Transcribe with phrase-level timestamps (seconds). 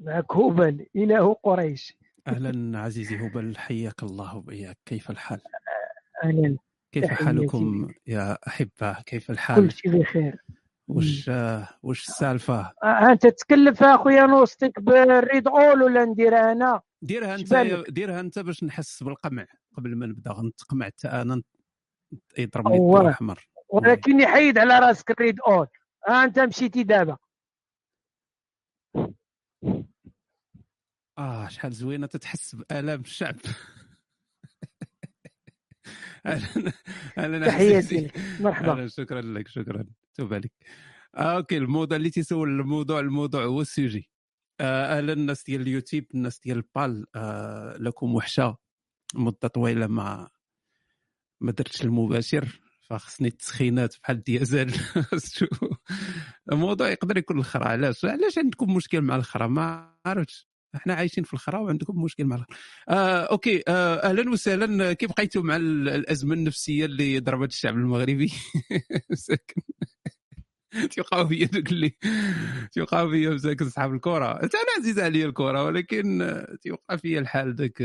[0.00, 5.40] معك هبل إله قريش أهلا عزيزي هبل حياك الله وبياك كيف الحال؟
[6.24, 6.56] أهلا
[6.92, 10.36] كيف حالكم يا أحبة؟ كيف الحال؟ كل شيء بخير
[10.88, 11.30] وش
[11.82, 18.20] وش السالفة؟ آه، أنت تتكلف أخويا نوصتك بالريد أول ولا نديرها أنا ديرها شبالك؟ ديرها
[18.20, 19.46] أنت باش نحس بالقمع
[19.76, 21.42] قبل ما نبدأ غنتقمع حتى أنا
[22.38, 22.74] يضربني.
[22.74, 25.66] الضوء احمر ولكن يحيد على راسك الريد أول
[26.08, 27.16] آه أنت مشيتي دابا
[31.20, 33.36] آه شحال زوينة تتحس بآلام الشعب.
[37.18, 38.18] أهلا تحياتي لك.
[38.40, 38.86] مرحبا.
[38.88, 39.84] شكرا لك شكرا.
[40.14, 40.52] توب عليك.
[41.16, 44.10] آه، أوكي الموضوع اللي تيسول الموضوع الموضوع هو ال sujet
[44.60, 48.56] آه، أهلا الناس ديال اليوتيوب الناس ديال بال آه، لكم وحشة.
[49.14, 50.28] مدة طويلة ما
[51.40, 54.72] ما درتش المباشر فخصني التسخينات بحال ديازل
[56.52, 57.68] الموضوع يقدر يكون الخرا.
[57.68, 60.49] علاش؟ علاش عندكم مشكل مع الخرا؟ ما عرفتش.
[60.74, 62.56] إحنا عايشين في الخرا وعندكم مشكل مع الخرا.
[62.88, 63.62] آه، أوكي.
[63.68, 64.92] آه، أهلا وسهلا.
[64.92, 68.32] كيف بقيتوا مع ال- الأزمة النفسية اللي ضربت الشعب المغربي؟
[69.14, 69.62] ساكن.
[70.90, 71.92] تيوقعوا فيا دوك اللي
[72.72, 77.82] تيوقعوا فيا مساكن صحاب الكره أنا عزيز عليا الكره ولكن تيوقع فيا الحال ذاك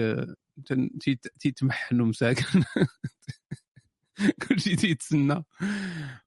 [1.39, 2.64] تيتمحنوا مساكن.
[4.49, 5.44] كلشي تيتسنى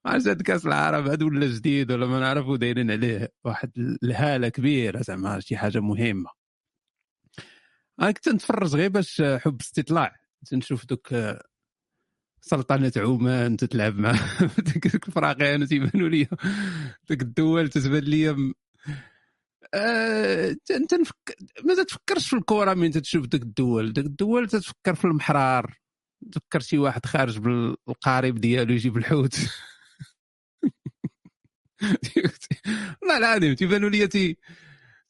[0.06, 3.70] عرفت هاد كاس العرب هاد ولا جديد ولا ما نعرفوا دايرين عليه واحد
[4.02, 6.37] الهالة كبيرة زعما شي حاجة مهمة.
[8.00, 10.16] أنا كنت نتفرج غير باش حب استطلاع.
[10.46, 11.42] تنشوف دوك آه،
[12.40, 14.12] سلطنة عمان تتلعب مع
[14.74, 16.28] ديك الفراقيان تيبانوا لي
[17.08, 18.54] ديك الدول تتبان لي م-
[19.74, 21.36] آه، انت نفك...
[21.64, 23.92] ما تتفكرش في الكره من تتشوف ديك الدول.
[23.92, 25.78] ديك الدول تتفكر في المحرار.
[26.32, 29.36] تفكر شي واحد خارج بالقارب ديالو يجيب الحوت.
[33.02, 34.36] والله العظيم تيبانوا لي تي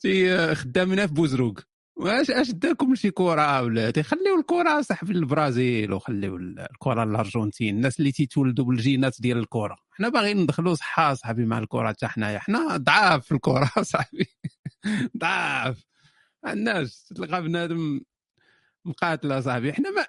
[0.00, 1.60] تي خدامين في بوزروق
[1.98, 7.76] واش اش داكم شي كرة ولادي خليو الكرة صاحبي البرازيل وخليو الكرة الأرجنتين.
[7.76, 9.76] الناس اللي تيتولدوا بالجينات ديال الكرة.
[9.90, 12.38] حنا باغيين ندخلوا صحة صاحبي مع الكرة حتى حنايا.
[12.38, 14.26] حنا ضعاف في الكرة صاحبي.
[15.18, 15.84] ضعاف.
[16.44, 18.00] عندناش تلقى بنادم
[18.84, 19.72] مقاتلة صاحبي.
[19.72, 20.06] حنا ما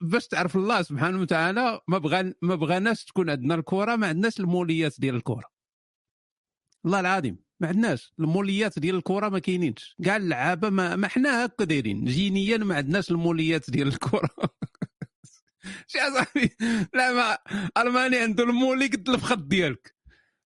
[0.00, 5.00] باش تعرف الله سبحانه وتعالى ما بغى ما بغاناش تكون عندنا الكرة ما عندناش الموليات
[5.00, 5.44] ديال الكرة.
[6.84, 7.49] والله العظيم.
[7.60, 8.12] ما عندناش.
[8.18, 9.96] الموليات ديال الكرة ما كاينينش.
[10.04, 12.04] كاع اللعابة ما, ما حنا هكا دايرين.
[12.04, 14.28] جينيا ما عندناش الموليات ديال الكرة.
[15.86, 16.50] شي صاحبي
[16.94, 17.38] لا ما
[17.78, 19.94] ألماني عنده المولي قد الفخط ديالك.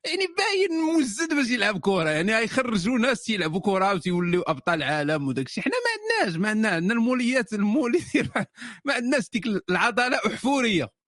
[0.06, 2.09] يعني باين موزد باش يلعب كرة.
[2.09, 5.63] يعني يخرجوا ناس تيلعبوا كرة وتيوليو أبطال العالم وداك الشيء.
[5.63, 6.69] حنا ما عندناش ما عندنا.
[6.69, 8.00] عندنا الموليات المولي
[8.85, 11.03] ما عندناش ديك العضلة أحفورية.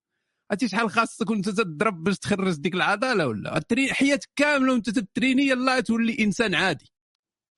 [0.51, 3.61] عرفتي شحال خاصك وانت تضرب باش تخرج ديك العضله ولا.
[3.91, 6.91] حياتك كاملة وانت تتريني يلا تولي إنسان عادي.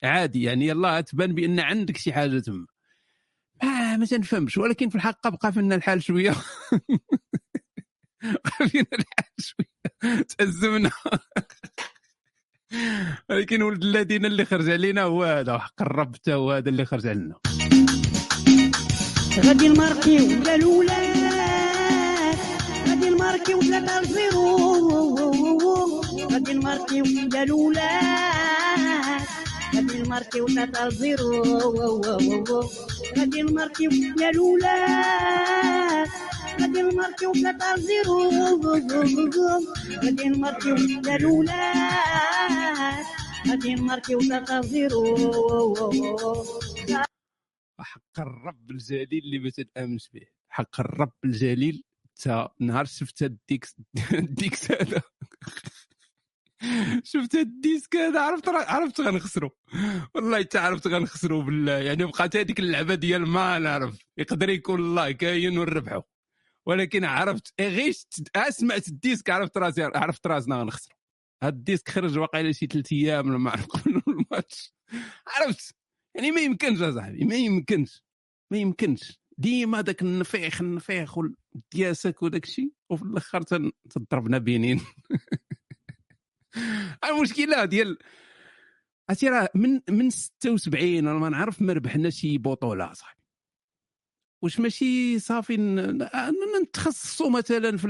[0.04, 2.66] عادي يعني يلا تبان بأن عندك شي حاجة تما.
[3.64, 4.58] ما ما تنفهمش.
[4.58, 6.32] ولكن في الحق بقى فينا الحال شوية.
[8.46, 9.68] بقى فينا الحال شوية.
[10.38, 10.92] تأزمنا
[13.30, 17.36] ولكن ولد الذين اللي خرج علينا هو هذا حق الرب هو هذا اللي خرج علينا.
[19.46, 21.17] غادي الماركي ولا الاولاد
[23.28, 24.58] غادي الماركي ولا الفيرو
[26.32, 26.52] غادي
[27.12, 29.28] ولا الأولاد.
[29.76, 30.40] غادي غادي
[33.18, 33.24] غادي غادي
[43.48, 43.76] غادي
[47.80, 49.50] حق الرب الجليل اللي ما
[50.14, 50.26] به.
[50.50, 51.84] حق الرب الجليل
[52.18, 53.76] تا نهار شفت الديكس
[54.14, 55.02] الديكس هذا.
[57.04, 59.50] شفت ال disque هذا عرفت عرفت غنخسروا
[60.16, 61.72] والله حتى عرفت غنخسروا بالله.
[61.78, 66.02] يعني بقات هذيك اللعبة ديال ما نعرف يقدر يكون الله كاين ونربحوا
[66.66, 67.94] ولكن عرفت إيه غير
[68.50, 70.98] سمعت ال disque عرفت راسي عرفت راسنا غنخسروا
[71.44, 74.74] هاد ال disque خرج واقيلا شي ثلاث أيام ولا ما عرف قبل الماتش.
[75.28, 75.76] عرفت؟
[76.16, 78.04] يعني ما يمكنش يا صاحبي ما يمكنش.
[78.52, 79.20] ما يمكنش.
[79.38, 81.18] ديما داك النفيخ النفيخ
[81.58, 83.42] والدياسك وداك الشيء وفي الآخر
[83.90, 84.82] تضربنا بينين.
[87.10, 87.98] المشكلة ديال
[89.10, 93.22] عرفتي راه من من 76 ولا ما نعرف ما ربحنا شي بطولة صاحبي.
[94.42, 95.58] واش ماشي صافي
[96.62, 97.88] نتخصصوا مثلا في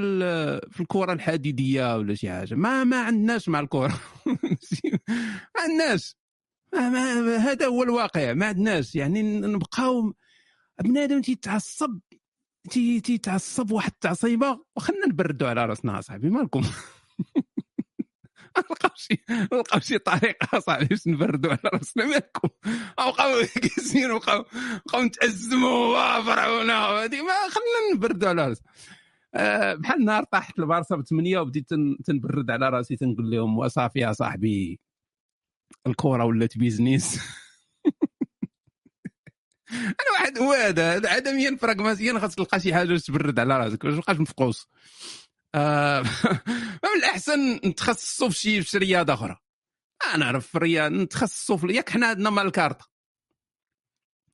[0.71, 2.55] في الكرة الحديدية ولا شي حاجة.
[2.55, 3.99] ما ما عندناش مع الكرة.
[5.55, 6.15] ما عندناش.
[7.39, 8.33] هذا هو الواقع.
[8.33, 8.95] ما عندناش.
[8.95, 10.13] يعني نبقاو
[10.83, 11.99] بنادم تيتعصب
[12.69, 16.61] تي- تيتعصب واحد التعصيبة وخلنا نبردوا على رأسنا أصاحبي مالكم؟
[18.57, 19.23] نلقاو شي
[19.53, 22.49] نلقاو شي طريقة صاحبي باش نبردوا على رأسنا مالكم؟
[22.97, 24.45] بقاو جالسين وبقاو
[24.85, 28.67] بقاو نتازموا فرعونا وهذه ما خلينا نبردوا على راسنا
[29.35, 34.11] آه، بحال النهار طاحت البارسا بثمانية وبديت تن- تنبرد على رأسي تنقول لهم وصافي يا
[34.13, 34.79] صاحبي
[35.87, 37.19] الكره ولات بيزنيس
[40.01, 44.19] أنا واحد هو هذا عدميا براغماتيا خاص تلقى شي حاجة تبرد على راسك باش تبقاش
[44.19, 44.67] مفقوس.
[45.55, 46.01] آه،
[46.83, 49.37] من الأحسن نتخصصوا في شي رياضة أخرى.
[50.05, 52.89] أنا نعرف في الرياضة نتخصصوا في ياك حنا عندنا مال الكارطه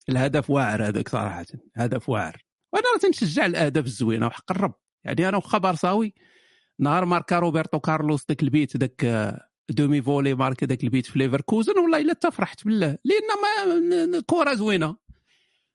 [0.10, 1.46] الهدف واعر هذاك صراحة
[1.76, 2.46] هدف واعر.
[2.74, 4.74] وأنا راه تنشجع الأهداف الزوينة وحق الرب.
[5.04, 6.14] يعني أنا واخا بارساوي
[6.80, 11.98] نهار ماركا روبرتو كارلوس داك البيت داك آه، demi-volée ماركا داك البيت في ليفركوزن والله
[12.02, 12.98] إلا تفرحت بالله.
[13.06, 14.96] لأن ما كره زوينة.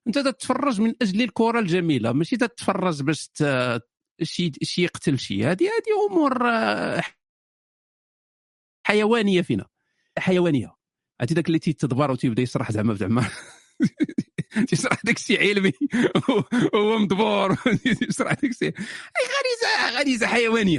[0.09, 3.31] انت تتفرج من أجل الكرة الجميلة ماشي تتفرج باش
[4.23, 5.45] شي شي يقتل شي.
[5.45, 7.03] هذه هذه أمور آه،
[8.87, 9.67] حيوانية فينا.
[10.19, 10.75] حيوانية.
[11.21, 13.31] عرفتي داك اللي تيتدبر وتيبدا يشرح زعما زعما.
[14.69, 15.73] تيشرح داك الشيء علمي.
[16.75, 17.57] هو مدبور
[18.09, 18.75] يشرح داك الشيء.
[19.19, 20.79] غريزه غريزة حيوانية.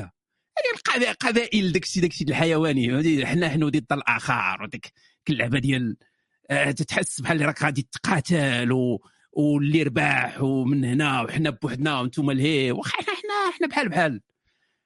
[0.57, 4.91] يعني القبائل قبائل داك الشيء داك الشيء الحيواني؟ حنا حنا ضد الآخر وديك
[5.29, 5.97] اللعبة ديال
[6.49, 8.71] آه، تتحس بحال راك غادي تقاتل.
[9.33, 14.21] واللي رباح ومن هنا وحنا بوحدنا وأنتم الهي واخا حنا حنا بحال بحال.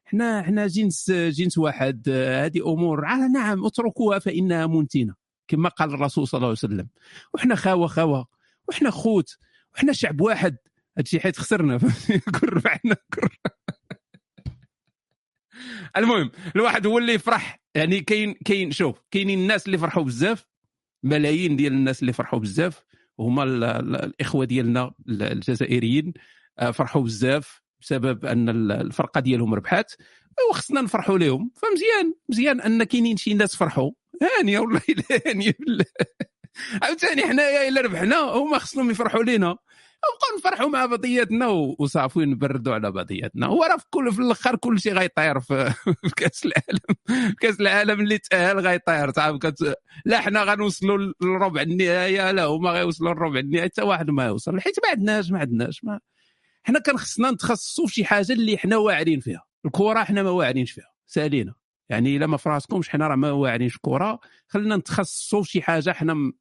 [0.06, 2.10] حنا حنا جنس جنس واحد.
[2.10, 3.01] هذه أمور.
[3.34, 5.16] نعم اتركوها فإنها منتنه
[5.48, 6.88] كما قال الرسول صلى الله عليه وسلم.
[7.34, 8.28] وحنا خاوه خاوة.
[8.68, 9.38] وحنا خوت.
[9.75, 10.57] وحنا شعب واحد.
[10.98, 11.78] هادشي حيت خسرنا.
[12.39, 13.28] كل ربحنا كل
[15.98, 17.62] المهم الواحد هو اللي يفرح.
[17.75, 20.46] يعني كاين كاين شوف كاينين الناس اللي فرحوا بزاف.
[21.04, 22.84] ملايين ديال الناس اللي فرحوا بزاف.
[23.19, 26.13] هما ال- ال- الإخوة ديالنا ال- الجزائريين.
[26.60, 29.94] آه، فرحوا بزاف بسبب أن ال- الفرقة ديالهم ربحات.
[30.50, 33.92] وخصنا نفرحوا لهم فمزيان مزيان أن كاينين شي ناس فرحوا.
[34.39, 34.81] هانيه والله
[35.25, 35.56] هانيه
[36.81, 39.57] عاوتاني حنايا إلا ربحنا هما خصهم يفرحوا لينا.
[40.04, 41.48] نبقاو نفرحوا مع بعضياتنا
[41.80, 45.74] وصافي نبردوا على بعضياتنا هو راه في كل في الآخر كل شيء غيطير في,
[46.18, 47.34] كأس العالم.
[47.40, 49.12] كأس العالم اللي تأهل غيطير.
[49.12, 49.76] صعب كت...
[50.06, 52.32] لا حنا غنوصلوا لربع النهاية.
[52.32, 53.64] لا هما غيوصلوا لربع النهاية.
[53.66, 54.60] حتى واحد ما يوصل.
[54.62, 55.84] حيت ما عندناش ما عندناش.
[55.84, 56.00] ما
[56.64, 59.44] حنا كان خصنا نتخصصوا في شي حاجة اللي حنا واعرين فيها.
[59.66, 60.92] الكرة حنا ما واعرينش فيها.
[61.06, 61.54] سألينا.
[61.90, 65.92] يعني إلا ما في راسكمش حنا راه ما واعرينش الكره خلينا نتخصصوا في شي حاجة
[65.92, 66.34] حنا م-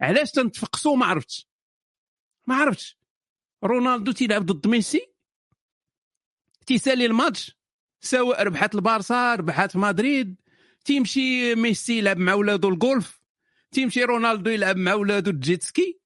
[0.00, 1.48] علاش تنتفقسوا ما عرفتش.
[2.46, 2.98] ما عرفتش.
[3.64, 5.06] رونالدو تيلعب ضد ميسي.
[6.66, 7.56] تيسالي الماتش.
[8.00, 10.36] سواء ربحت البارسا ربحت مدريد.
[10.84, 13.20] تيمشي ميسي يلعب مع ولادو الجولف
[13.72, 16.00] تيمشي رونالدو يلعب مع ولادو ال jet ski.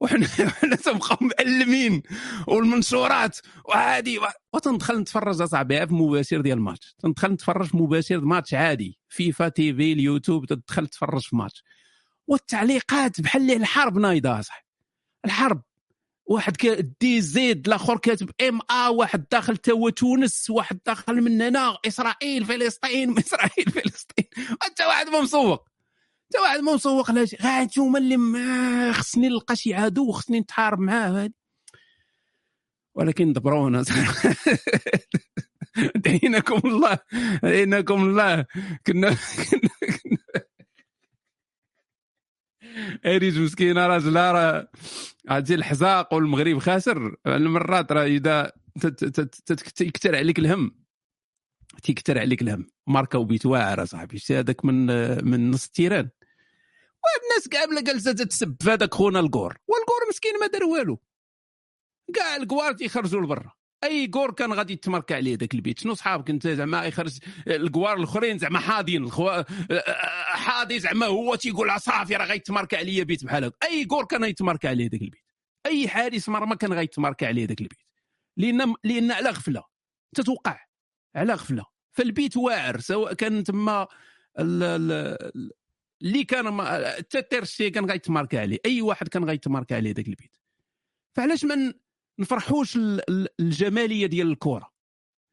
[0.00, 0.26] وحنا
[0.60, 2.02] حنا تنبقاو مألمين.
[2.46, 3.38] والمنشورات.
[3.64, 4.18] وعادي.
[4.52, 6.94] وتندخل نتفرج اصاحبي في مباشر ديال الماتش.
[6.98, 8.98] تندخل نتفرج مباشر ماتش عادي.
[9.08, 11.64] FIFA TV اليوتيوب تدخل تتفرج في ماتش.
[12.26, 14.66] والتعليقات بحال الحرب نايضة صاحبي
[15.24, 15.62] الحرب.
[16.30, 16.56] واحد
[17.00, 22.44] دي زيد الآخر كاتب إم آ واحد داخل توا تونس واحد داخل من هنا إسرائيل
[22.44, 24.24] فلسطين إسرائيل فلسطين.
[24.68, 25.68] انت واحد ما مسوق.
[26.24, 31.30] انت واحد ما مسوق لا غا انتوما اللي خصني نلقى شي عدو وخصني نتحارب معاه
[32.94, 33.84] ولكن دبرونا.
[36.04, 36.98] دعيناكم الله
[37.42, 38.46] دعيناكم الله.
[38.86, 39.16] كنا
[39.46, 39.70] كنا
[43.06, 44.68] اريج مسكينه راجلها راه
[45.28, 47.16] عرفتي الحزاق والمغرب خاسر.
[47.26, 48.52] المرات راه إذا
[49.74, 50.80] تيكتر عليك الهم.
[51.82, 52.66] تيكتر عليك الهم.
[52.86, 54.18] ماركا وبيت واعر صاحبي.
[54.18, 54.86] شتي هذاك من
[55.24, 56.08] من نص ال terrain.
[57.04, 61.00] والناس كاع بلا جالسه تتسب في هذاك خونا الكور والكور مسكين ما دار والو.
[62.14, 63.52] كاع الكوار تيخرجوا لبرا.
[63.84, 67.18] أي كور كان غادي يتمركع عليه ذاك البيت؟ شنو صحابك؟ أنت زعما يخرج
[67.48, 69.42] الكوار الأخرين زعما حاضين الخوا...
[70.36, 73.56] حاضي زعما هو تيقول "آه صافي راه غيتمركع عليا بيت بحال هكا.
[73.66, 75.22] أي كور كان يتمركع عليه ذاك البيت؟
[75.66, 77.78] أي حارس مرمى كان غيتمركع عليه ذاك البيت؟
[78.36, 79.62] لأن لأن على غفلة.
[80.14, 80.58] تتوقع
[81.14, 81.64] على غفلة.
[81.92, 83.86] فالبيت واعر سواء كان تما
[84.38, 85.50] ال- ال-
[86.02, 86.62] اللي كان
[86.96, 88.58] حتى تيرشي كان غيتماركا عليه.
[88.66, 90.30] أي واحد كان غيتماركا عليه ذاك البيت.
[91.14, 91.74] فعلاش ما ن-
[92.18, 94.70] نفرحوش ال- ال- الجمالية ديال الكره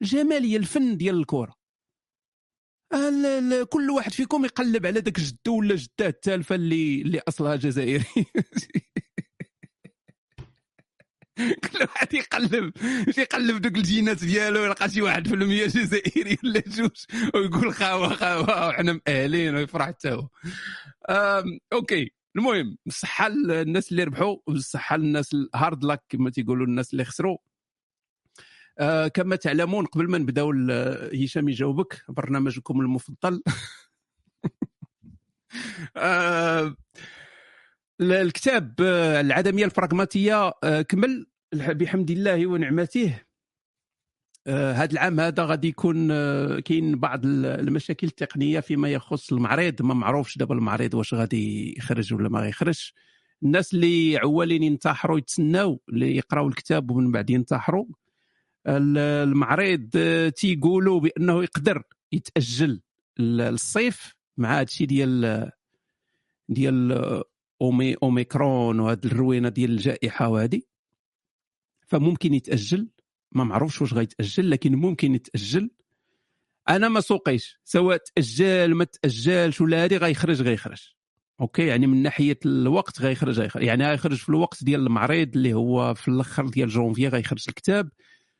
[0.01, 1.55] الجمالية الفن ديال الكره
[2.93, 7.55] ال- ال- كل واحد فيكم يقلب على ذاك جدو ولا جداه التالفة اللي اللي أصلها
[7.55, 8.05] جزائري.
[11.38, 12.74] كل واحد يقلب
[13.17, 17.05] يقلب دوك الجينات ديالو يلقى شي واحد في المية جزائري ولا جوج
[17.36, 20.29] ويقول خاوة خاوة وحنا مأهلين ويفرح حتى هو.
[21.74, 22.12] OK.
[22.38, 27.38] المهم بالصحه للناس اللي ربحوا وبالصحه للناس ال hard luck كما تيقولوا الناس اللي خسروا.
[28.79, 30.51] آه كما تعلمون قبل ما نبداو
[31.24, 33.44] هشام يجاوبك برنامجكم المفضل.
[35.98, 36.75] آه
[38.01, 43.20] ال- الكتاب آه، العدمية البراغماتيه آه كمل بحمد الله ونعمته.
[44.47, 49.81] هذا العام هذا غادي يكون آه، كاين بعض ال- المشاكل التقنية فيما يخص المعرض.
[49.81, 52.93] ما معروفش دابا المعرض واش غادي يخرج ولا ما غيخرجش.
[53.43, 57.85] الناس اللي عوالين ينتحروا يتسناو اللي يقراوا الكتاب ومن بعد ينتحروا.
[58.67, 62.81] ال- المعرض آه، تيقولوا بأنه يقدر يتأجل
[63.19, 65.51] للصيف مع هادشي ديال
[66.49, 67.23] ديال آه،
[67.61, 70.61] أومي أوميكرون وهاد الروينة ديال الجائحة وهذه
[71.87, 72.87] فممكن يتأجل.
[73.31, 75.69] ما معروفش واش غيتأجل لكن ممكن يتأجل.
[76.69, 80.81] أنا ما سوقيش سواء تأجل ما تأجلش ولا هذه غيخرج غيخرج.
[81.41, 83.63] أوكي يعني من ناحية الوقت غيخرج غيخرج.
[83.63, 87.89] يعني غيخرج في الوقت ديال المعرض اللي هو في الأخر ديال جونفي غيخرج الكتاب.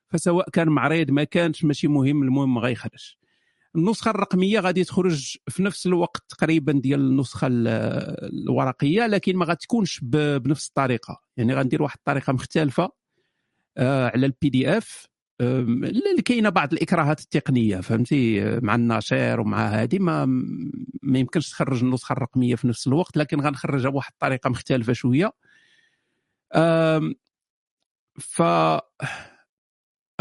[0.10, 3.16] فسواء كان معرض ما كانش ماشي مهم المهم غيخرج.
[3.76, 7.68] النسخة الرقمية غادي تخرج في نفس الوقت تقريبا ديال النسخة ال-
[8.34, 11.22] الورقية لكن ما غتكونش بنفس الطريقة.
[11.38, 12.90] يعني غندير واحد الطريقة مختلفة.
[13.80, 15.08] على ال PDF
[16.26, 20.26] كاينة بعض الإكراهات التقنية فهمتي؟ آه، مع الناشر ومع هذه ما
[21.04, 25.32] ما يمكنش تخرج النسخة الرقمية في نفس الوقت لكن غنخرجها بواحد الطريقة مختلفة شوية.
[28.20, 28.42] ف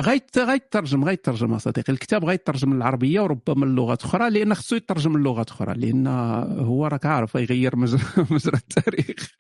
[0.01, 1.93] غيت غيترجم غيترجم صديقي.
[1.93, 6.07] الكتاب غيترجم للعربيه وربما للغات أخرى لأن خصو يترجم للغات أخرى لأن
[6.61, 8.01] هو راك عارف يغير مجرى
[8.55, 9.37] التاريخ.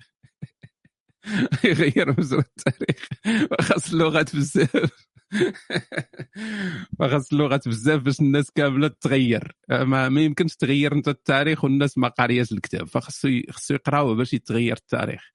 [1.64, 3.09] يغير مجرى التاريخ.
[3.61, 4.90] خاص اللغات بزاف.
[6.99, 12.09] فخاص اللغات بزاف باش الناس كاملة تتغير ما, ما يمكنش تغير انت التاريخ والناس ما
[12.09, 12.87] قارياش الكتاب.
[12.88, 15.30] فخصو ي- خصو يقراوه باش يتغير التاريخ.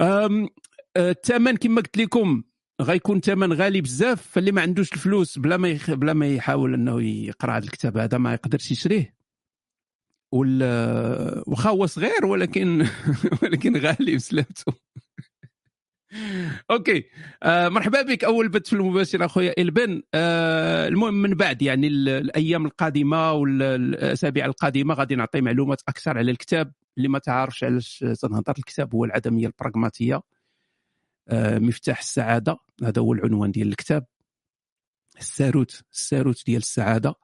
[0.00, 0.48] أم،
[0.96, 2.42] آه، الثمن كما قلت لكم
[2.82, 5.90] غيكون ثمن غالي بزاف فاللي ما عندوش الفلوس بلا ما يخ...
[5.90, 9.17] بلا ما يحاول انه يقرأ هذا الكتاب هذا ما يقدرش يشريه.
[10.32, 12.86] ولا واخا هو صغير ولكن
[13.42, 14.72] ولكن غالي بسلامته
[16.70, 17.04] أوكي.
[17.42, 20.02] آه مرحبا بك أول بث في المباشر أخويا إلبن.
[20.14, 26.30] آه المهم من بعد يعني ال- الأيام القادمة والأسابيع القادمة غادي نعطي معلومات أكثر على
[26.30, 26.72] الكتاب.
[26.98, 30.20] اللي ما تعرفش علاش تنهضر الكتاب هو العدمية البراغماتية.
[31.28, 32.56] آه مفتاح السعادة.
[32.84, 34.06] هذا هو العنوان ديال الكتاب.
[35.18, 37.14] الساروت الساروت ديال السعادة.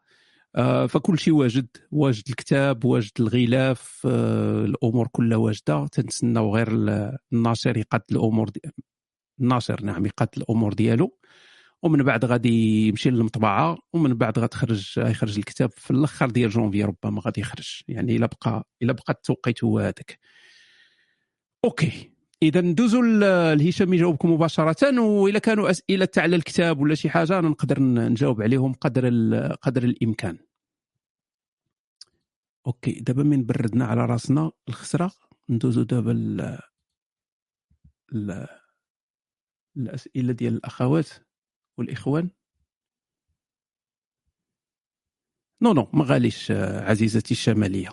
[0.88, 1.66] فكل شيء واجد.
[1.90, 5.86] واجد الكتاب واجد الغلاف آه، الأمور كلها واجدة.
[5.86, 8.60] تنتسناو غير ال- الناشر يقاد الأمور دي...
[9.40, 11.18] الناشر نعم يقاد الأمور ديالو.
[11.82, 17.20] ومن بعد غادي يمشي للمطبعة ومن بعد غتخرج غيخرج الكتاب في الأخر ديال جونفي ربما
[17.24, 17.82] غادي يخرج.
[17.88, 20.18] يعني إلا بقى إلا بقى التوقيت هو هذاك.
[21.64, 22.13] OK.
[22.44, 27.48] إذا ندوزو ل- لهشام يجاوبكم مباشرة وإذا كانوا أسئلة على الكتاب ولا شي حاجة أنا
[27.48, 30.38] نقدر نجاوب عليهم قدر ال- قدر الإمكان.
[32.66, 35.12] OK دابا من بردنا على راسنا الخسرة
[35.50, 36.58] ندوزو دابا ل...
[38.12, 38.46] ل...
[39.76, 41.08] الأسئلة ديال الأخوات
[41.78, 42.30] والإخوان.
[45.62, 46.50] no no ما غاليش
[46.90, 47.90] عزيزتي الشمالية.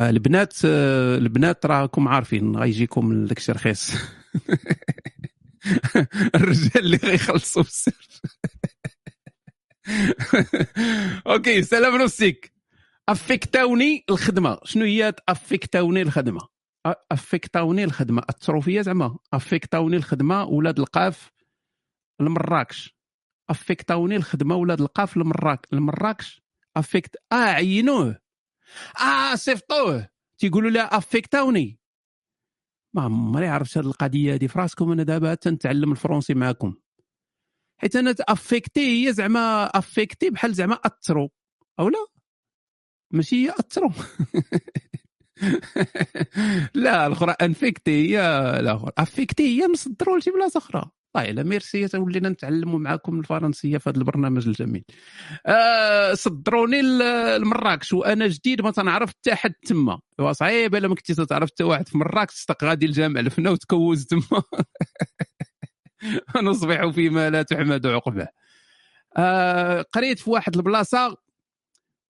[0.00, 3.92] البنات آه، البنات راكم عارفين غيجيكم داك الشيء رخيص.
[6.34, 8.06] الرجال اللي غيخلصوا بالسر
[11.26, 12.52] أوكي سلام نفسك
[13.08, 14.58] افكتاوني الخدمة.
[14.64, 16.40] شنو هي افكتاوني الخدمة؟
[17.12, 18.22] افكتاوني الخدمة.
[18.30, 19.18] اثروا فيا زعما.
[19.32, 21.30] افكتاوني الخدمة ولاد القاف
[22.20, 22.96] لمراكش
[23.50, 26.42] affect اوني الخدمة ولاد القاف لمراك لمراكش
[26.76, 28.23] affect آه عينوه.
[29.00, 31.78] آه صيفطوه تيقولوا له affect اوني
[32.94, 36.74] ما عمري عرفت هذه القضية هذه في راسكم أنا دابا تنتعلم الفرنسي معكم
[37.80, 41.28] حيت أنا affecter هي زعما affecter بحال زعما اثروا
[41.80, 42.06] أو لا؟
[43.10, 43.90] ماشي هي اثروا
[46.74, 48.20] لا الأخرى infecter هي
[48.60, 50.90] الاخرى affecter هي نصدروا لشي بلاصة أخرى.
[51.14, 54.84] طيب لا ميرسي ولينا نتعلموا معكم الفرنسية في هذا البرنامج الجميل.
[55.46, 56.82] آه صدروني
[57.38, 60.00] لمراكش وأنا جديد ما تنعرف حتى حد تما.
[60.32, 64.42] صعيب الا ما كنتي تعرف حتى واحد في مراكش تصدق غادي الجامع الفنا وتكوز تما.
[66.42, 68.28] نصبح فيما لا تحمد عقبه.
[69.16, 71.16] آه قريت في واحد البلاصة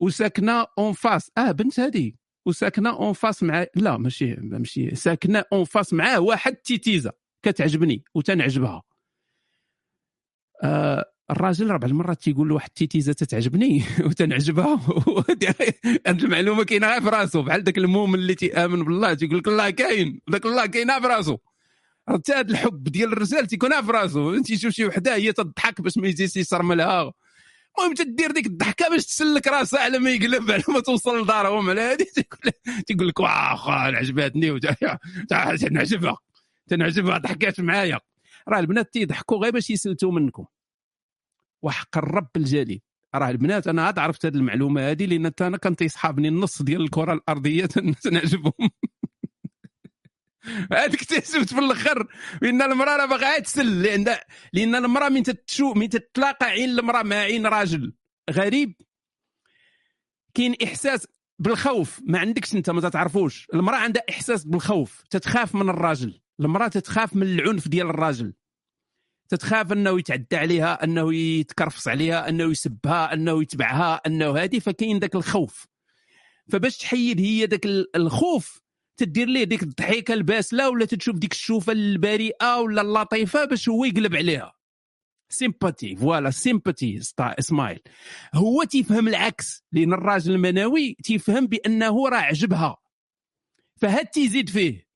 [0.00, 2.12] وساكنة en face آه بنت هذه.
[2.46, 8.82] وساكنة en face مع لا ماشي ماشي ساكنة en face معاه واحد تيتيزا كتعجبني وتنعجبها.
[10.62, 14.80] آه الراجل ربع المرات تيقول لواحد التيتيزه تتعجبني وتنعجبها.
[16.06, 19.70] هاد المعلومه كاينة غير في راسو بحال ذاك المؤمن اللي تيامن بالله تيقول لك الله
[19.70, 20.20] كاين.
[20.30, 21.37] ذاك الله كاين في راسو
[22.08, 26.08] حتى هذا الحب ديال الرجال تيكون في راسو تيشوف شي وحدة هي تضحك باش ما
[26.08, 27.12] يجيش يصرملها
[27.78, 31.70] المهم تدير ديك الضحكة باش تسلك راسها على ما يقلب على ما توصل لدارهم.
[31.70, 32.06] على هذه
[32.87, 34.61] تقول لك واخا عجبتني
[35.61, 36.16] تنعجبها.
[36.68, 38.00] تنعجبها ضحكات معايا.
[38.48, 40.46] راه البنات تيضحكوا غير باش يسلتوا منكم.
[41.62, 42.80] وحق الرب الجليل.
[43.14, 47.12] راه البنات أنا عاد عرفت هذه المعلومة هذه لأن أنا كان تيصحابني النص ديال الكرة
[47.12, 47.66] الأرضية
[48.04, 48.70] تنعجبهم
[50.72, 52.06] هذيك اكتشفت في الآخر
[52.40, 54.16] بان المرأة راه باغا تسل لأن
[54.52, 57.94] لأن المرأة من تتشوف من تتلاقى عين المرأة مع عين راجل
[58.30, 58.74] غريب.
[60.34, 61.06] كاين إحساس
[61.38, 66.20] بالخوف ما عندكش أنت ما تعرفوش المرأة عندها إحساس بالخوف تتخاف من الراجل.
[66.41, 68.35] المرأة تتخاف من العنف ديال الراجل.
[69.29, 75.14] تتخاف أنه يتعدى عليها أنه يتكرفص عليها أنه يسبها أنه يتبعها أنه هذه فكاين ذاك
[75.14, 75.67] الخوف.
[76.49, 78.61] فباش تحيد هي ذاك الخوف
[78.97, 84.17] تدير ليه ديك الضحيكة الباسلة ولا تشوف ديك الشوفة البريئة ولا اللطيفة باش هو يقلب
[84.17, 84.53] عليها.
[85.28, 87.80] sympathie voilà sympathie smile
[88.35, 92.76] هو تيفهم العكس لأن الراجل المنوي تيفهم بأنه راه عجبها.
[93.76, 94.87] فهاد تيزيد فيه.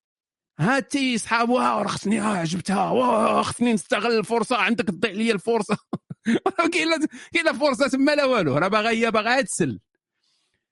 [0.60, 3.42] هاد تي صحابها خصني عجبتها.
[3.42, 4.56] خصني نستغل الفرصة.
[4.56, 5.76] عندك تضيع لي الفرصة.
[6.72, 8.58] كاين كاين فرصة تما لا والو.
[8.58, 9.80] راه باغا هي باغا تسل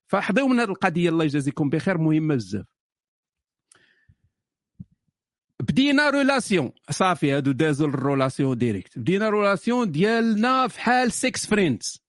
[0.07, 1.09] فحضيو من هذه القضية.
[1.09, 1.99] الله يجازيكم بخير.
[1.99, 2.65] مهمة بزاف.
[5.61, 12.03] بدينا relation صافي هادو دازو ال relation directe بدينا relation ديالنا في حال sex friends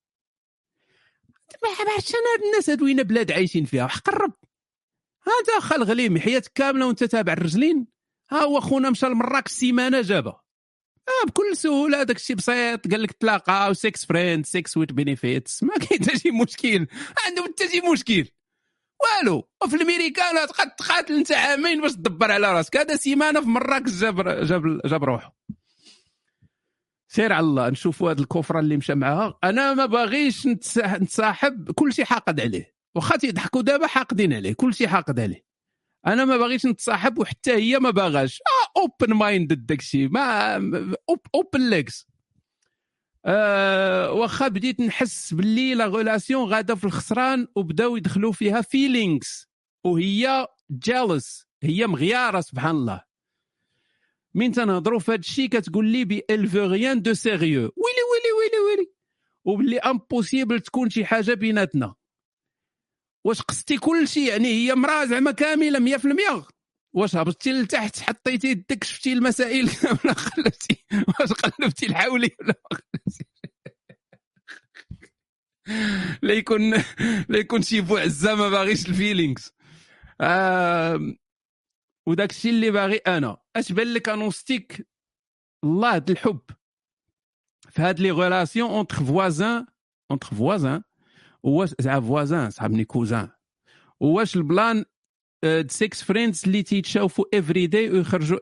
[1.63, 3.87] ما عرفتش أنا الناس هادو وين بلاد عايشين فيها.
[3.87, 4.33] حق الرب
[5.27, 7.87] هذا خال غليمي حياتك كاملة وأنت تابع الرجلين.
[8.31, 10.43] ها هو خونا مشى لمراكش سيمانة جابها
[11.07, 15.73] آه بكل سهولة داك الشيء بسيط قال لك تلاقى sex friend sex with benefits ما
[15.73, 16.87] كاين حتى شي مشكل.
[17.27, 18.25] عندهم حتى شي مشكل.
[19.01, 22.77] والو وفي الميريكان تقعد تقاتل أنت عامين باش تدبر على راسك.
[22.77, 25.35] هذا سيمانة في مراكش جاب جاب جاب روحه.
[27.07, 29.39] سير على الله نشوفوا هذه الكفرة اللي مشى معاها.
[29.43, 32.76] أنا ما باغيش نتصاحب كل شيء حاقد عليه.
[32.97, 35.45] واخا تيضحكوا دابا حاقدين عليه كل شيء حاقد عليه.
[36.07, 38.41] أنا ما باغيش نتصاحب وحتى هي ما باغاش.
[38.41, 40.55] آه open mind داكشي ما
[41.35, 42.07] open ليكس
[43.25, 49.47] أه واخا بديت نحس باللي la relation غاده في الخسران وبداو يدخلوا فيها feelings
[49.83, 53.03] وهي جالس هي مغيارة سبحان الله.
[54.33, 58.59] من تنهضروا في هذا الشيء كتقول لي بي الفو rien de sérieux ويلي ويلي ويلي
[58.69, 58.91] ويلي.
[59.45, 61.95] وباللي impossible تكون شي حاجة بيناتنا.
[63.27, 66.43] واش قصتي كل شيء؟ يعني هي مراه زعما كاملة 100%
[66.95, 69.65] واش هبطتي لتحت حطيتي يدك شفتي المسائل؟
[70.03, 70.85] ولا خلفتي؟
[71.19, 72.53] واش قلبتي الحولي ولا
[76.21, 76.73] لا يكون
[77.29, 79.51] لا يكون شي بوعزه ما باغيش ال feelings
[80.21, 80.99] آه
[82.07, 83.37] وداك الشيء اللي باغي أنا.
[83.55, 84.87] أش بان لك انوستيك
[85.63, 86.41] الله الحب.
[87.69, 89.65] في هاد les relations entre voisins
[90.11, 90.83] entre voisins
[91.47, 93.29] واش زعما voisins صحابني cousins.
[93.99, 94.85] واش ال plan
[95.67, 98.39] sex friends اللي تيتشافوا every day ويخرجوا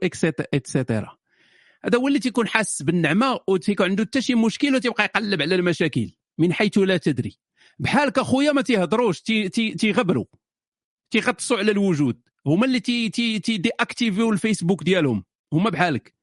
[0.53, 1.17] et cetera
[1.85, 6.11] هذا هو اللي تيكون حاس بالنعمة وتيكون عنده حتى شي مشكل وتيبقى يقلب على المشاكل
[6.37, 7.37] من حيث لا تدري.
[7.79, 10.25] بحالك اخويا ما تيهضروش تي تي تيغبروا
[11.11, 12.21] تيغطسوا على الوجود.
[12.45, 16.13] هما اللي تي تي تي désactiver الفيسبوك ديالهم هما بحالك.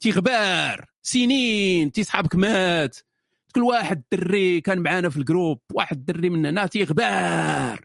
[0.00, 2.96] تيغبار سنين تيصحابك مات.
[3.52, 7.84] كل واحد دري كان معانا في ال groupe واحد دري من هنا تيغبار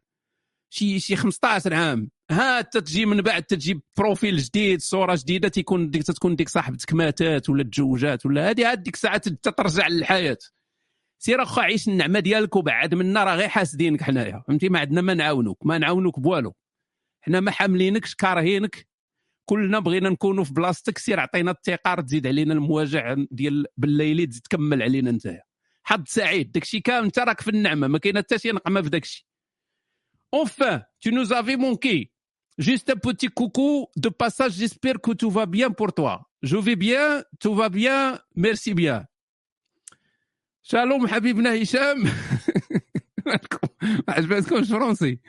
[0.69, 2.09] شي شي 15 عام.
[2.31, 7.49] ها تجي من بعد تجيب profil جديد صورة جديدة تيكون ديك تكون ديك صاحبتك ماتات
[7.49, 10.37] ولا تزوجات ولا هذه هاد ديك الساعة ترجع للحياة.
[11.19, 15.13] سير اخا عيش النعمة ديالك وبعد منا راه غير حاسدينك حنايا فهمتي؟ ما عندنا ما
[15.13, 16.55] نعاونوك ما نعاونوك بوالو.
[17.21, 18.87] حنا ما حاملينكش كارهينك.
[19.49, 25.09] كلنا بغينا نكونوا في بلاصتك سير عطينا التقار تزيد علينا المواجع ديال بالليلي تكمل علينا
[25.09, 25.41] انت
[25.87, 29.27] حظ سعيد داكشي كامل انت راك في النعمه ما كاين حتى شي نقمه في داكشي
[30.43, 32.11] Enfin, tu nous avais manqué.
[32.57, 34.53] Juste un petit coucou de passage.
[34.53, 36.13] J'espère que tout va bien pour toi.
[36.41, 38.19] Je vais bien, tout va bien.
[38.35, 39.05] Merci bien.
[40.63, 42.03] Shalom حبيبنا هشام
[44.07, 45.19] ما عجبتكمش français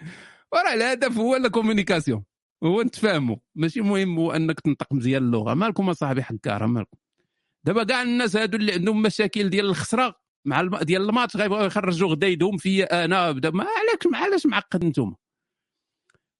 [0.52, 2.24] وراه الهدف هو ال communication
[2.64, 6.98] هو نتفاهموا ماشي مهم هو انك تنطق مزيان اللغة مالكم اصاحبي حكاره مالكم
[7.64, 10.76] دابا كاع الناس هادو اللي عندهم مشاكل ديال الخسره مع الم...
[10.76, 15.14] ديال الماتش غيبغيو يخرجوا غدا يدهم فيا أنا بدا ما علاش علاش معقد أنتم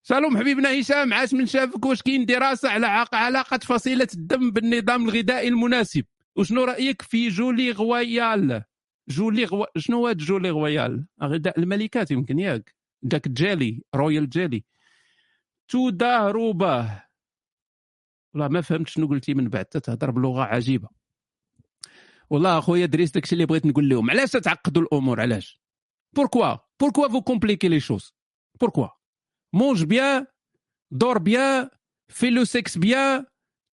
[0.02, 5.48] سلام حبيبنا هشام عاش من شافك واش كاين دراسة على علاقة فصيلة الدم بالنظام الغذائي
[5.48, 6.04] المناسب؟
[6.36, 8.62] وشنو رأيك في gelée royale؟
[9.08, 9.66] gelée ro...
[9.76, 12.74] شنو هاد gelée royale؟ غذاء الملكات يمكن ياك.
[13.02, 14.64] داك gelée royale gelée.
[15.68, 17.02] تدهربه
[18.34, 20.95] والله ما فهمت شنو قلتي من بعد تهضر بلغة عجيبة.
[22.30, 24.10] والله أخويا دريس داكشي اللي بغيت نقول لهم.
[24.10, 25.60] علاش تعقدوا الأمور؟ علاش؟
[26.16, 28.14] pourquoi pourquoi vous compliquez les choses
[28.60, 28.88] pourquoi
[29.54, 30.26] mange bien
[30.90, 31.68] dors bien
[32.08, 33.24] fais le sexe bien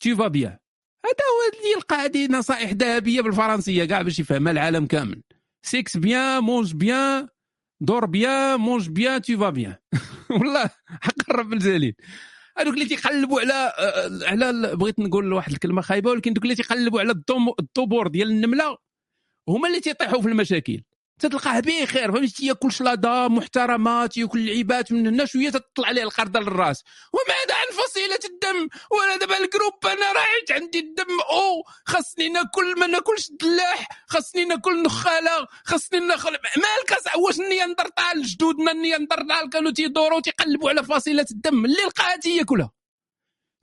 [0.05, 0.57] tout va bien
[1.05, 5.23] هذا هو اللي يلقى هذه نصائح ذهبية بالفرنسية كاع باش يفهمها العالم كامل.
[5.65, 7.27] sexe bien mange bien
[7.81, 9.75] dors bien mange bien tout va bien
[10.29, 11.95] والله حق الرب الجليل.
[12.57, 16.99] هذوك اللي تيقلبوا على آه، على بغيت نقول واحد الكلمة خايبة ولكن دوك اللي تيقلبوا
[16.99, 17.11] على
[17.59, 18.77] الدبور ديال النملة
[19.49, 20.81] هما اللي تيطيحوا في المشاكل.
[21.23, 26.83] تتلقاه بخير فهمتي تياكل شلاضه محترمه تياكل لعيبات من هنا شوية تطلع عليه القرده للراس.
[27.13, 32.79] وماذا عن فصيلة الدم وأنا دابا ال groupe أنا راعيت عندي الدم أو خاصني ناكل
[32.79, 40.19] ما ناكلش الدلاح خاصني ناكل نخالة خاصني ناكل مالك واش النياندرتال جدودنا النياندرتال كانوا تيدوروا
[40.19, 42.71] تيقلبوا على فصيلة الدم اللي لقاها تياكلها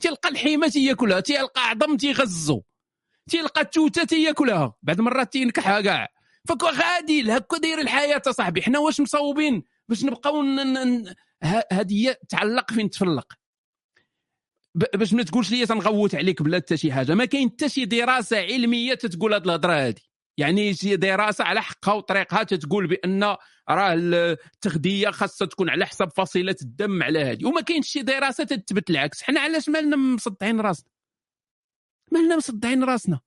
[0.00, 2.62] تيلقى الحيمة تياكلها تيلقى عظم تيغزو
[3.30, 6.19] تيلقى التوتة تياكلها بعد مرات تينكحها كاع.
[6.48, 8.62] فكو غادي هكا داير الحياة صاحبي.
[8.62, 13.32] حنا واش مصوبين باش نبقاو ن- ن- ن- ه- هادي هي تعلق فين تفلق.
[14.74, 17.14] باش ما تقولش لي تنغوت عليك بلا حتى شي حاجة.
[17.14, 20.02] ما كاين حتى شي دراسة علمية تتقول هاد الهضرة هادي.
[20.38, 23.36] يعني شي دراسة على حقها وطريقها تتقول بأن
[23.68, 27.44] راه التغذيه خاصها تكون على حسب فصيلة الدم على هادي.
[27.44, 29.22] وما كاينش شي دراسة تثبت العكس.
[29.22, 30.90] حنا علاش مالنا مصدعين راسنا؟
[32.12, 33.20] مالنا مصدعين راسنا.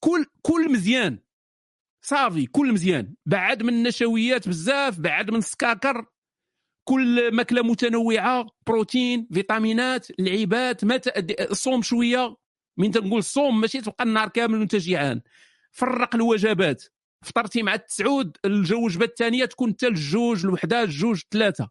[0.00, 1.18] كل كل مزيان.
[2.06, 3.14] صافي كل مزيان.
[3.26, 6.06] بعد من النشويات بزاف بعد من السكاكر.
[6.88, 12.36] كل ماكلة متنوعة بروتين فيتامينات لعيبات ما ت- صوم شوية.
[12.78, 15.20] من تنقول صوم ماشي تبقى النهار كامل وانت جيعان.
[15.70, 16.84] فرق الوجبات.
[17.24, 21.70] فطرتي مع التسعود الوجبه الثانية تكون حتى الجوج الوحدة الجوج ثلاثة.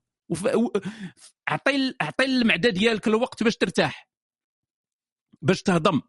[1.49, 4.09] أعطي أعطي المعدة ديالك الوقت باش ترتاح.
[5.41, 6.01] باش تهضم.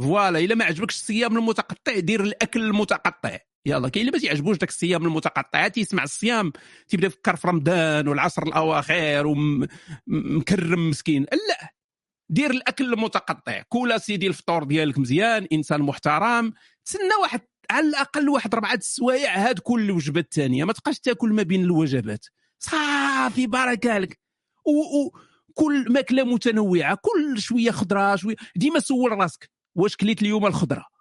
[0.00, 3.38] voilà إلا ما عجبكش الصيام المتقطع دير الأكل المتقطع.
[3.66, 6.52] يلا كاين اللي ما تيعجبوش داك الصيام المتقطع تيسمع الصيام
[6.88, 11.22] تيبدا يفكر في رمضان والعصر الأواخر ومكرم مسكين.
[11.22, 11.74] لا
[12.28, 13.62] دير الأكل المتقطع.
[13.68, 16.52] كول سيدي الفطور ديالك مزيان إنسان محترم.
[16.84, 21.42] تسنى واحد على الأقل واحد ربعة السوايع هاد كل الوجبه الثانية ما تبقاش تاكل ما
[21.42, 22.26] بين الوجبات.
[22.58, 24.20] صافي بارك عليك
[24.66, 25.12] و- و-
[25.54, 28.36] كل ماكلة متنوعة كل شوية خضرة شوية.
[28.56, 30.93] ديما سول راسك واش كليت اليوم الخضرة؟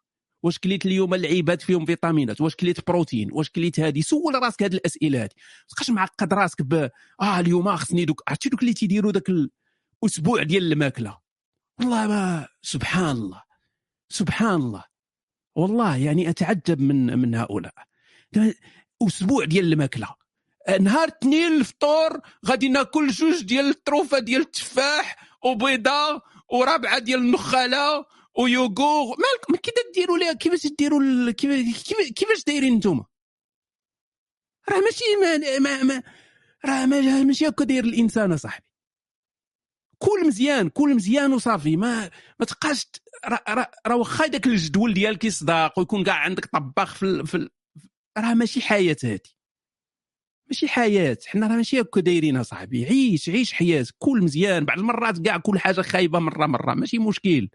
[0.43, 4.75] واش كليت اليوم اللعيبات فيهم فيتامينات؟ واش كليت بروتين؟ واش كليت هذه سول راسك هذه
[4.75, 6.89] الأسئلة هذه ما تبقاش معقد راسك ب
[7.21, 9.29] آه اليوم خصني دوك عرفتي دوك اللي تيديروا ذاك
[10.03, 11.17] الأسبوع ديال الماكلة؟
[11.79, 13.41] والله ما سبحان الله.
[14.09, 14.83] سبحان الله.
[15.55, 17.73] والله يعني أتعجب من من هؤلاء.
[19.01, 20.07] أسبوع ديال الماكلة.
[20.79, 28.05] نهار اثنين الفطور غادي ناكل جوج ديال الطروفه ديال التفاح وبيضة ورابعة ديال النخالة
[28.37, 29.07] ويوغور.
[29.17, 31.31] مالك ما كي ديروا ليها؟ كيفاش ديروا
[32.15, 33.05] كيفاش دايرين نتوما؟
[34.69, 36.03] راه ماشي ما, ما, ما
[36.65, 38.65] راه ما- ماشي هكا داير الإنسان اصاحبي
[39.97, 41.77] كل مزيان كل مزيان وصافي.
[41.77, 42.87] ما ما تبقاش
[43.87, 47.49] راه واخا داك الجدول ديالك يصدق ويكون كاع عندك طباخ في, في
[48.17, 49.35] راه ماشي حياة هادي.
[50.47, 51.17] ماشي حياة.
[51.27, 53.85] حنا راه ماشي هكا دايرين اصاحبي عيش عيش حياة.
[53.99, 54.65] كل مزيان.
[54.65, 56.73] بعض المرات كاع كل حاجة خايبة مره مرة.
[56.73, 57.49] ماشي مشكل.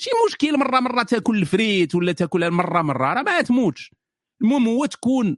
[0.00, 3.94] شي مشكل مرة مرة تاكل الفريت ولا تاكل مرة مرة راه ما تموتش.
[4.42, 5.36] المهم هو تكون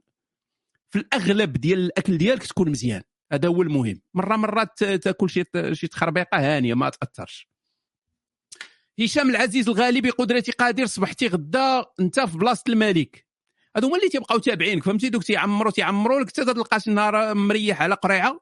[0.89, 3.01] في الأغلب ديال الأكل ديالك تكون مزيان.
[3.31, 4.01] هذا هو المهم.
[4.13, 7.49] مرة مرة تاكل شي شي تخربيقة هانية ما تأثرش.
[8.99, 13.25] هشام العزيز الغالي بقدرتي قادر صبحتي غدا انت في بلاصة الملك.
[13.75, 17.81] هادو هما اللي تيبقاو تابعينك فهمتي؟ دوك تيعمروا تيعمروا لك حتى تلقى شي نهار مريح
[17.81, 18.39] على قريعة.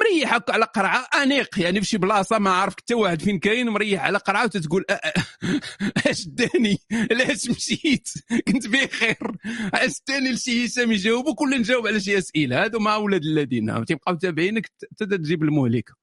[0.00, 1.08] مريح هكا على قرعة.
[1.22, 4.84] أنيق يعني في شي بلاصة ما عارف حتى واحد فين كاين مريح على قرعة وتتقول
[4.92, 5.20] أ- أ-
[6.10, 6.78] اش داني؟
[7.10, 8.08] علاش مشيت؟
[8.48, 9.36] كنت بخير.
[9.74, 12.64] اش داني لشي هشام يجاوبك ولا نجاوب على شي أسئلة.
[12.64, 13.84] هادو مع ولاد الذين.
[13.84, 15.94] تيبقاو تابعينك حتى تجيب المهلكه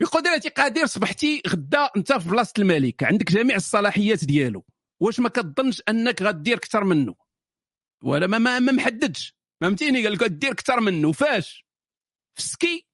[0.00, 3.02] بقدرتي قادر صبحتي غدا أنت في بلاصة الملك.
[3.04, 4.64] عندك جميع الصلاحيات ديالو.
[5.00, 7.14] واش ما كتظنش أنك غدير أكثر منه؟
[8.02, 9.34] ولا ما ما, محددش.
[9.60, 11.12] فهمتيني؟ قال لك غدير أكثر منه.
[11.12, 11.65] فاش؟
[12.36, 12.86] في ال ski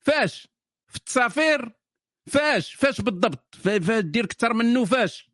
[0.00, 0.48] فاش؟
[0.88, 1.72] في التصافير
[2.26, 5.30] فاش؟ فاش بالضبط؟ فا- فاش دير منه فاش؟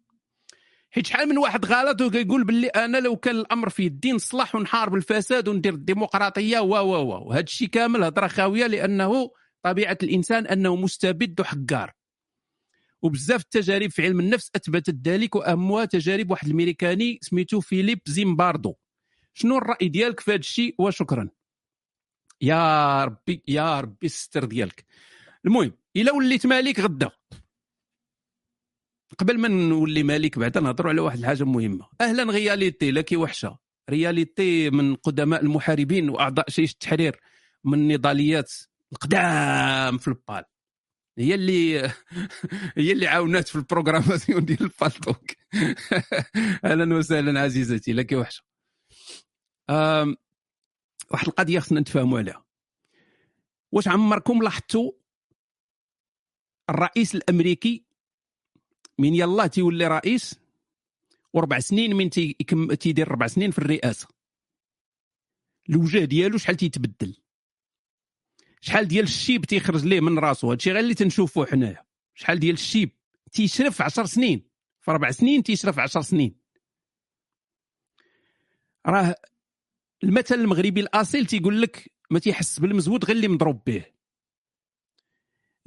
[0.90, 4.94] حيت شحال من واحد غلط وكيقول باللي أنا لو كان الأمر في يدي نصلح ونحارب
[4.94, 9.30] الفساد وندير الديمقراطية و و و وهذا الشيء كامل هضرة خاوية لأنه
[9.62, 11.92] طبيعة الإنسان أنه مستبد وحقار.
[13.02, 18.74] وبزاف التجارب في علم النفس أثبتت ذلك واهمها تجارب واحد الميريكاني سميتو فيليب زيمباردو.
[19.34, 21.28] شنو الرأي ديالك في هذا الشيء وشكرا.
[22.42, 24.84] يا ربي يا ربي الستر ديالك.
[25.46, 27.10] المهم إلا وليت مالك غدا.
[29.18, 31.88] قبل ما نولي مالك بعدا نهضروا على واحد الحاجة مهمة.
[32.00, 33.58] أهلا رياليتي لكي وحشة.
[33.90, 37.20] رياليتي من قدماء المحاربين وأعضاء جيش التحرير
[37.64, 38.52] من نضاليات
[38.92, 40.44] القدام في البال.
[41.18, 41.80] هي اللي
[42.78, 45.30] هي اللي عاونات في ال programmation ديال الفالتوك.
[46.64, 48.42] أهلا وسهلا عزيزتي لك وحشة.
[51.10, 52.44] واحد القضية خصنا نتفاهموا عليها.
[53.72, 54.92] واش عمركم لاحظتوا
[56.70, 57.84] الرئيس الأمريكي
[58.98, 60.40] من يلا تيولي رئيس
[61.32, 62.10] وربع سنين من
[62.78, 64.08] تيدير ربع سنين في الرئاسة.
[65.70, 67.16] الوجه ديالو شحال تيتبدل؟
[68.60, 71.84] شحال ديال الشيب تيخرج ليه من راسو؟ هادشي غير اللي تنشوفوه حنايا.
[72.14, 72.90] شحال ديال الشيب
[73.32, 74.50] تيشرف 10 سنين.
[74.80, 76.40] في أربع سنين تيشرف 10 سنين.
[78.86, 79.14] راه
[80.04, 83.84] المثل المغربي الأصيل تيقول لك ما تيحس بالمزود غير اللي مضروب به.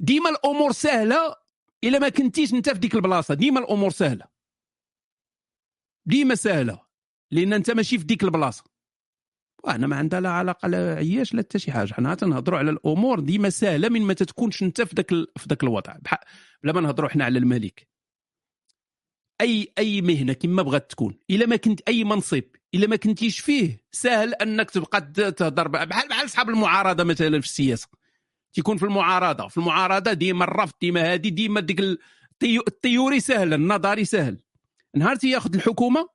[0.00, 1.36] ديما الأمور سهلة
[1.84, 3.34] إلا ما كنتيش أنت في ديك البلاصة.
[3.34, 4.26] ديما الأمور سهلة.
[6.06, 6.80] ديما سهلة.
[7.30, 8.64] لأن أنت ماشي في ديك البلاصة.
[9.64, 11.92] وأنا ما عندها لا علاقة لا عياش لا حتى شي حاجة.
[11.92, 15.96] حنا تنهضروا على الأمور ديما سهلة من ما تكونش أنت في ذاك في ذاك الوضع.
[16.62, 17.88] بلا ما نهضروا حنا على الملك.
[19.40, 21.18] اي أي مهنة كما بغات تكون.
[21.30, 22.42] إلا ما كنت أي منصب.
[22.74, 23.84] إلا ما كنتيش فيه.
[23.92, 25.00] سهل أنك تبقى
[25.36, 27.88] تهضر بحال بحال اصحاب المعارضة مثلا في السياسة.
[28.52, 29.48] تيكون في المعارضة.
[29.48, 31.80] في المعارضة ديما الرفض ديما هذه ديما ديك
[32.42, 34.40] التيوري سهل النظري سهل.
[34.96, 36.08] نهار تياخذ الحكومة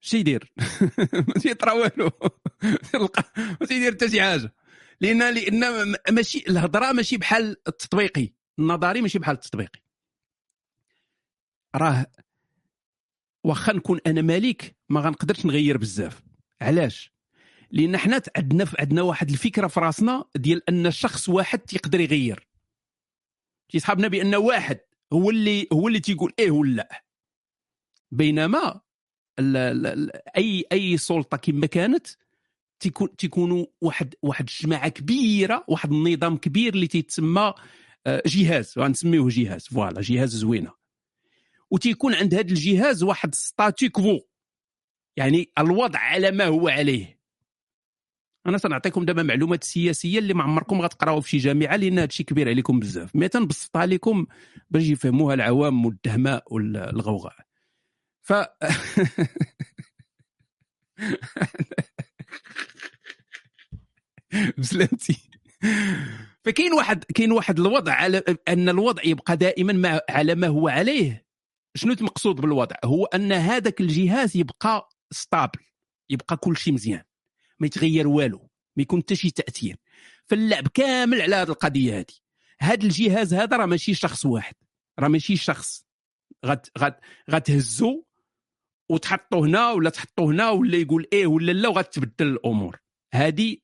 [0.00, 0.52] شي يدير.
[1.28, 2.10] ما تيطرا والو.
[3.60, 4.54] ما تيدير حتى شي حاجة.
[5.00, 8.32] لأن لأن ماشي الهضرة ماشي بحال التطبيقي.
[8.58, 9.80] النظري ماشي بحال التطبيقي.
[11.76, 12.06] راه
[13.46, 16.22] واخا نكون أنا ملك ما غنقدرش نغير بزاف.
[16.60, 17.12] علاش؟
[17.70, 22.48] لأن حنا عندنا عندنا واحد الفكرة في راسنا ديال أن شخص واحد تيقدر يغير.
[23.68, 24.80] تيصحابنا بأن واحد
[25.12, 27.04] هو اللي هو اللي تيقول إيه ولا لا.
[28.10, 28.80] بينما
[29.38, 29.56] ال
[29.86, 32.06] ال اي أي سلطة كما كانت
[32.80, 37.54] تيكون تيكونوا واحد واحد الجماعه كبيرة واحد النظام كبير اللي تيتسمى
[38.06, 38.78] آه، جهاز.
[38.78, 39.66] غنسميوه جهاز.
[39.66, 40.85] voilà جهاز زوينة.
[41.70, 44.20] وتيكون عند هذا الجهاز واحد statu quo
[45.16, 47.16] يعني الوضع على ما هو عليه.
[48.46, 52.26] أنا سنعطيكم دابا معلومات سياسية اللي ما عمركم غتقراوها في شي جامعة لأن هذا الشيء
[52.26, 53.16] كبير عليكم بزاف.
[53.16, 54.26] mais تنبسطها لكم
[54.70, 57.36] باش يفهموها العوام والدهماء والغوغاء.
[58.22, 58.32] ف
[64.58, 65.30] بسلامتي.
[66.44, 71.25] فكاين واحد كاين واحد الوضع على أن الوضع يبقى دائما ما على ما هو عليه.
[71.76, 75.60] شنو المقصود بالوضع؟ هو أن هذاك الجهاز يبقى ستابل
[76.10, 77.02] يبقى كل شيء مزيان
[77.58, 78.38] ما يتغير والو
[78.76, 79.76] ما يكون حتى شي تأثير.
[80.26, 82.14] فاللعب كامل على هذه القضية هذه.
[82.60, 84.54] هذا الجهاز هذا راه ماشي شخص واحد
[84.98, 85.86] راه ماشي شخص.
[86.46, 88.04] غت غت غتهزو
[88.90, 92.78] وتحطوا هنا ولا تحطوا هنا ولا يقول إيه ولا لا وغتبدل الأمور.
[93.14, 93.56] هذه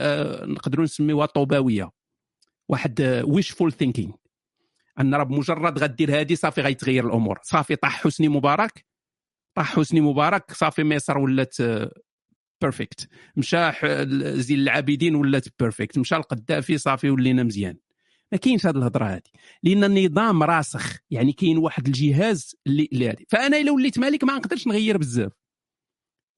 [0.00, 1.90] آه نقدروا نسميوها طوباوية.
[2.68, 4.12] واحد ويشفول ثينكينغ
[5.00, 7.38] أن راه بمجرد غدير هذه صافي غيتغير الأمور.
[7.42, 8.84] صافي طاح حسني مبارك.
[9.54, 10.52] طاح حسني مبارك.
[10.52, 11.56] صافي مصر ولات
[12.60, 13.70] perfect آه، مشى
[14.42, 17.76] زين العابدين ولات perfect مشى القدافي صافي ولينا مزيان.
[18.32, 19.22] ما كاينش هذه الهضرة هذه
[19.62, 20.98] لأن النظام راسخ.
[21.10, 25.32] يعني كاين واحد الجهاز اللي هذه فأنا إلا وليت ملك ما نقدرش نغير بزاف.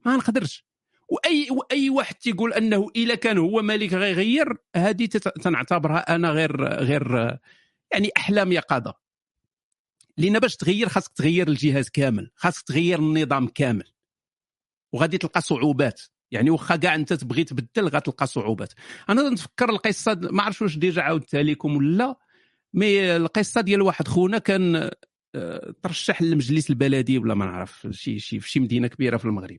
[0.06, 0.66] ما نقدرش
[1.08, 5.06] واي وأي واحد تيقول أنه إلا كان هو ملك غيغير هذه
[5.42, 7.38] تنعتبرها أنا غير غير
[7.92, 8.94] يعني أحلام يقظه
[10.18, 13.92] لأن باش تغير خاصك تغير الجهاز كامل خاصك تغير النظام كامل.
[14.92, 16.02] وغادي تلقى صعوبات.
[16.30, 18.72] يعني واخا كاع أنت تبغي تبدل غتلقى صعوبات.
[19.08, 22.18] أنا نتفكر القصة ما عرفتش واش déjà عاودتها لكم ولا
[22.74, 24.90] mais القصة ديال واحد خونا كان
[25.34, 29.58] آه، ترشح للمجلس البلدي ولا ما نعرف شي شي في شي مدينة كبيرة في المغرب.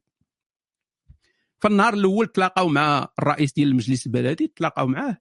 [1.61, 5.17] فالنهار الأول تلاقاو مع الرئيس ديال المجلس البلدي تلاقاو معاه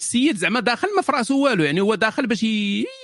[0.00, 2.42] السيد زعما داخل ما في والو يعني هو داخل باش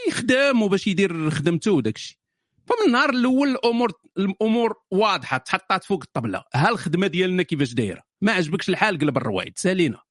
[0.08, 2.20] يخدم وباش يدير خدمته وداك الشيء
[2.66, 6.44] فمن النهار الأول الأمور الأمور واضحة تحطات فوق الطبلة.
[6.54, 9.58] ها الخدمة ديالنا كيفاش دايرة؟ ما عجبكش الحال قلب الروايد.
[9.58, 10.02] سالينا.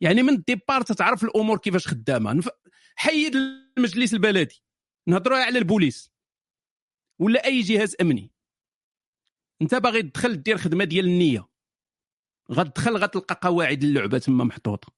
[0.00, 2.42] يعني من الديبار تتعرف الأمور كيفاش خدامة.
[2.96, 4.62] حيد المجلس البلدي.
[5.06, 6.12] نهضروا على البوليس.
[7.18, 8.32] ولا أي جهاز أمني.
[9.62, 11.48] أنت باغي تدخل دير خدمة ديال النية.
[12.52, 14.95] غتدخل غتلقى قواعد اللعبة تما محطوطة.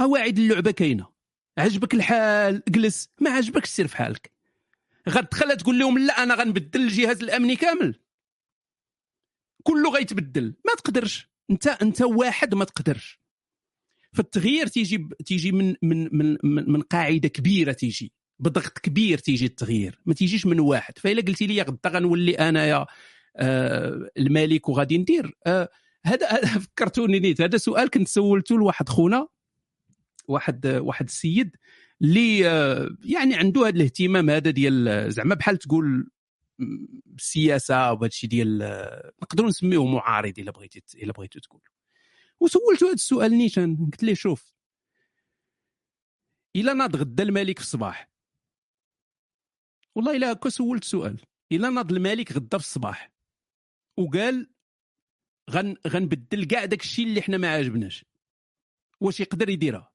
[0.00, 1.06] قواعد اللعبة كاينة.
[1.58, 3.08] عجبك الحال جلس.
[3.20, 4.32] ما عجبكش سير في حالك.
[5.08, 7.94] غتدخل تقول لهم لا أنا غنبدل الجهاز الأمني كامل.
[9.62, 10.54] كله غيتبدل.
[10.66, 11.28] ما تقدرش.
[11.50, 13.20] أنت أنت واحد ما تقدرش.
[14.12, 18.12] فالتغيير تيجي تيجي من من من من, من قاعدة كبيرة تيجي.
[18.38, 20.00] بضغط كبير تيجي التغيير.
[20.06, 20.98] ما تيجيش من واحد.
[20.98, 22.86] فإلا قلتي لي غدا غنولي انايا
[23.36, 25.36] آه الملك وغادي ندير.
[25.46, 25.68] آه
[26.04, 27.40] هذا فكرتوني نيت.
[27.40, 29.28] هذا سؤال كنت سولته لواحد خونا.
[30.28, 31.56] واحد واحد السيد
[32.02, 36.10] اللي آه، يعني عنده هذا الاهتمام هذا ديال زعما بحال تقول
[37.18, 41.62] السياسة وهذا الشيء ديال آه، نقدروا نسميوه معارض إلا بغيتي إلا بغيتو تقول.
[42.40, 44.54] وسولته هذا السؤال نيشان قلت ليه شوف
[46.56, 48.10] إلا ناض غدا الملك في الصباح.
[49.94, 51.20] والله إلا هكا سولت سؤال
[51.52, 53.12] إلا ناض الملك غدا في الصباح.
[53.96, 54.50] وقال
[55.50, 58.04] غن غنبدل كاع داك الشيء اللي حنا ما عاجبناش.
[59.00, 59.89] واش يقدر يديرها؟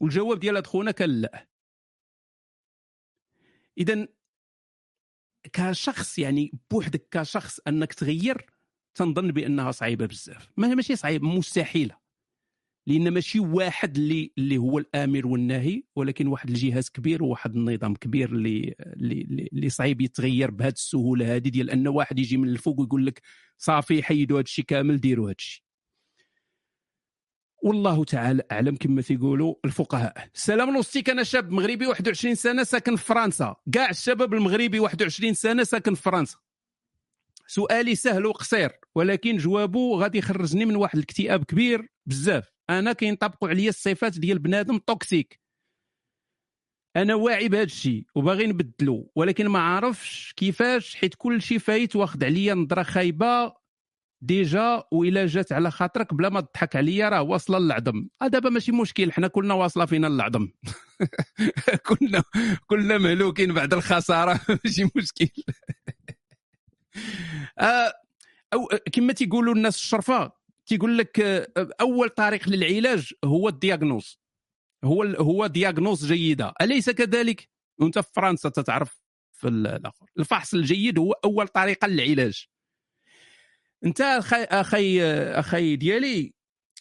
[0.00, 1.48] والجواب ديال خونا كان لا.
[3.78, 4.08] اذا
[5.52, 8.46] كشخص يعني بوحدك كشخص أنك تغير
[8.94, 10.48] تنظن بأنها صعيبة بزاف.
[10.56, 12.00] ما ماشي صعيب مستحيلة.
[12.86, 18.32] لأن ماشي واحد اللي اللي هو الآمر والناهي ولكن واحد الجهاز كبير وواحد النظام كبير
[18.32, 23.06] اللي اللي- اللي صعيب يتغير بهذه السهولة هذه ديال أن واحد يجي من الفوق ويقول
[23.06, 23.22] لك
[23.58, 25.62] صافي حيدوا هذا الشيء كامل ديروا هذا الشيء
[27.62, 30.28] والله تعالى أعلم كما تيقولوا الفقهاء.
[30.34, 33.56] سلام نوستيك أنا شاب مغربي 21 سنة ساكن في فرنسا.
[33.72, 36.38] كاع الشباب المغربي 21 سنة ساكن في فرنسا.
[37.46, 42.52] سؤالي سهل وقصير ولكن جوابه غادي يخرجني من واحد الاكتئاب كبير بزاف.
[42.70, 45.40] أنا كينطبقوا عليا الصفات ديال بنادم toxique.
[46.96, 52.24] أنا واعي بهذا الشيء وباغي نبدلو ولكن ما عارفش كيفاش حيت كل شيء فايت واخد
[52.24, 53.59] عليا نظرة خايبة
[54.22, 58.08] ديجا وإلا جات على خاطرك بلا ما تضحك عليا راه واصلة للعظم.
[58.22, 60.48] آه دابا ماشي مشكل حنا كلنا واصلة فينا اللعظم
[61.88, 62.22] كلنا
[62.66, 65.28] كلنا مهلوكين بعد الخسارة ماشي مشكل.
[67.58, 67.92] آه
[68.52, 70.32] أو كما تيقولوا الناس الشرفة
[70.66, 71.48] تيقول لك آه،
[71.80, 74.20] أول طريق للعلاج هو الدياغنوز.
[74.84, 76.52] هو هو دياغنوز جيدة.
[76.62, 79.02] أليس كذلك؟ وأنت في فرنسا تتعرف
[79.32, 80.06] في الآخر.
[80.18, 82.46] الفحص الجيد هو أول طريقة للعلاج.
[83.84, 86.32] انت أخي أخي أخي ديالي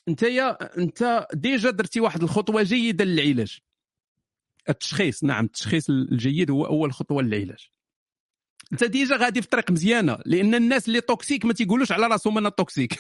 [0.08, 3.60] انت يا انت déjà درتي واحد الخطوة جيدة للعلاج.
[4.70, 7.70] التشخيص نعم التشخيص الجيد هو اول خطوه للعلاج.
[8.74, 12.50] انت déjà غادي في طريق مزيانة لأن الناس اللي toxique ما تيقولوش على راسهم أنا
[12.50, 12.94] toxique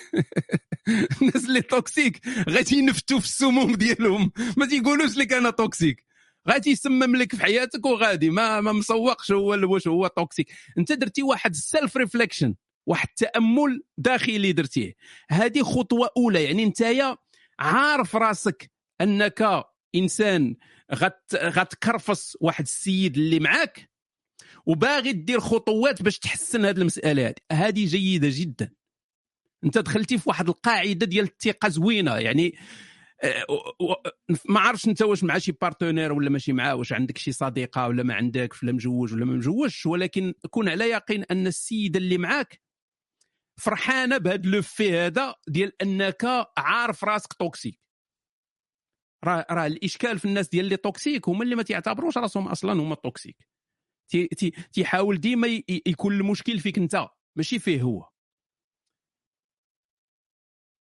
[1.21, 6.05] الناس اللي toxique غادي ينفتوا في السموم ديالهم ما تيقولوش لك أنا toxique
[6.49, 11.23] غادي يسمم لك في حياتك وغادي ما ما مسوقش هو واش هو toxique انت درتي
[11.23, 12.55] واحد ال self-reflection
[12.89, 14.95] واحد التأمل داخلي درتيه.
[15.29, 16.83] هذه خطوة أولى يعني انت
[17.59, 18.71] عارف راسك
[19.01, 20.55] أنك إنسان
[20.93, 23.89] غت غتكرفص واحد السيد اللي معاك
[24.65, 28.71] وباغي دير خطوات باش تحسن هذه المسألة هذه هذه جيدة جدا.
[29.63, 32.55] أنت دخلتي في واحد القاعدة ديال الثقة زوينة يعني
[33.23, 33.45] آه،
[34.49, 38.03] ما عرفتش أنت واش مع شي partenaire ولا ماشي معاه واش عندك شي صديقة ولا
[38.03, 42.68] ما عندكش ولا مجوج ولا ما مجوجش ولكن كون على يقين أن السيده اللي معاك
[43.59, 46.25] فرحانة بهذا لو في هذا ديال أنك
[46.57, 47.79] عارف راسك toxique.
[49.23, 52.95] راه راه الإشكال في الناس ديال اللي toxique هما اللي ما تيعتبروش راسهم أصلا هما
[52.95, 53.47] toxique.
[54.11, 55.47] تي تي تيحاول ديما
[55.87, 58.09] يكون المشكل فيك أنت ماشي فيه هو.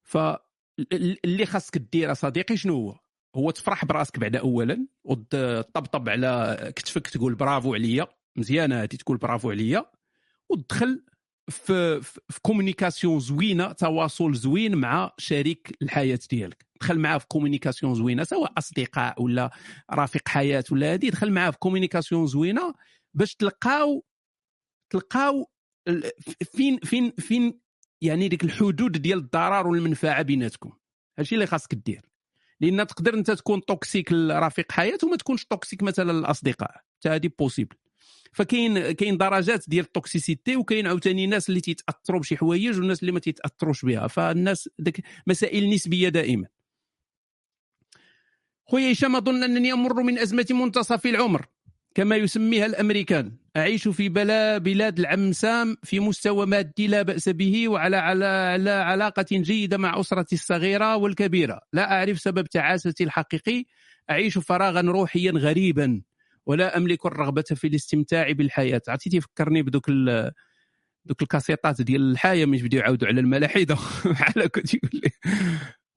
[0.02, 2.98] ف ال- اللي خاصك دير صديقي شنو هو؟
[3.36, 9.50] هو تفرح براسك بعدا اولا وتطبطب على كتفك تقول برافو عليا مزيانه هذه تقول برافو
[9.50, 9.90] عليا
[10.48, 11.04] وتدخل
[11.50, 16.66] في في communication زوينة تواصل زوين مع شريك الحياة ديالك.
[16.80, 19.50] دخل معاه في communication زوينة سواء أصدقاء ولا
[19.92, 22.74] رفيق حياة ولا هذه دخل معاه في communication زوينة
[23.14, 24.04] باش تلقاو
[24.90, 25.50] تلقاو
[26.52, 27.61] فين فين فين
[28.00, 30.72] يعني ديك الحدود ديال الضرر والمنفعة بيناتكم.
[31.18, 32.02] هادشي اللي خاصك دير.
[32.61, 36.70] لأن تقدر أنت تكون toxique لرفيق حياة وما تكونش toxique مثلا للأصدقاء.
[36.70, 37.76] حتى هذه possible
[38.32, 43.12] فكاين كاين درجات ديال ال toxicité وكاين عاوتاني ناس اللي تيتأثروا بشي حوايج والناس اللي
[43.12, 44.06] ما تيتأثروش بها.
[44.06, 46.46] فالناس ديك مسائل نسبية دائما.
[48.66, 51.46] خويا هشام أظن أنني أمر من أزمة منتصف العمر.
[51.94, 53.36] كما يسميها الأمريكان.
[53.56, 58.70] أعيش في بلا بلاد العم سام في مستوى مادي لا بأس به وعلى على على
[58.70, 61.61] علاقة جيدة مع أسرتي الصغيرة والكبيرة.
[61.72, 63.64] لا أعرف سبب تعاستي الحقيقي.
[64.11, 66.03] أعيش فراغا روحيا غريبا.
[66.49, 68.82] ولا أملك الرغبة في الاستمتاع بالحياة.
[68.88, 70.32] عرفتي تفكرني بدوك ال-
[71.05, 73.74] دوك الكاسيطات ديال الحياة مش بديو يعاودوا على الملاحدة.
[74.05, 75.11] بحال هكا تيقول لي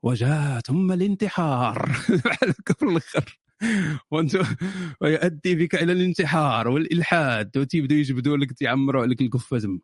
[0.04, 1.92] وجاء ثم الانتحار.
[2.26, 3.40] بحال هكا في الآخر
[5.02, 7.58] ويؤدي بك إلى الانتحار والإلحاد.
[7.58, 9.80] وتيبداو يجبدوا لك تيعمروا عليك القفه تما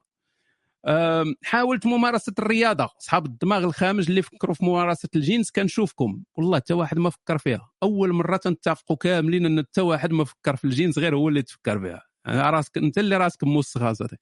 [1.44, 2.90] حاولت ممارسة الرياضة.
[3.02, 6.24] أصحاب الدماغ الخامج اللي فكروا في ممارسة الجنس كنشوفكم.
[6.36, 7.70] والله حتى واحد ما فكر فيها.
[7.84, 11.80] أول مرة تنتفقوا كاملين إن حتى واحد ما فكر في الجنس غير هو اللي تفكر
[11.80, 12.02] فيها.
[12.28, 14.18] أنا راسك أنت اللي راسك موسخ اصاحبي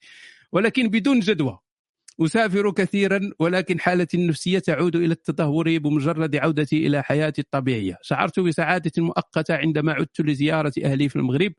[0.52, 1.58] ولكن بدون جدوى.
[2.20, 7.98] أسافر كثيرا ولكن حالتي النفسية تعود إلى التدهور بمجرد عودتي إلى حياتي الطبيعية.
[8.02, 11.52] شعرت بسعادة مؤقتة عندما عدت لزيارة أهلي في المغرب.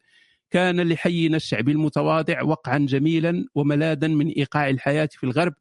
[0.51, 5.53] كان لحينا الشعبي المتواضع وقعا جميلا وملاذا من إيقاع الحياة في الغرب.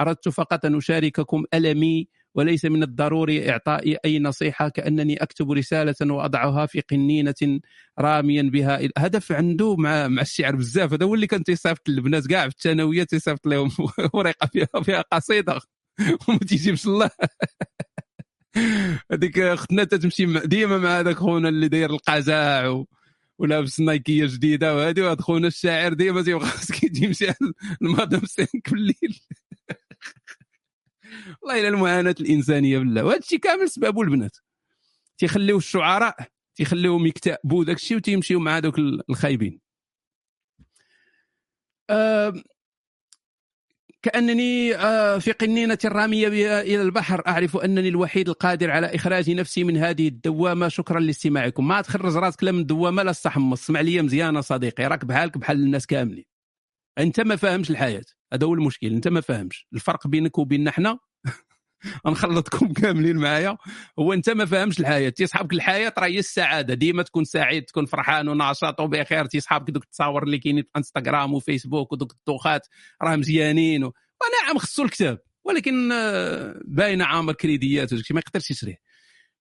[0.00, 6.66] أردت فقط أن أشارككم ألمي وليس من الضروري إعطائي أي نصيحة كأنني أكتب رسالة وأضعها
[6.66, 7.60] في قنينة
[7.98, 8.80] راميا بها.
[8.98, 10.92] هدف عنده مع مع الشعر بزاف.
[10.92, 13.70] هذا هو اللي كان تيصيفط للبنات كاع في الثانوية تيصيفط لهم.
[14.14, 15.60] ورقة فيها فيها قصيدة.
[16.28, 17.10] وما تيجيبش الله.
[19.12, 22.86] هذيك أختنا تتمشي ديما مع هذاك خونا اللي داير القزاع و...
[23.42, 27.26] ولابس نايكيه جديدة وهذه وهذا خونا الشاعر ديما تيبقى خاصك يمشي
[27.82, 29.20] المدام سينك بالليل
[31.42, 33.04] والله إلى المعاناة الإنسانية بالله.
[33.04, 34.36] وهذا الشيء كامل سببه البنات.
[35.18, 36.16] تيخليو الشعراء
[36.54, 39.60] تيخليوهم يكتئبوا داك الشيء وتيمشيو مع دوك الخايبين.
[41.90, 42.34] آه
[44.02, 46.28] كأنني آه في قنينة رامية
[46.60, 47.22] إلى البحر.
[47.26, 50.68] أعرف أنني الوحيد القادر على إخراج نفسي من هذه الدوامة.
[50.68, 51.68] شكرا لاستماعكم.
[51.68, 54.86] ما تخرج راسك لا من الدوامة لا الصحمص اسمع لي مزيانة صديقي.
[54.86, 56.24] راك بحالك بحال الناس كاملين.
[56.98, 58.04] أنت ما فاهمش الحياة.
[58.32, 58.86] هذا هو المشكل.
[58.86, 59.66] أنت ما فاهمش.
[59.74, 60.98] الفرق بينك وبيننا حنا
[62.06, 63.56] نخلطكم كاملين معايا.
[63.98, 65.08] هو انت ما فاهمش الحياة.
[65.08, 66.74] تيصحابك الحياة راه هي السعادة.
[66.74, 69.26] ديما تكون سعيد تكون فرحان ونشاط وبخير.
[69.26, 72.66] تيصحابك دوك التصاور اللي كاينين في انستغرام وفيسبوك ودوك الدوخات
[73.02, 73.84] راه مزيانين.
[73.84, 75.18] ونعم خصو الكتاب.
[75.44, 78.76] ولكن آه، باينه عامر كريديات ما يقدرش يشريه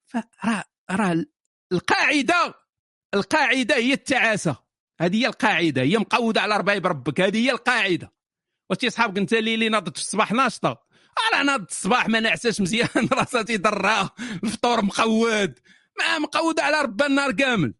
[0.05, 1.25] فراه راه
[1.71, 2.53] القاعدة
[3.13, 4.55] القاعدة هي التعاسة.
[4.99, 5.81] هذه هي القاعدة.
[5.81, 8.13] هي مقودة على ربايب ربك هذه هي القاعدة.
[8.69, 10.90] واش تيصحابك انت اللي ناضت في الصباح ناشطة؟
[11.33, 14.11] راه ناض الصباح ما نعساش مزيان راسها تيضرها
[14.43, 15.59] الفطور مقود.
[15.99, 17.73] ما مقود على ربا النار كامل.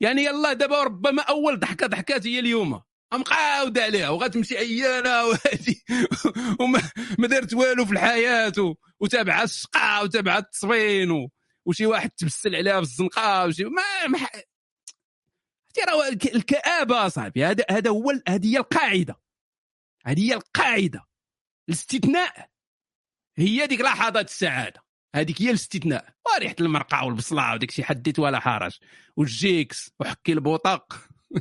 [0.00, 2.82] يعني يلا دابا ربما أول ضحكة ضحكات هي اليوم.
[3.14, 5.84] مقاود عليها وغتمشي عيانه وهادي.
[6.60, 6.82] وما
[7.18, 11.30] ما دارت والو في الحياة و- وتابعها الشقا وتابعها التصفين و-
[11.66, 14.32] وشي واحد تبسل عليها بالزنقة وشي ما, ما ح-
[15.74, 17.44] ترى الك- الكآبة صاحبي.
[17.44, 19.20] هذا هذا هو هذه هي القاعدة.
[20.06, 21.04] هذه هي القاعدة.
[21.68, 22.50] الاستثناء.
[23.38, 24.82] هي ديك لحظات السعادة.
[25.14, 26.08] هذيك هي الاستثناء.
[26.34, 28.78] وريحة المرقة والبصلة وديك شي حديت ولا حرج.
[29.16, 30.98] والجيكس وحكي البوطاق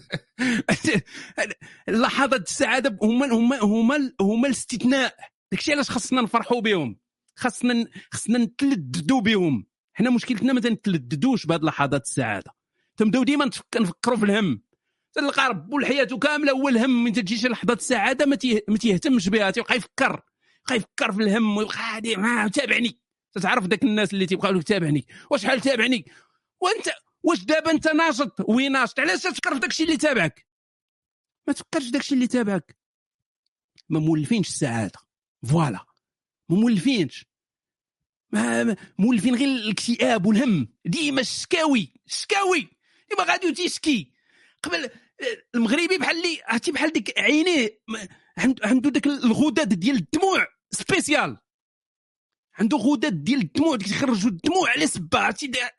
[1.90, 5.16] لحظات السعادة هما هما هما هما الاستثناء.
[5.52, 7.00] داكشي علاش خاصنا نفرحوا بهم.
[7.36, 9.66] خاصنا خاصنا نتلذذوا بهم.
[9.94, 12.52] حنا مشكلتنا ما تنتلذذوش بهاد لحظات السعادة.
[12.98, 14.62] تنبداو ديما نفكروا في الهم.
[15.14, 17.04] تلقى ربو الحياة كاملة هو الهم.
[17.04, 18.26] من تجي شي لحظة السعادة
[18.68, 20.22] ما تيهتمش بها تيبقى يفكر.
[20.68, 23.00] يبقى يفكر في الهم ويبقى هادي ما تابعني
[23.34, 25.08] تتعرف داك الناس اللي تيبقاو لك تابعني.
[25.32, 26.06] وشحال تابعني؟
[26.62, 26.90] وانت
[27.24, 29.00] واش دابا انت ناشط؟ oui ناشط.
[29.00, 30.48] علاش تفكر في داكشي اللي تابعك؟
[31.48, 32.78] ما تفكرش في داكشي اللي تابعك.
[33.90, 35.00] ما مولفينش السعاده
[35.50, 35.86] voilà.
[36.50, 37.26] ما مولفينش.
[38.32, 40.74] ما مولفين غير الاكتئاب والهم.
[40.86, 42.70] ديما الشكاوي الشكاوي
[43.10, 44.14] ديما غادي وتيشكي
[44.64, 44.90] قبل
[45.56, 47.80] المغربي بحال اللي عرفتي بحال ديك عينيه.
[48.64, 50.57] عنده داك الغدد ديال الدموع.
[50.72, 51.38] spécial.
[52.60, 54.86] عنده غدد ديال الدموع ديك تخرجوا الدموع على
[55.44, 55.72] دا-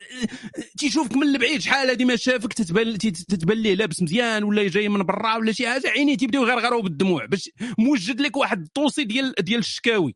[0.77, 5.03] تيشوفك من البعيد شحال هادي ما شافك تتبان تتبان ليه لابس مزيان ولا جاي من
[5.03, 5.87] برا ولا شي حاجة.
[5.89, 10.15] عينيه تيبداو يغرغروا بالدموع باش موجد لك واحد الطوسي ديال ديال الشكاوي.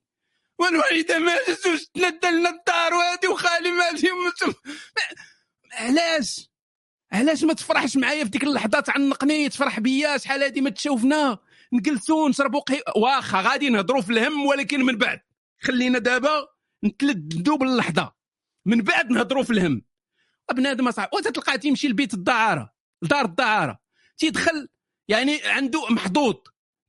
[0.60, 4.54] والوالده ما جاتوش تندى لنا الدار وهادي وخالي مسلم
[5.72, 6.50] علاش؟
[7.12, 11.38] علاش ما تفرحش معايا في ديك اللحظة؟ تعنقني تفرح بيا شحال هادي ما تشوفنا؟
[11.74, 15.22] نجلسوا نشربوا قهوه واخا غادي نهضروا في الهم ولكن من بعد.
[15.62, 16.48] خلينا دابا
[16.84, 18.14] نتلذذوا باللحظه
[18.66, 19.82] من بعد نهضروا في الهم.
[20.54, 23.80] بنادم صعب وتتلقى تيمشي لبيت الدعارة لدار الدعارة.
[24.18, 24.70] تيدخل
[25.08, 26.36] يعني عنده محظوظ.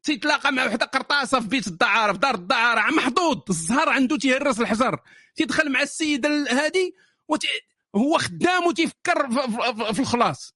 [0.03, 3.39] تيتلاقى مع وحدة قرطاسة في بيت الدعارة في دار الدعارة محظوظ.
[3.51, 4.99] الزهر عنده تيهرس الحجر.
[5.35, 6.93] تيدخل مع السيده هذه
[7.29, 7.49] وتي
[7.97, 10.55] هو خدام وتيفكر في, في الخلاص.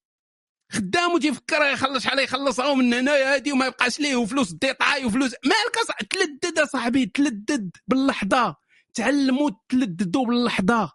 [0.72, 5.34] خدام وتيفكر يخلص شحال يخلصها من هنايا هادي وما يبقاش ليه وفلوس ديطاي وفلوس.
[5.44, 8.56] مالك تلدد صاحبي تلدد باللحظة.
[8.94, 10.92] تعلموا تلددوا باللحظة.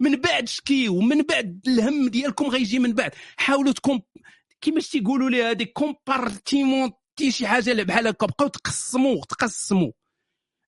[0.00, 3.14] من بعد شكيو من بعد الهم ديالكم غيجي من بعد.
[3.36, 4.02] حاولوا تكون
[4.60, 8.26] كيفاش تيقولوا لي هذيك compartimenter شي حاجة بحال هكا.
[8.26, 9.92] بقاو تقسموا تقسموا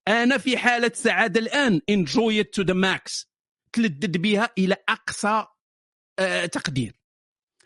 [0.09, 3.27] أنا في حالة سعادة الآن enjoy to the max
[3.73, 5.47] تلدد بها إلى أقصى
[6.19, 7.00] آه تقدير.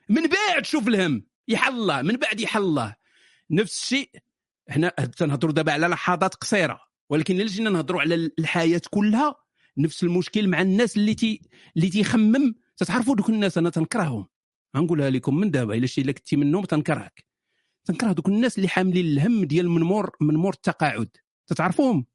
[0.09, 2.94] من بعد شوف الهم يحل الله من بعد يحل الله.
[3.50, 4.11] نفس الشيء
[4.68, 6.80] حنا تنهضروا دابا على لحظات قصيرة
[7.11, 9.34] ولكن إلا جينا نهضروا على الحياة كلها
[9.78, 11.40] نفس المشكل مع الناس اللي تي
[11.76, 14.26] اللي تيخمم تتعرفوا دوك الناس أنا تنكرههم.
[14.76, 17.24] غنقولها لكم من دابا إلا شي إلا كنتي منهم تنكرهك.
[17.84, 21.09] تنكره دوك الناس اللي حاملين الهم ديال من مور من مور التقاعد.
[21.46, 22.07] تتعرفوهم؟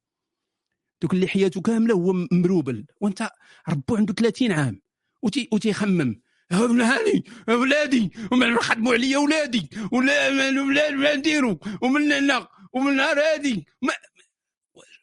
[1.02, 3.30] دوك اللي حياته كاملة هو مروبل وأنت
[3.70, 4.82] ربو عندو 30 عام
[5.22, 6.22] وتي وتيخمم.
[6.52, 11.56] هاني اولادي ومن نخدموا عليا اولادي ولا الاولاد ما نديروا.
[11.82, 13.66] ومن هنا ومن نهار هادي.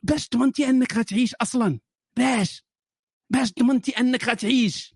[0.02, 1.80] باش ضمنتي أنك غتعيش أصلا؟
[2.16, 2.64] باش.
[3.30, 4.94] باش ضمنتي أنك غتعيش.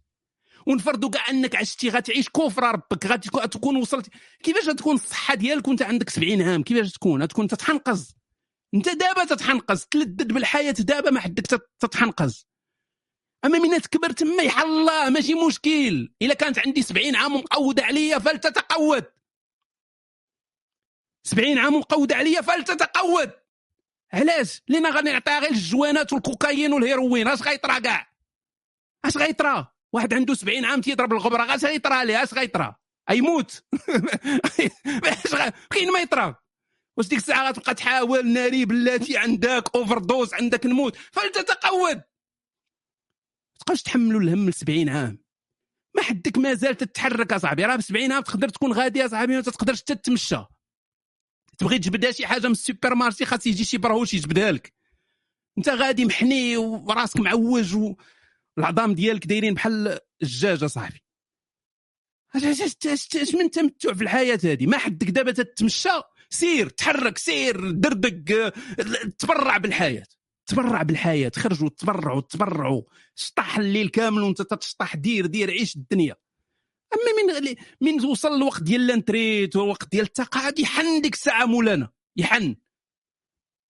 [0.66, 3.06] ونفرضوا كاع أنك عشتي غتعيش كفر ربك.
[3.06, 4.08] غتكون وصلت.
[4.42, 8.14] كيفاش غتكون الصحة ديالك وأنت عندك 70 عام؟ كيفاش تكون؟ غتكون تتحنقز.
[8.74, 9.86] أنت دابا تتحنقز.
[9.90, 11.46] تلذذ بالحياة دابا ما حدك
[11.80, 12.46] تتحنقز.
[13.44, 16.12] أما من تكبر تما يحل الله ماشي مشكل.
[16.22, 19.04] إلا كانت عندي 70 عام مقوده عليا فلتتقود.
[21.22, 23.30] 70 عام مقوده عليا فلتتقود.
[24.12, 28.12] علاش؟ لأن غادي نعطيها غير ال joints والكوكايين والهيروين؟ أش غيطرى كاع؟
[29.04, 32.74] أش غيطرى؟ واحد عنده 70 عام تيضرب الغبرة اش غيطرى ليه؟ أش غيطرى؟
[33.10, 33.64] يموت.
[35.72, 36.34] فين ما يطرى.
[36.96, 40.96] واش ديك الساعة غتبقى تحاول ناري بلاتي عندك overdose عندك نموت.
[40.96, 42.02] فلتتقود.
[43.70, 45.18] تبقاش تحملوا الهم ل 70 عام.
[45.96, 49.82] ما حدك مازال تتحرك أصاحبي راه ب 70 عام تقدر تكون غادي أصاحبي ما تقدرش
[49.82, 50.44] تتمشى.
[51.58, 54.72] تبغي تجبدها شي حاجة من ال supermarché خاص يجي شي برهوش يجبدها لك.
[55.58, 57.76] أنت غادي محني وراسك معوج
[58.56, 61.00] والعظام ديالك دايرين بحال الدجاج أصاحبي.
[62.36, 68.52] اش من تمتع في الحياة هذه ما حدك دابا تتمشى سير تحرك سير دردق
[69.18, 70.06] تبرع بالحياة.
[70.50, 72.82] تبرع بالحياة خرجوا تبرعوا تبرعوا.
[73.14, 76.16] شطح الليل كامل وانت تشطح دير دير عيش الدنيا.
[76.94, 81.88] أما من من وصل الوقت ديال la retraite والوقت ديال التقاعد يحن ديك الساعة مولانا
[82.16, 82.56] يحن.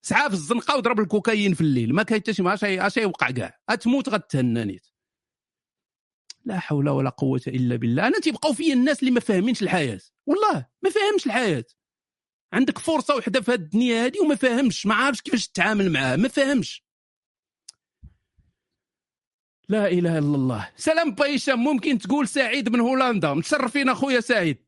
[0.03, 3.61] سعى في الزنقة وضرب الكوكايين في الليل ما كاين حتى شي اش يوقع كاع.
[3.81, 4.87] تموت غتهنى نيت.
[6.45, 8.07] لا حول ولا قوة إلا بالله.
[8.07, 10.01] أنا تيبقاو فيا الناس اللي ما فاهمينش الحياة.
[10.27, 11.65] والله ما فاهمش الحياة.
[12.53, 16.29] عندك فرصة وحدة في هذه الدنيا هذه وما فاهمش ما عارفش كيفاش تتعامل معاها ما
[16.29, 16.85] فاهمش.
[19.69, 20.69] لا إله إلا الله.
[20.77, 23.35] سلام با هشام ممكن تقول سعيد من هولندا.
[23.35, 24.59] متشرفين أخويا سعيد.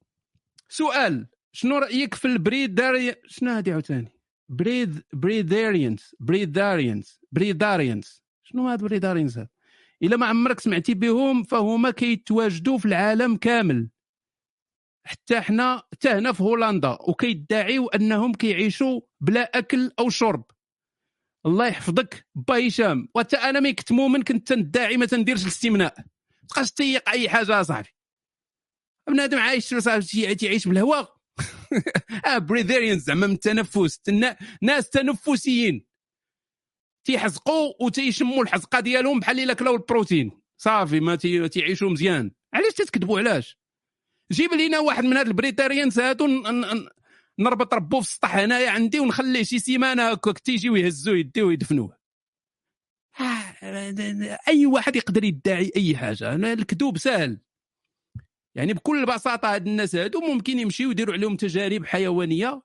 [0.68, 4.12] سؤال شنو رأيك في ال breatharian شنو هذه عاوتاني؟
[4.48, 8.22] breath breatharians breatharians breatharians.
[8.42, 9.48] شنو هاد breatharians؟ هاد
[10.02, 13.88] إلا ما عمرك سمعتي بهم فهما كيتواجدوا في العالم كامل.
[15.04, 20.44] حتى حنا حتى هنا في هولندا وكيدعيو أنهم كيعيشوا بلا أكل أو شرب.
[21.46, 23.08] الله يحفظك با هشام.
[23.14, 25.94] وحتى أنا ملي كنت مؤمن كنت ندعي ما تنديرش الاستمناء.
[26.48, 27.88] تبقاش تتيق أي حاجة أصاحبي.
[29.08, 29.68] بنادم عايش
[30.38, 31.16] تيعيش بالهواء
[32.26, 34.00] آه breatharians زعما من التنفس.
[34.62, 35.86] ناس تنفسيين.
[37.06, 40.42] تيحزقوا وتيشموا الحزقة ديالهم بحال إلا كلاو البروتين.
[40.60, 42.30] صافي ما تيعيشوا مزيان.
[42.54, 43.61] علاش تتكذبوا علاش؟
[44.32, 46.26] جيب لينا واحد من هاد ال breatharians هادو
[47.38, 51.96] نربط ربو في السطح هنايا عندي ونخليه شي سيمانة هكاك تيجي ويهزوه يديه ويدفنوه.
[54.48, 56.34] أي واحد يقدر يدعي أي حاجة.
[56.34, 57.40] الكذوب سهل.
[58.54, 62.62] يعني بكل بساطة هاد الناس هادو ممكن يمشيو يديروا عليهم تجارب حيوانية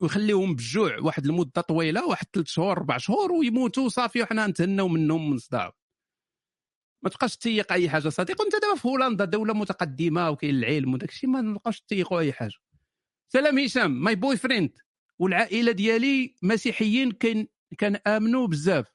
[0.00, 5.30] ويخليهم بالجوع واحد المدة طويلة واحد ثلاث شهور أربع شهور ويموتوا صافي وحنا نتهناو منهم
[5.30, 5.72] من صداع.
[7.02, 8.08] ما تبقاش تيق أي حاجة.
[8.08, 12.32] صديق وانت دابا في هولندا دولة متقدمة وكاين العلم وداك الشيء ما نبقاوش تيقوا أي
[12.32, 12.54] حاجة.
[13.28, 14.72] سلام هشام my boyfriend
[15.18, 17.46] والعائلة ديالي مسيحيين كان
[17.78, 18.86] كان امنوا بزاف.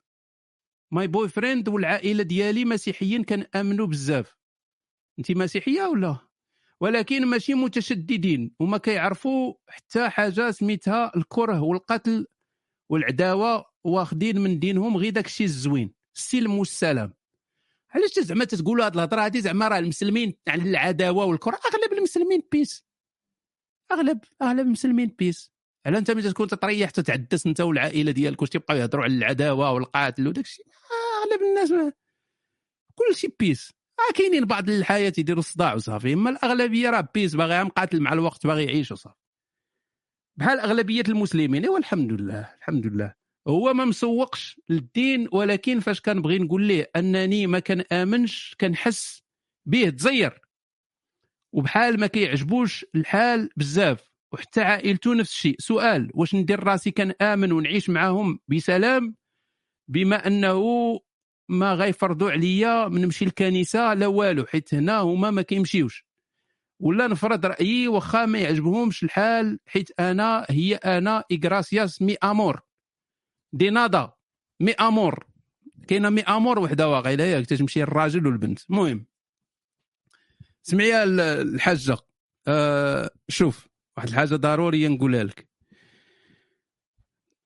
[0.92, 4.36] my boyfriend والعائلة ديالي مسيحيين كان امنوا بزاف.
[5.20, 6.18] أنت مسيحية ولا؟
[6.82, 12.28] ولكن ماشي متشددين وما كيعرفوا حتى حاجة سميتها الكره والقتل
[12.90, 15.94] والعداوة واخدين من دينهم غير داك الشيء الزوين.
[16.16, 17.14] السلم والسلام.
[17.96, 22.86] علاش زعما تقولوا هذه الهضرة هذه زعما راه المسلمين على العداوة والكرة؟ أغلب المسلمين peace
[23.92, 25.54] أغلب أغلب المسلمين peace
[25.86, 30.28] على أنت ملي تكون تتريح تتعدس أنت والعائلة ديالك واش تيبقاو يهضروا على العداوة والقاتل
[30.28, 30.66] وداك الشيء؟
[31.24, 31.94] أغلب الناس ما
[32.96, 37.64] كل شيء peace آه كاينين بعض الحياة يديروا الصداع وصافي أما الأغلبية راه peace باغي
[37.64, 39.16] مقاتل مع الوقت باغي يعيش وصافي.
[40.40, 43.23] بحال أغلبية المسلمين إيوا الحمد لله الحمد لله.
[43.48, 49.24] هو ما مسوقش للدين ولكن فاش كنبغي نقول ليه أنني ما كنآمنش كنحس
[49.66, 50.42] به تزير.
[51.54, 54.10] وبحال ما كيعجبوش الحال بزاف.
[54.32, 55.56] وحتى عائلته نفس الشيء.
[55.60, 59.16] سؤال واش ندير راسي كنآمن ونعيش معاهم بسلام؟
[59.88, 60.64] بما أنه
[61.50, 66.06] ما غيفرضوا عليا نمشي الكنيسه لا والو حيت هنا هما ما كيمشيوش.
[66.80, 72.62] ولا نفرض رأيي واخا ما يعجبهمش الحال حيت أنا هي أنا إغراسياس مي امور
[73.54, 74.14] دي نادا
[74.60, 75.28] مي آمور.
[75.88, 78.60] كاينة مي آمور وحدة واقيلا ياك تتمشي الراجل والبنت.
[78.70, 79.06] المهم
[80.62, 81.98] سمعي ال- الحاجة.
[82.48, 85.48] أه شوف واحد الحاجة ضروريه نقولها لك.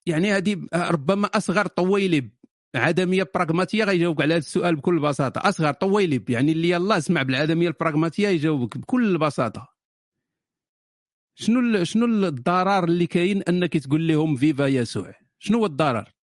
[0.06, 2.30] يعني هذه ربما أصغر طويلب
[2.76, 5.50] عدمية براغماتية غيجاوبك على هذا السؤال بكل بساطة.
[5.50, 9.78] أصغر طويلب يعني اللي يلا اسمع بالعدمية البراغماتية يجاوبك بكل بساطة.
[11.36, 16.14] شنو شنو الضرر اللي كاين أنك تقول لهم فيفا يسوع شنو هو الضرر؟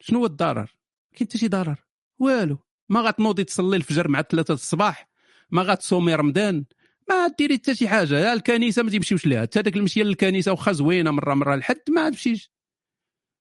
[0.00, 0.76] شنو هو الضرر؟
[1.16, 1.84] كاين حتى شي ضرر.
[2.18, 2.58] والو
[2.88, 5.08] ما غتنوضي تصلي الفجر مع ثلاثة الصباح؟
[5.50, 6.64] ما غتصومي رمضان؟
[7.08, 8.18] ما ديري حتى شي حاجة.
[8.18, 9.42] يا الكنيسة ما تمشيوش ليها.
[9.42, 12.52] حتى داك المشية للكنيسة واخا زوينة مرة مرة الحد ما تمشيش.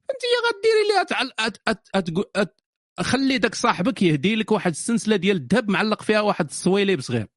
[0.10, 1.32] أنت غديري ليها تعل...
[1.40, 1.58] أت...
[1.68, 1.90] أت...
[1.96, 2.10] أت...
[2.36, 2.62] أت...
[3.00, 7.28] خلي داك صاحبك يهدي لك واحد السلسلة ديال الذهب معلق فيها واحد الصويليب صغير.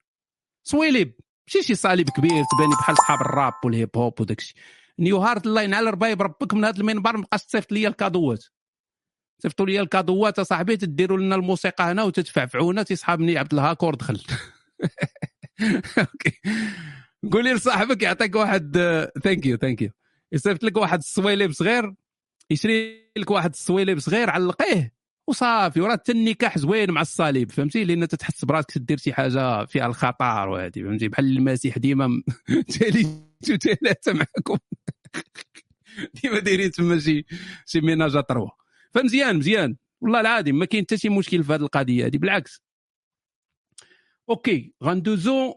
[0.65, 4.41] صويليب ماشي شي صليب كبير تباني بحال صحاب الراب والهيب هوب وداك
[4.99, 8.33] new heart الله ينعل ربايب ربك من هذا المنبر ما بقاش تصيفط لي ال cadeaux
[8.33, 8.45] ات.
[9.43, 14.21] صيفطوا لي ال cadeaux ات اصاحبي تديروا لنا الموسيقى هنا وتتفعفعونا تيصحابني عبد الهاكور دخل.
[15.99, 16.41] أوكي.
[17.33, 18.77] قولي لصاحبك يعطيك واحد
[19.25, 19.91] thank you thank you
[20.33, 21.95] يصيفط لك واحد الصويليب صغير
[22.51, 24.95] يشري لك واحد الصويليب صغير علقيه
[25.29, 29.87] وصافي وراه حتى النكاح زوين مع الصليب فهمتي؟ لأن تتحس براسك تدير شي حاجة فيها
[29.87, 32.23] الخطر وهذه فهمتي؟ بحال المسيح ديما
[32.79, 33.07] تالي
[33.45, 34.59] ثلاثة معكم
[36.23, 37.25] ديما دايرين تما شي
[37.67, 38.51] شي ménage à trois
[38.95, 39.77] فمزيان مزيان.
[40.01, 42.63] والله العظيم ما كاين حتى شي مشكل في هذه القضية هذه بالعكس.
[44.29, 45.55] أوكي غندوزو.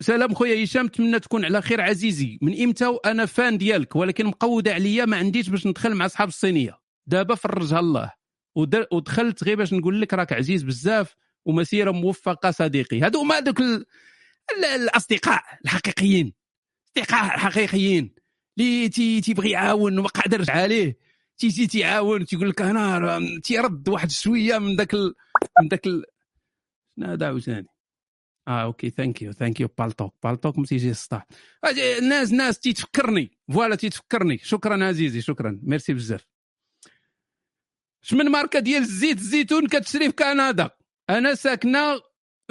[0.00, 2.38] سلام خويا هشام نتمنى تكون على خير عزيزي.
[2.42, 6.78] من إمتى وأنا fan ديالك؟ ولكن مقودة عليا ما عنديش باش ندخل مع أصحاب الصينية.
[7.06, 8.12] دابا فرجها الله.
[8.92, 11.14] ودخلت غير باش نقول لك راك عزيز بزاف
[11.44, 13.00] ومسيرة موفقة صديقي.
[13.00, 13.86] هادو هما دوك ال...
[14.58, 16.34] ال- الأصدقاء الحقيقيين.
[16.98, 18.13] أصدقاء حقيقيين
[18.58, 20.98] اللي تي تيبغي يعاون وما قادرش عليه.
[21.38, 24.94] تيجي تيعاون تيقول لك أنا تيرد واحد شوية من ذاك.
[24.94, 25.86] من ذاك
[27.02, 27.66] هذا عاوتاني؟
[28.48, 31.26] آه okay thank you thank you بالتوك بالتوك ما تيجي السطح
[31.66, 34.38] أجي- الناس ناس تيتفكرني voilà تيتفكرني.
[34.38, 35.60] شكرا عزيزي شكرا.
[35.62, 36.26] ميرسي بزاف.
[38.02, 40.70] شمن ماركة ديال الزيت الزيتون كتشري في كندا؟
[41.10, 41.96] أنا ساكنة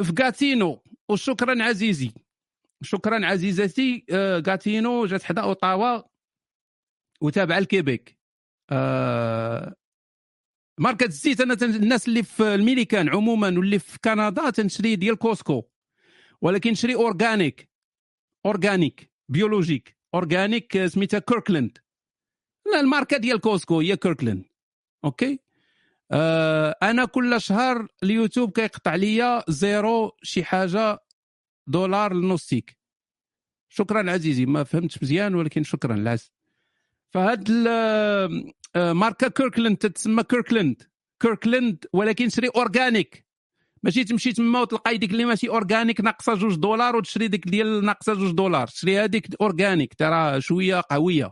[0.04, 2.12] في غاتينو وشكرا عزيزي.
[2.84, 6.02] شكرا عزيزتي آه، غاتينو جات حدا اوتاوا
[7.22, 8.18] وتابعة الكيبيك.
[8.72, 9.76] آه،
[10.80, 15.64] ماركه الزيت أنا الناس اللي في الميريكان عموما واللي في كندا تنشري ديال كوسكو
[16.42, 17.70] ولكن نشري organic
[18.46, 21.78] organic biologique organic آه، سميتها كيركلاند.
[22.74, 24.46] لا الماركة ديال كوسكو هي كيركلاند
[25.06, 25.40] okay؟
[26.12, 31.00] آه أنا كل شهر اليوتيوب كيقطع ليا zéro شي حاجة
[31.68, 32.78] دولار النصيك
[33.70, 36.32] شكرا عزيزي ما فهمتش مزيان ولكن شكرا العز
[37.14, 37.50] فهاد
[38.76, 40.84] آه، ماركة كيركلاند تتسمى كيركلاند.
[41.20, 43.26] كيركلاند ولكن شري organic.
[43.84, 48.14] ماشي تمشي تما وتلقاي ديك اللي ماشي organic ناقصة جوج دولار وتشري ديك ديال ناقصة
[48.14, 48.68] جوج دولار.
[48.68, 51.32] شري هذيك organic ترى شوية قوية.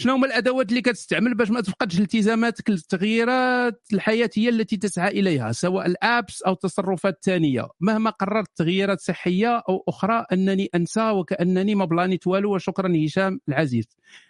[0.00, 5.86] شنو هما الأدوات اللي كتستعمل باش ما تفقدش التزاماتك للتغييرات الحياتية التي تسعى إليها سواء
[5.86, 11.84] ال apps أو التصرفات الثانية؟ مهما قررت تغييرات صحية أو أخرى أنني أنسى وكأنني ما
[11.84, 13.84] بلانيت والو وشكرا هشام العزيز.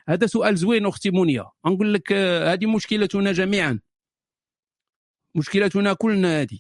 [0.09, 3.81] هذا سؤال زوين أختي مونيا نقول لك آه، هذه مشكلتنا جميعا.
[5.35, 6.59] مشكلتنا كلنا هذه.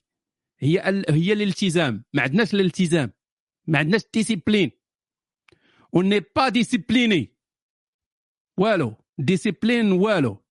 [0.58, 1.04] هي ال...
[1.12, 2.04] هي الالتزام.
[2.12, 3.12] ما عندناش الالتزام.
[3.66, 4.70] ما عندناش discipline
[5.92, 7.39] on est pas discipliné
[8.60, 10.44] والو discipline والو.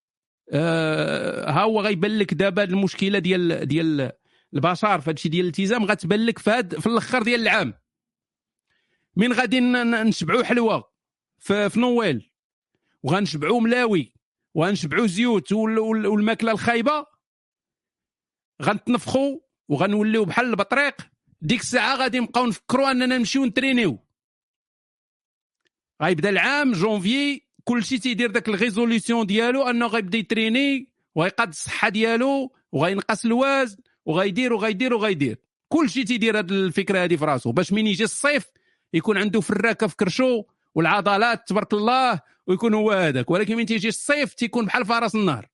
[0.51, 4.11] آه ها هو غيبان لك دابا المشكلة ديال ديال
[4.53, 7.73] البشر في هادشي ديال الالتزام غتبان لك في, هاد في الأخر ديال العام.
[9.15, 10.83] من غادي نشبعوا حلوى
[11.39, 12.31] في, في نويل
[13.03, 14.13] وغنشبعوا ملاوي
[14.53, 17.05] وغنشبعوا زيوت وال- وال- والماكلة الخايبة.
[18.61, 19.39] غنتنفخوا
[19.69, 20.95] وغنوليو بحال البطريق.
[21.41, 23.99] ديك الساعة غادي نبقاو نفكروا أننا نمشيو نترينيو.
[26.01, 32.53] غيبدا العام جونفي كلشي تيدير داك ال résolution ديالو انه غيبدا يتريني وغيقاد الصحة ديالو
[32.71, 35.37] وغينقص الوزن وغيدير وغيدير وغيدير.
[35.67, 37.51] كلشي تيدير هاد الفكرة هادي في راسو.
[37.51, 38.45] باش من يجي الصيف
[38.93, 40.43] يكون عنده فراكة في كرشو
[40.75, 45.47] والعضلات تبارك الله ويكون هو هذاك ولكن من تيجي الصيف تيكون بحال فرس النهر.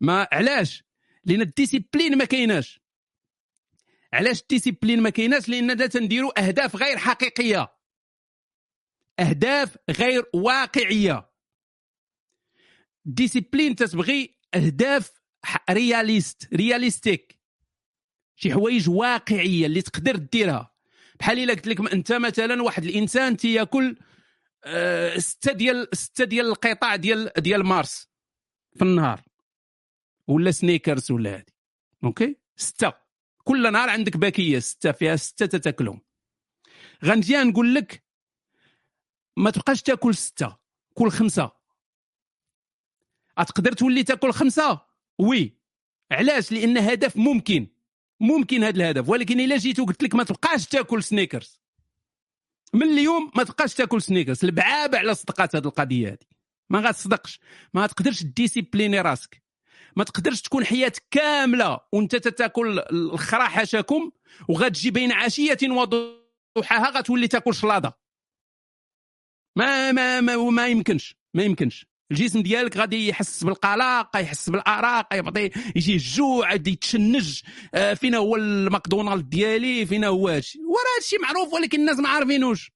[0.00, 0.84] ما علاش؟
[1.24, 2.80] لأن ال discipline ما كايناش.
[4.12, 7.75] علاش ال discipline ما كايناش؟ لأن تنديروا أهداف غير حقيقية.
[9.20, 11.30] أهداف غير واقعية.
[13.04, 15.12] discipline تتبغي أهداف
[15.70, 17.38] réaliste realistic
[18.36, 20.74] شي حوايج واقعية اللي تقدر ديرها.
[21.20, 23.96] بحال إلا قلت لك أنت مثلا واحد الإنسان تياكل
[24.64, 28.08] آه، ستة ديال ستة ديال القطع ديال ديال مارس
[28.76, 29.20] في النهار.
[30.26, 31.54] ولا سنيكرز ولا هادي.
[32.04, 32.92] okay؟ ستة.
[33.44, 36.00] كل نهار عندك باكية ستة فيها ستة تتاكلهم
[37.04, 38.05] غنجي نقول لك
[39.36, 40.56] ما تبقاش تاكل ستة
[40.94, 41.50] كل خمسة.
[43.40, 44.80] غتقدر تولي تاكل خمسة؟
[45.18, 45.56] oui.
[46.12, 47.66] علاش؟ لأن هدف ممكن.
[48.20, 49.08] ممكن هذا الهدف.
[49.08, 51.60] ولكن إلا جيت وقلت لك ما تبقاش تاكل سنيكرز.
[52.74, 54.44] من اليوم ما تبقاش تاكل سنيكرز.
[54.44, 56.26] البعابه على صدقات هذه القضية هذه.
[56.70, 57.40] ما غتصدقش.
[57.74, 59.42] ما غتقدرش ديسيبليني راسك.
[59.96, 64.10] ما تقدرش تكون حياتك كاملة وأنت تاكل الخرا حاشاكم
[64.48, 68.05] وغتجي بين عشية وضحاها غتولي تاكل شلاضة.
[69.56, 71.86] ما ما ما, ما يمكنش ما يمكنش.
[72.10, 77.42] الجسم ديالك غادي يحس بالقلق يحس بالارق يبطي يجي الجوع غادي يتشنج.
[77.74, 80.58] آه، فين هو الماكدونالد ديالي فين هو هادشي.
[80.58, 82.72] وراه هادشي معروف ولكن الناس ما عارفينوش.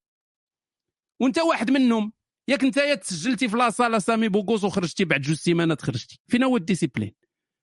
[1.21, 2.13] وانت واحد منهم.
[2.49, 6.21] ياك انت تسجلتي في la salle سامي بوكوس وخرجتي بعد جوج سيمانات خرجتي.
[6.29, 7.15] فين هو ال discipline.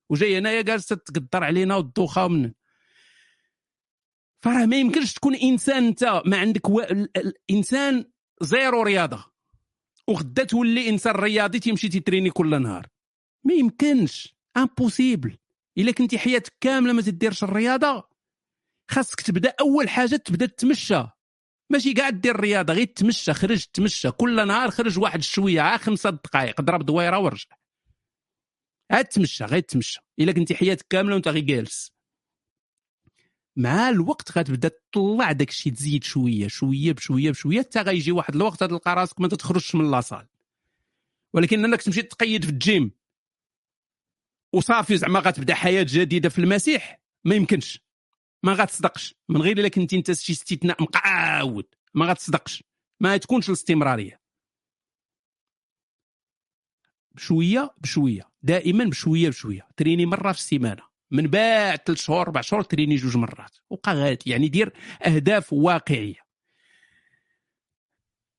[0.09, 2.51] وجاي هنايا جالسه تقدر علينا والدوخة ومن
[4.43, 6.22] فراه ما يمكنش تكون إنسان أنت.
[6.26, 6.82] ما عندك و...
[7.18, 8.05] الانسان
[8.41, 9.25] zéro رياضة.
[10.07, 12.88] وغدا تولي إنسان رياضي تيمشي تيتريني كل نهار.
[13.43, 14.38] ما يمكنش.
[14.57, 15.38] impossible
[15.77, 18.09] إلا كنتي حياتك كاملة ما تديرش الرياضة
[18.91, 21.03] خاصك تبدأ أول حاجة تبدأ تمشى
[21.69, 26.09] ماشي كاع دير الرياضه غير تمشى خرج تمشى كل نهار خرج واحد شوية ها خمسة
[26.09, 27.55] دقائق ضرب دويرة ورجع.
[28.91, 29.99] عاد تمشى غير تمشى.
[30.19, 31.96] إلا كنتي حياتك كاملة وأنت غير جالس.
[33.57, 38.59] مع الوقت غتبدا تطلع داك الشيء تزيد شوية شوية بشوية بشوية حتى غيجي واحد الوقت
[38.59, 40.27] تلقى راسك ما تخرجش من لاصال.
[41.33, 42.91] ولكن انك تمشي تقيد في الجيم.
[44.53, 47.81] وصافي زعما غتبدا حياة جديدة في المسيح ما يمكنش.
[48.43, 49.15] ما غتصدقش.
[49.29, 51.65] من غير إلا كنتي انت شي استثناء مقعود.
[51.93, 52.63] ما غتصدقش.
[52.99, 54.21] ما تكونش الاستمرارية.
[57.11, 58.29] بشوية بشوية.
[58.43, 59.67] دائما بشوية بشوية.
[59.77, 60.83] تريني مرة في السيمانة.
[61.11, 63.57] من بعد ثلاث شهور أربع شهور تريني جوج مرات.
[63.69, 64.73] وبقى غادي يعني دير
[65.05, 66.27] أهداف واقعية.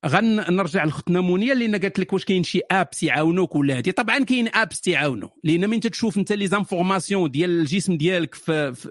[0.06, 3.92] غنرجع لختنا مونيا لأن قالت لك واش كاين شي apps يعاونوك ولا هادي.
[3.92, 8.88] طبعا كاين apps تيعاونوا لأن من تشوف أنت les informations ديال الجسم ديالك في, في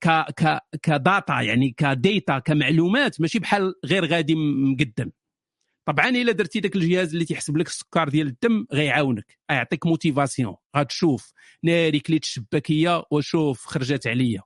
[0.00, 5.10] ك ك ك data يعني ك data كمعلومات ماشي بحال غير غادي مقدم.
[5.86, 9.38] طبعا إلا درتي داك الجهاز اللي تيحسب لك السكر ديال الدم غيعاونك.
[9.50, 14.42] يعطيك motivation غتشوف ناري كليت الشباكية وشوف خرجت عليا.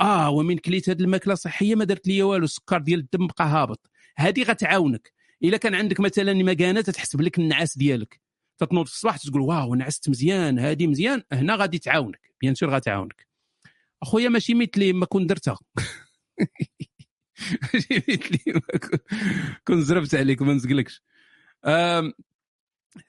[0.00, 3.90] آه ومن كليت هذه الماكلة صحيه ما درت لي والو السكر ديال الدم بقى هابط.
[4.16, 5.12] هذه غتعاونك.
[5.44, 8.20] إلا كان عندك مثلا مكانة تحسب لك النعاس ديالك.
[8.58, 11.22] تتنوض في الصباح تقول wow نعست مزيان هذه مزيان.
[11.32, 12.20] هنا غادي تعاونك.
[12.40, 13.26] bien sûr غتعاونك.
[14.02, 15.58] أخويا ماشي مثلي ما كون درتها.
[19.66, 21.02] كون زربت عليك ما نزقلكش.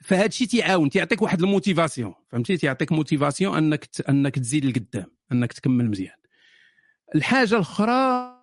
[0.02, 2.14] فهذا الشيء تيعاون تيعطيك واحد ال motivation.
[2.30, 3.90] فهمتي؟ تيعطيك motivation أنك.
[4.10, 6.16] أنك تزيد لقدام أنك تكمل مزيان.
[7.16, 8.38] الحاجة الأخرى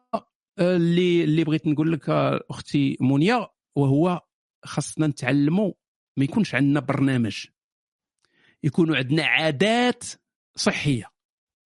[0.58, 4.20] آه، اللي اللي بغيت نقول لك آه، أختي مونيا وهو
[4.64, 5.72] خاصنا نتعلموا
[6.16, 7.46] ما يكونش عندنا برنامج.
[8.62, 10.04] يكونوا عندنا عادات
[10.56, 11.10] صحية.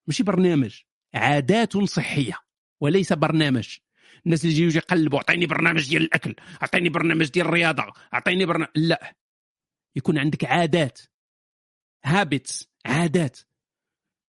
[0.06, 0.80] ماشي برنامج
[1.14, 2.34] عادات صحية
[2.80, 3.78] وليس برنامج.
[4.26, 9.14] الناس اللي يجيو يقلبوا اعطيني برنامج ديال الأكل اعطيني برنامج ديال الرياضة اعطيني برنامج لا.
[9.96, 11.00] يكون عندك عادات
[12.04, 13.38] هابتس عادات.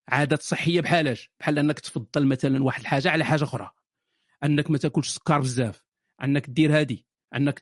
[0.10, 3.72] عادات صحية بحالاش بحال أنك تفضل مثلا واحد الحاجة على حاجة أخرى.
[4.44, 5.84] أنك ما تاكلش سكر بزاف.
[6.24, 7.06] أنك دير هادي.
[7.36, 7.60] أنك.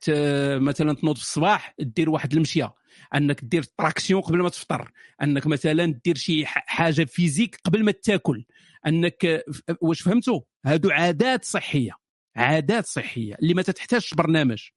[0.61, 2.73] مثلا تنوض في الصباح دير واحد المشية.
[3.15, 4.91] أنك دير traction قبل ما تفطر.
[5.21, 8.45] أنك مثلا دير شي حاجة physique قبل ما تاكل.
[8.87, 9.43] أنك
[9.81, 11.91] واش فهمتوا؟ هادو عادات صحية.
[12.37, 14.69] عادات صحية اللي ما تحتاجش برنامج.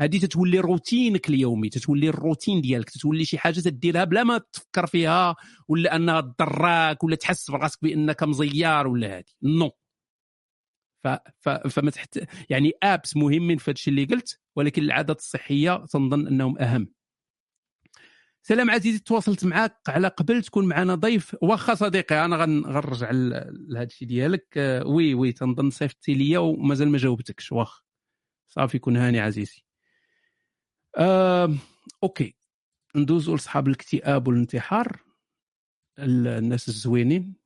[0.00, 5.36] هذه تتولي روتينك اليومي تتولي الروتين ديالك تتولي شي حاجة تديرها بلا ما تفكر فيها
[5.68, 9.24] ولا أنها تضراك ولا تحس براسك بأنك مزيار ولا هذه.
[9.42, 9.70] non.
[11.04, 11.08] ف...
[11.40, 11.48] ف...
[11.48, 12.20] فما تحت
[12.50, 16.88] يعني ابس مهمين في هادشي اللي قلت ولكن العادات الصحية تنظن أنهم أهم.
[18.46, 22.24] سلام عزيزي تواصلت معك على قبل تكون معنا ضيف واخا صديقي.
[22.24, 24.58] أنا غنرجع لهذا الشيء ديالك.
[24.58, 27.52] آه، oui oui تنظن صيفطتي ليا ومازال ما جاوبتكش.
[27.52, 27.82] واخ
[28.48, 29.64] صافي كون هاني عزيزي.
[30.98, 31.54] آه،
[32.02, 32.36] OK.
[32.96, 35.00] ندوزو لاصحاب الاكتئاب والانتحار.
[35.98, 37.36] الناس الزوينين.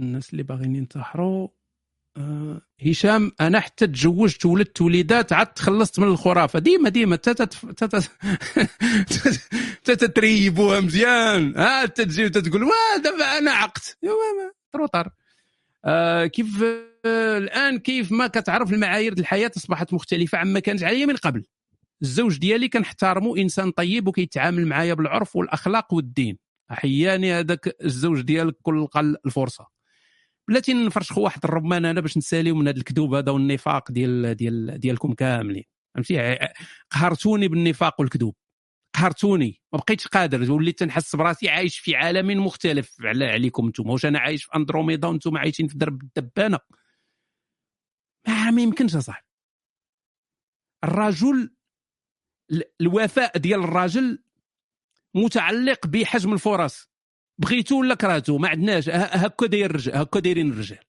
[0.00, 1.48] الناس اللي باغيين ينتحروا.
[2.86, 6.58] هشام أنا حتى تزوجت ولدت وليدات عاد تخلصت من الخرافة.
[6.58, 7.16] ديما ديما
[9.84, 11.56] تتريبوها مزيان.
[11.56, 13.98] ها تجي وتقول وا دابا أنا عقت.
[14.72, 15.10] تروطر
[15.84, 16.62] آه كيف
[17.06, 21.44] آه الآن كيف ما كتعرف المعايير الحياة أصبحت مختلفة عما كانت عليا من قبل.
[22.02, 26.38] الزوج ديالي كنحترمه إنسان طيب وكيتعامل معايا بالعرف والأخلاق والدين.
[26.70, 29.75] أحياني هذاك الزوج ديالك كل لقى الفرصة.
[30.48, 35.14] بلاتي نفرشخوا واحد الرمان أنا باش نساليو من هذا الكذوب هذا والنفاق ديال ديال ديالكم
[35.14, 35.64] كاملين.
[35.94, 36.38] فهمتي؟
[36.90, 38.36] قهرتوني بالنفاق والكذوب.
[38.94, 39.62] قهرتوني.
[39.72, 40.52] ما بقيتش قادر.
[40.52, 42.96] وليت تنحس براسي عايش في عالم مختلف.
[43.04, 46.58] عليكم أنتم واش أنا عايش في أندروميدا وأنتم عايشين في درب الدبانة؟
[48.28, 49.26] ما ما يمكنش أصاحبي.
[50.84, 51.50] الرجل
[52.80, 54.22] الوفاء ديال الراجل
[55.14, 56.90] متعلق بحجم الفرص.
[57.38, 58.88] بغيتو ولا كرهتو؟ ما عندناش.
[58.88, 60.84] هكا داير الرجال هكا دايرين الرجال.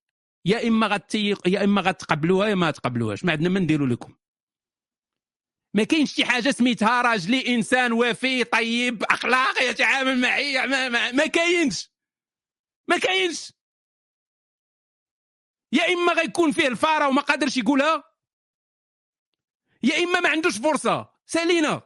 [0.45, 3.25] يا إما غتيق يا إما غتقبلوها يا ما تقبلوهاش.
[3.25, 4.15] ما عندنا ما نديروا لكم.
[5.73, 11.25] ما كاينش شي حاجة سميتها راجلي إنسان وفي طيب أخلاقي يتعامل معي ما, ما, ما
[11.25, 11.89] كاينش.
[12.87, 13.53] ما كاينش.
[15.71, 18.03] يا إما غيكون فيه الفارة وما قادرش يقولها
[19.83, 21.09] يا إما ما عندوش فرصة.
[21.25, 21.81] سالينا.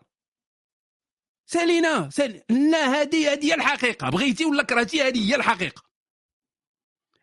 [1.52, 2.44] سالينا سال...
[2.50, 4.10] لا هذه هذه هي الحقيقة.
[4.10, 5.84] بغيتي ولا كرهتي هذه هي الحقيقة.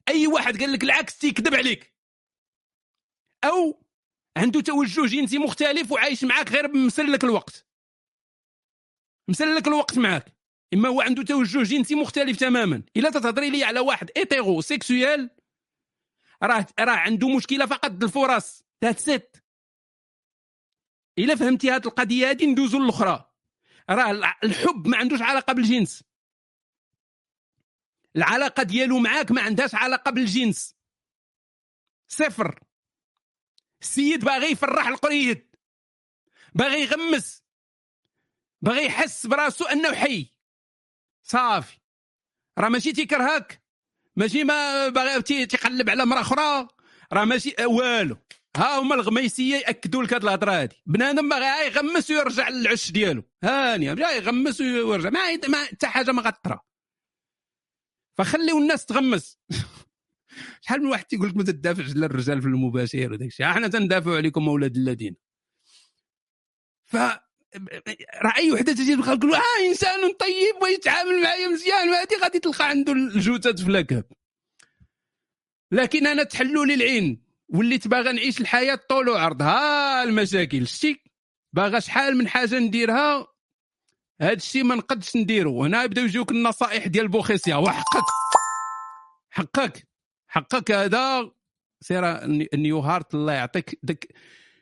[0.08, 1.94] أي واحد قال لك العكس تيكذب عليك.
[3.44, 3.84] أو
[4.36, 7.66] عنده توجه جنسي مختلف وعايش معاك غير مسلك الوقت.
[9.28, 10.36] مسلك الوقت معاك.
[10.74, 12.82] إما هو عنده توجه جنسي مختلف تماما.
[12.96, 15.30] إلا تتهضري لي على واحد hétérosexuel
[16.42, 18.62] راه راه عنده مشكلة فقط الفرص.
[18.84, 19.36] ذات سيت
[21.18, 23.27] إلا فهمتي هذه القضية هذه ندوزو للأخرى.
[23.90, 26.04] راه الحب ما عندوش علاقة بالجنس.
[28.16, 30.76] العلاقة ديالو معاك ما عندهاش علاقة بالجنس.
[32.08, 32.60] صفر.
[33.82, 35.56] السيد باغي يفرح القريد.
[36.54, 37.42] باغي يغمس.
[38.62, 40.34] باغي يحس براسو أنه حي.
[41.22, 41.78] صافي.
[42.58, 43.62] راه ماشي تيكرهك.
[44.16, 46.68] ماشي ما باغي تيقلب على مرا أخرى.
[47.12, 48.16] راه ماشي والو.
[48.58, 53.22] ها هما الغميسية يأكدوا لك هذه الهضرة هذه بنادم باغي يغمس ويرجع للعش ديالو.
[53.44, 55.10] هانيه جاي يغمس ويرجع.
[55.48, 56.60] ما حتى حاجة ما غطرى
[58.18, 59.38] فخليو الناس تغمس.
[60.62, 63.46] شحال من واحد تيقول لك ما تدافعش على الرجال في المباشر وداك الشيء.
[63.46, 65.16] إحنا تندافعوا عليكم أولاد الذين.
[66.84, 66.96] ف
[68.22, 72.92] راه اي وحدة تجي تقول آه إنسان طيب ويتعامل معايا مزيان وهذه غادي تلقى عنده
[72.92, 74.04] الجوتات في
[75.72, 77.27] لكن أنا تحلوا لي العين.
[77.48, 80.66] وليت باغا نعيش الحياة طول وعرض ها المشاكل.
[80.66, 81.02] شتي
[81.52, 83.26] باغا شحال من حاجة نديرها
[84.20, 85.64] هذا الشيء ما نقدش نديرو.
[85.64, 87.56] هنا يبداو يجيوك النصائح ديال بوخيسيا.
[87.56, 88.04] وحقك
[89.30, 89.88] حقك
[90.28, 91.30] حقك هذا.
[91.80, 92.24] سير
[92.54, 94.08] النيو هارت الله يعطيك داك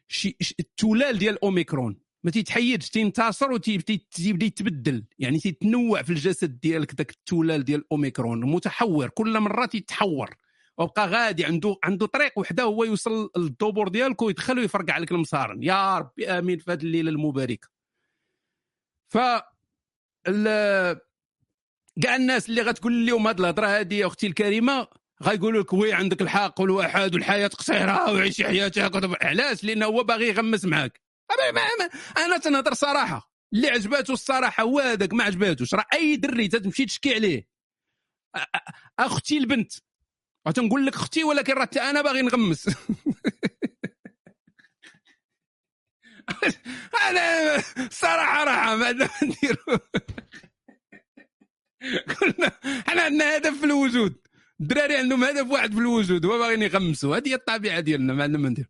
[0.09, 6.95] شي التلال ديال ال omicron ما تيتحيدش تينتصر وتيبدا يتبدل يعني تيتنوع في الجسد ديالك
[6.95, 10.34] داك التلال ديال ال omicron متحور كل مرة تيتحور
[10.79, 15.99] وبقى غادي عنده عنده طريق وحده هو يوصل للدبور ديالك ويدخل ويفرقع لك المصارن يا
[15.99, 17.68] ربي آمين في هذه الليلة المباركة.
[19.09, 19.18] ف
[22.03, 24.89] كاع الناس اللي غتقول لهم هذه الهضرة هذه أختي الكريمة
[25.22, 30.64] غيقولوا لك وي عندك الحق والوحد والحياة قصيرة وعيشي حياتك علاش؟ لأنه هو باغي يغمس
[30.64, 31.01] معاك.
[32.16, 33.31] أنا تنهضر صراحة.
[33.53, 35.74] اللي عجباتو الصراحة هو هذاك ما عجباتوش.
[35.74, 37.49] راه أي دري تمشي تشكي عليه.
[38.99, 39.72] أختي البنت.
[40.47, 42.68] وتنقول لك أختي ولكن راه أنا باغي نغمس.
[47.09, 49.78] أنا صراحة راحه ما نديرو.
[52.20, 52.53] قلنا
[52.88, 54.26] إحنا عندنا هدف في الوجود.
[54.61, 57.16] الدراري عندهم هدف واحد في الوجود هو باغيين يغمسوا.
[57.16, 58.68] هذه هي الطبيعة ديالنا ما عندنا ما ندير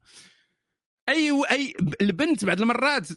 [1.08, 3.08] أي أي البنت بعض المرات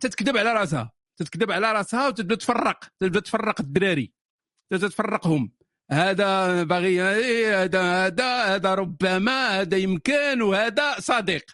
[0.00, 0.92] تتكذب على راسها.
[1.16, 2.84] تتكذب على راسها وتبدأ تفرق.
[2.98, 4.12] تبدأ تفرق الدراري.
[4.70, 5.52] تبدأ تفرقهم.
[5.90, 11.44] هذا باغي هذا هذا هذا ربما هذا يمكن وهذا صديق.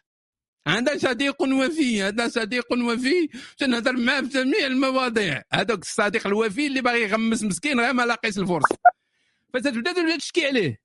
[0.66, 3.28] هذا صديق وفي هذا صديق وفي.
[3.58, 5.42] تنهضر معاه في جميع المواضيع.
[5.52, 8.76] هذاك الصديق الوفي اللي باغي يغمس مسكين غير ما لاقيش الفرصه
[9.54, 10.80] فتبدا تبدا تشكي عليه.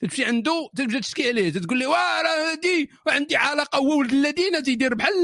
[0.00, 1.52] تمشي عنده تبدا تشكي عليه.
[1.52, 5.14] تقول له واه راه هادي وعندي علاقة هو ولد الذين تيدير بحال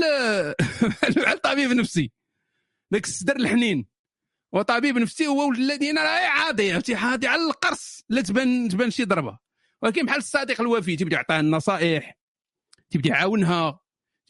[1.16, 2.10] بحال طبيب نفسي.
[2.92, 3.89] ذاك الصدر الحنين.
[4.52, 9.38] وطبيب نفسي هو الذين راه عاضي عرفتي؟ عاضي على القرص لا تبان تبان شي ضربة.
[9.82, 12.18] ولكن بحال الصديق الوفي تبدا يعطيها النصائح
[12.90, 13.80] تبدا يعاونها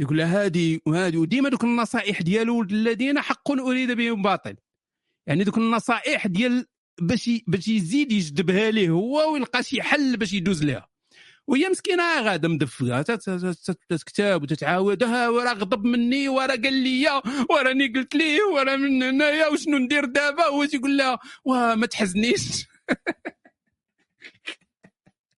[0.01, 4.57] يقول لها هذه وهذه وديما دوك النصائح ديال ولد الذين حق أريد بهم باطل.
[5.27, 6.67] يعني دوك النصائح ديال
[7.01, 10.90] باش باش يزيد يجذبها ليه هو ويلقى شي حل باش يدوز لها
[11.51, 13.03] وهي مسكينة غادة مدفقة
[13.91, 19.79] تكتب وتتعاود وراه غضب مني وراه قال لي وراني قلت ليه وراه من هنايا وشنو
[19.79, 22.67] ندير دابا؟ هو تيقول لها واه ما تحزنيش.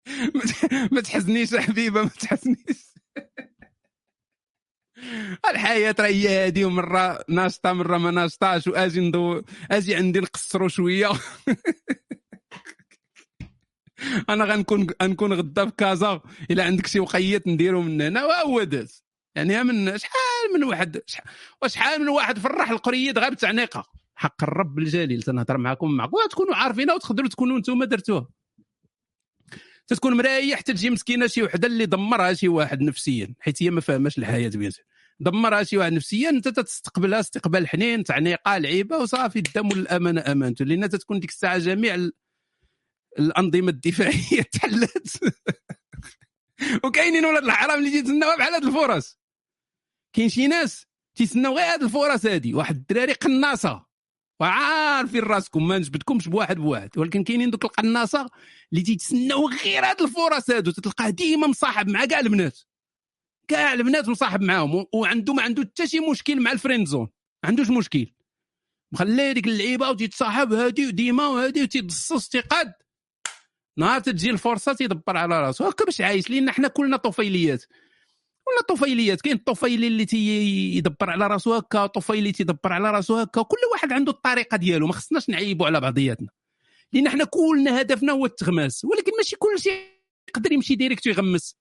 [0.92, 2.92] ما تحزنيش يا حبيبة ما تحزنيش.
[5.50, 11.08] الحياة راه هي هادي ومرة ناشطة مرة ما ناشطاش وآجي ندو آجي عندي نقصرو شوية.
[14.28, 19.04] أنا غنكون غنكون غدا في كازا إلا عندك شي وقيت نديرو من هنا وهو داز.
[19.34, 21.24] يعني من شحال من واحد شحال
[21.62, 23.84] وشحال من واحد فرح القريد غير بتعنيقه
[24.14, 28.28] حق الرب الجليل تنهضر معكم معكم وتكونوا عارفينها وتقدروا تكونوا أنتم درتوها
[29.86, 33.34] تتكون مريح تجي مسكينة شي وحدة اللي دمرها شي واحد نفسيا.
[33.40, 34.72] حيت هي ما فاهماش الحياة بيان.
[35.20, 40.88] دمرها شي واحد نفسيا أنت تستقبلها استقبال حنين تعنيقة لعيبة وصافي الدم والأمانة امانته لأن
[40.88, 42.08] تتكون ديك الساعة جميع
[43.18, 45.34] الأنظمة الدفاعية تحلت.
[46.84, 49.18] وكاينين ولاد الحرام اللي تيتسناو بحال هاد الفرص.
[50.12, 52.54] كاين شي ناس تيتسناو غير هاد الفرص هادي.
[52.54, 53.86] واحد الدراري قناصة.
[54.40, 56.98] وعارفين راسكم ما نجبدكمش بواحد بواحد.
[56.98, 58.30] ولكن كاينين دوك القناصة
[58.72, 60.70] اللي تيتسناو غير هاد الفرص هادو.
[60.70, 62.58] تلقاه ديما مصاحب مع كاع البنات.
[63.48, 64.86] كاع البنات مصاحب معاهم.
[64.94, 67.08] وعنده ما عنده حتى شي مشكل مع ال friend zone
[67.42, 68.06] ما عندوش مشكل.
[68.92, 72.72] مخلي ديك اللعيبة وتيتصاحب هادي وديما وهادي وتيدصص تيقاد
[73.78, 75.64] نهار تجي الفرصة تيدبر على راسو.
[75.64, 77.64] هكا باش عايش لأن حنا كلنا طفيليات.
[78.44, 83.56] كلنا طفيليات كاين الطفيلي اللي تيدبر على راسو هكا طفيلي تيدبر على راسو هكا كل
[83.72, 86.28] واحد عنده الطريقة ديالو ما خصناش نعيبوا على بعضياتنا.
[86.92, 88.84] لأن حنا كلنا هدفنا هو التغماس.
[88.84, 89.82] ولكن ماشي كل شيء
[90.28, 91.56] يقدر يمشي direct ويغمس.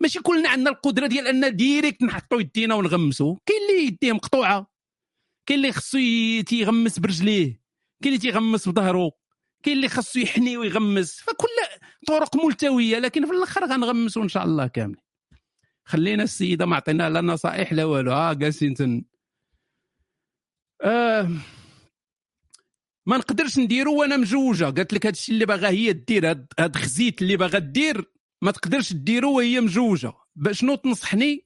[0.00, 4.70] ماشي كلنا عندنا القدرة ديال indirect نحطوا يدينا ونغمسوا كاين اللي يديه مقطوعه
[5.46, 5.98] كاين اللي خصو
[6.46, 7.60] تيغمس برجليه.
[8.02, 9.12] كاين اللي تيغمس بظهره
[9.62, 11.48] كاين اللي خصو يحني ويغمس فكل
[12.06, 14.96] طرق ملتوية لكن في الآخر غنغمسوا إن شاء الله كامل
[15.84, 18.12] خلينا السيدة ما عطينا لا نصائح لا والو.
[18.12, 19.04] ها جالسين تن
[20.82, 21.30] آه
[23.06, 27.22] ما نقدرش نديرو وأنا مزوجه قالت لك هادشي اللي باغا هي دير هاد, هاد خزيت
[27.22, 28.04] اللي باغا دير
[28.42, 30.12] ما تقدرش ديرو وهي مزوجه
[30.50, 31.44] شنو تنصحني؟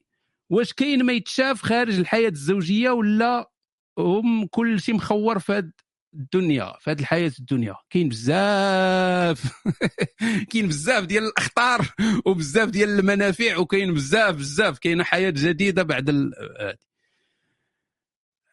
[0.49, 3.51] واش كاين ما يتشاف خارج الحياة الزوجية ولا
[3.99, 5.71] هم كل شيء مخور في هاد
[6.15, 7.75] الدنيا في هاد الحياة الدنيا.
[7.89, 9.63] كاين بزاف
[10.51, 11.87] كاين بزاف ديال الأخطار
[12.25, 14.79] وبزاف ديال المنافع وكاين بزاف بزاف.
[14.79, 16.31] كاينة حياة جديدة بعد ال...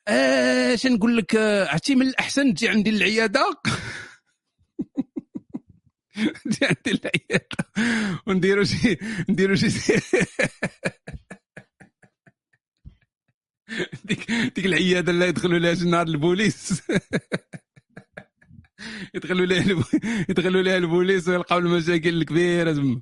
[0.09, 3.45] اش نقول لك؟ آه، عرفتي من الأحسن تجي عندي العيادة؟
[6.45, 7.57] تجي عندي العيادة.
[8.27, 8.99] ونديروا شي
[9.29, 9.69] نديروا شي
[14.05, 16.83] ديك ديك العيادة اللي يدخلوا لها شي نهار البوليس.
[19.15, 19.85] يدخلوا لها
[20.29, 22.73] يدخلوا لها البوليس ويلقاو المشاكل الكبيرة.
[22.73, 23.01] تما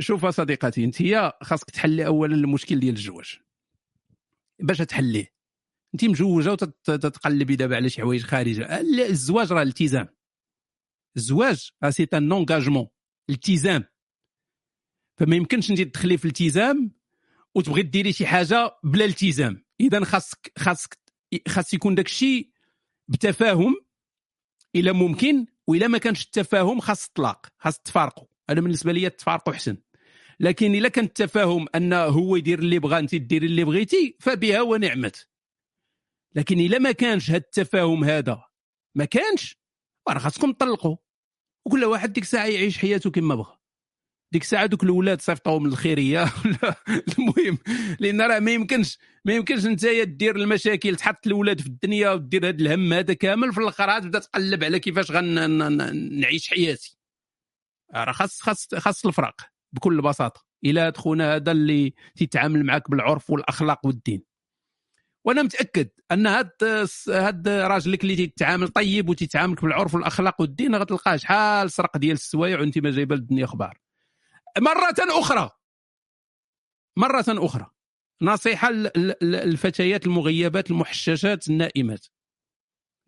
[0.00, 3.38] شوف صديقتي انت هي خاصك تحلي اولا المشكل ديال الزواج
[4.58, 5.32] باش تحليه.
[5.94, 8.80] انت مجوجة وتتقلبي دابا على شي حوايج خارجة.
[8.80, 10.08] الزواج راه التزام.
[11.16, 12.86] الزواج سي ان انغاجمون
[13.30, 13.84] التزام.
[15.20, 17.01] فما يمكنش انت تدخلي في الالتزام
[17.54, 19.64] وتبغي ديري شي حاجة بلا التزام.
[19.80, 20.98] إذا خاصك خاصك
[21.48, 22.50] خاص يكون داك الشيء
[23.08, 23.76] بتفاهم
[24.76, 29.76] إلا ممكن وإلا ما كانش التفاهم خاص الطلاق خاص تفارقوا أنا بالنسبة لي تفارقوا أحسن.
[30.40, 35.28] لكن إلا كان التفاهم أن هو يدير اللي بغا أنت ديري اللي بغيتي فبها ونعمت.
[36.34, 38.44] لكن إلا ما كانش هذا التفاهم هذا
[38.94, 39.56] ما كانش
[40.08, 40.96] راه خاصكم تطلقوا.
[41.66, 43.61] وكل واحد ديك الساعة يعيش حياته كما بغى.
[44.32, 46.74] ديك الساعة دوك الاولاد الخيريه ولا
[47.18, 47.58] المهم
[48.00, 52.56] لأن راه ما يمكنش ما يمكنش انت دير المشاكل تحط الاولاد في الدنيا ودير هذا
[52.56, 56.98] الهم هذا كامل في الآخر تبدا تقلب على كيفاش غنعيش حياتي.
[57.94, 59.40] راه خاص خاص خاص الفراق
[59.72, 60.44] بكل بساطة.
[60.64, 64.22] إلى خونا هذا اللي تيتعامل معك بالعرف والأخلاق والدين.
[65.24, 66.50] وأنا متأكد أن هاد
[67.08, 72.78] هاد راجلك اللي تيتعامل طيب وتيتعاملك بالعرف والأخلاق والدين غتلقاه شحال سرق ديال السوايع وأنت
[72.78, 73.81] ما جايبه للدنيا أخبار
[74.58, 75.50] مرة أخرى.
[76.96, 77.70] مرة أخرى.
[78.22, 78.70] نصيحة
[79.22, 82.06] للفتيات المغيبات المحششات النائمات.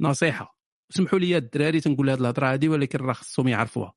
[0.00, 0.58] نصيحة.
[0.90, 3.94] سمحوا لي الدراري تنقول هذه الهضرة هذه ولكن راه خصهم يعرفوها.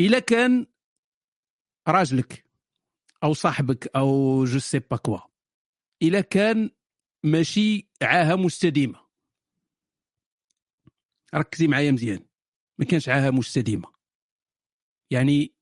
[0.00, 0.66] إلا كان
[1.88, 2.44] راجلك
[3.24, 5.18] أو صاحبك أو je sais pas quoi.
[6.02, 6.70] إلا كان
[7.24, 9.06] ماشي عاهة مستديمة.
[11.34, 12.26] ركزي معايا مزيان.
[12.78, 13.99] ما كانش عاهة مستديمة.
[15.10, 15.54] يعني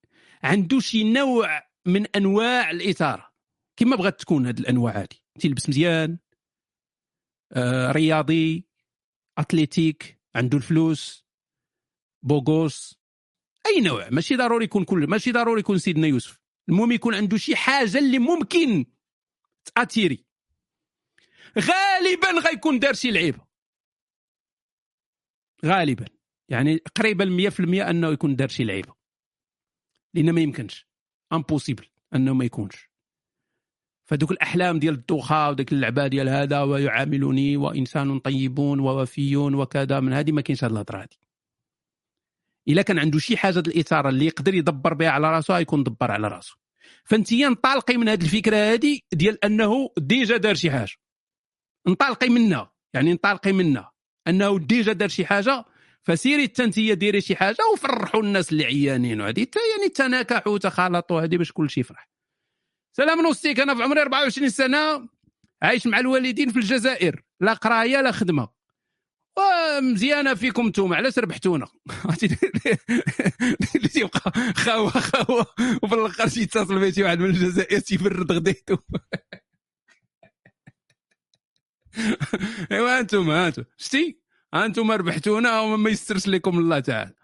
[0.43, 3.33] عنده شي نوع من أنواع الإثارة.
[3.77, 6.19] كما بغات تكون هذه الأنواع هذه تلبس مزيان
[7.53, 8.67] آه رياضي
[9.39, 11.25] أتليتيك عنده الفلوس
[12.23, 12.99] بوغوس
[13.67, 14.09] أي نوع.
[14.11, 16.41] ماشي ضروري يكون كل ماشي ضروري يكون سيدنا يوسف.
[16.69, 18.87] المهم يكون عنده شي حاجة اللي ممكن
[19.75, 20.25] تاتيري
[21.59, 23.47] غالبا غيكون دار شي لعيبة.
[25.65, 26.07] غالبا.
[26.49, 28.98] يعني قريبه ل 100% أنه يكون دار شي لعيبة.
[30.15, 30.87] لأن ما يمكنش.
[31.33, 32.89] impossible أنه ما يكونش.
[34.09, 40.33] فدوك الأحلام ديال الدوخة وديك اللعبة ديال هذا ويعاملني وإنسان طيبون ووفيون وكذا من هذه
[40.33, 41.29] ما كاينش هذه الهضرة هذه
[42.69, 46.29] إلا كان عنده شي حاجة الإثارة اللي يقدر يدبر بها على راسه غيكون دبر على
[46.29, 46.57] راسه.
[47.05, 50.97] فانت انطلقي من هذه الفكرة هذه ديال أنه déjà دار شي حاجة.
[51.89, 52.73] انطلقي منها.
[52.95, 53.93] يعني انطلقي منها.
[54.29, 55.65] أنه déjà دار شي حاجة
[56.09, 59.21] فسيري حتى انت ديري شي حاجة وفرحوا الناس اللي عيانين.
[59.21, 59.47] وهذه
[59.79, 62.09] يعني تناكحوا وتخالطوا هذه باش كل شيء يفرح.
[62.97, 65.09] سلام نوستيك أنا في عمري 24 سنة
[65.63, 67.23] عايش مع الوالدين في الجزائر.
[67.41, 68.49] لا قراية لا خدمة.
[69.39, 71.67] ومزيانة فيكم أنتم علاش ربحتونا؟
[73.77, 75.47] اللي تيبقى خاوة خاوة
[75.83, 78.77] وفي الآخر تيتصل بي شي واحد من الجزائر تيفرد غديتو
[82.73, 87.15] أيوا أنتم أنتم شتي؟ أنتم ربحتونا وما يسترش لكم الله تعالى.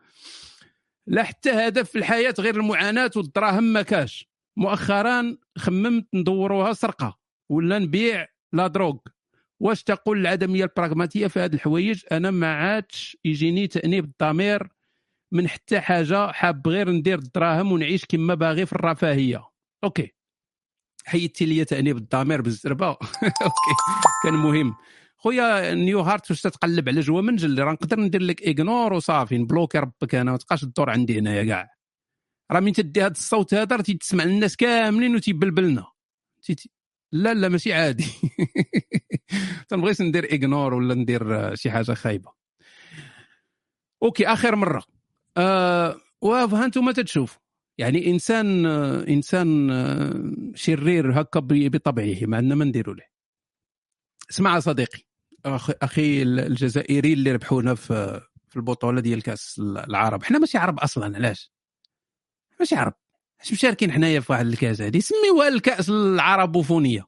[1.06, 4.28] لا حتى هدف في الحياة غير المعاناة والدراهم ما كاش.
[4.56, 7.18] مؤخرا خممت ندوروها سرقة
[7.50, 8.96] ولا نبيع لا دروغ.
[9.60, 14.68] واش تقول العدمية البراغماتية في هذه الحوايج؟ أنا ما عادش يجيني تأنيب الضمير
[15.32, 19.44] من حتى حاجة حاب غير ندير الدراهم ونعيش كما باغي في الرفاهية.
[19.84, 20.14] أوكي.
[21.04, 22.86] حيدتي لي تأنيب الضمير بالزربة.
[23.42, 23.74] أوكي.
[24.24, 24.74] كان مهم.
[25.24, 29.78] خويا نيو هارت واش تتقلب على جوا منجل راه نقدر ندير لك اغنور وصافي نبلوكي
[29.78, 31.70] ربك أنا ما تبقاش الدور عندي هنايا كاع.
[32.52, 35.86] راه من تدي هذا الصوت هذا راه تسمع الناس كاملين وتيبلبلنا.
[37.12, 38.06] لا لا ماشي عادي.
[39.68, 42.32] تنبغيش ندير اغنور ولا ندير شي حاجة خايبة.
[44.02, 44.84] أوكي آخر مرة.
[45.36, 47.38] آه وها أنتم تتشوف.
[47.78, 48.66] يعني إنسان
[49.08, 53.04] إنسان آه شرير هكا بطبعه ما عندنا ما نديروا له
[54.30, 55.13] اسمع صديقي.
[55.46, 60.24] أخي الجزائري اللي ربحونا في في البطولة ديال كأس العرب.
[60.24, 61.52] حنا ماشي عرب أصلا علاش؟
[62.60, 62.94] ماشي عرب.
[63.40, 67.06] اش مشاركين حنايا في واحد الكأس هذه سميوها الكأس العربوفونية.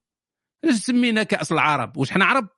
[0.65, 2.49] علاش سمينا كأس العرب؟ واش حنا عرب؟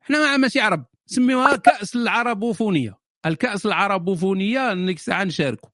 [0.00, 0.84] حنا ماشي عرب.
[1.06, 2.98] سميوها كأس العربوفونية.
[3.26, 5.70] الكأس العربوفونية إنك ساعه نشاركوا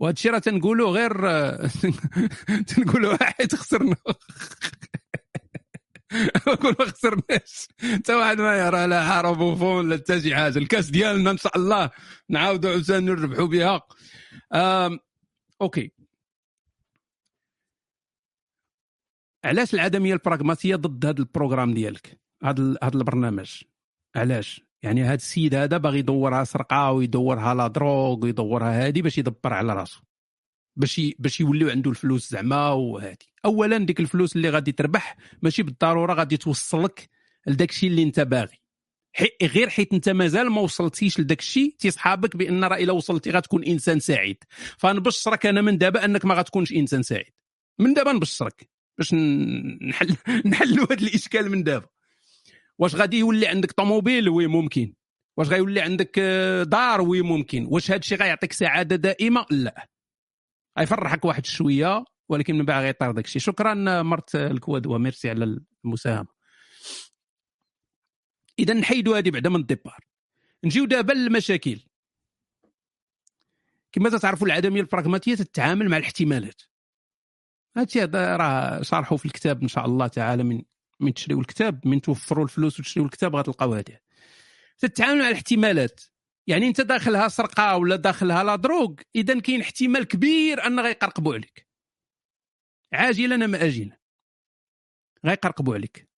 [0.00, 1.12] وهذا الشيء راه تنقولوا غير
[2.68, 3.96] تنقولوا واحد خسرنا.
[6.48, 7.68] نقول ما خسرناش.
[7.94, 11.90] حتى واحد ما يرى لا عربوفون لا حتى شي حاجة الكاس ديالنا إن شاء الله
[12.28, 13.80] نعاودوا عاوتاني نربحوا بها.
[15.60, 15.90] أوكي.
[19.44, 23.62] علاش العدمية البراغماتيه ضد هذا ال programme ديالك؟ هذا هذا البرنامج.
[24.16, 29.52] علاش؟ يعني هذا السيد هذا باغي يدورها سرقة ويدورها la drogue ويدورها هذه باش يدبر
[29.52, 30.02] على راسه
[30.76, 36.14] باش باش يوليو عنده الفلوس زعما وهذه اولا ديك الفلوس اللي غادي تربح ماشي بالضرورة
[36.14, 37.08] غادي توصلك
[37.46, 38.62] لداك الشيء اللي انت باغي.
[39.12, 43.64] حي غير حيت انت مازال ما وصلتيش لداك الشيء تيصحابك بأن راه إلا وصلتي غتكون
[43.64, 44.44] إنسان سعيد.
[44.78, 47.32] فنبشرك أنا من دابا أنك ما غتكونش إنسان سعيد.
[47.78, 48.68] من دابا نبشرك
[48.98, 50.16] باش نحل
[50.46, 51.86] نحلوا هذا الإشكال من دابا.
[52.78, 54.94] واش غادي يولي عندك طوموبيل؟ oui ممكن.
[55.36, 56.18] واش غيولي عندك
[56.66, 57.66] دار؟ oui ممكن.
[57.70, 59.88] واش هذا الشيء غيعطيك سعادة دائمة؟ لا.
[60.78, 62.04] غيفرحك واحد شوية.
[62.28, 66.28] ولكن من بعد غيطير داك الشيء شكرا مرت الكواد وميرسي على المساهمة.
[68.58, 69.98] اذا نحيدوا هذه بعدا من ال départ.
[70.64, 71.80] نجيو دابا للمشاكل.
[73.92, 76.62] كما تعرفوا العدميه البراغماتية تتعامل مع الاحتمالات.
[77.76, 80.62] هادشي هذا راه شارحوا في الكتاب إن شاء الله تعالى من
[81.00, 83.98] من تشريو الكتاب من توفروا الفلوس وتشريو الكتاب غتلقاو هذه
[84.78, 86.00] تتعامل مع الاحتمالات.
[86.46, 91.71] يعني أنت داخلها سرقة ولا داخلها لا دروغ اذا كاين احتمال كبير أن غيقرقبوا عليك.
[92.92, 93.98] عاجلا أم اجلا؟
[95.26, 96.08] غيقرقبوا عليك.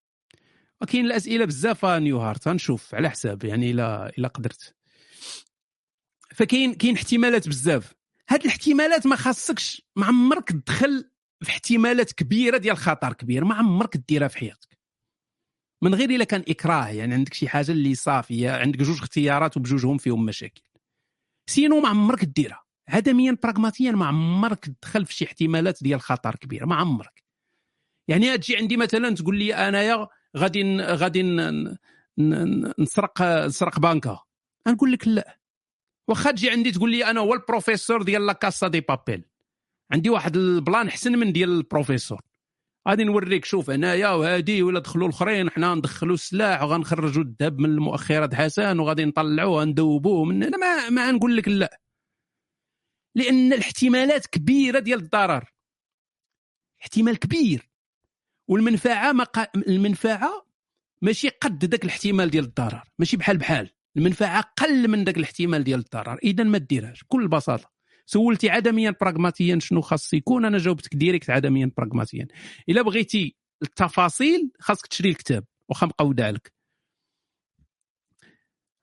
[0.81, 2.49] وكاين الأسئلة بزاف نيو هارت.
[2.49, 4.75] غنشوف على حساب يعني إلا إلا قدرت.
[6.35, 7.95] فكاين كاين احتمالات بزاف.
[8.29, 11.11] هاد الاحتمالات ما خاصكش ما عمرك تدخل
[11.41, 13.45] في احتمالات كبيرة ديال خطر كبير.
[13.45, 14.79] ما عمرك ديرها في حياتك.
[15.83, 19.99] من غير إلا كان إكراه يعني عندك شي حاجة اللي صافية عندك جوج اختيارات وبجوجهم
[19.99, 20.63] فيهم مشاكل.
[21.47, 26.67] sinon ما عمرك ديرها عدميا براغماتيا ما عمرك تدخل في شي احتمالات ديال خطر كبير
[26.67, 27.25] ما عمرك.
[28.09, 31.23] يعني تجي عندي مثلا تقول لي أنايا غادي غادي
[32.79, 34.19] نسرق نسرق بانكا
[34.69, 35.39] نقول لك لا.
[36.09, 39.25] واخا تجي عندي تقول لي أنا هو البروفيسور ديال La Casa de Papel.
[39.93, 42.21] عندي واحد ال plan حسن من ديال البروفيسور.
[42.89, 48.35] غادي نوريك شوف هنايا وهادي ولا دخلوا الأخرين حنا ندخلوا السلاح وغنخرجوا الذهب من المؤخرات
[48.35, 51.81] حسن وغادي نطلعوه ندوبوه من أنا ما, ما نقول لك لا.
[53.15, 55.45] لأن الاحتمالات كبيرة ديال الضرر.
[56.83, 57.71] احتمال كبير.
[58.49, 59.27] والمنفعة ما.
[59.57, 60.47] المنفعة
[61.03, 62.83] ماشي قد ذاك الاحتمال ديال الضرر.
[62.99, 63.71] ماشي بحال بحال.
[63.97, 66.19] المنفعة أقل من ذاك الاحتمال ديال الضرر.
[66.25, 67.03] إذا ما ديرهاش.
[67.05, 67.71] بكل بساطة.
[68.07, 70.45] سولتي عدميا براغماتيا شنو خاص يكون.
[70.45, 72.29] أنا جاوبتك direct عدميا براغماتيا
[72.69, 75.45] إلا بغيتي التفاصيل خاصك تشري الكتاب.
[75.69, 76.54] واخا مقودع لك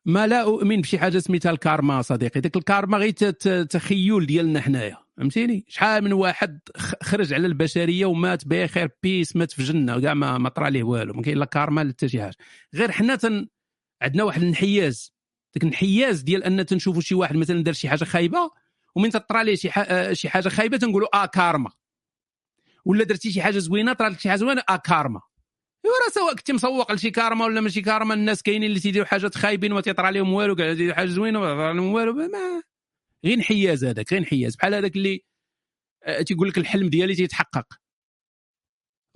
[0.05, 2.41] ما لا أؤمن بشي حاجة سميتها الكارما صديقي.
[2.41, 3.11] ديك الكارما غير
[3.63, 6.59] تخيل ديالنا حنايا فهمتيني؟ شحال من واحد
[7.03, 11.13] خرج على البشرية ومات بخير peace مات في جنة كاع ما, ما طرا ليه والو
[11.13, 12.35] ما كاين لا كارما لا حتى شي حاجة.
[12.75, 13.47] غير حنا تن
[14.01, 15.13] عندنا واحد الانحياز.
[15.53, 18.51] ديك الانحياز ديال أن تنشوفوا شي واحد مثلا دار شي حاجة خايبة
[18.95, 21.69] ومن تطرى ليه شي آه، شي حاجة خايبة تنقولوا آه كارما.
[22.85, 25.21] ولا درتي شي حاجة زوينة طرا لك شي حاجة زوينة آه كارما.
[25.85, 29.37] ايوا راه سواء كنتي مسوق لشي كارما ولا ماشي كارما الناس كاينين اللي تيديروا حاجات
[29.37, 32.61] خايبين وما تيطرى لهم والو كاع يديروا حاجة زوينة وما تيطرى لهم والو ما
[33.25, 34.55] غير انحياز هذاك غير انحياز.
[34.55, 35.23] بحال هذاك اللي
[36.03, 37.67] آه، تيقول لك الحلم ديالي تيتحقق.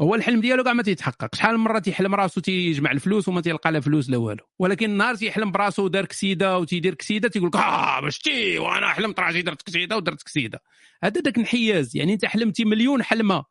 [0.01, 1.35] هو الحلم ديالو كاع ما تيتحقق.
[1.35, 4.43] شحال من مرة تيحلم راسو تيجمع الفلوس وما تيلقى لا فلوس لا والو.
[4.59, 9.19] ولكن النهار تيحلم براسو دار كسيده وتيدير كسيده تيقول لك آه باش تي؟ وأنا حلمت
[9.19, 10.61] راسي درت كسيده ودرت كسيده
[11.03, 11.97] هذا داك انحياز.
[11.97, 13.45] يعني أنت حلمتي مليون حلمة.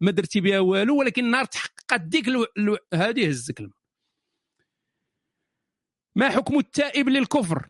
[0.00, 2.46] ما درتي بها والو ولكن النهار تحققت ديك ألو...
[2.58, 2.76] ألو...
[2.94, 3.80] هذه هزك الماء
[6.16, 7.68] ما حكم التائب للكفر؟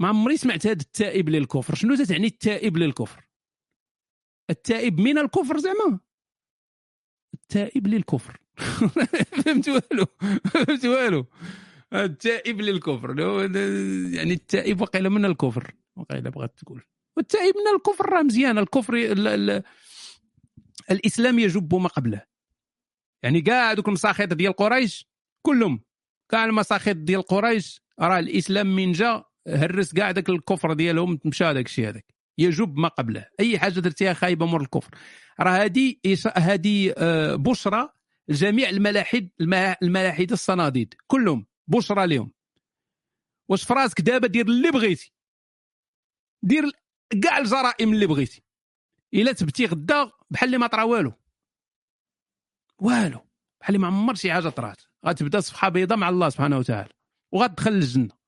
[0.00, 1.74] ما عمري سمعت هذا التائب للكفر.
[1.74, 3.28] شنو تعني التائب للكفر؟
[4.50, 6.00] التائب من الكفر زعما؟
[7.34, 8.40] التائب للكفر.
[9.44, 10.06] فهمت والو؟
[10.44, 11.26] فهمت والو؟
[11.92, 13.20] التائب للكفر.
[14.14, 15.74] يعني التائب وقيل من الكفر.
[15.96, 16.82] وقيل بغات تقول.
[17.16, 18.58] والتائب من الكفر راه مزيان.
[18.58, 19.62] الكفر ال ال
[20.90, 22.22] الإسلام يجب ما قبله.
[23.22, 25.08] يعني كاع دوك المساخيط ديال قريش
[25.42, 25.80] كلهم
[26.28, 31.66] كاع المساخيط ديال قريش راه الإسلام من جا هرس كاع داك الكفر ديالهم مشى داك
[31.66, 32.14] الشيء هذاك.
[32.38, 33.26] يجب ما قبله.
[33.40, 34.90] أي حاجة درتيها خايبة مر الكفر.
[35.40, 35.94] راه هذه
[36.36, 37.88] هذه آه، بشرى
[38.28, 39.28] جميع الملاحد
[39.82, 42.32] الملاحد الصناديد كلهم بشرى لهم
[43.48, 45.12] واش في راسك دابا دير اللي بغيتي.
[46.42, 46.64] دير
[47.22, 48.42] كاع الجرائم اللي بغيتي.
[49.14, 51.12] إلا تبتي غدا بحال اللي ما طرا والو.
[52.78, 53.20] والو.
[53.60, 54.82] بحال اللي ما عمر شي حاجة طرات.
[55.06, 56.90] غتبدا صفحة بيضاء مع الله سبحانه وتعالى.
[57.32, 58.18] وغتدخل للجنة.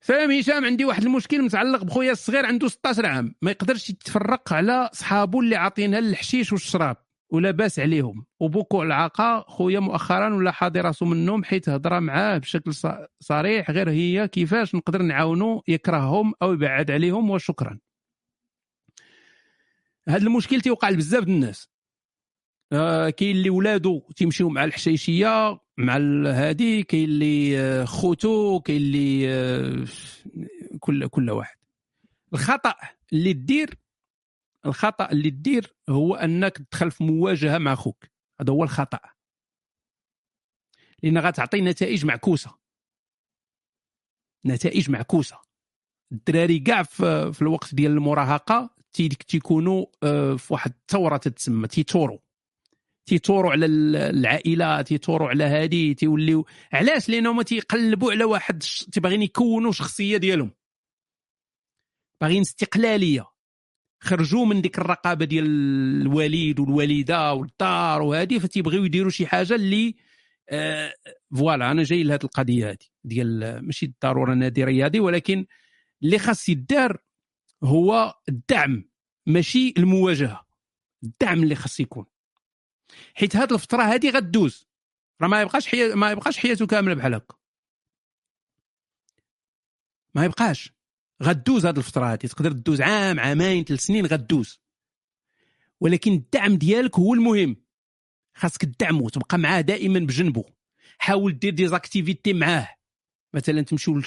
[0.00, 3.34] سلام هشام؟ عندي واحد المشكل متعلق بخويا الصغير عنده 16 عام.
[3.42, 6.96] ما يقدرش يتفرق على صحابو اللي عاطينها الحشيش والشراب
[7.30, 8.26] ولاباس عليهم.
[8.40, 12.72] وبوكو العاقة خويا مؤخرا ولا حاضي راسو من النوم حيت هضرة معاه بشكل
[13.20, 13.70] صريح.
[13.70, 17.78] غير هي كيفاش نقدر نعاونو يكرههم أو يبعد عليهم؟ وشكرا.
[20.08, 21.68] هذا المشكل تيوقع لبزاف الناس.
[22.72, 25.96] آه كاين اللي ولادو تيمشيو مع الحشيشية مع
[26.26, 29.84] هادي كاين اللي آه، خوتو كاين اللي آه،
[30.80, 31.56] كل كل واحد.
[32.34, 32.74] الخطأ
[33.12, 33.74] اللي دير
[34.66, 38.04] الخطأ اللي دير هو أنك تدخل في مواجهة مع خوك.
[38.40, 39.00] هذا هو الخطأ.
[41.02, 42.54] لأن غتعطي نتائج معكوسة.
[44.46, 45.38] نتائج معكوسة.
[46.12, 48.70] الدراري كاع في, في الوقت ديال المراهقة
[49.28, 52.18] تيكونوا آه، في واحد الثورة تتسمى تيتوروا
[53.06, 58.62] تيتوروا على العائلة تيتوروا على هادي تيوليو علاش؟ لأنهم تيقلبوا على واحد
[58.92, 60.50] تيبغين يكونوا شخصية ديالهم.
[62.20, 63.26] باغيين استقلالية.
[64.02, 65.46] خرجوا من ديك الرقابة ديال
[66.02, 69.94] الوالد والوالده والدار وهذه فتيبغيو يديروا شي حاجة اللي
[70.50, 70.94] آه
[71.36, 75.46] فوالا أنا جاي لهذه القضية هذه ديال ماشي الضروره نادي رياضي ولكن
[76.02, 76.98] اللي خاص يدار
[77.64, 78.84] هو الدعم
[79.26, 80.46] ماشي المواجهة.
[81.02, 82.06] الدعم اللي خاص يكون.
[83.14, 84.68] حيت هذه الفترة هذه غدوز.
[85.22, 85.94] راه ما يبقاش حي...
[85.94, 87.34] ما يبقاش حياته كاملة بحال هكا.
[90.14, 90.72] ما يبقاش.
[91.22, 94.60] غدوز هذه الفترة هذه تقدر تدوز عام عامين ثلاث سنين غدوز.
[95.80, 97.56] ولكن الدعم ديالك هو المهم.
[98.34, 100.44] خاصك تدعمو تبقى معاه دائما بجنبه
[100.98, 102.75] حاول دير des activités معاه.
[103.36, 104.02] مثلا تمشيو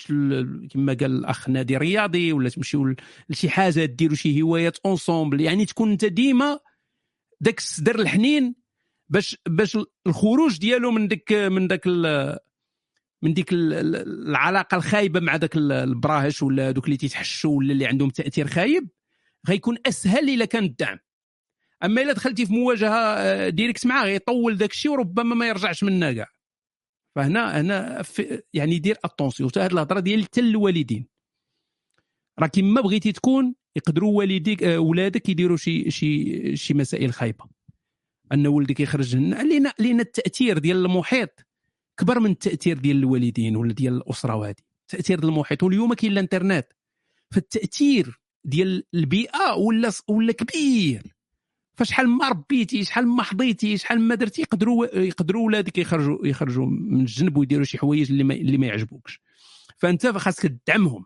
[0.71, 2.95] كما قال الأخ نادي رياضي ولا تمشيو
[3.29, 6.59] لشي حاجة ديروا شي هوايات ensemble يعني تكون أنت ديما
[7.41, 8.55] داك الصدر الحنين
[9.09, 9.77] باش باش
[10.07, 11.87] الخروج ديالو من ديك من داك
[13.21, 18.47] من ديك العلاقة الخايبة مع داك البراهش ولا دوك اللي تيتحشوا ولا اللي عندهم تأثير
[18.47, 18.89] خايب
[19.47, 20.99] غيكون أسهل إلا كان الدعم.
[21.83, 26.11] أما إلا دخلتي في مواجهة آه، direct معاه غيطول داك الشيء وربما ما يرجعش منها
[26.11, 26.27] كاع.
[27.19, 28.03] فهنا هنا
[28.53, 31.07] يعني دير attention هذه الهضرة ديال حتى الوالدين.
[32.39, 37.45] راه كيما بغيتي تكون يقدروا والديك آه، ولادك يديروا شي شي شي مسائل خايبة.
[38.33, 41.45] أن ولدك يخرج لأن لأن التأثير ديال المحيط
[41.97, 44.55] كبر من التأثير ديال الوالدين ولا ديال الأسرة وهذه
[45.07, 46.67] ديال المحيط واليوم كاين الإنترنت.
[47.31, 51.03] فالتأثير ديال البيئة ولا ولا كبير.
[51.79, 57.01] فشحال ما ربيتي شحال ما حضيتي شحال ما درتي يقدروا يقدروا ولادك يخرجوا يخرجوا من
[57.01, 59.21] الجنب ويديروا شي حوايج اللي ما اللي ما يعجبوكش.
[59.77, 61.05] فأنت خاصك تدعمهم.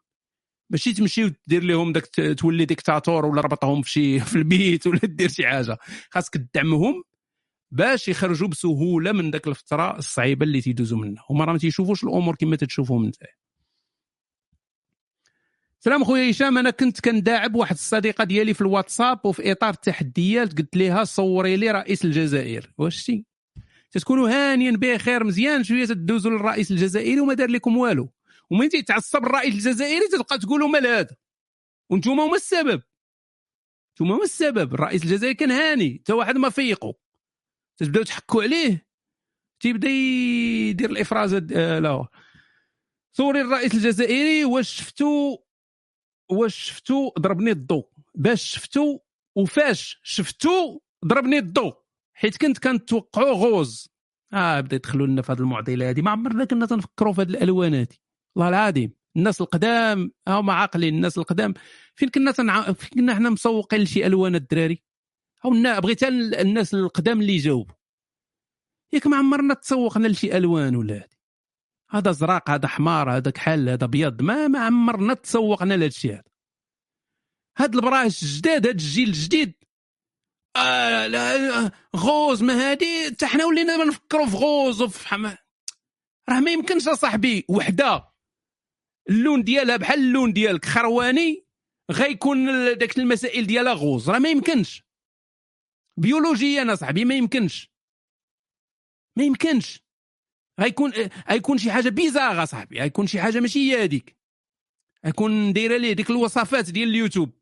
[0.69, 2.05] ماشي تمشي وتدير لهم داك
[2.37, 5.77] تولي ديكتاتور ولا ربطهم في شي في البيت ولا دير شي حاجة.
[6.09, 7.03] خاصك تدعمهم
[7.71, 11.23] باش يخرجوا بسهولة من داك الفترة الصعيبة اللي تيدوزوا منها.
[11.29, 13.15] هما راه ما تيشوفوش الأمور كما تتشوفهم أنت.
[15.83, 20.77] سلام خويا هشام أنا كنت كنداعب واحد الصديقة ديالي في الواتساب وفي إطار التحديات قلت
[20.77, 22.73] لها صوري لي رئيس الجزائر.
[22.77, 23.25] واش شتي
[23.91, 28.09] تتكونوا هانيين بخير مزيان شوية تدوزوا للرئيس الجزائري وما دار لكم والو.
[28.49, 31.15] ومن تيتعصب الرئيس الجزائري تلقى تقولوا مال هذا؟
[31.89, 32.81] وأنتم هما السبب.
[33.89, 34.73] أنتم هما السبب.
[34.73, 36.93] الرئيس الجزائري كان هاني حتى واحد ما فيقوا
[37.77, 38.85] تبداو تحكوا عليه.
[39.59, 42.07] تيبدا يدير الافرازات آه لا.
[43.11, 45.42] صوري الرئيس الجزائري واش شفتو؟
[46.33, 48.99] واش شفتو ضربني الضوء باش شفتو
[49.35, 51.73] وفاش شفتو ضربني الضوء
[52.13, 53.89] حيت كنت كنتوقعو غوز.
[54.33, 57.73] آه بدا يدخلوا لنا في هذه المعضلة هذه ما عمرنا كنا تنفكروا في هذه الألوان
[57.75, 57.87] هذه
[58.35, 61.53] والله العظيم الناس القدام هما عاقلين الناس القدام.
[61.95, 62.71] فين كنا تنع...
[62.73, 64.83] فين كنا حنا مسوقين لشي ألوان الدراري؟
[65.45, 65.49] أو
[65.79, 67.75] بغيت ال- الناس القدام اللي يجاوبوا
[68.93, 71.07] ياك ما عمرنا تسوقنا لشي ألوان ولا
[71.93, 76.23] هذا زراق هذا حمار هذا كحل هذا ابيض ما ما عمرنا تسوقنا لهذا الشيء هذا.
[77.57, 79.53] هاد البراش الجداد هاد الجيل الجديد.
[80.55, 85.37] آه لا غوز ما هادي حتى حنا ولينا نفكروا في غوز وفي حما
[86.29, 88.13] راه ما يمكنش أصاحبي وحدة.
[89.09, 91.47] اللون ديالها بحال اللون ديالك خرواني
[91.91, 92.45] غيكون
[92.77, 94.09] داك المسائل ديالها غوز.
[94.09, 94.83] راه ما يمكنش.
[95.97, 97.71] بيولوجيا أصاحبي ما يمكنش.
[99.17, 99.83] ما يمكنش.
[100.59, 100.91] غيكون
[101.29, 104.23] غيكون شي حاجة بيزار اصاحبي غيكون شي حاجة ماشي هي هذيك
[105.05, 107.31] غيكون دايرة ليه ديك الوصفات ديال اليوتيوب.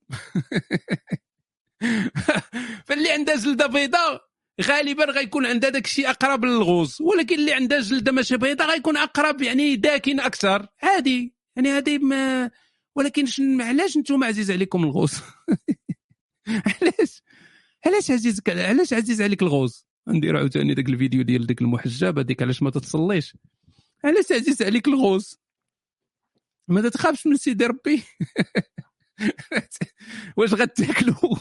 [2.86, 4.32] فاللي عندها جلدة بيضاء
[4.62, 9.42] غالبا غيكون عندها داك الشيء أقرب للغوز ولكن اللي عندها جلدة ماشي بيضاء غيكون أقرب
[9.42, 10.68] يعني داكن أكثر.
[10.84, 12.52] عادي يعني هذه ما
[12.96, 13.62] ولكن شن...
[13.62, 15.14] علاش أنتم عزيز عليكم الغوز
[16.82, 17.24] علاش؟
[17.86, 22.64] علاش عزيز علاش عزيز عليك الغوز ندير عاوتاني داك الفيديو ديال ديك المحجب هذيك علاش
[22.64, 23.38] ما تتصليش؟
[24.04, 25.40] علاش عزيز عليك الغوز
[26.68, 28.04] ما تخافش من سيدي ربي؟
[30.38, 31.16] واش غتاكلوا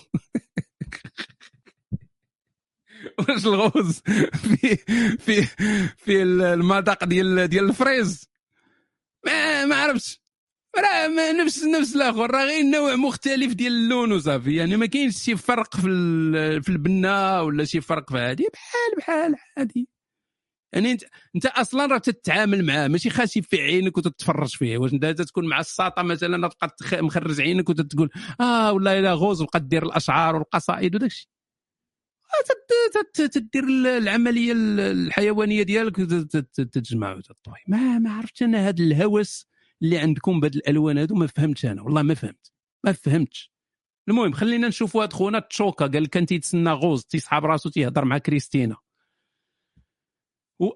[3.19, 4.77] واش الغوز في
[5.19, 5.43] في
[5.97, 8.31] في المذاق ديال ديال الفريز؟
[9.27, 10.21] ما ما عرفتش.
[10.79, 14.55] راه نفس نفس الآخر راه غير نوع مختلف ديال اللون وصافي.
[14.57, 15.83] يعني ما كاينش شي فرق في
[16.63, 19.89] في البنة ولا شي فرق في هذه بحال بحال عادي
[20.73, 21.05] يعني انت
[21.37, 22.89] انت أصلا راه تتعامل معاه.
[22.89, 24.79] ماشي خاشي في عينك وتتفرج فيه.
[24.79, 28.11] واش انت تكون مع الساطة مثلا تبقى مخرج عينك وتتقول
[28.41, 31.29] آه والله إلا غوز وبقى دير الأشعار والقصائد وداك الشيء.
[32.31, 35.97] آه، تدير ال- العملية ال- الحيوانية ديالك
[36.55, 37.55] تتجمع وتطوي.
[37.69, 39.47] ما ما عرفتش أنا هذا الهوس
[39.83, 42.53] اللي عندكم بهاد الألوان هادو ما فهمتش أنا والله ما فهمت
[42.85, 43.53] ما فهمتش.
[44.09, 48.77] المهم خلينا نشوفوا هاد خونا تشوكا قال كان تيتسنى غوز تيسحاب راسو تيهضر مع كريستينا.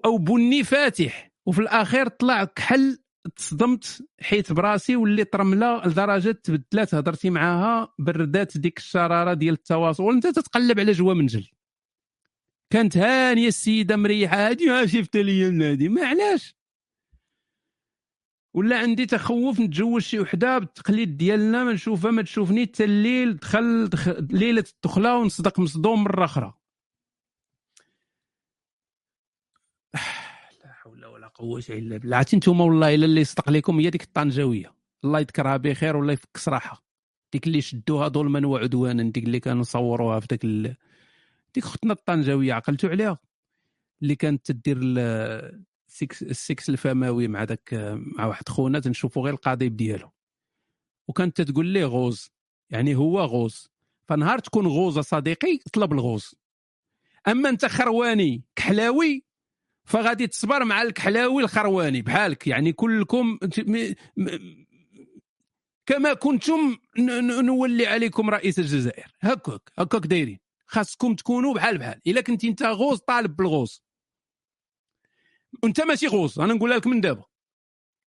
[0.05, 2.99] أو بني فاتح وفي الأخير طلع كحل
[3.35, 10.27] تصدمت حيت براسي وليت رمله لدرجة تبدلات هضرتي معاها بردات ديك الشرارة ديال التواصل وأنت
[10.27, 11.47] تتقلب على جوا منجل
[12.69, 16.55] كانت هانية السيدة مريحة هادي ها شفت لي هادي ما علاش؟
[18.55, 23.87] ولا عندي تخوف نتزوج شي وحدة بالتقليد ديالنا ما نشوفها ما تشوفني حتى الليل دخل,
[23.89, 26.53] دخل ليلة الدخلة ونصدق مصدوم مرة أخرى.
[30.63, 32.17] لا حول ولا قوة إلا بالله.
[32.17, 34.73] عرفتي أنتم والله إلا اللي صدق لكم هي ديك الطنجاويه
[35.03, 36.81] الله يذكرها بخير والله يفك سراحها
[37.33, 40.75] ديك اللي شدوها ظلما وعدوانا ديك اللي كانوا صوروها في ال...
[41.55, 43.17] ديك اختنا الطنجاويه عقلتوا عليها؟
[44.01, 44.77] اللي كانت تدير
[45.95, 50.11] السكس, السكس الفموي مع داك مع واحد خونا تنشوفوا غير القضيب ديالو.
[51.07, 52.31] وكانت تقول ليه غوز
[52.69, 53.69] يعني هو غوز.
[54.07, 56.35] فنهار تكون غوز صديقي طلب الغوز.
[57.27, 59.23] أما أنت خرواني كحلاوي
[59.83, 62.47] فغادي تصبر مع الكحلاوي الخرواني بحالك.
[62.47, 63.39] يعني كلكم
[65.85, 69.15] كما كنتم نولي عليكم رئيس الجزائر.
[69.21, 70.39] هكاك هكاك دايرين.
[70.67, 72.01] خاصكم تكونوا بحال بحال.
[72.07, 73.84] إلا كنت أنت غوز طالب بالغوز.
[75.63, 77.23] وانت ماشي غوز أنا نقولها لك من دابا.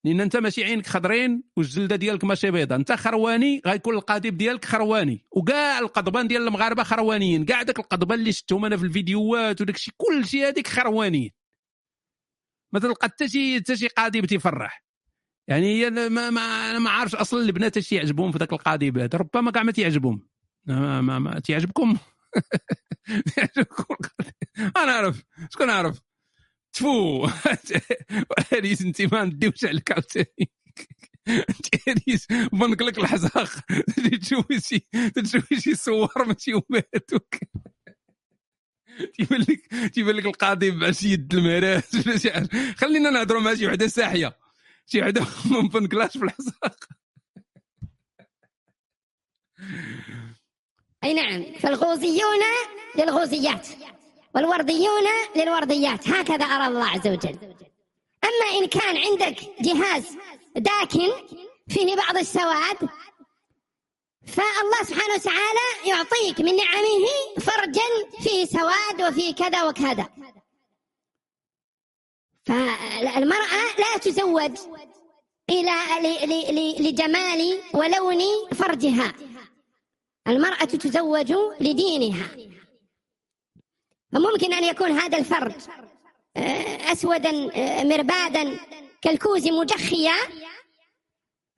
[0.04, 2.80] لأن انت ماشي عينك خضرين والجلده ديالك ماشي بيضاء.
[2.80, 5.26] انت خرواني غيكون القضيب ديالك خرواني.
[5.32, 7.46] وكاع القضبان ديال المغاربة خروانيين.
[7.46, 11.32] كاع داك القضبان اللي شفتهم أنا في الفيديوهات وداك الشيء كل شيء هذيك خروانيين.
[12.74, 14.86] ما تلقى حتى شي حتى شي قاضي تيفرح
[15.48, 19.18] يعني هي ما ما أنا ما عارفش أصلا البنات اش يعجبهم في ذاك القاضي هذا
[19.18, 20.28] ربما كاع ما تيعجبهم.
[20.66, 21.98] ما, ما, ما تيعجبكم؟
[24.78, 26.02] أنا اعرف شكون اعرف
[26.76, 27.28] تفو.
[28.54, 30.52] هادي أنت ما نديوش عليك عاوتاني
[31.86, 33.50] تيريس بنك لك الحزاق.
[34.22, 37.36] تشوفي شي تشوفي شي صور ماشي وماتوك
[39.18, 42.30] تيبان لك تيبان لك القاضي بعشي يد المراس شي
[42.78, 44.38] خلينا نهضروا مع شي وحدة ساحية.
[44.88, 45.22] شي وحدة
[45.52, 46.86] ما بنكلاش في الحزاق.
[51.04, 51.54] أي نعم.
[51.60, 52.40] فالغوزيون
[52.98, 53.68] للغوزيات.
[54.36, 56.10] والورديون للورديات.
[56.10, 57.56] هكذا أرى الله عز وجل.
[58.24, 60.18] أما إن كان عندك جهاز
[60.56, 61.12] داكن
[61.68, 62.78] فيه بعض السواد
[64.28, 67.06] فالله سبحانه وتعالى يعطيك من نعمه
[67.42, 67.82] فرجا
[68.24, 70.10] فيه سواد وفيه كذا وكذا.
[72.46, 74.58] فالمرأة لا تزوج
[75.50, 75.72] إلى
[76.80, 78.22] لجمال ولون
[78.54, 79.14] فرجها.
[80.28, 82.28] المرأة تزوج لدينها.
[84.16, 85.54] فممكن أن يكون هذا الفرج
[86.38, 88.60] آه، أسودا آه، مربادا
[89.02, 90.16] كالكوز مجخيا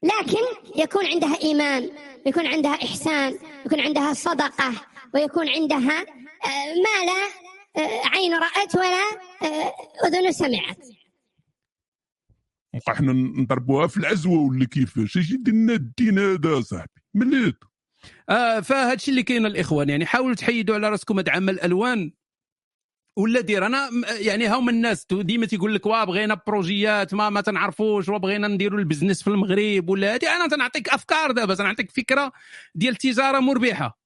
[0.04, 1.90] لكن يكون عندها إيمان
[2.26, 4.74] يكون عندها إحسان يكون عندها صدقة
[5.14, 7.32] ويكون عندها آه، ما لا
[8.06, 9.04] عين رأت ولا
[10.06, 10.88] أذن سمعت.
[12.88, 17.02] حنا نضربوها في العزوة ولا كيفاش اش يدير لنا الدين هذا صاحبي.
[17.14, 17.56] مليت.
[18.30, 22.12] آه فهذا الشيء اللي كاين الإخوان يعني حاولوا تحيدوا على راسكم هاد عمل الالوان
[23.18, 23.90] ولا دير؟ أنا
[24.20, 28.85] يعني هاهم الناس ديما تيقول لك واه بغينا بروجيات ما ما تنعرفوش وبغينا نديروا ال
[28.85, 30.30] business في المغرب ولا هادي.
[30.30, 32.32] أنا تنعطيك أفكار دابا تنعطيك فكرة
[32.76, 34.00] ديال تجاره مربحة.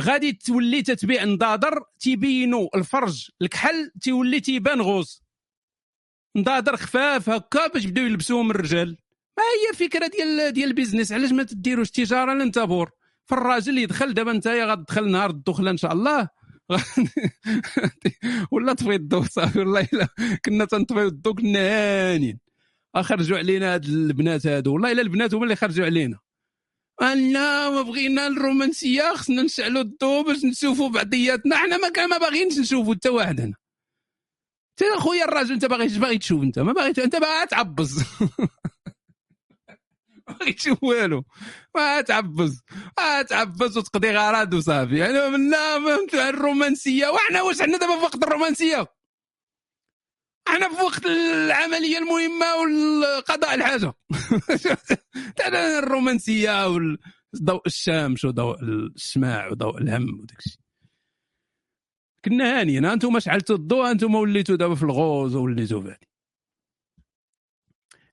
[0.00, 5.22] غادي تولي تتبيع نضادر تيبينوا الفرج الكحل تيولي تيبان rose
[6.36, 8.96] نضادر خفاف هكا باش بداو يلبسوهم الرجال.
[9.38, 12.90] ما هي الفكرة ديال ديال ال business علاش ما تديروش تجارة للنتابور
[13.24, 16.28] فالراجل يدخل دابا انت غتدخل نهار الدخلة إن شاء الله.
[18.52, 20.08] ولا طفي الضوء صافي والله إلا
[20.44, 22.38] كنا تنطفيو الضوء كنا هانين
[22.94, 24.72] أخرجوا علينا هاد البنات هادو.
[24.72, 26.18] والله إلا البنات هما اللي خرجوا علينا.
[27.00, 31.56] لا ما بغينا الرومانسية خصنا نشعلوا الضوء باش نشوفوا بعضياتنا.
[31.56, 33.54] حنا ما كان ما باغيينش نشوفوا حتى واحد هنا.
[34.82, 36.58] انت خويا الراجل أنت باغي باغي تشوف أنت.
[36.58, 37.98] ما باغي أنت باغي تعبز.
[40.28, 41.24] باغي تشوف والو.
[42.06, 42.62] تعبز
[43.28, 47.08] تعبز وتقضي غرض وصافي يعني من لا فهمت؟ الرومانسية.
[47.08, 48.86] وحنا واش عندنا دابا في وقت الرومانسية؟
[50.48, 53.94] إحنا في وقت العملية المهمة والقضاء الحاجة.
[55.36, 55.48] تاع
[55.78, 60.38] الرومانسية وضوء الشمس وضوء السماع وضوء الهم وداك
[62.24, 62.84] كنا هانيين.
[62.84, 65.96] أنتم شعلتوا الضوء أنتم وليتوا دابا في الغوز ووليتوا في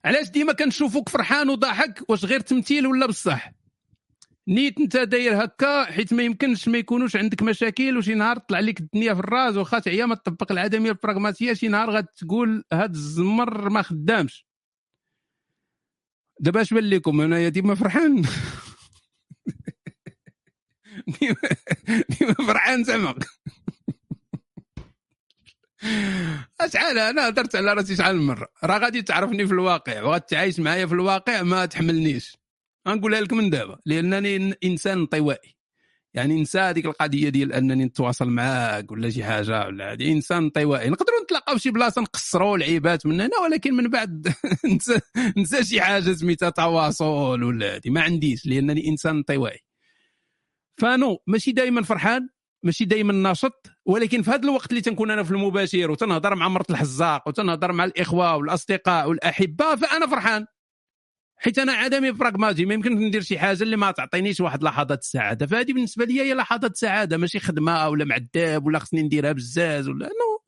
[0.04, 3.52] علاش ديما كنشوفوك فرحان وضاحك؟ واش غير تمثيل ولا بصح؟
[4.48, 8.80] نيت انت داير هكا حيت ما يمكنش ما يكونوش عندك مشاكل وشي نهار طلع لك
[8.80, 13.82] الدنيا في الراس واخا تعيا ما تطبق العدمية البراغماتية شي نهار غتقول هاد الزمر ما
[13.82, 14.46] خدامش.
[16.40, 18.22] دابا اش بان لكم؟ انايا ديما فرحان.
[22.18, 23.14] ديما فرحان زعما
[26.72, 30.86] شحال أنا هضرت على راسي شحال من مره راه غادي تعرفني في الواقع وغتعايش معايا
[30.86, 32.36] في الواقع ما تحملنيش.
[32.88, 35.56] غنقولها لك من دابا لانني إنسان انطوائي
[36.14, 40.12] يعني نسى هذيك القضية ديال أنني نتواصل معاك ولا شي حاجة ولا هذه.
[40.12, 44.34] إنسان انطوائي نقدروا نتلاقاو شي بلاصة نقصروا العيبات من هنا ولكن من بعد
[44.74, 45.00] نسى
[45.36, 47.90] نسى شي حاجة سميتها تواصل ولا هذه.
[47.90, 49.58] ما عنديش لأنني إنسان انطوائي
[50.78, 52.28] فانو ماشي دائما فرحان؟
[52.62, 56.70] ماشي دائما ناشط ولكن في هذا الوقت اللي تنكون أنا في المباشر وتنهضر مع مرت
[56.70, 60.46] الحزاق وتنهضر مع الإخوة والأصدقاء والأحبة فأنا فرحان.
[61.36, 65.46] حيت أنا عدمي براغماتي ما يمكنش ندير شي حاجة اللي ما تعطينيش واحد لحظات السعاده
[65.46, 70.06] فهذه بالنسبة لي هي لحظات سعادة ماشي خدمة ولا معذاب ولا خصني نديرها بزاز ولا
[70.06, 70.42] نو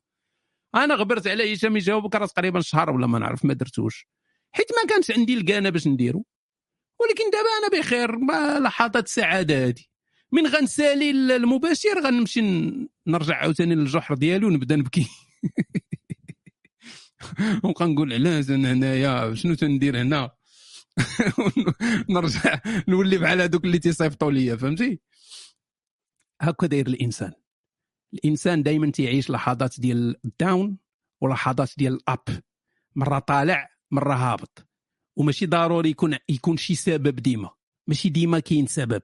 [0.83, 4.07] أنا غبرت على هشام يجاوبك راه تقريبا شهر ولا ما نعرف ما درتوش.
[4.51, 6.25] حيت ما كانش عندي الكانه باش نديرو.
[7.01, 9.83] ولكن دابا أنا بخير ما لحظات السعاده هذه
[10.35, 12.41] من غنسالي المباشر غنمشي
[13.07, 15.07] نرجع عاوتاني للجحر ديالي ونبدا نبكي.
[17.63, 20.31] ونبقى نقول علاش أنا هنايا شنو تندير هنا؟
[22.09, 24.99] نرجع نولي بحال هذوك اللي تيصيفطوا ليا فهمتي؟
[26.41, 27.33] هكا داير الإنسان.
[28.13, 30.77] الإنسان دائما تيعيش لحظات ديال الداون
[31.21, 32.41] ولحظات ديال الاب
[32.95, 34.67] مرة طالع مرة هابط.
[35.17, 37.49] وماشي ضروري يكون يكون شي سبب ديما.
[37.87, 39.01] ماشي ديما كاين سبب.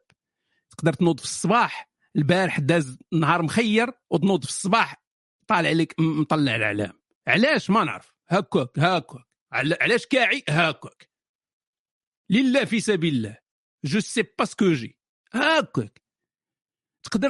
[0.77, 5.03] تقدر تنوض في الصباح البارح داز نهار مخير وتنوض في الصباح
[5.47, 6.93] طالع م- مطلع الإعلام.
[7.27, 8.13] علاش؟ ما نعرف.
[8.29, 9.25] هكاك هكاك.
[9.51, 11.09] عل- علاش كاعي؟ هكاك.
[12.29, 13.37] لله في سبيل الله.
[13.85, 14.99] جو سي با سكو جي
[15.33, 16.01] هكاك.
[17.03, 17.29] تقدر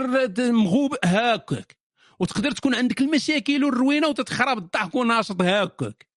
[0.52, 1.78] مغوب؟ هاكاك
[2.20, 6.08] وتقدر تكون عندك المشاكل والروينة وتتخرب الضحك وناشط هاكاك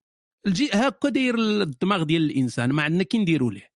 [0.47, 2.73] الجي هاكا داير الدماغ ديال الإنسان.
[2.73, 3.73] ما عندنا كي نديروا ليه.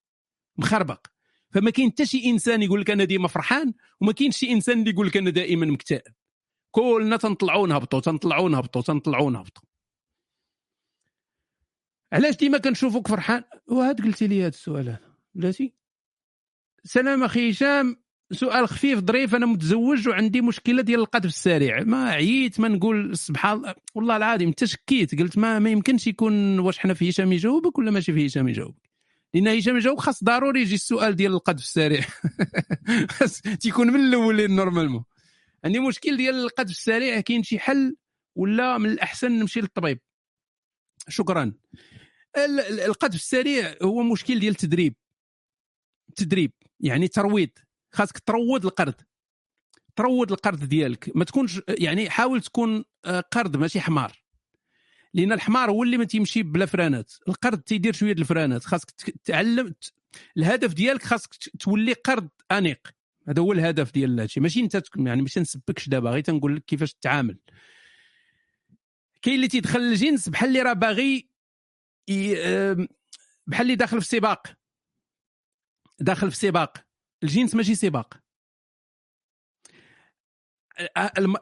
[0.59, 1.07] مخربق.
[1.51, 4.91] فما كاين حتى شي إنسان يقول لك أنا ديما فرحان وما كاينش شي إنسان اللي
[4.91, 6.15] يقول لك أنا دائما مكتئب.
[6.71, 9.63] كلنا تنطلعوا نهبطوا تنطلعوا نهبطوا تنطلعوا نهبطوا.
[12.13, 15.15] علاش ديما كنشوفوك فرحان؟ وهاد قلتي لي هاد السؤال هذا.
[15.35, 15.75] بلاتي
[16.85, 17.97] سلام أخي هشام
[18.33, 21.83] سؤال خفيف ظريف أنا متزوج وعندي مشكلة ديال القذف السريع.
[21.83, 25.21] ما عييت ما نقول سبحان الله والله العظيم تشكيت.
[25.21, 28.88] قلت ما ما يمكنش يكون واش حنا في هشام يجاوبك ولا ماشي في هشام يجاوبك.
[29.35, 32.01] لأن هشام يجاوبك خاص ضروري يجي السؤال ديال القذف السريع.
[33.17, 35.05] خاص تيكون من الاولين normalement.
[35.65, 37.97] عندي مشكل ديال القذف السريع كاين شي حل
[38.37, 40.01] ولا من الأحسن نمشي للطبيب.
[41.09, 41.53] شكرا.
[42.37, 44.95] ال- ال- القذف السريع هو مشكل ديال التدريب
[46.17, 47.51] تدريب يعني ترويض.
[47.95, 48.95] خاصك تروض القرد
[49.97, 51.17] تروض القرد ديالك.
[51.17, 54.28] ما تكونش يعني حاول تكون آه، قرد ماشي حمار.
[55.15, 57.13] لأن الحمار هو اللي ما تيمشي بلا فرانات.
[57.29, 58.65] القرد تيدير شوية الفرانات.
[58.65, 58.91] خاصك
[59.25, 59.75] تعلم
[60.37, 62.89] الهدف ديالك خاصك تولي قرد أنيق.
[63.29, 66.11] هذا هو الهدف ديال هادشي ماشي أنت يعني ماشي نسبكش دابا.
[66.11, 67.39] غير تنقول لك كيفاش تتعامل.
[69.23, 71.29] كاين اللي تيدخل الجنس بحال اللي راه باغي
[73.47, 74.47] بحال اللي داخل في سباق.
[76.01, 76.87] داخل في سباق.
[77.23, 78.28] الجنس ماشي سباق.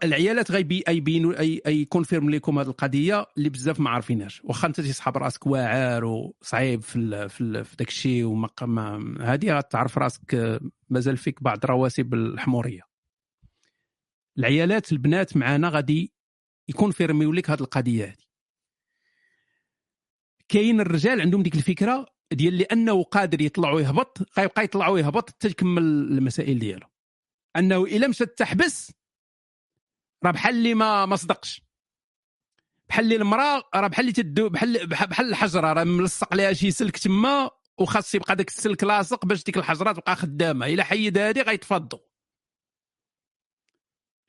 [0.05, 4.41] العيالات غيبي يبينوا أي أي confirme لكم هذه القضية اللي بزاف ما عارفينهاش.
[4.45, 9.57] واخا انت تيسحب راسك واعر وصعيب في ال في, في داك الشيء وما ما- هذه
[9.59, 10.59] غتعرف راسك
[10.89, 12.83] مازال فيك بعض رواسب الحمورية.
[14.39, 16.13] العيالات البنات معانا غادي
[16.69, 18.27] يكونفيرميو لك هذه القضية هذه
[20.49, 25.83] كاين الرجال عندهم ديك الفكرة ديال لأنه قادر يطلع ويهبط غيبقى يطلع ويهبط حتى يكمل
[25.83, 26.87] المسائل ديالو.
[27.57, 28.93] أنه إلا مشات تحبس
[30.27, 31.63] راه بحال اللي ما ما صدقش
[32.89, 36.97] بحال اللي المراه راه بحال اللي تدو بحال بحال الحجره راه ملصق لها شي سلك
[36.99, 41.99] تما وخاص يبقى داك السلك لاصق باش ديك الحجره تبقى خدامه الا حيد هذه غيتفضوا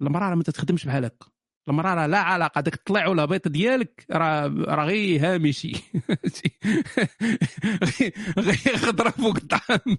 [0.01, 1.27] المراه راه ما تتخدمش بحال هكا
[1.67, 5.73] المراه راه لا علاقه داك الطلع والهبيط ديالك راه راه غير هامشي
[8.37, 9.97] غير خضره فوق الطعام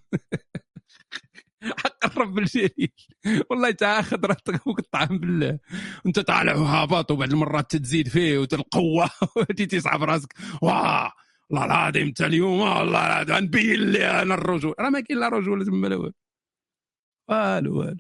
[1.62, 2.92] حق الرب الجليل.
[3.50, 5.58] والله تعال خضره فوق الطعام بالله.
[6.06, 10.34] أنت طالع وهابط وبعد المرات تزيد فيه وتلقوه وتي تصعب راسك.
[10.62, 11.12] واه
[11.50, 14.74] والله العظيم أنت اليوم والله العظيم نبين لي أنا الرجل.
[14.80, 16.12] راه ما كاين لا رجوله تما لا والو
[17.28, 17.78] والو.
[17.78, 17.98] والو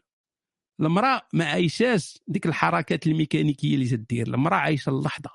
[0.80, 5.30] المراه ما عايشاش ديك الحركات الميكانيكية اللي تدير المراه عايشة اللحظة.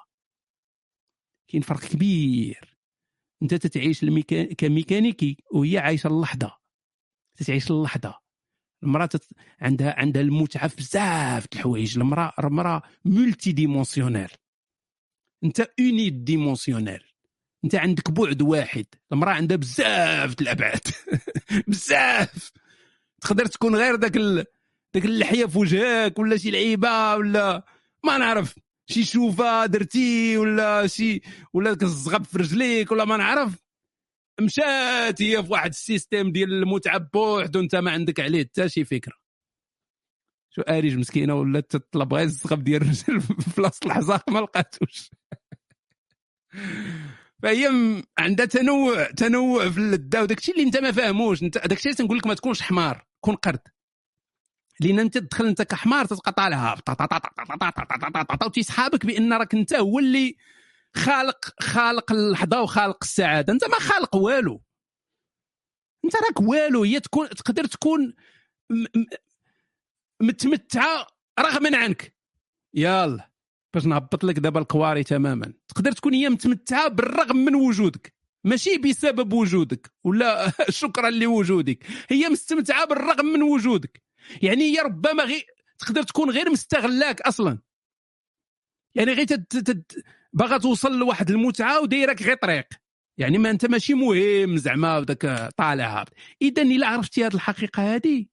[1.48, 2.78] كاين فرق كبير.
[3.44, 4.54] أنت تتعيش الميكا...
[4.54, 6.63] كميكانيكي وهي عايشة اللحظة.
[7.38, 8.24] تتعيش اللحظه
[8.84, 9.28] المرأة تت...
[9.62, 11.98] عندها عندها المتعة في بزاف الحوايج.
[12.00, 14.30] المرأة المرأة multidimensionnelle
[15.44, 17.04] أنت unidimensionnel
[17.66, 18.86] أنت عندك بعد واحد.
[19.12, 20.82] المرأة عندها بزاف الأبعاد.
[21.68, 22.52] بزاف.
[23.22, 24.46] تقدر تكون غير داك ال...
[24.94, 27.66] داك اللحية في وجهك ولا شي لعيبة ولا
[28.06, 28.56] ما نعرف.
[28.90, 31.22] شي شوفة درتي ولا شي
[31.54, 33.63] ولا داك الزغب في رجليك ولا ما نعرف.
[34.42, 38.86] مشات هي في واحد ال système ديال المتعه بوحدو انت ما عندك عليه حتى شي
[38.86, 39.14] فكرة.
[40.50, 45.12] شو أريج مسكينة ولا تطلب غير الزغب ديال الرجل في بلاصه الحزاق ما لقاتوش.
[47.44, 47.70] فهي
[48.18, 51.44] عندها تنوع تنوع في اللذة وداك الشيء اللي انت ما فاهموش.
[51.44, 53.60] انت داك الشيء تنقول لك ما تكونش حمار كون قرد.
[54.80, 56.76] لأن انت تدخل انت كحمار تتبقى طالعها
[58.46, 60.36] وتيسحابك بأن راك انت هو اللي
[60.96, 63.54] خالق خالق اللحظة وخالق السعادة.
[63.54, 64.64] أنت ما خالق والو.
[66.06, 66.84] أنت راك والو.
[66.84, 68.14] هي تكون تقدر تكون
[70.22, 71.08] متمتعة
[71.40, 72.16] رغما عنك.
[72.74, 73.30] يلا.
[73.74, 75.54] باش نهبط لك دابا الكواري تماما.
[75.68, 78.14] تقدر تكون هي متمتعة بالرغم من وجودك.
[78.44, 79.92] ماشي بسبب وجودك.
[80.04, 81.86] ولا شكرا لوجودك.
[82.10, 84.04] هي مستمتعة بالرغم من وجودك.
[84.42, 85.46] يعني هي ربما غير
[85.80, 87.60] تقدر تكون غير مستغلاك أصلا.
[88.96, 89.46] يعني غير تد...
[89.46, 89.84] تد...
[90.34, 92.68] باغا توصل لواحد المتعة ودايرك غير طريق.
[93.18, 96.14] يعني ما انت ماشي مهم زعما وداك طالع هابط.
[96.42, 98.26] إذا إلا عرفتي هذه الحقيقة هذه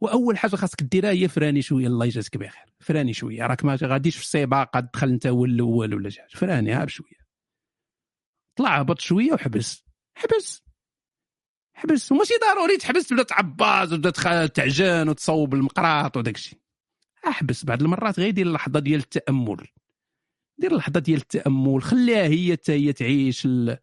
[0.00, 1.86] وأول حاجة خاصك ديرها هي فراني شوية.
[1.86, 2.74] الله يجازيك بخير.
[2.80, 3.46] فراني شوية.
[3.46, 6.30] راك ما غاديش في السباق تدخل أنت هو الأول ولا شي حاجة.
[6.30, 7.20] فراني ها بشويه
[8.56, 9.84] طلع هبط شوية وحبس.
[10.14, 10.62] حبس.
[11.74, 12.12] حبس.
[12.12, 16.60] وماشي ضروري تحبس تبدا تعباز وتبدا تعجن وتصوب المقراط وداك الشيء
[17.28, 19.66] أحبس بعض المرات غير دير اللحظة ديال التأمل.
[20.60, 23.78] دير اللحظه ديال التأمل خليها هي حتى هي تعيش ال-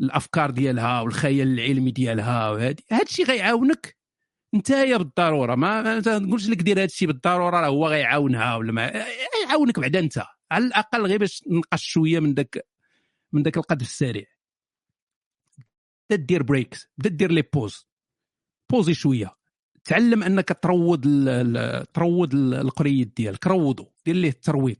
[0.00, 3.96] الأفكار ديالها والخيال العلمي ديالها هذا الشيء غيعاونك.
[4.54, 8.92] نتايا بالضرورة ما تنقولش لك دير هذا الشيء بالضرورة راه هو غيعاونها ولا ما
[9.46, 10.22] يعاونك بعدا انت.
[10.50, 12.66] على الأقل غير باش تنقص شوية من داك
[13.32, 14.24] من داك القذف السريع.
[16.10, 17.86] بدأ دير breaks بدأ دير les pauses
[18.70, 19.34] pauser شوية.
[19.84, 23.92] تعلم أنك تروض ال- تروض ال- القريد ديالك روضو.
[24.06, 24.76] دير ليه الترويض.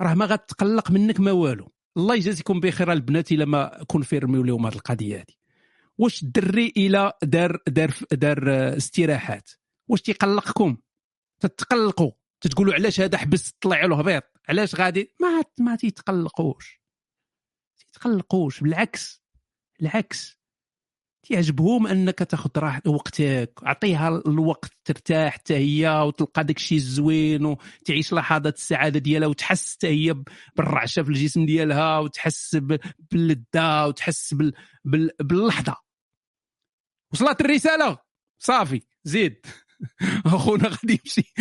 [0.00, 1.72] راه ما غتقلق منك ما والو.
[1.96, 5.34] الله يجازيكم بخير البنات إلا ما كونفيرميو لهم هذه القضية هذه
[5.98, 9.50] واش الدري إلى دار دار دار استراحات؟
[9.88, 10.76] واش تيقلقكم؟
[11.40, 12.10] تتقلقوا.
[12.40, 16.80] تتقولوا علاش هذا حبس طلع له هبيط علاش غادي؟ ما ما تيتقلقوش.
[17.78, 18.60] تيتقلقوش.
[18.60, 19.22] بالعكس
[19.80, 20.35] بالعكس.
[21.26, 23.52] تيعجبهم أنك تاخذ راحه وقتك.
[23.62, 29.88] عطيها الوقت ترتاح حتى هي وتلقى داك الشيء الزوين وتعيش لحظات السعادة ديالها وتحس حتى
[29.88, 30.24] هي
[30.56, 32.56] بالرعشة في الجسم ديالها وتحس
[33.10, 34.52] باللذة وتحس بال...
[34.84, 35.10] بال...
[35.20, 35.76] باللحظة.
[37.12, 37.98] وصلت الرسالة؟
[38.38, 39.46] صافي زيد.
[40.26, 41.32] اخونا غادي يمشي.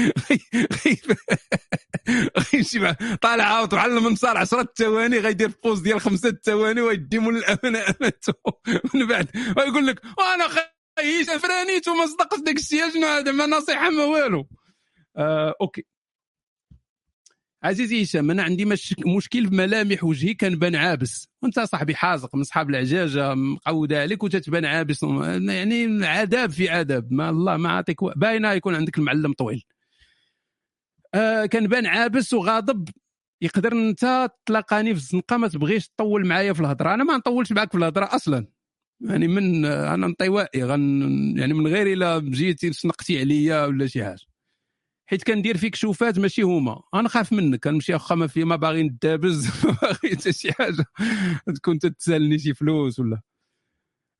[2.53, 7.36] غيمشي مع- طالع عاوط بحال المنصار 10 ثواني غيدير بوز ديال خمسة ثواني ويدي من
[7.36, 8.34] الامانه أمانته.
[8.94, 9.28] من بعد.
[9.57, 14.48] ويقول لك وأنا خيش فرانيت وما صدقت داك الشيء شنو هذا؟ ما نصيحة ما والو.
[15.18, 15.86] آه، أوكي.
[17.66, 21.28] عزيزي هشام أنا عندي مش مشكل بملامح وجهي كنبان عابس.
[21.42, 25.04] وأنت صاحبي حازق من صحاب العجاجة مقوده عليك وتتبان عابس.
[25.04, 27.14] يعني عذاب في عذاب.
[27.14, 29.64] ما الله ما عاطيك باينة يكون عندك المعلم طويل.
[31.14, 32.90] آه كنبان عابس وغاضب.
[33.42, 36.94] يقدر أنت تلاقاني في الزنقة ما تبغيش تطول معايا في الهضرة.
[36.94, 38.48] أنا ما نطولش معاك في الهضرة أصلا.
[39.02, 44.35] يعني من أنا انطوائي غن يعني من غير إلا جيتي سنقتي عليا ولا شي حاجة.
[45.07, 46.82] حيت كندير فيك شوفات ماشي هما.
[46.94, 47.64] أنا خاف منك.
[47.64, 49.48] كنمشي واخا ما في ما باغي ندابز.
[49.65, 50.86] ما باغي حتى شي حاجة.
[51.56, 53.22] تكون تتسالني شي فلوس ولا.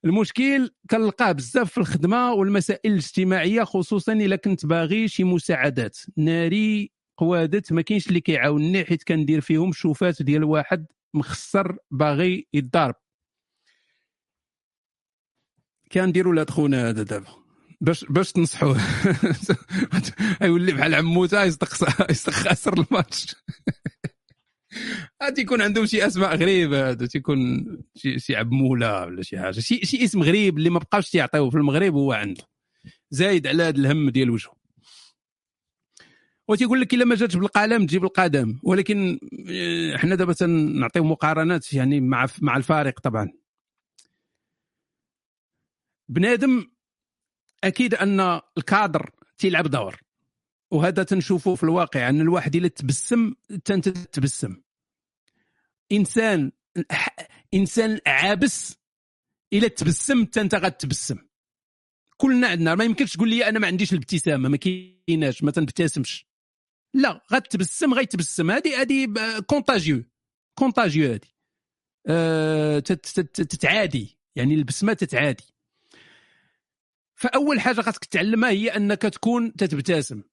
[0.06, 5.98] المشكل كنلقاه بزاف في الخدمة والمسائل الاجتماعية خصوصا إلا كنت باغي شي مساعدات.
[6.18, 12.96] ناري قوادت ما كاينش اللي كيعاونني حيت كندير فيهم شوفات ديال واحد مخسر باغي يتضارب.
[15.92, 17.45] كنديروا ولاد خونا هذا دابا.
[17.82, 18.82] باش باش تنصحوه
[20.42, 21.70] يولي بحال عموتة يصدق
[22.30, 23.36] خاسر الماتش.
[25.24, 27.66] غادي يكون عندهم شي أسماء غريبة تيكون
[27.96, 29.60] شي شي عب مولا ولا شي حاجة.
[29.60, 32.44] شي شي اسم غريب اللي ما بقاوش تيعطيوه في المغرب هو عنده.
[33.10, 34.56] زايد على هذا الهم ديال وجهه.
[36.48, 38.60] وتيقول لك إلا ما جاتش بالقلم تجيب القدم.
[38.64, 39.20] ولكن
[39.50, 43.32] آه، حنا دابا تنعطيو مقارنات يعني مع مع الفارق طبعا.
[46.10, 46.75] بنادم
[47.66, 50.02] أكيد أن الكادر تيلعب دور.
[50.72, 53.34] وهذا تنشوفه في الواقع أن الواحد الا تبسم
[53.70, 54.62] انت تبسم
[55.92, 56.52] إنسان
[57.54, 58.78] إنسان عابس
[59.54, 61.18] الا تبسم حتى انت غتبسم
[62.18, 66.26] كلنا عندنا ما يمكنش تقول لي أنا ما عنديش الابتسامة ما كايناش ما تنبتسمش.
[66.94, 69.08] لا غتبسم غيتبسم هذه هذه
[69.48, 70.04] contagieux
[70.56, 71.28] contagieux هذه
[72.08, 74.18] أه تت- تت- تتعادي.
[74.36, 75.44] يعني البسمة تتعادي.
[77.16, 80.24] فأول حاجة خاصك تعلمها هي أنك تكون تتبتسم.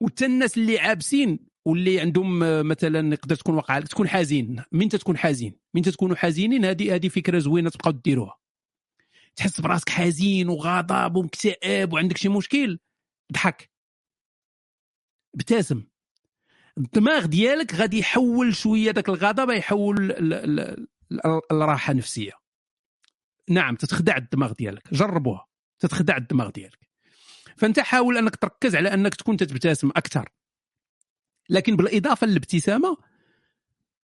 [0.00, 4.62] وحتى الناس اللي عابسين واللي عندهم آه، مثلا يقدر تكون واقع عليك تكون حزين.
[4.72, 8.38] من تكون حزين؟ من تكونوا حزينين؟ هذه هذه فكرة زوينة تبقاو ديروها
[9.36, 12.78] تحس براسك حزين وغضب ومكتئب وعندك شي مشكل؟
[13.32, 13.70] ضحك
[15.34, 15.84] ابتسم.
[16.78, 20.12] الدماغ ديالك غادي يحول شوية ذاك الغضب يحول
[21.52, 22.32] الراحة النفسية.
[23.50, 24.94] نعم تتخدع الدماغ ديالك.
[24.94, 25.46] جربوها.
[25.84, 26.78] تتخدع الدماغ ديالك.
[27.56, 30.28] فأنت حاول أنك تركز على أنك تكون تتبتسم أكثر.
[31.50, 32.96] لكن بالإضافة للابتسامة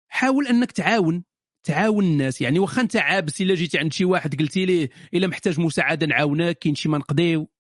[0.09, 1.25] حاول أنك تعاون
[1.65, 2.41] تعاون الناس.
[2.41, 6.59] يعني واخا أنت عابس إلا جيتي عند شي واحد قلتي ليه إلا محتاج مساعدة نعاونك
[6.59, 7.51] كاين شي ما نقضيو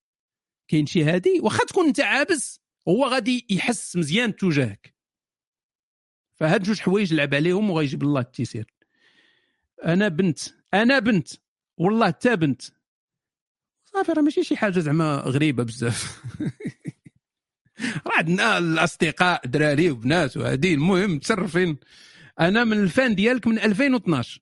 [0.68, 4.94] كاين شي هادي واخا تكون أنت عابس هو غادي يحس مزيان تجاهك.
[6.34, 8.74] فهاد جوج حوايج لعب عليهم وغيجيب الله التيسير.
[9.84, 10.38] أنا بنت
[10.74, 11.28] أنا بنت
[11.76, 12.62] والله حتى بنت.
[13.92, 16.22] صافي راه ماشي شي حاجة زعما غريبة بزاف.
[18.06, 21.76] راه عندنا الأصدقاء دراري وبنات وهادي المهم متشرفين.
[22.40, 24.40] أنا من الفان ديالك من 2012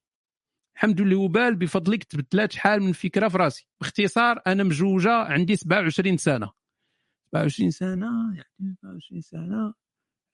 [0.79, 3.69] الحمد لله وبال بفضلك تبدلات شحال من فكرة في راسي.
[3.81, 6.51] باختصار أنا مجوجة عندي 27 سنة.
[7.33, 9.75] 27 سنة يعني 27 سنة.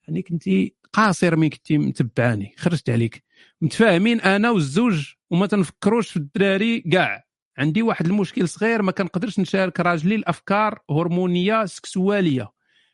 [0.07, 3.23] يعني كنتي قاصر من كنتي متبعاني خرجت عليك.
[3.61, 7.24] متفاهمين أنا والزوج وما تنفكروش في الدراري كاع.
[7.57, 12.51] عندي واحد المشكل صغير ما كنقدرش نشارك راجلي الأفكار هرمونية سكسوالية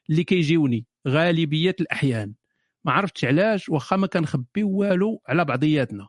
[0.10, 2.34] اللي كيجيوني غالبية الأحيان.
[2.86, 6.08] ما عرفتش علاش واخا ما كنخبي والو على بعضياتنا.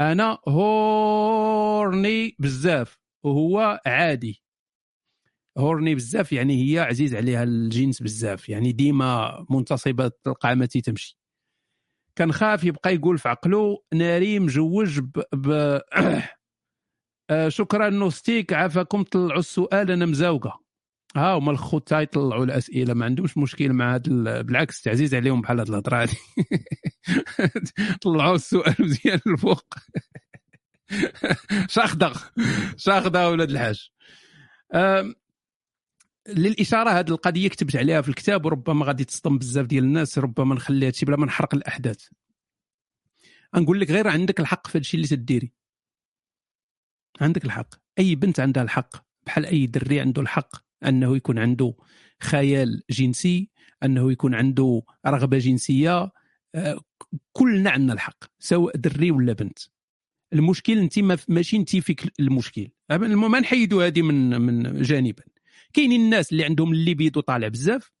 [0.00, 4.42] أنا هورني بزاف وهو عادي.
[5.58, 11.18] هورني بزاف يعني هي عزيز عليها الجنس بزاف يعني ديما منتصبة القامة تمشي.
[12.16, 15.80] كان خاف يبقى يقول في عقله ناري مجوج ب, ب...
[17.30, 20.60] آه، شكرا نوستيك عافاكم طلعوا السؤال أنا مزاوقة.
[21.16, 25.58] ها هما الخوت يطلعوا الأسئلة ما عندهمش مشكل مع هذا ال- بالعكس تعزيز عليهم بحال
[25.58, 26.16] هاد الهضرة هذه
[28.02, 29.74] طلعوا السؤال مزيان الفوق.
[31.68, 32.12] شاخده
[32.76, 33.90] شاخده ولاد الحاج.
[36.28, 40.86] للإشارة هذه القضية كتبت عليها في الكتاب وربما غادي تصدم بزاف ديال الناس ربما نخلي
[40.86, 42.08] هادشي بلا ما نحرق الأحداث.
[43.54, 45.52] نقول لك غير عندك الحق في هادشي اللي تديري.
[47.20, 47.74] عندك الحق.
[47.98, 48.96] أي بنت عندها الحق
[49.26, 51.74] بحال أي دري عنده الحق أنه يكون عنده
[52.22, 53.50] خيال جنسي
[53.84, 56.12] أنه يكون عنده رغبة جنسية
[56.54, 56.80] آه،
[57.32, 59.58] كلنا عندنا الحق سواء دري ولا بنت.
[60.32, 62.68] المشكل أنت ما ماشي أنت فيك المشكل.
[62.90, 65.22] ما نحيدوا هذه من من جانبا.
[65.72, 67.92] كاينين الناس اللي عندهم الليبيدو طالع بزاف.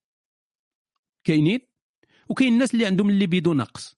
[1.24, 1.60] كاينين؟
[2.28, 3.96] وكاين الناس اللي عندهم الليبيدو ناقص.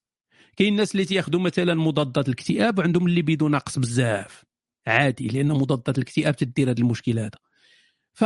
[0.56, 4.45] كاين الناس اللي تياخذوا مثلا مضادات الاكتئاب وعندهم الليبيدو ناقص بزاف.
[4.86, 7.38] عادي لأن مضادات الاكتئاب تدير هذا المشكل هذا.
[8.12, 8.24] ف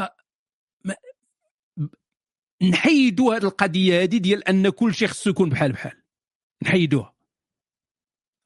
[2.62, 6.02] نحيدوا هذه القضية هذه ديال أن كل شيء خصو يكون بحال بحال.
[6.62, 7.14] نحيدوها.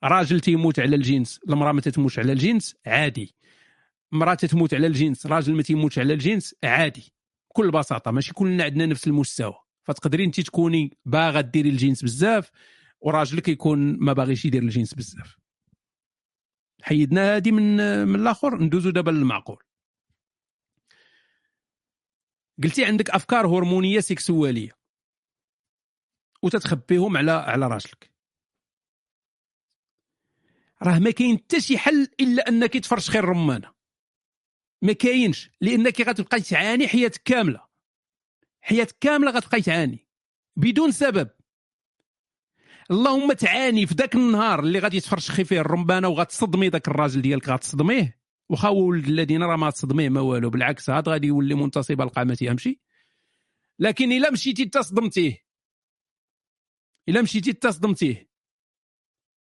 [0.05, 3.35] راجل تيموت على الجنس المرأة ما تتموتش على الجنس عادي.
[4.13, 7.13] مرأة تتموت على الجنس راجل ما تيموتش على الجنس عادي.
[7.51, 9.55] بكل بساطة ماشي كلنا عندنا نفس المستوى.
[9.85, 12.51] فتقدري انت تكوني باغا ديري الجنس بزاف
[13.01, 15.37] وراجلك يكون ما باغيش يدير الجنس بزاف.
[16.85, 17.77] حيدنا هذه من
[18.09, 19.63] من الآخر ندوزو دابا للمعقول.
[22.63, 24.79] قلتي عندك أفكار هرمونية سيكسوالية.
[26.43, 28.11] وتتخبيهم على على راجلك
[30.83, 33.75] راه ما كاين حتى شي حل إلا أنك تفرشخي الرمانه
[34.83, 35.51] ما كاينش.
[35.61, 37.67] لأنك غتبقاي تعاني حياتك كاملة.
[38.61, 40.09] حياتك كاملة غتبقاي تعاني.
[40.57, 41.31] بدون سبب.
[42.91, 48.21] اللهم تعاني في ذاك النهار اللي غادي تفرشخي فيه الرمبانة وغتصدمي ذاك الراجل ديالك غتصدميه.
[48.49, 52.81] واخا ولد الذين راه ما تصدميه ما والو بالعكس هذا غادي يولي منتصب القامة يمشي.
[53.79, 55.45] لكن إلا مشيتي تصدمتيه
[57.09, 58.31] إلا مشيتي تصدمتيه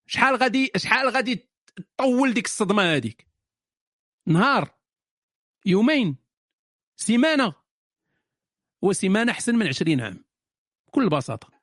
[0.06, 1.48] شحال غادي شحال غادي
[1.96, 3.26] تطول ديك الصدمة هذيك
[4.26, 4.74] نهار
[5.66, 6.16] يومين
[6.96, 7.54] سيمانة.
[8.82, 10.24] وسيمانة أحسن من 20 عام.
[10.88, 11.53] بكل بساطة.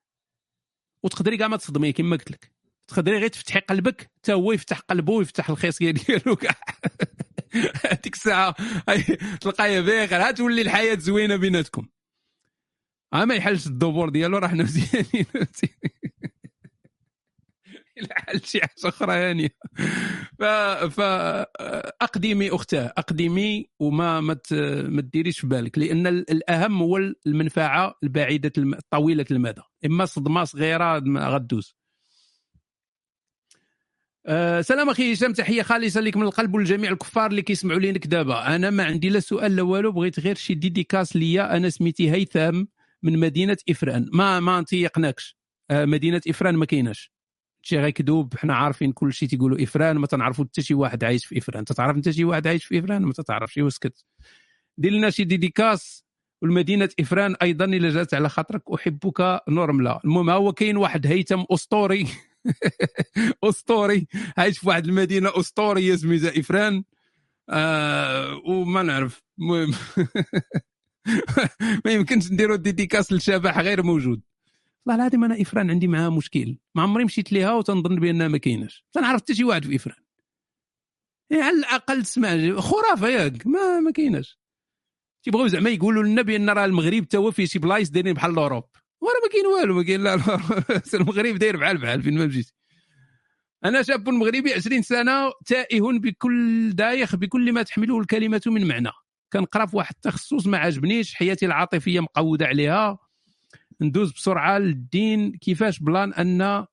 [1.04, 2.52] وتقدري كاع ما تصدمي كما قلت لك
[2.88, 6.56] تقدري غير تفتحي قلبك حتى هو يفتح قلبه ويفتح الخصيه ديالو كاع.
[7.86, 8.56] هذيك الساعة
[8.90, 9.04] هاي
[9.42, 11.88] تلقايا باغر ها تولي الحياة زوينة بيناتكم.
[13.14, 15.26] ما يحلش الدبور ديالو راه حنا مزيانين
[18.12, 19.50] حل شي حاجة أخرى هانيه
[20.40, 20.44] ف
[20.96, 21.00] ف
[22.02, 24.38] أقدمي أختاه أقدمي وما ما
[24.84, 26.98] ما ديريش في بالك لأن ال- الأهم هو
[27.28, 28.52] المنفعة البعيدة.
[28.92, 29.62] طويلة المدى.
[29.86, 31.76] إما صدمة صغيرة غدوز.
[34.26, 38.56] أه سلام أخي هشام تحية خالصة لك من القلب ولجميع الكفار اللي كيسمعوا لينك دابا.
[38.56, 41.58] أنا ما عندي لا سؤال لا والو بغيت غير شي dédicace ليا.
[41.58, 42.64] أنا سميتي هيثم
[43.04, 44.10] من مدينة إفران.
[44.14, 45.38] ما ما نتيقناكش
[45.72, 47.12] أه مدينة إفران ما كايناش.
[47.62, 51.26] شي غير كذوب حنا عارفين كل شيء تيقولوا إفران ما تنعرفوا حتى شي واحد عايش
[51.26, 51.66] في إفران.
[51.66, 53.58] تتعرف انت شي واحد عايش في إفران؟ ما تتعرفش.
[53.58, 54.06] واسكت
[54.78, 56.06] دير لنا شي dédicace
[56.42, 58.62] والمدينه إفران أيضا إلا جات على خاطرك.
[58.74, 60.00] أحبك نورملا.
[60.06, 62.08] المهم هو كاين واحد هيثم أسطوري.
[63.44, 64.08] أسطوري.
[64.38, 66.84] عايش في واحد المدينة أسطورية سميتها إفران.
[67.50, 69.24] آه وما نعرف.
[69.40, 69.74] المهم.
[71.86, 74.22] ما يمكنش نديروا dédicace لشبح غير موجود.
[74.86, 76.58] والله العظيم أنا إفران عندي معاها مشكل.
[76.76, 79.96] ما عمري مشيت ليها وتنظن بأنها ما كايناش تنعرف حتى شي واحد في إفران.
[81.30, 82.60] يعني على الأقل تسمع.
[82.60, 83.48] خرافة ياك.
[83.48, 84.40] ما ما كايناش
[85.24, 88.64] تيبغيو زعما يقولوا لنا بأن راه المغرب تا هو فيه شي بلايص دايرين بحال الأوروب.
[89.02, 90.16] وراه ما كاين والو ما كاين لا.
[90.94, 92.52] المغرب داير بحال بحال فين ما مشيت.
[93.66, 98.90] أنا شاب مغربي 20 سنة تائه بكل دايخ بكل ما تحمله الكلمة من معنى.
[99.34, 102.98] كنقرأ في واحد التخصص ما عجبنيش حياتي العاطفية مقودة عليها.
[103.82, 106.66] ندوز بسرعة للدين كيفاش plan أن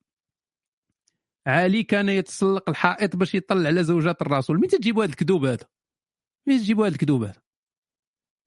[1.46, 4.60] علي كان يتسلق الحائط باش يطلع على زوجات الرسول.
[4.60, 5.66] مين تجيبوا هذا الكذوب هذا؟
[6.46, 7.42] مين تجيبوا هذا الكذوب هذا؟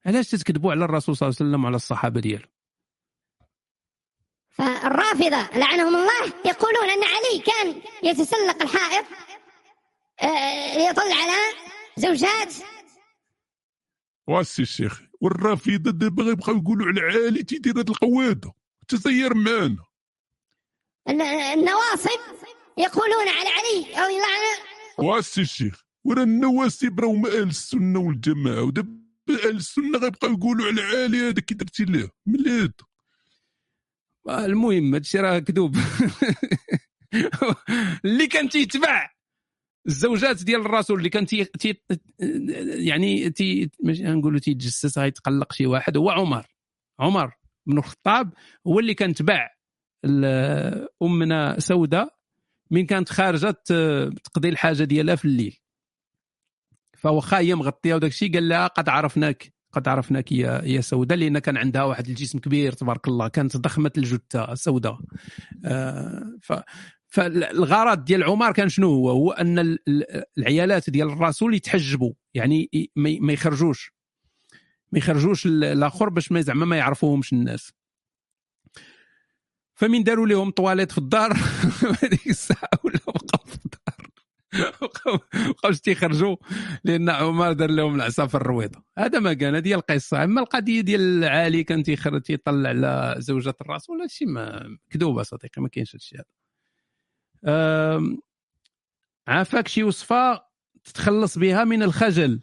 [0.06, 2.46] علاش تكذبوا على الرسول صلى الله عليه وسلم وعلى الصحابة ديالو؟
[4.50, 9.06] فالرافضة لعنهم الله يقولون أن علي كان يتسلق الحائط
[10.22, 11.56] آه، ليطل على
[11.96, 12.54] زوجات.
[14.26, 15.02] واسي الشيخ.
[15.22, 18.52] والرافضة دابا غيبقاو يقولوا على عالي تيدير هاد القوادة.
[18.88, 19.84] تسير معانا.
[21.08, 22.20] الن- النواصب
[22.78, 24.40] يقولون على علي أو يلعن
[24.98, 31.18] واسي الشيخ ورا النواصب راهم أهل السنة والجماعة ودابا أهل السنة غيبقاو يقولوا على علي
[31.28, 32.72] هذا كي درتي ليه من هذا
[34.28, 35.76] آه، المهم هادشي راه كذوب
[38.04, 39.10] اللي كان تيتبع
[39.86, 41.82] الزوجات ديال الرسول اللي كان تي تي
[42.68, 46.46] يعني تي ماشي نقولوا تيتجسس غيتقلق شي واحد هو عمر.
[47.00, 47.32] عمر
[47.66, 48.32] بن الخطاب
[48.66, 49.50] هو اللي كان تبع
[51.02, 52.16] أمنا سوداء
[52.70, 53.50] من كانت خارجه
[54.24, 55.58] تقضي الحاجة ديالها في الليل.
[56.98, 61.38] فواخا هي مغطيه وداك الشيء قال لها قد عرفناك قد عرفناك يا يا سوداء لأن
[61.38, 64.98] كان عندها واحد الجسم كبير تبارك الله كانت ضخمة الجثة سوداء
[65.64, 66.52] آه ف
[67.12, 72.70] فالغرض ديال عمر كان شنو هو؟ هو أن ال- ال- العيالات ديال الرسول يتحجبوا يعني
[72.96, 73.92] ما يخرجوش.
[74.92, 77.72] ما يخرجوش ال- الآخر باش ما زعما ما يعرفوهمش الناس.
[79.74, 81.32] فمن داروا لهم طواليت في الدار؟
[82.02, 84.10] هذيك الساعة ولا بقاو في الدار.
[84.82, 85.18] بقاو
[85.50, 86.36] بقاوش تيخرجوا
[86.84, 88.82] لأن عمر دار لهم العصا في الرويضة.
[88.98, 90.24] هذا ما كان هذه القصة.
[90.24, 95.68] أما القضية ديال علي كان تيخرج تيطلع على زوجة الرسول هادشي ما كذوبه صديقي ما
[95.68, 96.41] كاينش هادشي هذا.
[99.28, 100.42] عافاك شي وصفة
[100.84, 102.40] تتخلص بها من الخجل.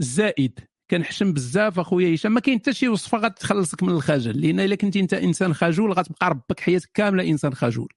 [0.00, 0.60] الزائد.
[0.90, 2.32] كنحشم بزاف أخويا هشام.
[2.32, 4.40] ما كاين حتى شي وصفة غتخلصك من الخجل.
[4.40, 7.92] لأن إلا كنتي أنت إنسان خجول غتبقى ربك حياتك كاملة إنسان خجول.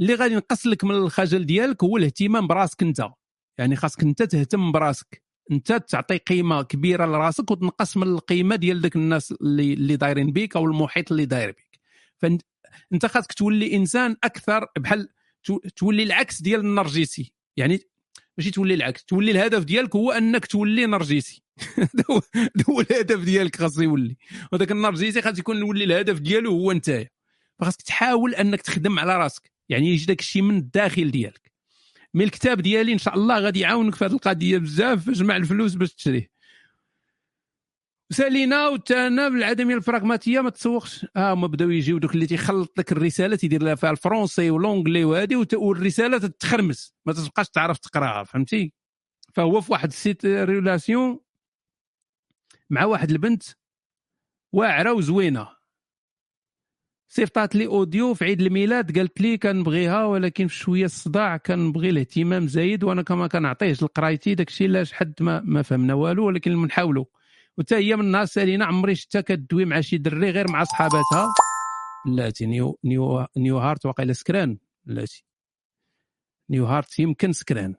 [0.00, 3.08] اللي غادي ينقص لك من الخجل ديالك هو الاهتمام براسك أنت.
[3.58, 5.22] يعني خاصك أنت تهتم براسك.
[5.50, 10.56] أنت تعطي قيمة كبيرة لراسك وتنقص من القيمة ديال داك الناس اللي اللي دايرين بيك
[10.56, 11.80] أو المحيط اللي داير بيك.
[12.18, 12.42] فانت
[12.92, 15.08] أنت خاصك تولي إنسان أكثر بحال
[15.76, 17.32] تولي العكس ديال النرجسي.
[17.56, 17.80] يعني
[18.38, 21.42] ماشي تولي العكس تولي الهدف ديالك هو أنك تولي نرجسي.
[21.78, 22.04] هذا
[22.70, 24.16] هو الهدف ديالك خاص يولي.
[24.52, 27.08] وذاك النرجسي خاص يكون يولي الهدف ديالو هو نتايا.
[27.58, 29.52] فخاصك تحاول أنك تخدم على راسك.
[29.68, 31.52] يعني يجي داك الشيء من الداخل ديالك.
[32.14, 35.94] من الكتاب ديالي إن شاء الله غادي يعاونك في هذه القضية بزاف جمع الفلوس باش
[35.94, 36.35] تشريه.
[38.10, 41.06] سالينا وتانا بالعدميه البراغماتيه ما تسوقش.
[41.16, 44.55] آه هما بداو يجيو دوك اللي تيخلط لك الرسالة تيدير لها فيها ال français و
[44.55, 46.94] l'anglais وت- والرسالة تتخرمس.
[47.06, 48.72] ما تبقاش تعرف تقراها فهمتي؟
[49.34, 51.20] فهو في واحد ال cette relation
[52.70, 53.42] مع واحد البنت
[54.52, 55.48] واعرة وزوينة.
[57.08, 62.84] صيفطات لي audio في عيد الميلاد قالت لي كنبغيها ولكن شوية الصداع كنبغي الاهتمام زايد
[62.84, 67.04] وأنا كما كنعطيهش لقرايتي داكشي علاش حد ما, ما فهمنا والو ولكن نحاولوا
[67.58, 71.34] وتا هي من النهار سالينا عمري شتا كدوي مع شي دري غير مع صحاباتها.
[72.06, 75.24] بلاتي نيو نيو نيو هارت واقيلا سكران بلاتي.
[76.50, 77.74] نيو هارت يمكن سكران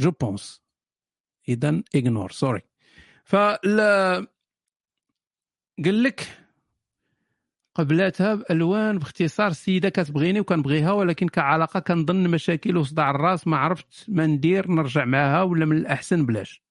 [0.00, 0.62] جو بونس.
[1.48, 2.62] إذا إغنور سوري.
[3.24, 3.80] فال
[5.84, 6.38] قال لك
[7.74, 14.26] قبلاتها بألوان باختصار السيده كتبغيني وكنبغيها ولكن كعلاقة كنظن مشاكل وصداع الراس ما عرفت ما
[14.26, 16.62] ندير نرجع معاها ولا من الأحسن بلاش.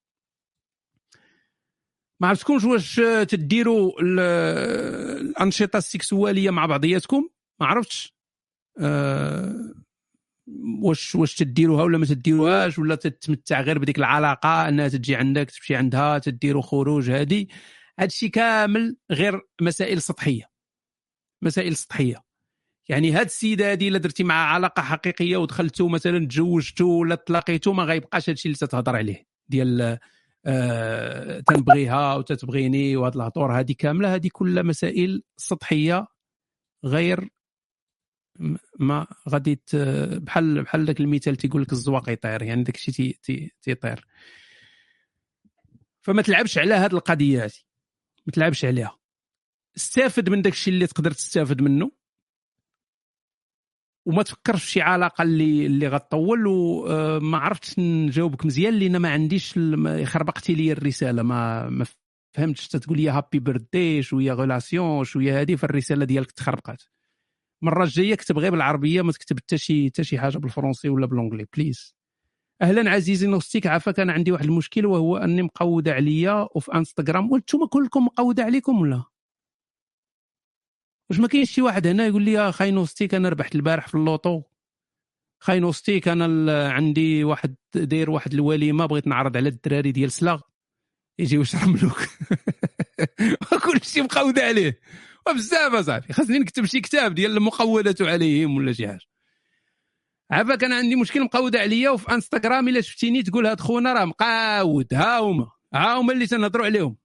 [2.22, 2.96] ما عرفتكمش واش
[3.28, 4.20] تديروا ال-
[5.22, 7.30] الأنشطة السكسوالية مع بعضياتكم؟
[7.60, 8.16] ما عرفتش.
[8.80, 9.74] أه
[10.84, 15.76] واش واش تديروها ولا ما تديروهاش ولا تتمتع غير بديك العلاقة أنها تجي عندك تمشي
[15.76, 17.48] عندها تديروا خروج هذه
[18.00, 20.44] هادشي كامل غير مسائل سطحية.
[21.44, 22.24] مسائل سطحية.
[22.90, 27.84] يعني هاد السيدة هذه إلا درتي معها علاقة حقيقية ودخلتو مثلا تزوجتو ولا تلاقيتو ما
[27.84, 29.98] غيبقاش هادشي اللي تتهضر عليه ديال
[30.46, 34.16] آه تنبغيها وتتبغيني وهاد الهضور هذه كاملة.
[34.16, 36.08] هذه كلها مسائل سطحية
[36.86, 37.30] غير
[38.80, 39.62] ما غادي
[40.20, 44.08] بحال بحال داك المثال تيقول لك الزواق يطير يعني داك الشيء تي- تي- تيطير.
[46.02, 47.52] فما تلعبش على هاد القضية هذه
[48.26, 48.98] ما تلعبش عليها.
[49.78, 51.92] استافد من داك الشيء اللي تقدر تستافد منه.
[54.06, 59.60] وما تفكرش في شي علاقة اللي اللي غتطول وما عرفتش نجاوبك مزيان لأن ما عنديش
[60.04, 61.24] خربقتي لي الرسالة.
[61.24, 61.86] ما ما
[62.36, 66.84] فهمتش تقول لي happy birthday شوية relation شوية هذه فالرسالة ديالك تخربقات.
[67.64, 71.10] المره الجاية كتب غير بالعربية ما تكتب حتى شي حتى شي حاجة بالفرنسي ولا ب
[71.10, 71.96] l'anglais please
[72.62, 77.32] أهلا عزيزي نوستيك عافاك أنا عندي واحد المشكل وهو أني مقودة عليا وفي إنستغرام.
[77.32, 79.04] وأنتم كلكم مقودة عليكم ولا؟
[81.12, 83.96] واش ما كاينش شي واحد هنا يقول لي يا خاي نوستيك أنا ربحت البارح في
[83.96, 84.42] ال loto.
[85.40, 90.42] خاي نوستيك أنا عندي واحد داير واحد الوليمه بغيت نعرض على الدراري ديال سلاغ.
[91.20, 91.98] يجيو يشرملوك
[93.66, 94.80] كل شيء مقود عليه.
[95.28, 99.06] وبزاف اصاحبي خاصني نكتب شي كتاب ديال المقودة عليهم ولا شي حاجة.
[100.32, 104.94] عافاك أنا عندي مشكل مقود عليا وفي انستغرام إلا شفتيني تقول هاد خونا راه مقاود.
[104.94, 105.52] ها هما.
[105.74, 107.01] ها هما اللي تنهضروا عليهم.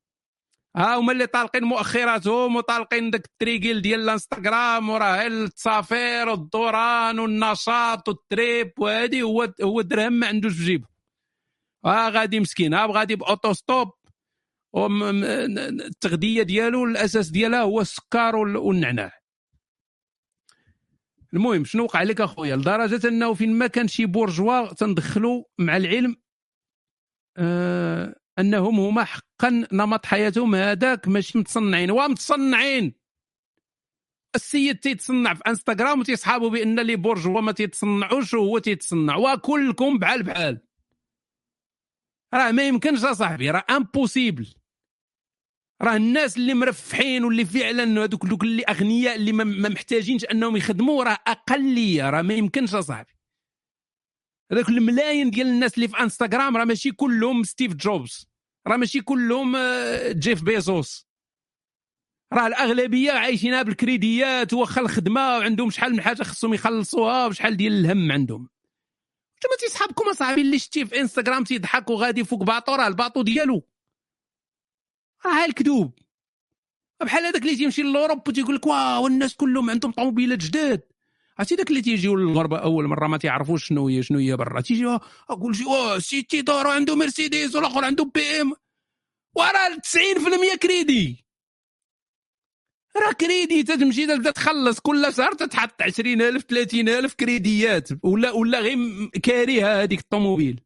[0.77, 8.30] ها هما اللي طالقين مؤخراتهم وطالقين داك التريكيل ديال الانستغرام وراه التصافير والدوران والنشاط وال
[8.30, 10.87] trip وهادي هو هو الدرهم ما عندوش في جيبه.
[11.85, 13.89] ها غادي مسكين ها غادي ب auto-stop
[14.77, 19.13] التغذية ديالو الأساس ديالها هو السكر وال- والنعناع.
[21.35, 26.17] المهم شنو وقع لك أخويا؟ لدرجة أنه فين ما كان شي bourgeois تندخلوا مع العلم
[27.37, 32.95] آه أنهم هما حقا نمط حياتهم هذاك ماشي متصنعين ومتصنعين.
[34.35, 40.61] السيد تيتصنع في إنستغرام وتيصحابوا بأن les bourgeois ما تيتصنعوش وهو تيتصنع وكلكم بحال بحال.
[42.35, 44.55] راه ما يمكنش اصاحبي راه impossible
[45.83, 51.05] راه الناس اللي مرفحين واللي فعلا هذوك اللي أغنياء اللي ما- ما محتاجينش أنهم يخدموا
[51.05, 53.16] راه أقلية راه ما يمكنش اصاحبي
[54.53, 58.27] هذوك الملايين ديال الناس اللي في انستغرام راه ماشي كلهم ستيف جوبز
[58.67, 61.07] راه ماشي كلهم آه، جيف بيزوس
[62.33, 68.13] راه الأغلبية عايشينها بالكريديات واخا الخدمة وعندهم شحال من حاجة خصهم يخلصوها وشحال ديال الهم
[68.13, 68.49] عندهم.
[69.35, 73.63] انتما تيصحابكم أصاحبي اللي شتيه في انستغرام تيضحك وغادي فوق bateau راه ال bateau ديالو.
[75.27, 75.99] راه الكذوب
[77.03, 80.83] بحال هذاك اللي تيمشي l'Europe وتيقول لك واو الناس كلهم عندهم طوموبيلات جداد.
[81.39, 84.61] عرفتي داك اللي تيجيو للمغاربه أول مرة ما تيعرفوش شنو هي شنو هي برا.
[84.61, 85.01] تيجي "آه،
[85.31, 88.53] أقول شي واه سيتي دارو عنده مرسيدس والآخر عنده بي إم.
[89.37, 91.25] وراه 90% كريدي.
[92.97, 97.89] راه كريدي تتمشي تبدا تخلص كل شهر تتحط 20000 30000 كريديات.
[98.05, 98.79] ولا ولا غير
[99.23, 100.61] كاريه هذيك الطوموبيل.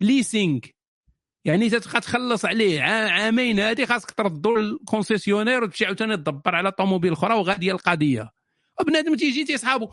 [0.00, 0.60] leasing.
[1.44, 6.72] يعني تتبقى تخلص عليه عا- عامين هادي خاصك تردو لل concessionnaire وتمشي عاوتاني تدبر على
[6.72, 8.30] طوموبيل أخرى وغاديه القضية
[8.84, 9.90] بنادم تيجي تيصحابو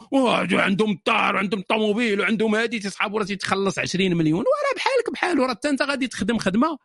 [0.59, 4.39] عندهم الدار وعندهم الطوموبيل وعندهم هادي تيصحابو راه تيتخلص 20 مليون.
[4.39, 6.77] وراه بحالك بحالو راه انت غادي تخدم خدمة.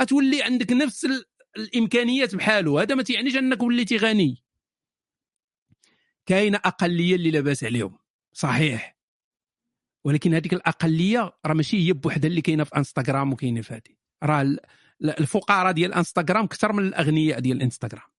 [0.00, 1.24] غتولي عندك نفس ال-
[1.56, 4.42] الإمكانيات بحالو هذا ما تيعنيش أنك وليتي غني.
[6.26, 7.98] كاينة أقلية اللي لاباس عليهم
[8.32, 8.96] صحيح.
[10.04, 13.96] ولكن هذيك الأقلية راه ماشي هي بوحدها اللي كاينة في إنستغرام وكاينة في هذه.
[14.22, 14.60] راه ال-
[15.04, 18.15] الفقراء ديال إنستغرام أكثر من الأغنياء ديال إنستغرام.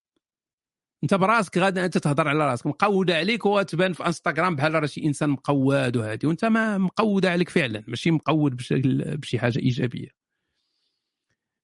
[1.04, 2.68] انت براسك غادي انت تهضر على راسك.
[2.68, 7.50] مقودة عليك وتبان في انستغرام بحال راه شي انسان مقود وهادي وانت ما مقوده عليك
[7.50, 10.10] فعلا ماشي مقود بشكل بشي حاجة إيجابية.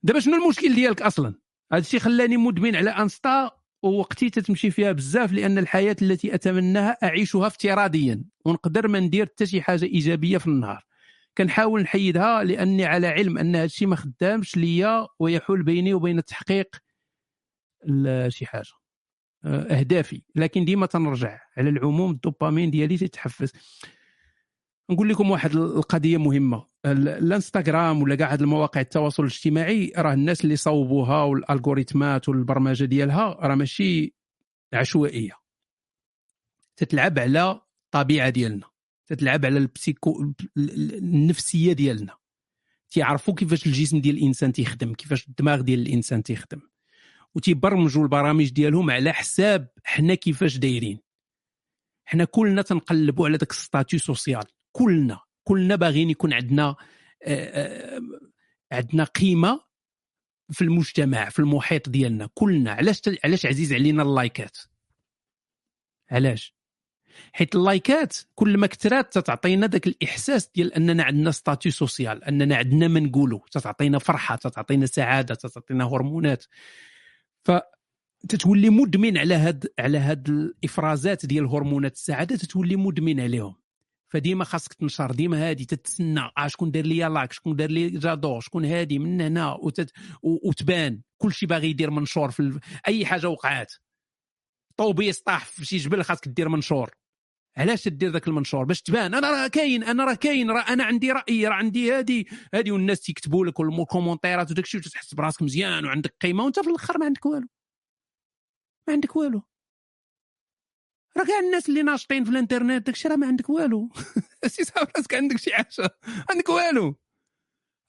[0.03, 1.35] دابا شنو المشكل ديالك أصلا؟
[1.73, 3.51] هذا الشيء خلاني مدمن على انستا
[3.83, 9.61] ووقتي تتمشي فيها بزاف لأن الحياة التي أتمناها أعيشها افتراضيا ونقدر ما ندير حتى شي
[9.61, 10.85] حاجة إيجابية في النهار.
[11.37, 16.75] كنحاول نحيدها لأني على علم أن هذا الشيء ما خدامش ليا ويحول بيني وبين تحقيق
[18.27, 18.82] شي حاجة.
[19.45, 23.51] اهدافي لكن ديما تنرجع على العموم الدوبامين ديالي تتحفز.
[24.89, 26.65] نقول لكم واحد القضية مهمة.
[26.85, 33.55] ال- الانستغرام ولا كاع المواقع التواصل الاجتماعي راه الناس اللي صوبوها والالغوريتمات والبرمجة ديالها راه
[33.55, 34.15] ماشي
[34.73, 35.31] عشوائية.
[36.75, 38.67] تتلعب على الطبيعة ديالنا.
[39.07, 42.17] تتلعب على ال psycho ال- ال- النفسية ديالنا.
[42.89, 46.61] تيعرفوا كيفاش الجسم ديال الإنسان تيخدم كيفاش الدماغ ديال الإنسان تيخدم.
[47.35, 50.99] وتيبرمجوا البرامج ديالهم على حساب حنا كيفاش دايرين.
[52.05, 54.43] حنا كلنا تنقلبوا على داك ال statut social.
[54.71, 55.19] كلنا.
[55.43, 56.75] كلنا باغيين يكون عندنا
[57.23, 58.01] آه، آه،
[58.71, 59.61] عندنا قيمة
[60.51, 62.29] في المجتمع في المحيط ديالنا.
[62.33, 62.71] كلنا.
[62.71, 64.57] علاش علاش عزيز علينا اللايكات؟
[66.11, 66.55] علاش؟
[67.33, 72.87] حيت اللايكات كل ما كثرات تتعطينا ذاك الإحساس ديال أننا عندنا statut social أننا عندنا
[72.87, 76.45] ما نقولوا تتعطينا فرحة تتعطينا سعادة تتعطينا هرمونات.
[77.45, 77.51] ف
[78.29, 83.55] تتولي مدمن على هاد على هاد الإفرازات ديال هرمونات السعادة تتولي مدمن عليهم.
[84.13, 88.41] فديما خاصك تنشر ديما هادي تتسنى آه شكون دار لي like شكون دار لي j'adore
[88.41, 89.91] شكون هادي من هنا وتت...
[90.23, 91.01] وتبان.
[91.17, 92.59] كلشي باغي يدير منشور في ال...
[92.87, 93.73] أي حاجة وقعات.
[94.77, 96.91] طوبيس طاح في شي جبل خاصك دير منشور.
[97.57, 101.11] علاش تدير ذاك المنشور باش تبان؟ أنا راه كاين أنا راه كاين راه أنا عندي
[101.11, 106.15] رأي راه عندي هادي هادي والناس تيكتبوا لك والكومونتيرات وداك الشيء وتحس براسك مزيان وعندك
[106.21, 107.47] قيمة وأنت في الأخر ما عندك والو.
[108.87, 109.41] ما عندك والو.
[111.17, 113.89] راه كاع الناس اللي ناشطين في الإنترنت داكشي راه ما عندك والو.
[114.47, 115.89] سي صافي راسك عندك شي حاجة.
[116.29, 116.95] عندك والو.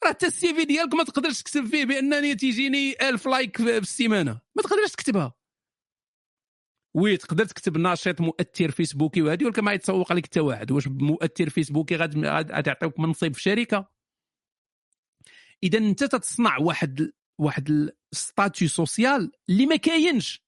[0.05, 4.41] راه حتى ال CV ديالك ما تقدرش تكتب فيه بأنني تيجيني ألف like في السيمانة.
[4.57, 5.35] ما تقدرش تكتبها.
[6.95, 10.71] oui تقدر تكتب ناشط مؤثر فيسبوكي وهذه ولكن ما يتسوق عليك حتى واحد.
[10.71, 13.89] واش مؤثر فيسبوكي يعطيوك منصب في شركة؟
[15.62, 20.45] إذا أنت تتصنع واحد واحد ال statut social اللي ما كاينش.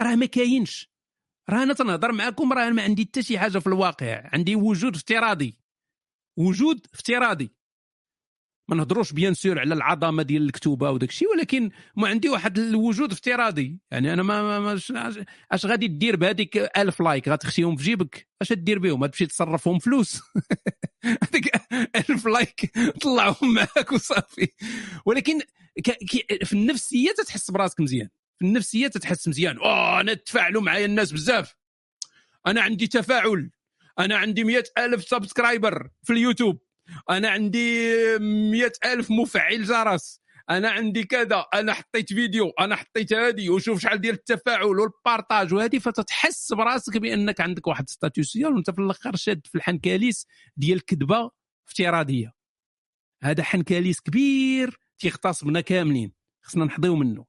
[0.00, 0.90] راه ما كاينش.
[1.50, 4.30] راه أنا تنهضر معاكم راه ما عندي حتى شي حاجة في الواقع.
[4.32, 5.58] عندي وجود افتراضي.
[6.36, 7.59] وجود افتراضي.
[8.70, 13.12] ما نهضروش bien sûr على العظمة ديال الكتوبة وداك الشيء ولكن ما عندي واحد الوجود
[13.12, 13.78] افتراضي.
[13.90, 14.78] يعني أنا ما,
[15.54, 18.28] أش- غادي دير بهذيك ألف like؟ غتخشيهم في جيبك.
[18.42, 20.20] أش دير بهم؟ غتمشي تصرفهم فلوس.
[21.22, 21.50] هذيك
[21.96, 22.72] ألف like
[23.02, 24.48] طلعهم معاك وصافي.
[25.06, 25.40] ولكن.
[26.44, 28.08] في النفسية تتحس براسك مزيان.
[28.38, 29.58] في النفسية تتحس مزيان.
[29.58, 31.56] أوه أنا تفاعلوا معايا الناس بزاف.
[32.46, 33.50] أنا عندي تفاعل.
[33.98, 36.69] أنا عندي مئة ألف subscriber في اليوتيوب.
[37.10, 37.88] أنا عندي
[38.50, 40.20] مئة ألف مفعل جرس.
[40.50, 45.54] أنا عندي كذا أنا حطيت فيديو أنا حطيت هذه وشوف شحال ديال التفاعل وال partage
[45.54, 50.26] وهذه فتتحس براسك بانك عندك واحد statut social وانت في الآخر شاد في الحنكاليس
[50.56, 51.30] ديال كذبه
[51.68, 52.32] افتراضية.
[53.22, 56.12] هذا حنكاليس كبير تيغتصبنا كاملين
[56.42, 57.26] خصنا نحضيو منه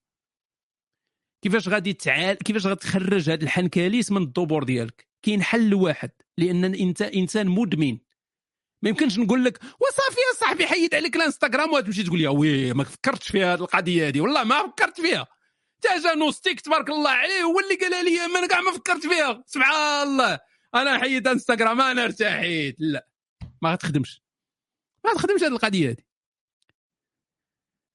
[1.41, 7.01] كيفاش غادي تعال كيفاش غتخرج هذا الحنكاليس من الدبور ديالك؟ كاين حل واحد لأن انت
[7.01, 7.97] إنسان مدمن.
[8.81, 12.83] ما يمكنش نقول لك وصافي يا صاحبي حيد عليك الانستغرام وتمشي تقول لي oui ما
[12.83, 15.27] فكرتش في هذه القضية هذه والله ما فكرت فيها.
[15.81, 19.07] تا جا نوستيك تبارك الله عليه هو اللي قال لي ما أنا كاع ما فكرت
[19.07, 19.43] فيها.
[19.47, 20.39] سبحان الله
[20.75, 22.75] أنا حيد انستغرام أنا ارتحيت.
[22.79, 23.07] لا
[23.61, 24.21] ما غتخدمش
[25.05, 26.03] ما غتخدمش هذه القضية هذه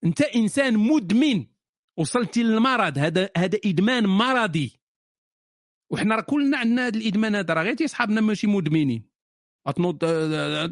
[0.04, 1.46] أنت إنسان مدمن
[1.96, 4.80] وصلتي للمرض هذا هذا إدمان مرضي.
[5.90, 9.15] وحنا راه كلنا عندنا هذا الإدمان هذا راه غير تيصحابنا ماشي مدمنين.
[9.72, 9.98] تنوض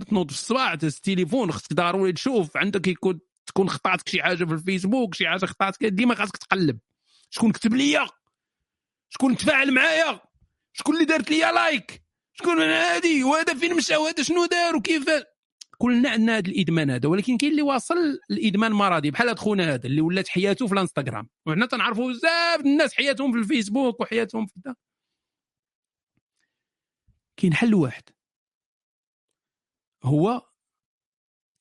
[0.05, 2.57] تنوض في الصباح التليفون خصك ضروري تشوف.
[2.57, 6.79] عندك يكون تكون خطاتك شي حاجة في الفيسبوك شي حاجة خطاتك ديما خاصك تقلب.
[7.31, 8.07] شكون كتب ليا؟
[9.11, 10.21] شكون تفاعل معايا؟
[10.73, 12.03] شكون اللي دارت ليا لايك؟
[12.33, 15.05] شكون من هادي؟ وهذا فين مشى وهذا شنو دار؟ وكيف؟
[15.79, 19.11] كلنا عندنا هذا الإدمان هذا ولكن كاين اللي واصل الإدمان مرضي.
[19.11, 21.29] بحال هذا خونا هذا اللي ولات حياته في الإنستغرام.
[21.47, 24.75] وحنا تنعرفوا بزاف الناس حياتهم في الفيسبوك وحياتهم في
[27.37, 28.14] كاين حل واحد.
[30.05, 30.43] هو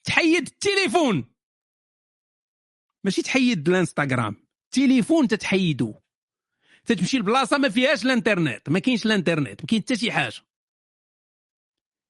[0.04, 1.34] تحيد التليفون
[3.06, 4.48] ماشي تحيد الانستغرام.
[4.72, 5.94] تليفون تتحيدو.
[6.86, 8.70] تتمشي لبلاصة ما فيهاش الانترنت.
[8.70, 9.62] ما كاينش الانترنت.
[9.62, 10.42] ما كاين حتى شي حاجة.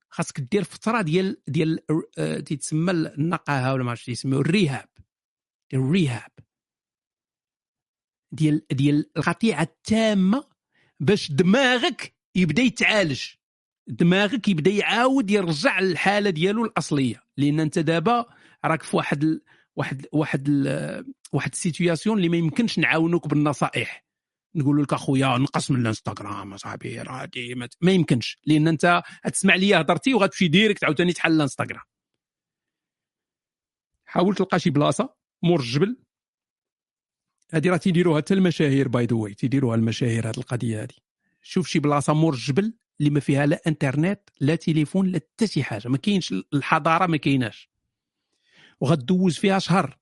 [0.09, 1.79] خاصك دير فترة ديال ديال
[2.17, 4.89] آه، تيتسمى النقاهه ولا ما عرفتش يسميو ال rehab.
[5.73, 6.31] ال rehab.
[8.31, 10.49] ديال ديال القطيعة التامة
[10.99, 13.23] باش دماغك يبدأ يتعالج.
[13.87, 18.25] دماغك يبدا يعاود يرجع للحاله ديالو الاصليه لأن انت دابا
[18.65, 19.41] راك في واحد ال...
[19.75, 21.13] واحد واحد ال...
[21.33, 24.03] واحد ال situation اللي ما يمكنش نعاونوك بالنصائح.
[24.55, 27.29] نقول لك اخويا نقص من الانستغرام اصاحبي راه
[27.81, 31.83] ما يمكنش لأن انت غتسمع ليا هضرتي وغتمشي direct عاوتاني تحل الانستغرام.
[34.05, 35.97] حاول تلقى شي بلاصة مور الجبل.
[37.51, 40.95] هذه راه تيديروها حتى المشاهير by the way تيديروها المشاهير هذه القضية هذه
[41.41, 42.73] شوف شي بلاصة مور الجبل.
[42.99, 45.87] اللي ما فيها لا انترنت لا تليفون لا حتى شي حاجة.
[45.87, 47.69] ما كاينش الحضارة ما كايناش.
[48.81, 49.97] وغدوز فيها شهر.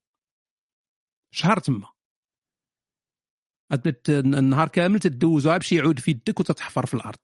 [1.32, 1.88] شهر تما.
[4.10, 7.20] النهار كامل تدوزوها بشي عود في يدك وتتحفر في الأرض.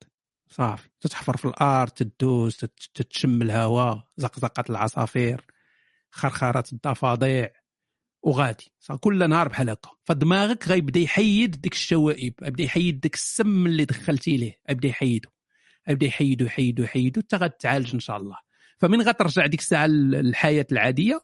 [0.50, 0.90] صافي.
[1.02, 5.46] تتحفر في الأرض تدوز تت- تتشم الهواء زقزقة العصافير
[6.12, 7.48] خرخرات الضفادع
[8.24, 8.72] وغادي.
[9.00, 9.90] كل نهار بحال هكا.
[10.04, 15.30] فدماغك غيبدا يحيد ديك الشوائب غيبدا يحيد ديك السم اللي دخلتي ليه غيبدا يحيدو.
[15.90, 18.38] غيبدا يحيدو يحيدو يحيدو حتى غتعالج إن شاء الله.
[18.80, 21.22] فمن غترجع ديك الساعة للحياه العادية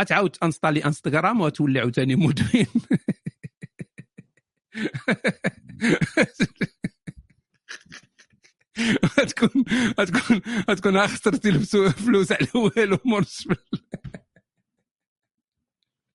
[0.00, 2.66] غتعاود انستالي إنستغرام وتولي عاوتاني مدمن.
[9.20, 9.64] غتكون
[10.00, 10.40] غتكون
[10.70, 13.56] غتكون خسرتي الفسو- فلوس على والو الجبل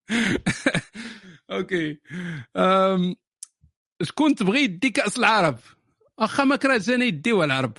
[1.52, 2.00] أوكي.
[4.04, 5.60] شكون تبغي يدي كاس العرب؟
[6.22, 7.78] واخا ما كرهتش أنا يديوها العرب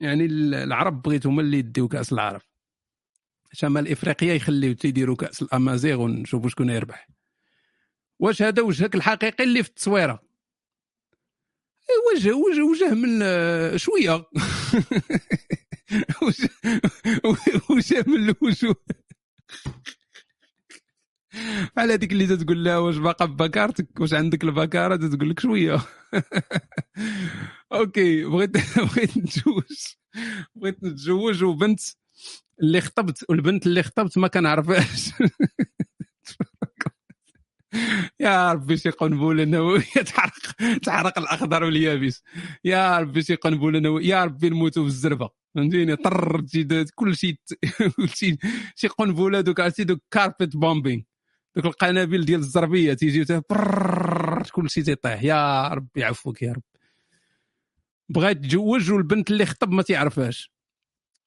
[0.00, 2.40] يعني ال- العرب بغيت هما اللي يديو كأس العرب.
[3.52, 7.08] شمال افريقيا يخليو تيديروا كأس الأمازيغ ونشوفوا شكون يربح.
[8.18, 10.22] واش هذا وجهك الحقيقي اللي في التصويرة؟
[12.14, 14.12] وجه وجه وجه من آه، شوية.
[17.70, 18.76] وجه من الوجوه.
[21.78, 25.80] على هذيك اللي تقول لها واش باقا ببكارتك؟ واش عندك البكارة؟ تقول لك شوية.
[27.72, 29.64] OK بغيت بغيت نتزوج.
[30.54, 31.80] بغيت نتزوج وبنت
[32.62, 35.10] اللي خطبت والبنت اللي خطبت ما كنعرفهاش.
[38.20, 39.82] يا ربي شي قنبلة نووية.
[39.82, 40.32] تحرق
[40.82, 42.22] تحرق الأخضر واليابس.
[42.64, 44.06] يا ربي شي قنبلة نووية.
[44.08, 45.30] يا ربي نموتوا في الزربة.
[45.54, 46.40] فهمتيني؟ طر
[46.94, 47.36] كل شيء
[47.96, 48.36] كل شيء
[48.76, 51.02] شي قنبلة دوك عرفتي دوك carpet bombing
[51.58, 52.96] دوك القنابل ديال الزربية
[53.50, 56.62] برررر، كل شيء تيطيح يا ربي يعفوك يا رب.
[58.08, 60.52] بغيت تزوج والبنت اللي خطب ما تعرفهاش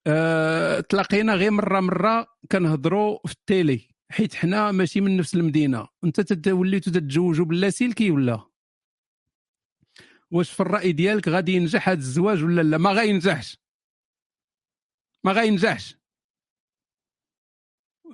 [0.08, 3.90] آه، تلاقينا غير مرة مرة كنهضروا في التيلي.
[4.12, 5.88] حيت حنا ماشي من نفس المدينة.
[6.04, 8.48] انت وليتوا تتزوجوا باللاسلكي ولا
[10.32, 13.58] واش في الرأي ديالك غادي ينجح هذا الزواج ولا لا؟ ما غاينجحش.
[15.24, 15.98] ما غاينجحش.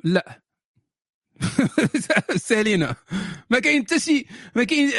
[0.04, 0.47] لا.
[2.48, 2.96] سالينا.
[3.50, 4.92] ما كاين حتى شي ما كاين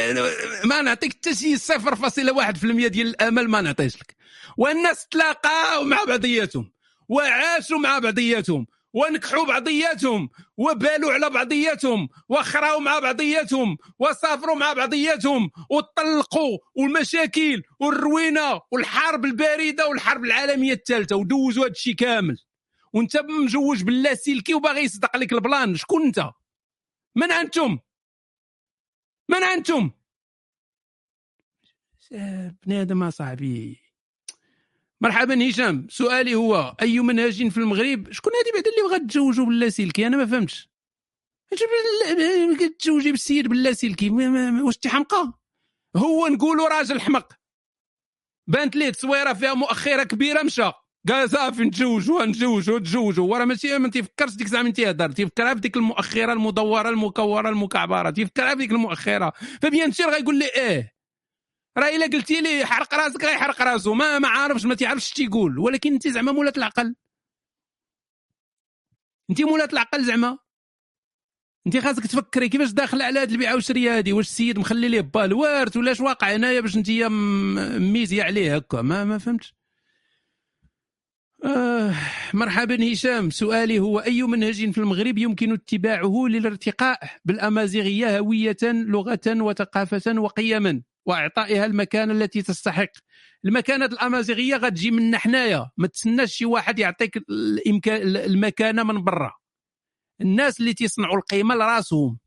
[0.65, 4.17] ما نعطيك حتى شي 0.1% ديال الأمل ما نعطيش لك.
[4.57, 6.71] والناس تلاقاو مع بعضياتهم
[7.09, 16.59] وعاشوا مع بعضياتهم ونكحوا بعضياتهم وبالوا على بعضياتهم وخراو مع بعضياتهم وسافروا مع بعضياتهم وطلقوا
[16.75, 22.37] والمشاكل والروينة والحرب الباردة والحرب العالمية الثالثة ودوزوا هذا الشيء كامل.
[22.93, 25.77] وانت مجوج باللاسلكي وباغي يصدق لك البلان.
[25.77, 26.31] شكون انت؟
[27.17, 27.79] من أنتم؟
[29.29, 29.91] من أنتم؟
[32.67, 33.81] بنادم اصاحبي.
[35.01, 35.87] مرحبا هشام.
[35.91, 40.27] سؤالي هو أي منهج في المغرب؟ شكون هذه بعد اللي بغات تزوجوا باللاسلكي أنا ما
[40.27, 40.69] فهمتش.
[42.79, 45.33] تزوجي بالسيد باللاسلكي واش انت حمقى
[45.97, 47.33] هو نقولوا راجل حمق.
[48.47, 50.73] بانت ليه تصويرة فيها مؤخرة كبيرة مشى.
[51.09, 56.33] قال صافي نتزوجوا نتزوجوا نتزوجوا وراه ماشي ما تيفكرش ديك زعما تيهضر تيفكرها بديك المؤخرة
[56.33, 59.33] المدورة المكورة المكعبرة تيفكرها بديك المؤخرة.
[59.63, 60.93] ف bien sûr غيقول لي إيه؟
[61.79, 63.95] راه إلا قلتي لي حرق راسك غيحرق راسو.
[63.95, 66.95] ما ما عارفش ما تيعرفش تيقول ولكن انت زعما مولات العقل.
[69.31, 70.39] انت مولات العقل زعما.
[71.67, 75.25] انت خاصك تفكري كيفاش داخله على هذه البيعه والشريه هذه واش السيد مخلي ليه با
[75.25, 79.58] الوارث ولا اش واقع هنايا باش انت م- ميزي عليه هكا؟ ما ما فهمتش.
[81.45, 81.95] آه
[82.35, 83.31] مرحبا هشام.
[83.31, 91.65] سؤالي هو أي منهج في المغرب يمكن اتباعه للارتقاء بالأمازيغية هوية لغة وثقافة وقيما وإعطائها
[91.67, 92.91] المكانة التي تستحق؟
[93.45, 99.33] المكانة الأمازيغية غتجي منا حنايا ما تسناش شي واحد يعطيك الإمكان المكانة من برا.
[100.21, 102.19] الناس اللي تيصنعوا القيمة لراسهم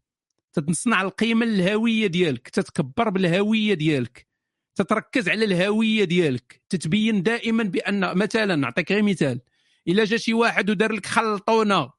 [0.53, 4.30] تتصنع القيمة للهوية ديالك تتكبر بالهوية ديالك.
[4.75, 6.61] تتركز على الهوية ديالك.
[6.69, 9.41] تتبين دائما بأن مثلا نعطيك غير مثال.
[9.87, 11.91] إلا جا شي واحد ودار لك خلطونه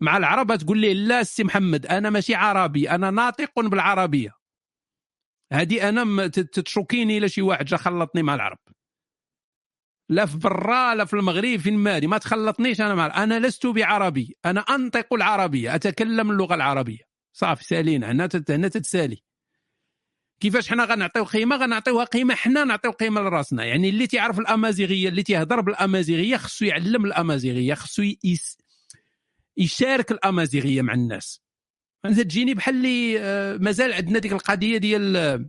[0.00, 4.30] مع العرب تقول ليه لا سي محمد أنا ماشي عربي أنا ناطق بالعربية.
[5.52, 8.58] هذه أنا تتشوكيني الا شي واحد جا خلطني مع العرب.
[10.08, 14.36] لا في برا لا في المغرب فين مالي ما تخلطنيش أنا مع أنا لست بعربي
[14.44, 17.08] أنا أنطق العربية أتكلم اللغة العربية.
[17.32, 19.22] صافي سالينا هنا هنا تتسالي.
[20.40, 23.64] كيفاش حنا غنعطيو قيمة؟ غنعطيوها قيمة حنا نعطيو قيمة لراسنا.
[23.64, 28.02] يعني اللي تيعرف الأمازيغية اللي تيهضر بالأمازيغية خصو يعلم الأمازيغية خصو
[29.56, 31.42] يشارك الأمازيغية مع الناس.
[32.04, 35.48] أنت تجيني بحال اللي آه، مازال عندنا ديك القضية ديال آه،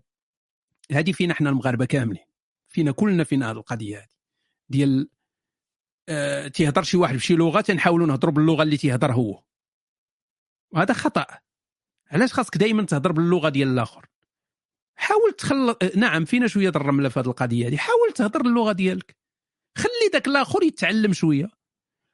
[0.92, 2.26] هذه فينا حنا المغاربة كاملين.
[2.68, 4.08] فينا كلنا فينا هذه القضية هذه
[4.70, 5.10] ديال
[6.10, 9.44] آه، تيهضر شي واحد بشي لغة تنحاولوا نهضروا باللغة اللي تيهضر هو.
[10.72, 11.26] وهذا خطأ.
[12.12, 14.06] علاش خاصك دائما تهضر باللغة ديال الآخر؟
[15.00, 17.78] حاول تخلط نعم فينا شوية الرمله في هذه القضية هذه.
[17.78, 19.16] حاول تهضر اللغة ديالك.
[19.78, 21.50] خلي ذاك الآخر يتعلم شوية.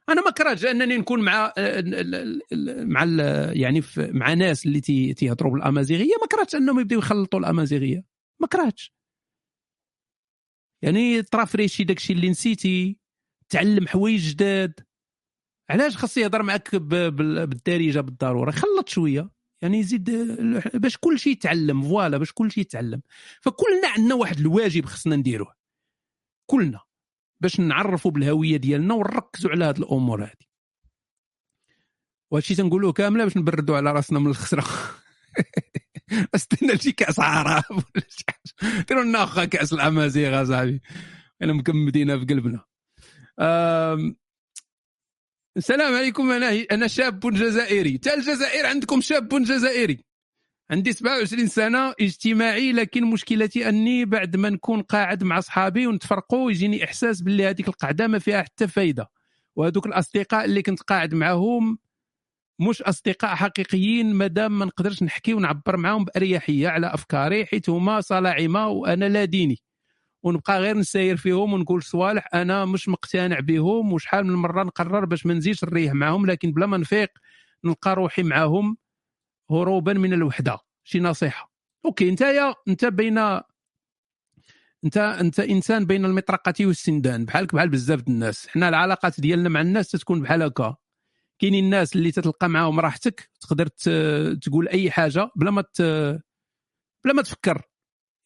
[0.10, 3.04] أنا ما كرهتش أنني نكون مع ال- مع
[3.54, 6.14] يعني مع ناس اللي تي- تيهضروا بالأمازيغية.
[6.22, 8.04] ما كرهتش أنهم يبداو يخلطوا الأمازيغية.
[8.42, 8.94] ما كرهتش.
[10.84, 13.00] يعني ترافريشي داكشي اللي نسيتي.
[13.50, 14.80] تعلم حوايج جداد.
[15.70, 19.35] علاش خاص يهضر معك بالدارجة بالضرورة؟ خلط شوية.
[19.66, 20.12] يعني يزيد
[20.74, 23.02] باش كل شيء يتعلم فوالا باش كل شيء يتعلم.
[23.42, 25.54] فكلنا عندنا واحد الواجب خصنا نديروه.
[26.46, 26.80] كلنا.
[27.42, 30.46] باش نعرفوا بالهوية ديالنا ونركزوا على هذه الأمور هذه
[32.32, 34.66] وهادشي تنقولوه كاملة باش نبردوا على راسنا من الخسرة.
[36.36, 38.84] استنى شي كاس عرب ولا شي حاجة.
[38.88, 40.82] ديروا لنا كاس الأمازيغ أصاحبي.
[41.42, 42.66] أنا مكمدينها في قلبنا.
[45.58, 47.98] السلام عليكم أنا أنا شاب جزائري.
[47.98, 50.06] تا الجزائر عندكم شاب جزائري.
[50.72, 56.84] عندي 27 سنة اجتماعي لكن مشكلتي أني بعد ما نكون قاعد مع اصحابي ونتفرقوا يجيني
[56.84, 59.10] إحساس باللي هذيك القعدة ما فيها حتى فايدة.
[59.56, 61.78] وهذوك الأصدقاء اللي كنت قاعد معهم
[62.60, 68.68] مش أصدقاء حقيقيين مادام ما نقدرش نحكي ونعبر معاهم بأريحية على أفكاري حيت هما صلاعمه
[68.68, 69.58] وأنا لا ديني.
[70.26, 75.26] ونبقى غير نساير فيهم ونقول صوالح أنا مش مقتنع بهم وشحال من مرة نقرر باش
[75.26, 77.10] ما نزيدش نريح معاهم لكن بلا ما نفيق
[77.66, 78.78] نلقى روحي معاهم
[79.52, 80.58] هروبا من الوحدة.
[80.84, 81.52] شي نصيحة؟
[81.86, 83.18] أوكي أنت يا أنت بين
[84.86, 88.48] أنت أنت إنسان بين المطرقة والسندان بحالك بحال بزاف الناس.
[88.48, 90.76] حنا العلاقات ديالنا مع الناس تتكون بحال هكا.
[91.40, 93.68] كاينين الناس اللي تتلقى معاهم راحتك تقدر
[94.42, 95.64] تقول أي حاجة بلا ما.
[97.06, 97.62] بلا ما تفكر.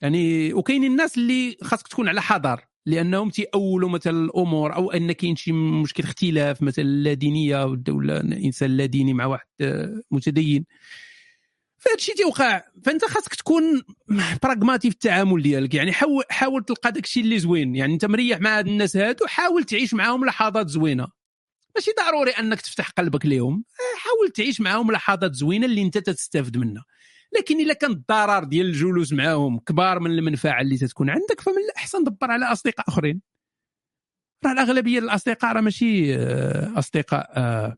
[0.02, 5.36] يعني وكاينين الناس اللي خاصك تكون على حذر لأنهم تيأولوا مثلا الأمور أو أن كاين
[5.36, 9.48] شي مشكل اختلاف مثلا لا دينية ولا إنسان لا ديني مع واحد
[10.12, 10.66] متدين.
[11.78, 12.62] فهذا الشيء تيوقع.
[12.86, 13.82] فأنت خاصك تكون
[14.44, 15.74] براغماتي في التعامل ديالك.
[15.74, 17.76] يعني حاول حاول تلقى داك الشيء اللي زوين.
[17.76, 21.08] يعني أنت مريح مع هاد الناس هادو حاول تعيش معاهم لحظات زوينة.
[21.76, 23.64] ماشي ضروري أنك تفتح قلبك ليهم.
[23.98, 26.84] حاول تعيش معاهم لحظات زوينة اللي أنت تستافد منها.
[27.38, 32.04] لكن إلا كان الضرر ديال الجلوس معاهم كبار من المنفعة اللي تتكون عندك فمن الأحسن
[32.04, 33.22] دبر على أصدقاء آخرين.
[34.46, 37.76] راه الأغلبية الأصدقاء راه ماشي آه، أصدقاء آه،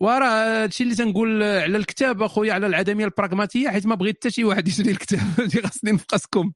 [0.00, 4.44] وراه هادشي اللي تنقول على الكتاب أخويا على العدمية البراغماتية حيت ما بغيت حتى شي
[4.44, 6.52] واحد يشري الكتاب اللي خاصني نفقسكم.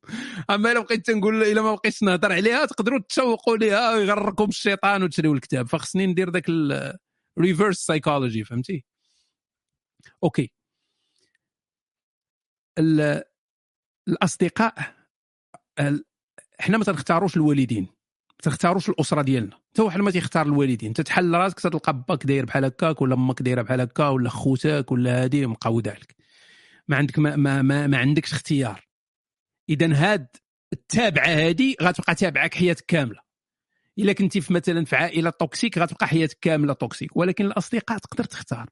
[0.50, 5.34] أما إلا بقيت تنقول إلا ما بقيتش نهضر عليها تقدروا تشوقوا ليها ويغركم الشيطان وتشريوا
[5.34, 5.66] الكتاب.
[5.68, 6.44] فخصني ندير ذاك
[7.38, 8.84] ال reverse psychology فهمتي؟
[10.24, 10.52] OK.
[14.08, 14.74] الأصدقاء
[15.80, 16.04] ال-
[16.60, 19.56] إحنا ما تنختاروش الوالدين ما تنختاروش الأسرة ديالنا.
[19.72, 23.42] حتى واحد ما تيختار الوالدين انت تحل راسك تلقى باك داير بحال هكاك ولا أمك
[23.42, 26.16] دايرة بحال هكا ولا خوتك ولا هادي مقوده عليك
[26.88, 28.88] ما عندك ما, ما, ما, ما عندكش اختيار.
[29.68, 30.26] إذا هاد
[30.72, 33.20] التابعة هادي غتبقى تابعك حياتك كاملة.
[33.98, 37.16] إلا كنتي في مثلا في عائلة toxic غتبقى حياتك كاملة toxic.
[37.16, 38.70] ولكن الأصدقاء تقدر تختار.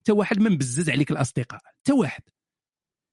[0.00, 1.60] حتى واحد ما مبزز عليك الأصدقاء.
[1.64, 2.22] حتى واحد.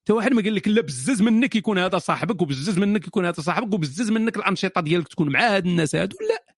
[0.05, 3.41] حتى واحد ما قال لك لا بزز منك يكون هذا صاحبك وبزز منك يكون هذا
[3.41, 6.17] صاحبك وبزز منك الأنشطة ديالك تكون مع هاد الناس هادو.
[6.29, 6.55] لا.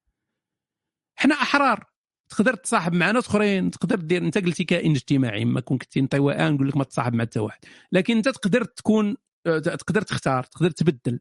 [1.16, 1.84] حنا أحرار.
[2.30, 6.50] تقدر تصاحب مع ناس أخرين تقدر دير أنت قلتي كائن اجتماعي ما كون كنتي انطوائي
[6.50, 7.60] نقول لك ما تصاحب مع حتى واحد.
[7.92, 11.20] لكن أنت تقدر تكون آه، تقدر تختار تقدر تبدل.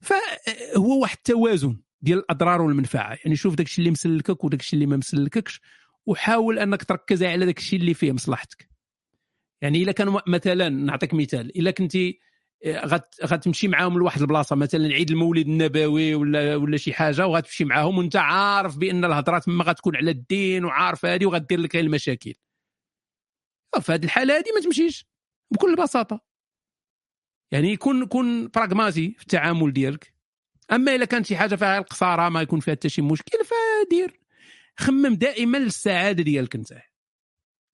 [0.00, 3.18] فهو واحد التوازن ديال الأضرار والمنفعة.
[3.24, 5.60] يعني شوف داك الشيء اللي مسلكك وداك الشيء اللي ما مسلككش
[6.06, 8.71] وحاول أنك تركز على داك الشيء اللي فيه مصلحتك.
[9.62, 12.20] يعني إلا كان مثلا نعطيك مثال إلا كنتي
[12.64, 17.64] آه، غت- غتمشي معاهم لواحد البلاصة مثلا عيد المولد النبوي ولا ولا شي حاجة وغتمشي
[17.64, 22.34] معاهم وأنت عارف بأن الهضره تما غتكون على الدين وعارف هذه وغدير لك المشاكل.
[23.80, 25.06] في هذه الحالة هذه ما تمشيش
[25.50, 26.20] بكل بساطة.
[27.52, 30.14] يعني يكون كون براغماتي في التعامل ديالك.
[30.72, 34.20] أما إلا كانت شي حاجة فيها القصاره ما يكون فيها حتى شي مشكل فدير.
[34.76, 36.72] خمم دائما للسعادة ديالك أنت.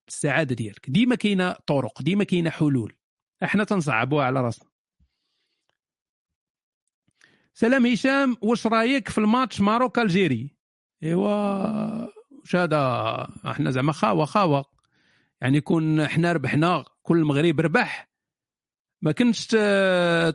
[0.09, 0.91] السعادة ديالك.
[0.91, 2.97] ديما كاينة طرق ديما كاينة حلول.
[3.45, 4.69] إحنا تنصعبوها على راسنا.
[7.55, 10.57] سلام هشام واش رأيك في الماتش ماروك ألجيري؟
[11.03, 12.81] إيوا واش هذا؟
[13.47, 14.65] إحنا زعما خاوة خاوة.
[15.41, 18.11] يعني يكون إحنا ربحنا كل المغرب ربح.
[19.03, 19.47] ما كنتش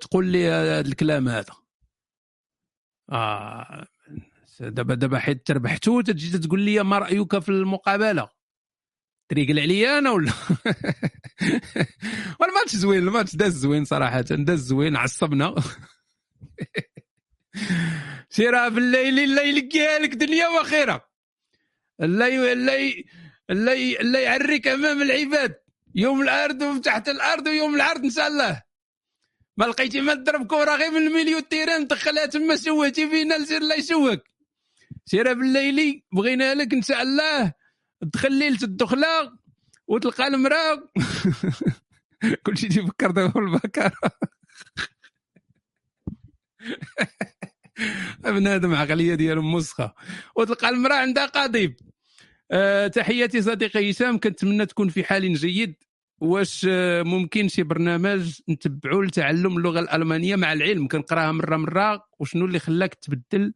[0.02, 1.54] تقول لي هذا الكلام هذا.
[3.10, 3.88] آه
[4.60, 8.30] دابا دابا حيت تربحتو تجي تقول لي ما رأيك في المقابلة.
[9.34, 10.32] تريقل عليا أنا ولا؟
[12.40, 15.56] والماتش زوين الماتش داز زوين صراحة داز زوين عصبنا.
[18.30, 19.56] سيرها في الليل الليل
[20.04, 21.10] لك دنيا وآخرة.
[22.02, 23.06] الله ي- الله ي-
[23.50, 25.56] الله ي- الله يعريك أمام العباد.
[25.96, 28.64] يوم الأرض وتحت الأرض ويوم العرض إن شاء الله.
[29.58, 33.76] ما لقيتي ما تضرب كرة غير من الميليو تيران دخلها تما سويتي فينا سير الله
[33.76, 34.20] يسوك
[35.06, 37.54] سيرها بالليلي بغينا لك إن شاء الله.
[38.04, 39.38] تدخل ليله الدخله
[39.88, 40.90] وتلقى المرأة.
[42.46, 43.92] كل شيء تفكر دابا في البكره
[48.24, 49.94] بنادم عقلية ديالو مسخة.
[50.36, 51.76] وتلقى المرأة عندها قضيب.
[52.52, 55.76] أه تحياتي صديقي هشام كنتمنى تكون في حال جيد.
[56.22, 62.08] واش آه، ممكن شي برنامج نتبعوا لتعلم اللغة الألمانية مع العلم؟ كنقراها مرة مرة.
[62.20, 63.54] وشنو اللي خلاك تبدل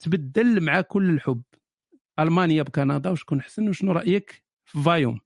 [0.00, 1.42] تبدل مع كل الحب؟
[2.18, 5.20] ألمانيا بكندا وشكون احسن وشنو رأيك؟ في فايوم.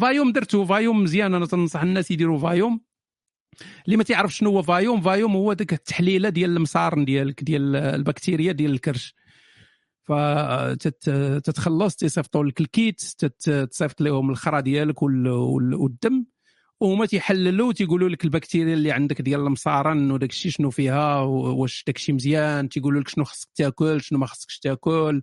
[0.00, 2.80] فايوم درتو فايوم مزيان أنا تنصح الناس يديروا فايوم.
[3.86, 8.52] اللي ما تعرف شنو هو فايوم فايوم هو ديك التحليلة ديال المصارن ديالك ديال البكتيريا
[8.52, 9.14] ديال الكرش.
[10.02, 13.00] فتتخلص تيصيفطوا لك الكيت
[13.70, 16.24] تصيفط لهم الخرا ديالك وال- وال- والدم.
[16.80, 21.96] وهما تيحللوا تيقولوا لك البكتيريا اللي عندك ديال المصارن وداك الشيء شنو فيها واش داك
[21.96, 25.22] الشيء مزيان تيقولوا لك شنو خصك تاكل شنو ما خصكش تاكل.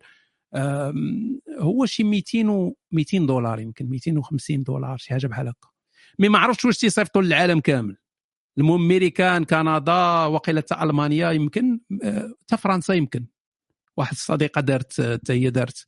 [1.59, 5.69] هو شي 200 و 200 دولار يمكن 250 دولار شي حاجة بحال هكا.
[6.19, 7.97] mais ما عرفتش واش تيصيفطوا للعالم كامل.
[8.57, 13.25] المهم ميريكان كندا وقيلة حتى ألمانيا يمكن أه، حتى فرنسا يمكن.
[13.97, 15.85] واحد الصديقة دارت حتى هي دارت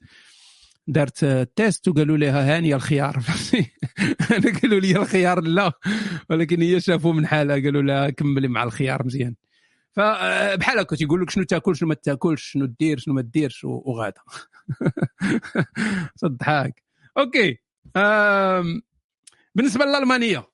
[0.88, 1.26] دارت
[1.56, 3.16] test وقالوا لها هانيه الخيار؟
[4.32, 5.72] أنا قالوا لي الخيار لا.
[6.30, 9.36] ولكن هي شافوا من حالها قالوا لها كملي مع الخيار مزيان.
[9.98, 14.22] فبحال هكا تيقول لك شنو تاكل شنو ما تاكلش شنو دير شنو ما ديرش وغادا.
[16.22, 16.84] صدحاك
[17.18, 17.58] OK.
[17.98, 18.82] أم،
[19.56, 20.48] بالنسبة للألمانية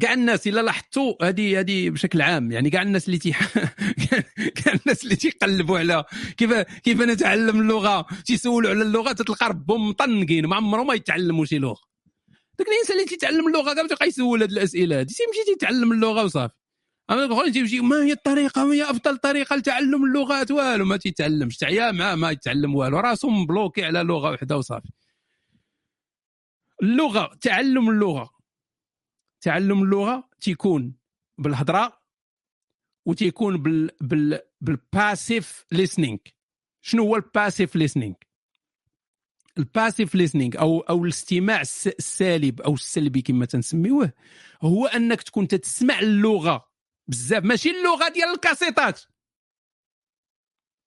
[0.00, 3.18] كاع الناس إلا لاحظتوا هذه هذه بشكل عام يعني كاع الناس اللي
[4.56, 6.04] كاع الناس اللي تيقلبوا على
[6.36, 11.58] كيف كيف نتعلم اللغة تيسولوا على اللغة تتلقى ربهم مطنقين ما عمرهم ما يتعلموا شي
[11.58, 11.82] لغة.
[12.58, 16.54] داك الإنسان اللي تيتعلم اللغة كاع تيبقى يسول هاد الأسئلة هادي تيمشي تيتعلم اللغة وصافي.
[17.10, 21.56] اما الاخرين تيمشي ما هي الطريقة؟ ما هي أفضل طريقة لتعلم اللغات؟ والو ما تيتعلمش
[21.56, 22.98] تعيا معاه ما يتعلم والو.
[23.00, 24.88] راسو مبلوكي على لغة وحدة وصافي.
[26.82, 28.30] اللغة تعلم اللغة.
[29.40, 30.94] تعلم اللغة تيكون
[31.38, 32.00] بالهضرة
[33.06, 36.18] وتيكون بال بال بال passive listening
[36.82, 38.14] شنو هو ال passive listening
[39.58, 44.12] ال passive listening أو أو الاستماع الس- السالب أو السلبي كما تنسميوه
[44.62, 46.73] هو أنك تكون تتسمع اللغة.
[47.08, 47.44] بزاف.
[47.44, 49.00] ماشي اللغة ديال الكاسيطات.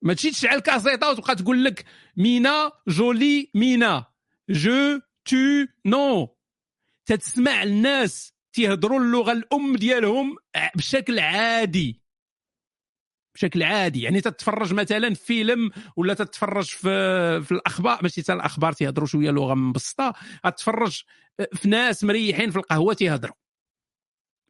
[0.01, 1.85] ما تمشي تشعل كاسيطه وتبقى تقول لك
[2.17, 4.05] Mina jolie Mina.
[4.49, 6.37] Je tu nous
[7.05, 10.35] تتسمع الناس تيهضروا اللغة الأم ديالهم
[10.75, 12.01] بشكل عادي.
[13.35, 14.01] بشكل عادي.
[14.01, 16.89] يعني تتفرج مثلا في فيلم ولا تتفرج في
[17.41, 17.99] في الأخبار.
[18.03, 20.13] ماشي حتى الأخبار تيهضروا شوية لغة مبسطه
[20.43, 21.03] تتفرج
[21.53, 23.35] في ناس مريحين في القهوة تيهضروا.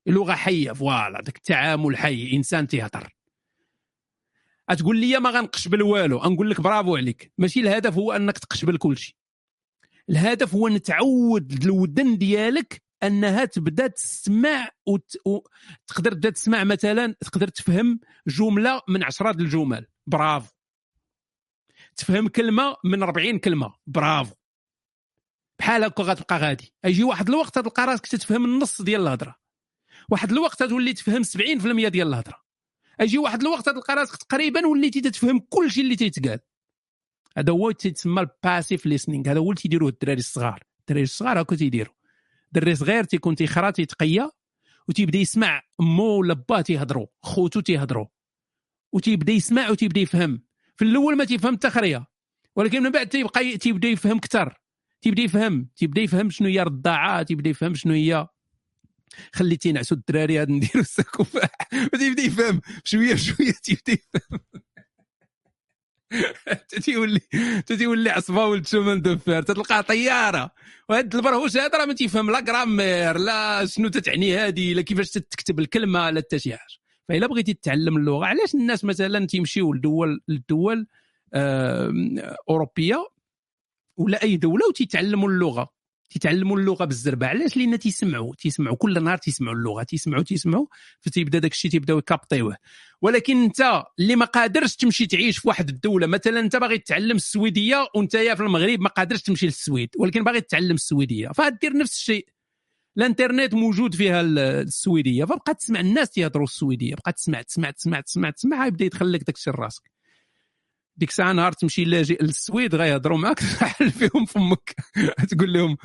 [0.07, 3.17] لغة حية voilà داك التعامل حي إنسان تيهضر
[4.77, 7.31] تقول لي ما غنقشبل والو نقول لك برافو عليك.
[7.37, 9.15] ماشي الهدف هو أنك تقشبل كل شيء.
[10.09, 15.17] الهدف هو نتعود الودن ديالك أنها تبدا تسمع وت...
[15.25, 19.87] وتقدر تبدا تسمع مثلا تقدر تفهم جملة من عشرة الجمل.
[20.07, 20.51] برافو.
[21.95, 23.73] تفهم كلمة من 40 كلمة.
[23.87, 24.35] برافو.
[25.59, 26.73] بحال هكا غتبقى غادي.
[26.85, 29.46] يجي واحد الوقت تلقى راسك تتفهم النص ديال الهضرة.
[30.09, 32.35] واحد الوقت تولي تفهم 70% ديال الهضرة.
[32.99, 36.39] يجي واحد الوقت تلقى راسك تقريبا وليتي تتفهم كل شيء اللي تيتقال.
[37.37, 40.63] هذا هو تيتسمى ال passive listening هذا هو اللي تيديروه الدراري الصغار.
[40.79, 41.93] الدراري الصغار هكا تيديروا.
[42.51, 44.31] دري صغير تيكون تيخرا تيتقيا
[44.87, 48.05] وتيبدأ يسمع مو ولا با تيهضروا خوتو تيهضروا
[48.91, 50.41] وتيبدأ يسمع وتيبدأ يفهم.
[50.75, 52.07] في الأول ما تيفهم حتى خريه
[52.55, 54.53] ولكن من بعد تيبقى تيبدأ يفهم أكثر
[55.01, 58.27] تيبدأ يفهم تيبدأ يفهم شنو هي الرضاعة تيبدأ يفهم شنو هي
[59.33, 61.49] خليتي نعسوا الدراري هاد نديروا السكوفاح
[61.99, 62.61] تيبدأ يفهم.
[62.83, 64.39] شوية بشويه تيبدأ يفهم.
[66.85, 67.19] تيولي
[67.65, 70.51] تيولي عصبة ولد chemin de fer تلقاه طيارة.
[70.89, 72.31] وهاد البرهوش هذا راه ما تيفهم.
[72.31, 76.77] لا grammaire لا شنو تتعني هادي لا كيفاش تكتب الكلمة لا حتى شي حاجة.
[77.09, 80.87] فإلا بغيتي تتعلم اللغة علاش الناس مثلا تيمشيو لدول للدول
[81.33, 83.07] آه، أوروبية
[83.97, 85.69] ولا أي دولة وتيتعلموا اللغة؟
[86.09, 88.35] تيتعلموا اللغة بالزربه علاش؟ لأن تيسمعوا.
[88.35, 88.75] تيسمعوا.
[88.75, 89.83] كل نهار تيسمعوا اللغة.
[89.83, 90.65] تيسمعوا تيسمعوا.
[91.01, 92.57] فتيبدأ داك الشيء تيبداو يكابطيوه.
[93.01, 97.87] ولكن أنت اللي ما قادرش تمشي تعيش في واحد الدولة مثلا أنت باغي تتعلم السويدية
[97.95, 101.29] وأنت في المغرب ما قادرش تمشي للسويد ولكن باغي تتعلم السويدية.
[101.29, 102.27] فدير نفس الشيء.
[102.97, 106.95] الإنترنت موجود فيها السويدية فبقى تسمع الناس تيهضروا السويدية.
[106.95, 109.96] بقى تسمع تسمع تسمع تسمع تسمع يبدأ يدخل لك داك الشيء لراسك.
[110.97, 114.75] ديك الساعة نهار تمشي لاجئ للسويد غيهضروا معاك تحل فيهم فمك.
[115.29, 115.77] تقول لهم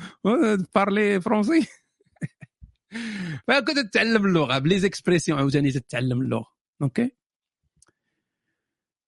[0.75, 1.67] parler français
[3.47, 6.47] فكنت تتعلم اللغة ب les expressions عاوتاني تتعلم اللغة.
[6.81, 7.11] OK؟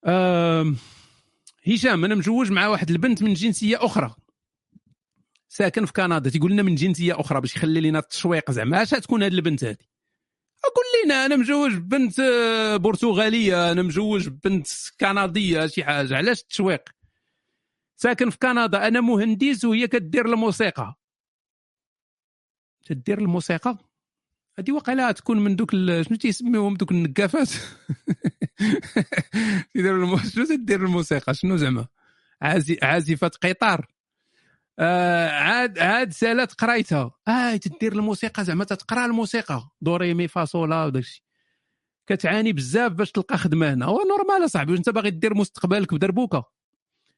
[0.08, 0.78] أم...
[1.68, 4.16] هشام أنا مجوج مع واحد البنت من جنسية أخرى.
[5.50, 8.82] ساكن في كندا تيقول لنا من جنسية أخرى باش يخلي لنا التشويق زعما.
[8.82, 9.78] اش تكون هذه البنت هذه
[10.76, 12.22] قول لنا أنا مجوج بنت
[12.82, 14.68] برتغالية أنا مجوج بنت
[15.00, 16.18] كندية شي حاجة.
[16.18, 16.90] علاش التشويق
[17.98, 20.96] ساكن في كندا أنا مهندس وهي كدير الموسيقى.
[22.86, 23.78] تدير الموسيقى؟
[24.60, 27.50] هذه وقيلا تكون من دوك شنو تيسميوهم؟ دوك النقافات؟
[29.74, 31.88] تدير شنو تدير الموسيقى؟ شنو زعما؟
[32.82, 33.88] عازفة قطار.
[34.80, 39.70] آه عاد عاد سالات قرايتها آه تدير الموسيقى زعما تتقرا الموسيقى.
[39.82, 41.04] do ré mi fa sol la وداك
[42.08, 43.86] كتعاني بزاف باش تلقى خدمة هنا.
[43.86, 46.44] هو normal اصاحبي انت باغي دير مستقبلك بدربوكه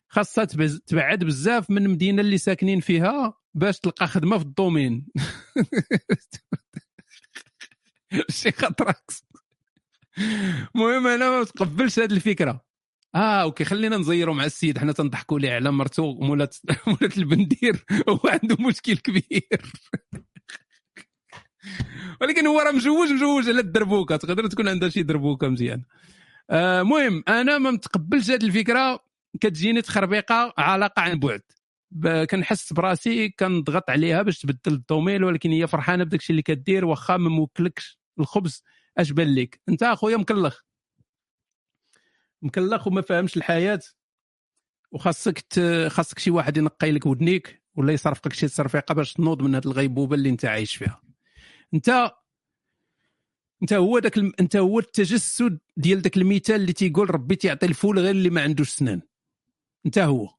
[0.10, 0.46] خاصها
[0.88, 5.08] تبعد بزاف من المدينة اللي ساكنين فيها باش تلقى خدمة في ال domaine.
[8.30, 9.24] شي خطركس
[10.76, 12.67] المهم أنا ما تقبلش هذه الفكرة.
[13.18, 14.78] آه OK خلينا نزيروا مع السيد.
[14.78, 16.56] حنا تنضحكوا ليه على مرتو مولات
[16.88, 17.86] مولات البندير.
[18.10, 19.62] هو عنده مشكل كبير.
[22.22, 24.16] ولكن هو راه مجوج مجوج على الدربوكة.
[24.18, 25.84] تقدر تكون عندها شي دربوكة مزيان.
[26.52, 29.00] المهم آه أنا ما متقبلش هذه الفكرة.
[29.42, 31.42] كتجيني تخربيقة علاقة عن بعد.
[32.30, 37.18] كنحس براسي كنضغط عليها باش تبدل الدومين ولكن هي فرحانة بداك الشيء اللي كدير واخا
[37.18, 38.64] ما موكلكش الخبز.
[38.98, 40.67] أش بان لك أنت أخويا مكلخ.
[42.42, 43.80] مكلخ وما فاهمش الحياة.
[44.92, 45.44] وخاصك.
[45.88, 50.16] خاصك شي واحد ينقي لك ودنيك ولا يصرفك شي تصرفيقه باش تنوض من هذه الغيبوبة
[50.16, 51.02] اللي انت عايش فيها.
[51.74, 52.12] انت
[53.62, 54.34] انت هو داك الم...
[54.40, 58.70] انت هو التجسد ديال داك المثال اللي تيقول ربي تيعطي الفول غير اللي ما عندوش
[58.70, 59.02] سنان.
[59.86, 60.30] انت هو.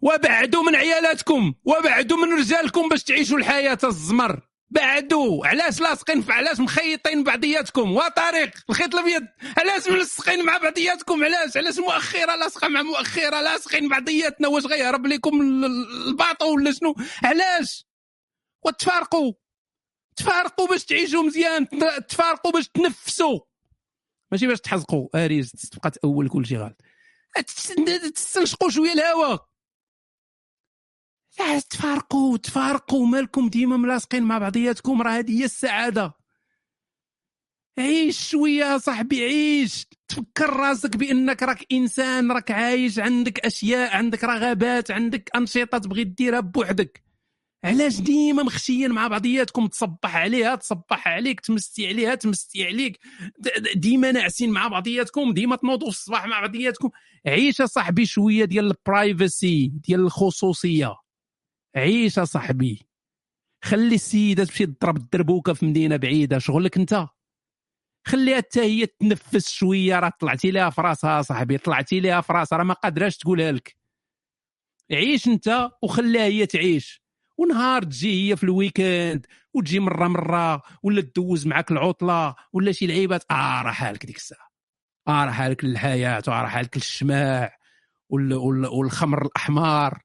[0.00, 4.48] وبعدوا من عيالاتكم وبعدوا من رجالكم باش تعيشوا الحياة الزمر.
[4.70, 9.26] بعدوا علاش لاصقين علاش مخيطين بعضياتكم؟ وطريق الخيط الأبيض.
[9.58, 15.40] علاش ملصقين مع بعضياتكم؟ علاش؟ علاش مؤخرة لاصقه مع مؤخرة؟ لاصقين بعضياتنا واش غيهرب لكم
[15.40, 17.86] ال- ال- الباطو ولا شنو؟ علاش؟
[18.64, 19.32] وتفارقوا.
[20.16, 21.68] تفارقوا باش تعيشوا مزيان
[22.08, 23.40] تفارقوا باش تنفسوا.
[24.32, 25.24] ماشي باش تحزقوا.
[25.24, 26.80] أريز تبقى تأول كل شيء غلط
[27.46, 27.74] تس-
[28.14, 29.47] تستنشقوا شوية الهواء.
[31.38, 36.14] لا تفارقوا تفارقوا مالكم ديما ملاصقين مع بعضياتكم راه هذه هي السعادة.
[37.78, 39.86] عيش شوية صاحبي عيش.
[40.08, 46.40] تفكر راسك بأنك راك إنسان راك عايش عندك أشياء عندك رغبات عندك أنشطة تبغي ديرها
[46.40, 47.02] بوحدك.
[47.64, 52.98] علاش ديما مخشيين مع بعضياتكم؟ تصبح عليها تصبح عليك تمسي عليها تمسي عليك.
[53.74, 56.90] ديما ناعسين مع بعضياتكم ديما تنوضوا في الصباح مع بعضياتكم.
[57.26, 61.07] عيش يا صاحبي شوية ديال البرايفسي ديال الخصوصية.
[61.76, 62.88] عيش صاحبي.
[63.64, 66.38] خلي السيدة تمشي تضرب الدربوكة في مدينة بعيدة.
[66.38, 67.06] شغلك انت.
[68.06, 69.98] خليها حتى هي تنفس شوية.
[69.98, 71.58] راه طلعتي لها في راسها صاحبي.
[71.58, 72.58] طلعتي لها في راسها.
[72.58, 73.76] راه ما قادراش تقولها لك.
[74.92, 77.02] عيش انت وخليها هي تعيش.
[77.38, 83.24] ونهار تجي هي في الويكاند وتجي مرة مرة ولا تدوز معاك العطلة ولا شي لعيبات.
[83.30, 84.48] آه راه حالك ديك الساعة.
[85.08, 86.22] آه راه حالك للحياة.
[86.28, 87.58] آه راه حالك للشماع
[88.08, 89.98] وال- وال- والخمر الأحمر.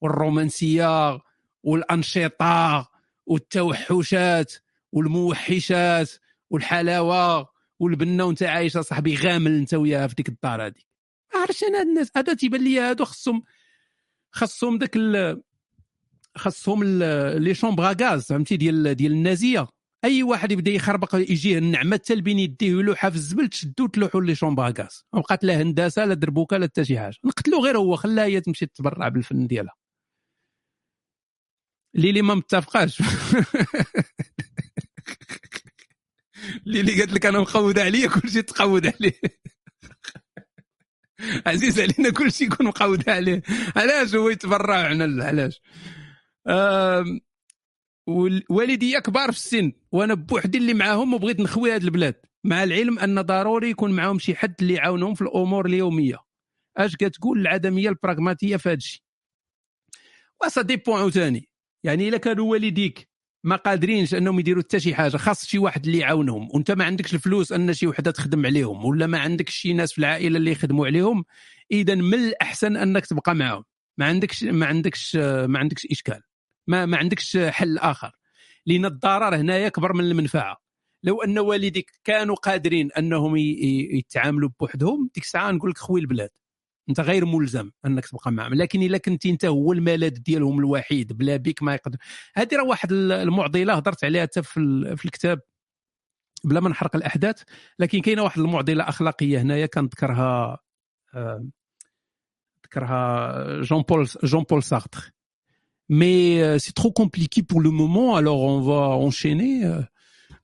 [0.00, 1.20] والرومانسية
[1.62, 2.88] والأنشطة
[3.26, 4.52] والتوحشات
[4.92, 6.12] والموحشات
[6.50, 7.48] والحلاوة
[7.80, 10.86] والبنة وانت عايش صاحبي غامل انت وياها في ديك الدار هذيك
[11.34, 13.42] ما عرفتش أنا هاد الناس؟ هذا تيبان لي هادو خصهم
[14.32, 14.98] خصهم داك
[16.36, 16.84] خصهم
[17.38, 19.66] لي شومبغ غاز فهمتي؟ ديال ديال النازية.
[20.04, 24.34] أي واحد يبدا يخربق يجيه النعمة حتى لبين يديه يلوحها في الزبل تشدو تلوحوا لي
[24.34, 25.04] شومبغ غاز.
[25.12, 27.16] ما بقات لا هندسه لا دربوكة لا حتى شي حاجة.
[27.24, 29.74] نقتلو غير هو خلاها هي تمشي تتبرع بالفن ديالها.
[31.96, 33.02] ليلي ما متفقاش.
[36.66, 39.20] ليلي قالت لك أنا مقود عليا كلشي تقود عليه.
[41.46, 43.42] عزيز علينا كلشي يكون مقود عليه.
[43.76, 45.60] علاش هو يتبرع عنا علاش؟
[48.50, 52.14] والدي كبار في السن وأنا بوحدي اللي معاهم وبغيت نخوي هذه البلاد.
[52.44, 56.16] مع العلم أن ضروري يكون معاهم شي حد اللي يعاونهم في الأمور اليومية.
[56.76, 59.02] أش كتقول العدمية البراغماتية في هذا الشيء
[60.44, 61.48] وسا ديبون عاوتاني
[61.86, 63.08] يعني إلا كانوا والديك
[63.44, 66.48] ما قادرينش أنهم يديروا حتى شي حاجة خاص شي واحد اللي يعاونهم.
[66.54, 69.98] وأنت ما عندكش الفلوس أن شي وحدة تخدم عليهم ولا ما عندكش شي ناس في
[69.98, 71.24] العائلة اللي يخدموا عليهم
[71.72, 73.64] إذا من الأحسن أنك تبقى معاهم
[73.98, 76.22] ما عندكش ما عندكش ما عندكش إشكال.
[76.66, 78.12] ما ما عندكش حل آخر.
[78.66, 80.56] لأن الضرر هنايا اكبر من المنفعة.
[81.02, 86.30] لو أن والديك كانوا قادرين أنهم يتعاملوا بوحدهم ديك الساعة نقول لك خوي البلاد.
[86.88, 88.54] انت غير ملزم انك تبقى معهم.
[88.54, 91.98] لكن إلا كنت انت هو الملاذ ديالهم الوحيد بلا بيك ما يقدر.
[92.34, 95.40] هذه راه واحد المعضلة هضرت عليها حتى في, ال- في الكتاب
[96.44, 97.42] بلا ما نحرق الأحداث.
[97.78, 100.58] لكن كاينة واحد المعضلة أخلاقية هنايا كنذكرها
[101.14, 101.46] آه،
[102.66, 105.12] ذكرها جون بول جون بول سارتر
[105.92, 109.64] euh, c'est trop compliqué pour le moment alors on va enchaîner.
[109.64, 109.82] Euh,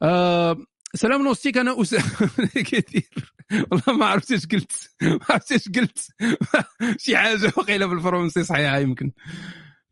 [0.02, 0.54] euh,
[0.94, 2.28] سلام نوستيك أنا اسامه
[2.70, 3.34] كثير.
[3.70, 4.90] والله ما عرفت إيش قلت.
[5.02, 6.08] ما عرفت إيش قلت.
[7.02, 9.12] شي حاجة وقيلة بالفرنسي صحيحة يمكن.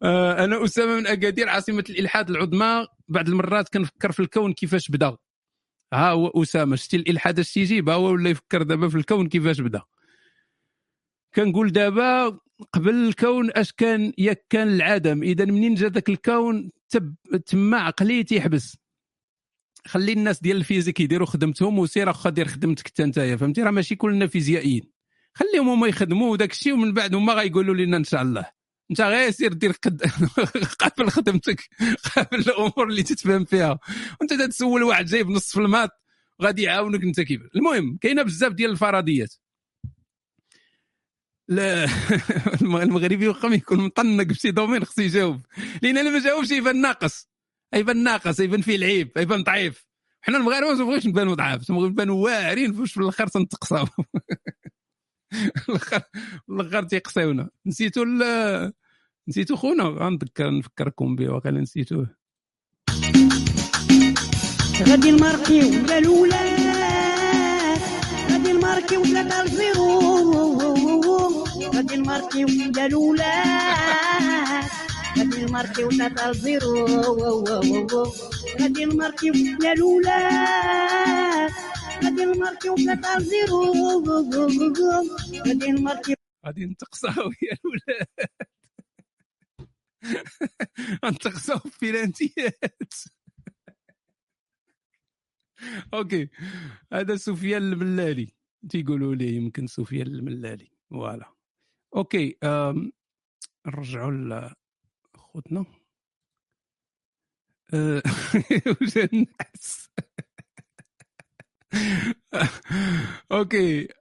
[0.03, 2.87] آه، أنا أسامة من أكادير عاصمة الإلحاد العظمى.
[3.09, 5.17] بعض المرات كنفكر في الكون كيفاش بدأ.
[5.93, 9.83] ها هو أسامة شتي الإلحاد اش تيجيب هو ولا يفكر دابا في الكون كيفاش بدأ.
[11.35, 12.39] كنقول دابا
[12.73, 15.23] قبل الكون أش كان ياك كان العدم.
[15.23, 17.15] إذا منين جا ذاك الكون تب
[17.47, 18.77] تما عقلي تيحبس
[19.87, 23.71] خلي الناس ديال ال physique يديروا خدمتهم وسير واخا دير خدمتك حتى نتايا فهمتي؟ راه
[23.71, 24.83] ماشي كلنا فيزيائيين.
[25.35, 28.47] خليهم هما يخدموا وداك الشيء ومن بعد هما غايقولوا لنا إن شاء الله.
[28.91, 30.03] انت غير سير دير قا...
[30.81, 31.69] قابل خدمتك
[32.15, 33.79] قابل الأمور اللي تتفهم فيها.
[34.21, 35.91] وانت تسول واحد جايب نص في ال maths
[36.43, 37.41] غادي يعاونك انت كيف.
[37.57, 39.35] المهم كاينة بزاف ديال الفرضيات.
[41.49, 41.89] لا
[42.63, 45.41] المغربي واخا ما يكون مطنق بشي domaine خصو يجاوب.
[45.83, 47.30] لأن أنا ما جاوبش يبان ناقص.
[47.75, 49.87] يبان ناقص يبان فيه العيب يبان ضعيف.
[50.23, 53.87] حنا المغاربة ما تبغيوش نبانوا ضعاف نبانوا واعرين فاش في الأخر تنتقصاو
[55.69, 56.03] الأخر
[56.51, 57.51] الأخر تيقصيونا.
[57.67, 58.73] نسيتو ال-
[59.29, 62.17] نسيتو خونا غنذكر نفكركم به واقيلا نسيتوه.
[64.89, 67.81] غادي الماركي ولا الاولاد
[68.31, 70.01] غادي الماركي ولا الفيرو
[71.75, 74.40] غادي الماركي ولا الاولاد
[75.19, 76.87] غادي الماركي وتاتا الزيرو.
[78.61, 79.27] غادي الماركي
[79.65, 81.51] يا الاولاد
[82.05, 83.73] غادي الماركي وتاتا الزيرو.
[85.47, 86.15] غادي الماركي
[86.47, 88.07] غادي نتقصاو يا الولاد
[91.05, 92.95] نتقصاو في بلانتيات
[95.95, 96.29] أوكي.
[96.93, 98.29] هذا سفيان الملالي.
[98.69, 100.71] تيقولوا لي يمكن سفيان الملالي.
[100.91, 101.33] voilà.
[101.97, 102.39] okay
[103.67, 104.11] نرجعوا
[105.31, 105.65] لخوتنا
[107.75, 108.03] أه،
[108.83, 109.89] وش الناس؟
[113.33, 113.89] okay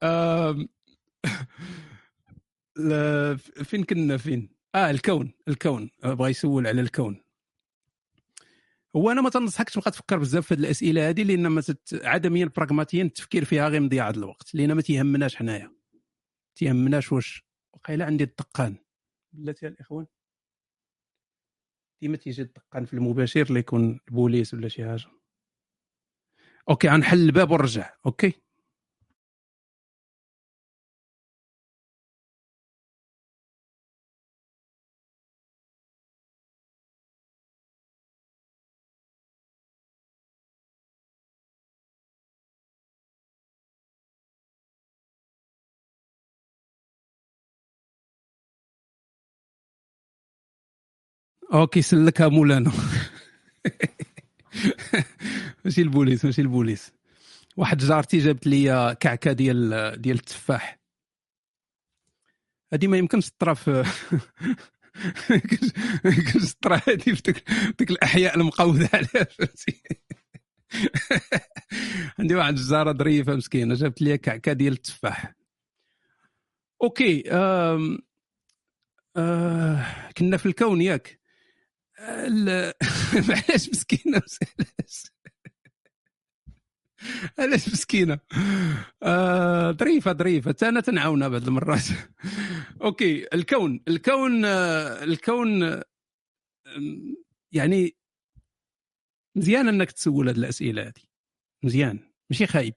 [3.63, 7.21] فين كنا فين؟ آه الكون الكون بغى يسول على الكون.
[8.95, 12.01] هو أنا ما تنصحكش تبقى تفكر بزاف في هذه الأسئلة هذه لأن ما تت...
[12.03, 15.71] عمليا براغماتيا التفكير فيها غير مضيعه الوقت لأن ما تيهمناش حنايا.
[16.55, 17.43] تيهمناش واش
[17.73, 18.75] وقيلا عندي الدقان.
[19.33, 20.05] بلاتي الإخوان.
[22.01, 25.05] ديما تيجي الدقان في المباشر اللي يكون البوليس ولا شي حاجة.
[26.69, 27.93] أوكي غنحل الباب ونرجع.
[28.05, 28.33] okay؟
[51.53, 52.71] okay سلكها مولانا.
[55.65, 56.91] ماشي البوليس ماشي البوليس.
[57.57, 60.79] واحد جارتي جابت لي كعكة ديال ديال التفاح.
[62.73, 63.83] هذه ما يمكنش تطرا في
[66.05, 67.21] يمكنش تطرا هذه في
[67.79, 69.81] ديك الأحياء المقودة عليها فهمتي؟
[72.19, 75.35] عندي واحد الجارة ظريفة مسكينة جابت لي كعكة ديال التفاح.
[76.83, 77.99] okay آم
[79.17, 81.18] آه كنا في الكون ياك.
[83.29, 84.21] علاش مسكينة
[87.39, 88.19] علاش مسكينة.
[89.03, 90.51] آه ظريفة ظريفة.
[90.51, 91.83] حتى أنا تنعاونها بعض المرات.
[92.81, 95.81] okay الكون الكون الكون
[97.51, 97.95] يعني
[99.37, 101.03] مزيان أنك تسول هذه الأسئلة هذه
[101.63, 101.99] مزيان
[102.29, 102.73] ماشي خايب.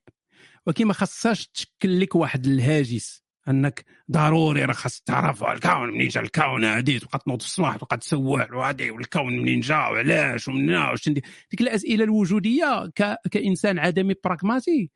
[0.66, 3.21] ولكن ما خصهاش تشكل لك واحد الهاجس.
[3.48, 7.96] أنك ضروري راه خاص تعرف الكون منين جا الكون هادي تبقى تنوض في الصباح تبقى
[7.96, 13.16] تسول وهادي والكون منين جا وعلاش ومن واش ديك الأسئلة الوجودية ك...
[13.30, 14.90] كإنسان عدمي براغماتي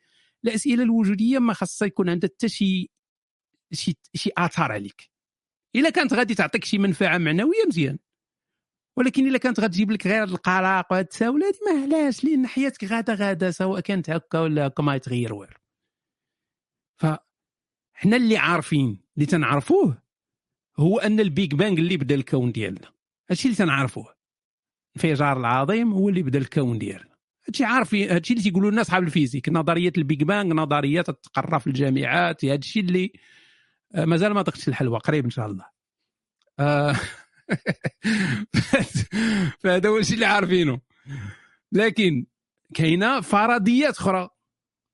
[0.45, 2.91] الأسئلة الوجودية ما خاصها يكون عندها حتى شي
[3.73, 5.11] شي شي آثار عليك.
[5.77, 7.99] إلا كانت غادي تعطيك شي منفعة معنوية مزيان.
[8.97, 13.51] ولكن إلا كانت غتجيب لك غير القلق وهاد التساؤلات ما علاش؟ لأن حياتك غادا غادا
[13.51, 15.53] سواء كانت هكا ولا هكا ما يتغير والو.
[17.97, 20.03] فحنا اللي عارفين اللي تنعرفوه
[20.79, 22.89] هو أن ال Big Bang اللي بدا الكون ديالنا.
[23.31, 24.15] هادشي اللي تنعرفوه.
[24.97, 27.17] الانفجار العظيم هو اللي بدا الكون ديالنا.
[27.49, 31.59] هادشي عارفين هادشي اللي تيقولوا لنا أصحاب ال physique نظرية ال Big Bang نظرية تتقرا
[31.59, 33.13] في الجامعات هادشي اللي
[33.95, 35.65] آه، مازال ما دقتش الحلوى قريب إن شاء الله.
[36.59, 36.93] آه،
[39.61, 40.81] فهذا هو الشيء اللي عارفينه.
[41.73, 42.27] لكن
[42.75, 44.29] كاينة فرضيات أخرى.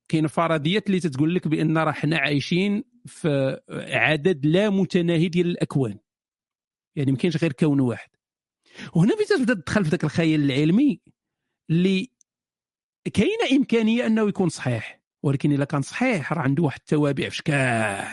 [0.08, 5.98] كاينة فرضيات اللي تتقول لك بأن راه حنا عايشين في عدد لا متناهي ديال الأكوان.
[6.96, 8.10] يعني ما كاينش غير كون واحد.
[8.94, 11.00] وهنا فين تبدا تدخل في ذاك الخيال العلمي
[11.70, 12.10] اللي
[13.14, 15.02] كاينة إمكانية أنه يكون صحيح.
[15.22, 18.06] ولكن اذا كان صحيح راه عنده واحد التوابع في شكال.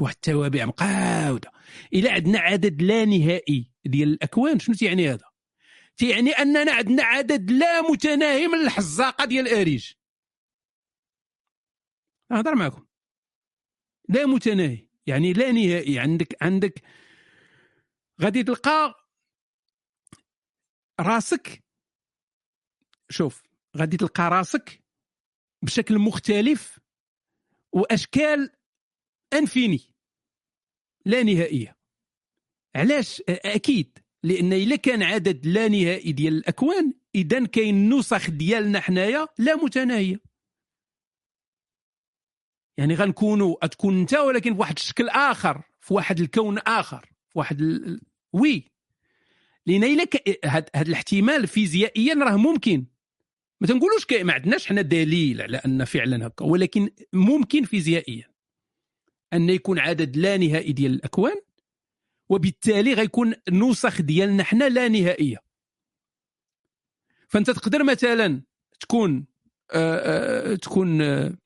[0.00, 1.52] واحد التوابع مقاودة.
[1.92, 5.24] إلى عندنا عدد لا نهائي ديال الأكوان شنو تيعني هذا؟
[5.96, 9.92] تيعني أننا عندنا عدد لا متناهي من الحزاقة ديال الأريج.
[12.30, 12.85] نهضر معكم.
[14.08, 14.86] لا متناهي.
[15.06, 15.98] يعني لا نهائي.
[15.98, 16.82] عندك عندك
[18.22, 18.94] غادي تلقى
[21.00, 21.64] راسك
[23.10, 23.42] شوف
[23.76, 24.80] غادي تلقى راسك
[25.62, 26.78] بشكل مختلف
[27.72, 28.50] وأشكال
[29.32, 29.80] إنفيني.
[31.04, 31.76] لا نهائية.
[32.76, 33.98] علاش؟ أكيد.
[34.22, 40.20] لأن إلا كان عدد لا نهائي ديال الأكوان إذا كاين نسخ ديالنا حنايا لا متناهية.
[42.78, 48.00] يعني غنكونوا تكون انت ولكن بواحد الشكل آخر في واحد الكون آخر في واحد ال...
[48.32, 48.64] وي
[49.66, 50.06] لأن إلا.
[50.44, 52.84] هاد الاحتمال فيزيائيا راه ممكن
[53.60, 54.06] ما تنقولوش.
[54.12, 58.28] ما عندناش حنا دليل على أن فعلا هكا ولكن ممكن فيزيائيا
[59.32, 61.40] أن يكون عدد لا نهائي ديال الأكوان
[62.28, 65.38] وبالتالي غيكون نسخ ديالنا حنا لا نهائية
[67.28, 68.42] فأنت تقدر مثلا
[68.80, 69.26] تكون
[69.72, 71.36] آه آه تكون آه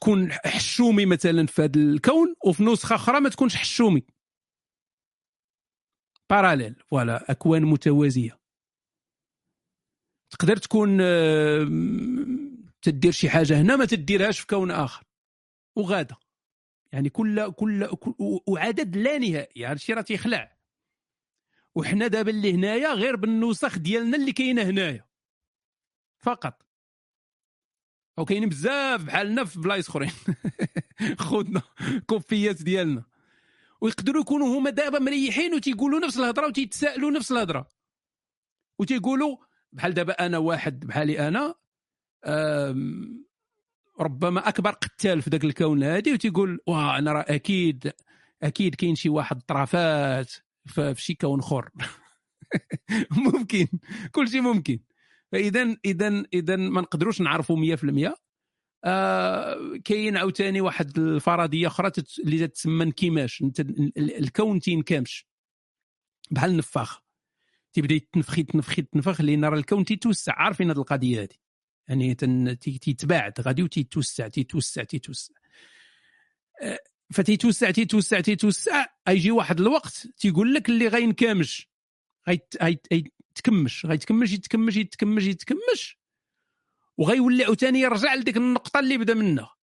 [0.00, 4.02] تكون حشومي مثلا في هذا الكون وفي نسخة أخرى ما تكونش حشومي.
[6.30, 8.38] باراليل فوالا أكوان متوازية.
[10.30, 11.68] تقدر تكون آه،
[12.82, 15.04] تدير شي حاجة هنا ما تديرهاش في كون آخر.
[15.76, 16.16] وغادة.
[16.92, 17.88] يعني كل كل,
[18.46, 20.58] وعدد لا نهائي هذا الشيء راه تيخلع.
[21.74, 25.08] وحنا دابا اللي هنايا غير بالنسخ ديالنا اللي كاينة هنايا.
[26.18, 26.67] فقط.
[28.18, 30.10] وكاينين بزاف بحالنا في بلايص اخرين.
[31.18, 31.62] خذنا
[32.06, 33.02] كوفيات ديالنا.
[33.80, 37.68] ويقدروا يكونوا هما دابا مريحين وتيقولوا نفس الهضرة وتيتسائلوا نفس الهضرة.
[38.78, 39.36] وتيقولوا
[39.72, 41.54] بحال دابا أنا واحد بحالي أنا
[44.00, 47.92] ربما أكبر قتال في ذاك الكون هذه وتيقول واه أنا راه أكيد
[48.42, 50.32] أكيد كاين شي واحد طرافات
[50.66, 51.70] في شي كون أخر.
[53.10, 53.66] ممكن
[54.12, 54.78] كل شيء ممكن.
[55.32, 58.14] فاذا اذا اذا ما نقدروش نعرفوا 100%
[58.84, 63.44] آه كاين عاوتاني واحد الفرضيه أخرى اللي تسمى انكماش
[63.98, 65.28] الكون تينكمش
[66.30, 67.02] بحال النفاخ.
[67.72, 70.32] تيبدا يتنفخ يتنفخ يتنفخ لأن راه الكون تيتوسع.
[70.36, 71.28] عارفين هذه القضية هذه
[71.88, 72.14] يعني
[72.54, 73.40] تيتباعد.
[73.40, 75.34] غادي وتيتوسع تيتوسع تيتوسع.
[76.62, 76.78] آه،
[77.12, 78.86] فتيتوسع تيتوسع تيتوسع.
[79.08, 81.68] يجي واحد الوقت تيقول لك اللي غينكمش
[83.38, 85.98] غيتكمش غيتكمش يتكمش يتكمش يتكمش.
[86.98, 89.54] وغيولي عاوتاني يرجع لديك النقطة اللي بدا منها.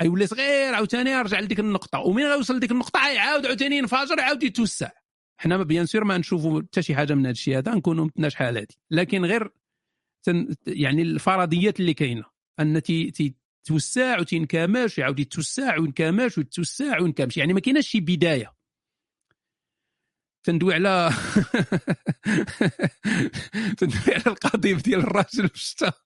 [0.00, 1.98] غيولي صغير عاوتاني يرجع لديك النقطة.
[1.98, 4.90] ومين غيوصل لديك النقطة؟ غيعاود عاوتاني ينفجر يعاود يتوسع.
[5.38, 8.58] حنا bien sûr ما نشوفوا حتى شي حاجة من هذا الشيء هذا نكونوا متنا شحال
[8.58, 9.50] هذه لكن غير
[10.66, 12.24] يعني الفرضيات اللي كاينة.
[12.60, 17.36] أن تيتوسع وتينكمش يعاود يتوسع وينكمش ويتوسع وينكمش.
[17.36, 18.55] يعني ما كايناش شي بداية.
[20.46, 21.10] تندوي على
[23.78, 25.98] تندوي على القضيب ديال الراجل في الشتاء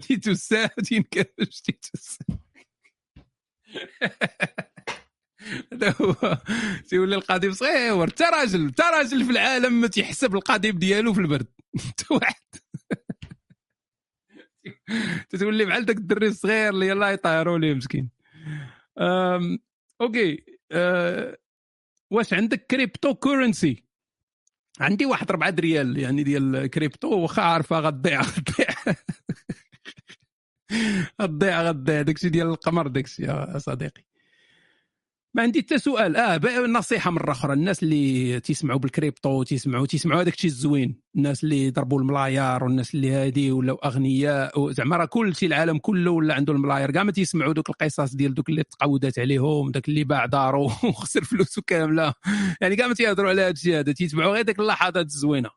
[0.00, 2.24] تيتوسع وتينكمش تيتوسع
[5.72, 6.38] هذا هو.
[6.88, 11.46] تيولي القضيب صغير حتى راجل حتى راجل في العالم ما تيحسب القضيب ديالو في البرد.
[11.88, 12.34] حتى واحد.
[15.30, 18.10] تتولي بحال داك الدري الصغير اللي يلاه يطهروا ليه مسكين
[20.00, 20.44] okay.
[20.72, 21.38] أه
[22.10, 23.84] واش عندك cryptocurrency
[24.80, 28.66] عندي واحد 4 ريال يعني ديال كريبتو واخا عارفها غتضيع غتضيع
[31.22, 34.02] غتضيع غتضيع داكشي ديال القمر داكشي يا صديقي.
[35.34, 36.16] ما عندي حتى سؤال.
[36.16, 37.52] آه نصيحة مرة أخرى.
[37.52, 41.00] الناس اللي تيسمعوا بالكريبتو تيسمعوا تيسمعوا هذاك الشيء الزوين.
[41.16, 46.10] الناس اللي ضربوا الملاير والناس اللي هادي ولاو أغنياء زعما راه كل شيء العالم كله
[46.10, 50.04] ولا عنده الملاير كاع ما تيسمعوا دوك القصص ديال دوك اللي تقودات عليهم داك اللي
[50.04, 52.14] باع دارو وخسر فلوسه كاملة.
[52.60, 53.92] يعني كاع ما تيهضروا على هذا الشيء هذا.
[53.92, 55.50] تيتبعوا غير ديك اللحظات الزوينة.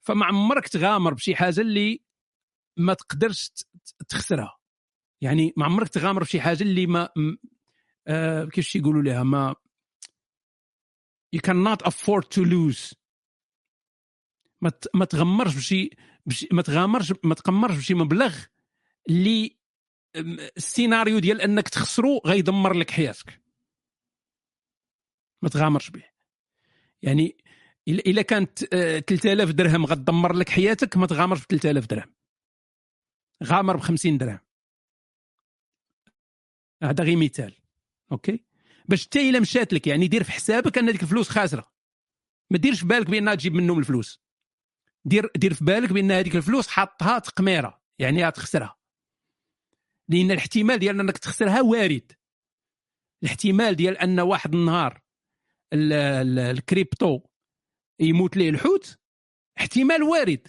[0.00, 2.00] فما عمرك تغامر بشي حاجة اللي
[2.76, 3.50] ما تقدرش
[4.08, 4.56] تخسرها.
[5.20, 7.08] يعني ما عمرك تغامر بشي حاجة اللي ما
[8.08, 9.54] آه كيفاش يقولوا لها ما
[11.36, 12.94] you cannot afford to lose.
[14.60, 15.90] ما ما تغمرش بشي,
[16.26, 18.44] بشي ما تغامرش ما تقمرش بشي مبلغ
[19.08, 19.56] اللي
[20.56, 23.42] السيناريو ديال أنك تخسرو غيدمر لك حياتك.
[25.42, 26.04] ما تغامرش به
[27.02, 27.36] يعني
[27.88, 32.14] إلا كانت 3000 آه، درهم غتدمر لك حياتك ما تغامرش ب 3000 درهم.
[33.44, 34.38] غامر ب 50 درهم.
[36.82, 37.65] هذا غير مثال.
[38.12, 38.44] okay؟
[38.88, 41.72] باش حتى إلا مشات لك يعني دير في حسابك أن هذيك الفلوس خاسرة.
[42.50, 44.20] ما ديرش في بالك بأنها تجيب منهم الفلوس.
[45.04, 48.76] دير دير في بالك بأن هذيك الفلوس حاطها تقميرة يعني تخسرها.
[50.08, 52.12] لأن الاحتمال ديال أنك تخسرها وارد.
[53.22, 55.00] الاحتمال ديال أن واحد النهار
[55.72, 57.20] الكريبتو
[58.00, 58.98] يموت ليه الحوت
[59.58, 60.48] احتمال وارد.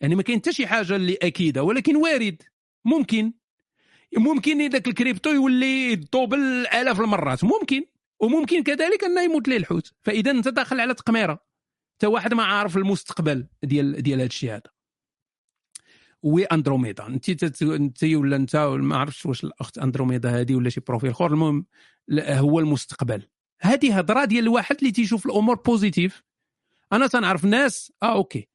[0.00, 2.42] يعني ما كاين حتى شي حاجة اللي أكيدة ولكن وارد.
[2.84, 3.32] ممكن.
[4.16, 7.44] ممكن ذاك الكريبتو يولي ي doubler الاف المرات.
[7.44, 7.84] ممكن.
[8.20, 9.92] وممكن كذلك إنه يموت ليه الحوت.
[10.02, 11.32] فإذا أنت داخل على تقميرة.
[11.94, 14.62] انت واحد ما عارف المستقبل ديال ديال هذا الشيء هذا.
[16.22, 21.10] oui اندروميدا انت أنت ولا أنت ما عرفتش واش الأخت أندروميدا هذه ولا شي profil
[21.10, 21.26] آخر.
[21.26, 21.66] المهم
[22.10, 23.22] هو المستقبل.
[23.60, 26.22] هذه هضرة ديال الواحد اللي تيشوف الأمور positif
[26.92, 28.48] أنا تنعرف ناس آه أوكي.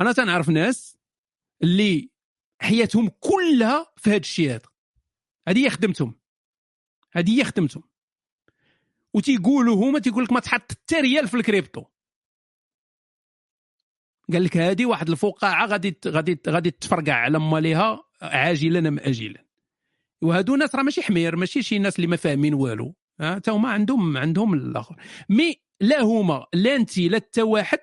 [0.00, 0.96] أنا تنعرف ناس
[1.62, 2.10] اللي
[2.58, 4.75] حياتهم كلها في هذا الشيء هذا.
[5.48, 6.14] هذه هي خدمتهم.
[7.12, 7.82] هذه هي خدمتهم.
[9.14, 11.84] وتيقولوا هما تيقول لك ما تحط حتى ريال في الكريبتو.
[14.32, 19.46] قال لك هذه واحد الفقاعة غادي غادي غادي تفرقع على ماليها عاجلا أم اجلا.
[20.22, 22.94] وهادو ناس راه ماشي حمير ماشي شي ناس اللي ما فاهمين والو.
[23.20, 24.96] حتى هما عندهم عندهم الآخر.
[25.28, 27.78] mais لا هما لا انت لا حتى واحد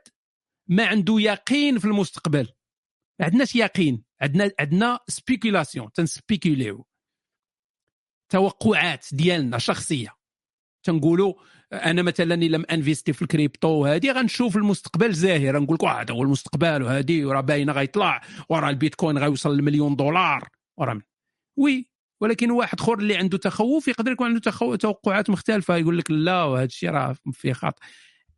[0.67, 2.49] ما عنده يقين في المستقبل.
[3.19, 6.85] ما عندناش يقين عندنا عندنا spéculation تن spéculer يو
[8.33, 10.15] توقعات ديالنا شخصية.
[10.83, 11.33] تنقولوا
[11.73, 15.59] أنا مثلا لما investi في الكريبتو وهذه غنشوف المستقبل زاهر.
[15.59, 18.21] نقول لك هذا هو المستقبل وهذه وراه باينة غيطلع.
[18.49, 20.49] وراه البيتكوين غيوصل لمليون دولار.
[20.77, 21.01] وراه
[21.57, 21.89] وي
[22.21, 24.75] ولكن واحد آخر اللي عنده تخوف يقدر يكون عنده تخو...
[24.75, 25.77] توقعات مختلفة.
[25.77, 27.81] يقول لك لا وهذا الشيء راه فيه خاطر.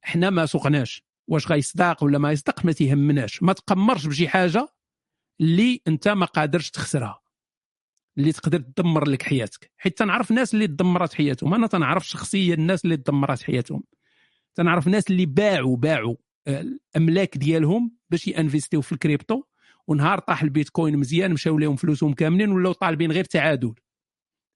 [0.06, 1.04] إحنا ما سوقناش.
[1.28, 3.44] واش غيصدق ولا ما يصدق ما تيهمناش.
[3.44, 4.68] ما تقمرش بشي حاجة
[5.42, 7.25] اللي أنت ما قادرش تخسرها.
[8.18, 9.72] اللي تقدر تدمر لك حياتك.
[9.78, 11.54] حيت تنعرف ناس اللي تدمرت حياتهم.
[11.54, 13.84] أنا تنعرف شخصيا الناس اللي تدمرت حياتهم.
[14.56, 16.16] تنعرف ناس اللي باعوا باعوا
[16.48, 19.44] آه، الاملاك ديالهم باش ي investir يو في الكريبتو.
[19.88, 23.74] ونهار طاح البيتكوين مزيان مشاو لهم فلوسهم كاملين ولاو طالبين غير تعادل.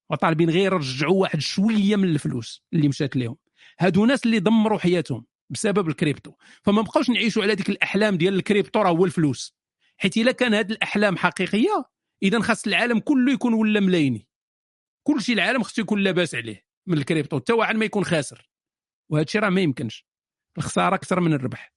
[0.09, 3.35] وطالبين غير يرجعوا واحد شوية من الفلوس اللي مشات لهم
[3.79, 6.31] هادو ناس اللي دمروا حياتهم بسبب الكريبتو.
[6.63, 9.55] فما بقاوش نعيشوا على ديك الأحلام ديال الكريبتو راه هو الفلوس.
[9.97, 11.85] حيت إلا كان هاد الأحلام حقيقية
[12.23, 14.27] إذا خاص العالم كله يكون ولا ملايني.
[15.03, 18.49] كل شيء العالم خصو يكون لاباس عليه من الكريبتو حتى واحد ما يكون خاسر.
[19.09, 20.06] وهذا الشيء راه ما يمكنش.
[20.57, 21.73] الخسارة أكثر من الربح.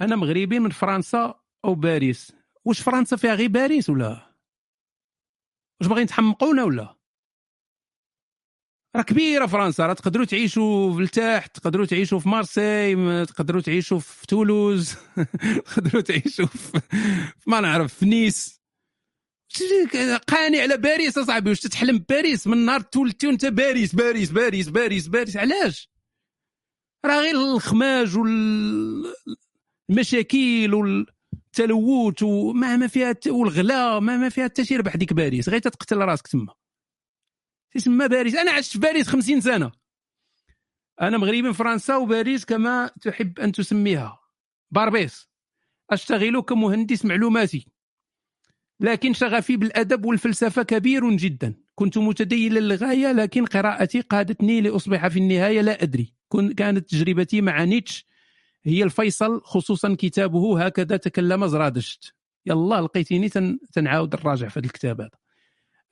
[0.00, 2.32] أنا مغربي من فرنسا أو باريس.
[2.64, 4.36] واش فرنسا فيها غير باريس ولا؟
[5.80, 6.99] واش باغيين تحمقونا ولا؟
[8.96, 12.94] راه كبيرة فرنسا راه تقدروا تعيشوا في التحت تقدروا تعيشوا في مارسي
[13.24, 14.94] تقدروا تعيشوا في تولوز
[15.74, 16.80] تقدروا تعيشوا في
[17.46, 18.60] ما نعرف في نيس.
[20.28, 25.08] قاني على باريس أصاحبي واش تتحلم بباريس من نهار تولدتي وانت باريس باريس باريس باريس
[25.08, 25.90] باريس علاش؟
[27.06, 28.16] راه غير الخماج
[29.88, 35.60] والمشاكل والتلوث وما ما فيها والغلا ما ما فيها حتى شي ربح ديك باريس غير
[35.60, 36.59] تقتل راسك تما.
[37.70, 38.34] تسمى باريس.
[38.34, 39.72] أنا عشت في باريس 50 سنة.
[41.00, 44.20] أنا مغربي من فرنسا وباريس كما تحب أن تسميها.
[44.70, 45.30] Barbès.
[45.90, 47.66] أشتغل كمهندس معلوماتي.
[48.80, 51.54] لكن شغفي بالأدب والفلسفة كبير جدا.
[51.74, 56.14] كنت متدينا للغاية لكن قراءتي قادتني لأصبح في النهاية لا أدري.
[56.56, 58.06] كانت تجربتي مع نيتشه
[58.64, 60.66] هي الفيصل خصوصا كتابه.
[60.66, 62.14] هكذا تكلم زرادشت.
[62.46, 63.28] يلا لقيتيني
[63.72, 65.19] تنعاود نراجع في هذا الكتاب هذا.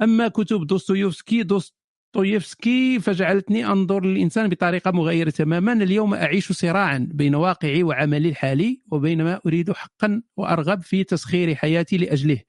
[0.03, 5.73] أما كتب دوستويفسكي دوستويفسكي فجعلتني أنظر للإنسان بطريقة مغايره تماما.
[5.73, 11.97] اليوم أعيش صراعا بين واقعي وعملي الحالي وبين ما أريد حقا وأرغب في تسخير حياتي
[11.97, 12.43] لأجله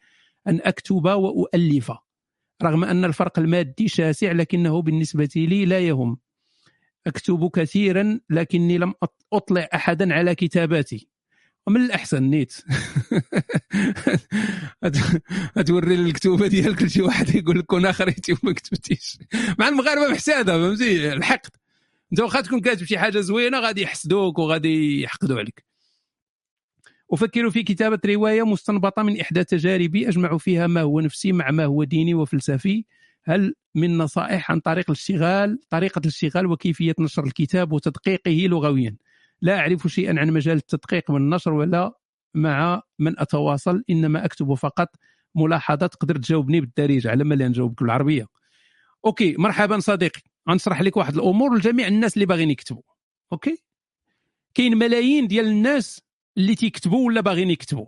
[0.47, 1.91] أن أكتب والف
[2.63, 6.17] رغم أن الفرق المادي شاسع لكنه بالنسبة لي لا يهم.
[7.07, 8.93] أكتب كثيرا لكني لم
[9.33, 11.09] أطلع احدا على كتاباتي.
[11.69, 12.53] ومن الأحسن نيت.
[15.67, 19.17] توري الكتوبة ديالك لشي واحد يقول لك كون اخريتي وما كتبتيش.
[19.59, 21.49] مع المغاربة محساده فهمتي؟ الحقد.
[22.11, 25.65] أنت واخا تكون كاتب شي حاجة زوينة غادي يحسدوك وغادي يحقدوا عليك.
[27.11, 31.65] أفكر في كتابة رواية مستنبطة من إحدى تجاربي أجمع فيها ما هو نفسي مع ما
[31.65, 32.85] هو ديني وفلسفي.
[33.23, 38.95] هل من نصائح عن طريق الاشتغال طريقة الاشتغال وكيفية نشر الكتاب وتدقيقه لغويا؟
[39.41, 41.99] لا أعرف شيئا عن مجال التدقيق والنشر ولا
[42.33, 44.89] مع من أتواصل إنما أكتب فقط
[45.35, 48.25] ملاحظات تقدر تجاوبني بالدارجة على ما لا نجاوبك بالعربية.
[49.05, 50.21] أوكي مرحبا صديقي.
[50.49, 52.81] غنشرح لك واحد الأمور لجميع الناس اللي باغيين يكتبوا.
[53.31, 53.57] أوكي؟
[54.53, 56.01] كاين ملايين ديال الناس
[56.37, 57.87] اللي تيكتبوا ولا باغيين يكتبوا.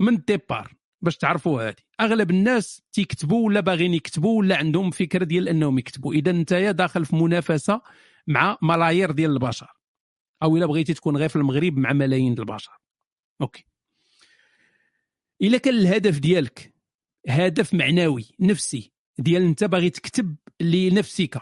[0.00, 5.24] من ال départ باش تعرفوا هذه أغلب الناس تيكتبوا ولا باغيين يكتبوا ولا عندهم فكرة
[5.24, 6.14] ديال أنهم يكتبوا.
[6.14, 7.80] إذا انت داخل في منافسة
[8.26, 9.79] مع ملايير ديال البشر.
[10.42, 12.72] أو إلا بغيتي تكون غير في المغرب مع ملايين البشر.
[13.40, 13.64] أوكي.
[15.42, 16.74] إلا كان الهدف ديالك
[17.28, 21.40] هدف معنوي نفسي ديال أنت باغي تكتب لنفسك.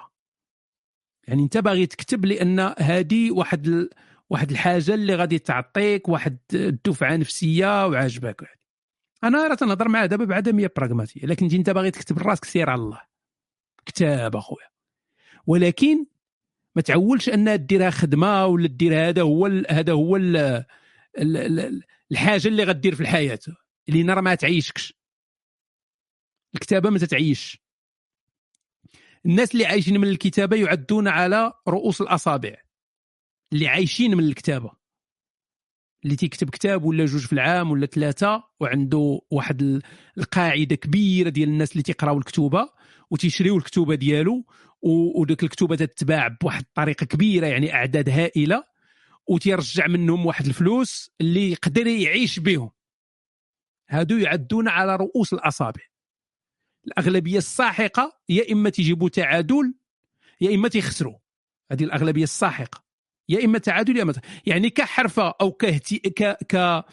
[1.28, 3.90] يعني أنت باغي تكتب لأن هذه واحد ال...
[4.30, 8.58] واحد الحاجة اللي غادي تعطيك واحد الدفعة نفسية وعاجبك
[9.24, 13.00] أنا راه تنهضر معاه دابا بعدميه براغماتيه لكن أنت باغي تكتب لراسك سير على الله.
[13.86, 14.68] كتاب أخويا.
[15.46, 16.06] ولكن
[16.78, 20.36] ما تعولش انها ديرها خدمة ولا دير هذا هو هذا هو ال
[21.18, 23.38] ال الحاجة اللي غدير في الحياة
[23.88, 24.94] اللي راه ما تعيشكش.
[26.54, 27.62] الكتابة ما تتعيش.
[29.26, 32.56] الناس اللي عايشين من الكتابة يعدون على رؤوس الأصابع.
[33.52, 34.70] اللي عايشين من الكتابة.
[36.04, 39.82] اللي تيكتب كتاب ولا جوج في العام ولا ثلاثة وعنده واحد
[40.18, 42.68] القاعدة كبيرة ديال الناس اللي تيقراو الكتوبة
[43.10, 44.44] وتيشريو الكتوبة ديالو
[44.82, 48.64] وديك الكتوبة تتباع بواحد الطريقة كبيرة يعني أعداد هائلة
[49.26, 52.70] وتيرجع منهم واحد الفلوس اللي يقدر يعيش بهم
[53.90, 55.82] هادو يعدون على رؤوس الأصابع.
[56.86, 59.74] الأغلبية الساحقة يا إما تيجيبوا تعادل
[60.40, 61.18] يا إما تيخسروا.
[61.72, 62.84] هذه الأغلبية الساحقة.
[63.28, 64.14] يا إما تعادل يا إما
[64.46, 66.84] يعني كحرفة أو كهتي ك ك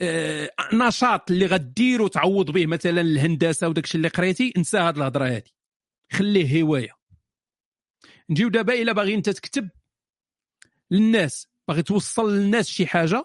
[0.00, 5.55] آه، نشاط اللي غديرو تعوض به مثلا الهندسة وداكشي اللي قريتي انسى هاد الهضرة هادي.
[6.12, 6.96] خليه هواية.
[8.30, 9.68] نجيو دابا إلا باغي أنت تكتب
[10.90, 13.24] للناس باغي توصل للناس شي حاجة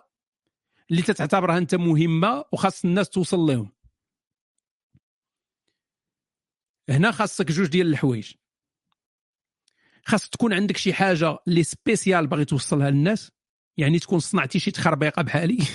[0.91, 3.71] اللي تتعتبرها أنت مهمة وخاص الناس توصل لهم.
[6.89, 8.33] هنا خاصك جوج ديال الحوايج.
[10.05, 13.31] خاص تكون عندك شي حاجة اللي spécial باغي توصلها للناس
[13.77, 15.57] يعني تكون صنعتي شي تخربيقة بحالي.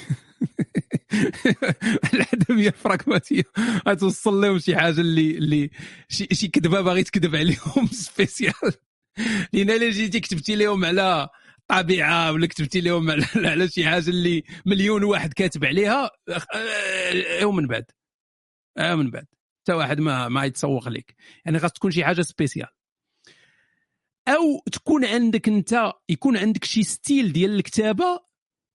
[2.14, 3.42] العدميه البراغماتيه
[3.88, 5.70] غتوصل لهم شي حاجة اللي اللي
[6.08, 8.72] شي, شي كذبة باغي تكذب عليهم spécial.
[9.52, 11.28] لأن إلا جيتي كتبتي لهم على
[11.68, 16.10] طبيعة ولا كتبتي لهم على, على شي حاجة اللي مليون واحد كاتب عليها
[16.54, 17.84] آه، ومن بعد.
[18.78, 19.26] آه من بعد.
[19.62, 21.14] حتى واحد ما ما يتسوق لك
[21.44, 22.68] يعني خاص تكون شي حاجة spécial.
[24.28, 28.25] أو تكون عندك انت يكون عندك شي style ديال الكتابة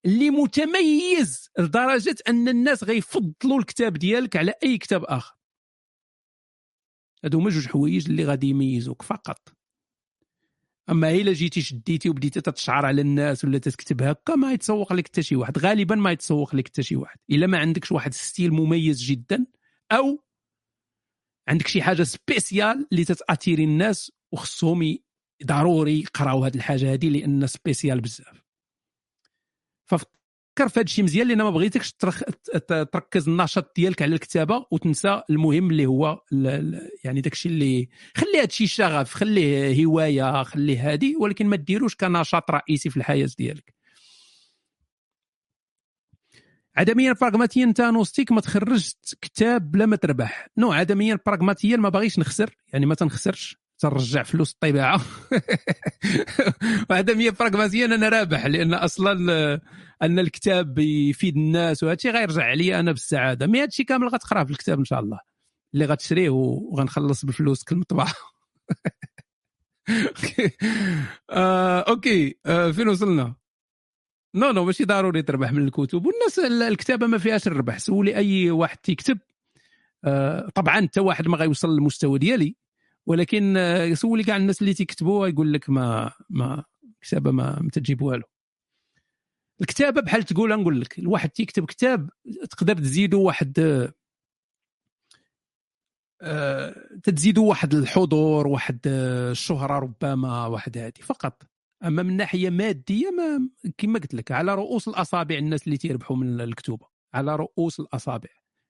[0.06, 5.36] اللي متميز لدرجة أن الناس غيفضلوا الكتاب ديالك على أي كتاب آخر.
[7.24, 9.54] هادو هما جوج حوايج اللي غادي يميزوك فقط.
[10.90, 15.24] أما إلا جيتي شديتي وبديتي تتشعر على الناس ولا تكتب هكا ما يتسوق لك حتى
[15.24, 15.58] شي واحد.
[15.58, 17.18] غالبا ما يتسوق لك حتى شي واحد.
[17.30, 19.46] إلا ما عندكش واحد style مميز جدا
[19.92, 20.24] أو
[21.48, 24.98] عندك شي حاجة spéciale اللي تت attirer الناس وخصهم
[25.46, 28.41] ضروري يقراو هذه الحاجة هذه لأن spéciale بزاف.
[29.92, 31.94] ففكر في هذا الشيء مزيان لأن ما بغيتكش
[32.68, 36.22] تركز النشاط ديالك على الكتابة وتنسى المهم اللي هو
[37.04, 41.96] يعني داك الشيء اللي خلي هذا الشيء شغف خليه هواية خليه هادي ولكن ما ديروش
[41.96, 43.74] كنشاط رئيسي في الحياة ديالك.
[46.76, 50.48] عدميا براغماتيا انت نوستيك ما تخرجت كتاب بلا ما تربح.
[50.58, 53.58] non عدميا براغماتيا ما باغيش نخسر يعني ما تنخسرش.
[53.82, 55.02] ترجع فلوس الطباعه
[56.90, 59.62] وعدميا براغماتيا أنا رابح لأن أصلا آه،
[60.02, 63.48] أن الكتاب يفيد الناس وهذا الشيء غيرجع عليا أنا بالسعادة.
[63.48, 65.20] mais هذا الشيء كامل غتقراه في الكتاب إن شاء الله.
[65.74, 68.14] اللي غتشريه وغنخلص بالفلوس كل مطبعة.
[71.30, 72.38] آه، أوكي.
[72.46, 73.36] آه، فين وصلنا؟
[74.36, 76.06] non non ماشي ضروري تربح من الكتب.
[76.06, 77.78] والناس الكتابة ما فيهاش الربح.
[77.78, 79.18] سولي أي واحد تيكتب.
[80.06, 82.61] آه طبعا انت واحد ما غيوصل للمستوى ديالي.
[83.08, 86.64] ولكن آه سولي كاع الناس اللي تيكتبوا يقول لك ما ما
[87.02, 88.24] الكتابه ما, ما تجيب والو.
[89.62, 92.10] الكتابة بحال تقول نقول لك الواحد تيكتب كتاب
[92.50, 93.60] تقدر تزيدوا واحد
[96.22, 96.74] آه
[97.04, 101.44] تزيدوا واحد الحضور واحد آه، الشهرة ربما واحد هذه فقط.
[101.84, 106.42] أما من ناحية مادية ما كما قلت لك على رؤوس الأصابع الناس اللي تيربحوا من
[106.42, 106.88] الكتوبة.
[107.14, 108.30] على رؤوس الأصابع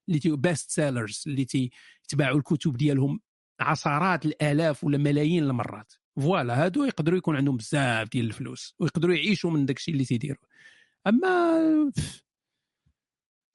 [0.09, 3.19] اللي تي best sellers اللي تيتباعوا الكتب ديالهم
[3.61, 5.93] عشرات الآلاف ولا ملايين المرات.
[6.15, 10.45] voilà هادو يقدروا يكون عندهم بزاف ديال الفلوس ويقدروا يعيشوا من داكشي اللي تيديروا.
[11.07, 11.91] أما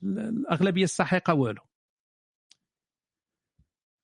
[0.03, 1.63] الأغلبية السحيقه والو.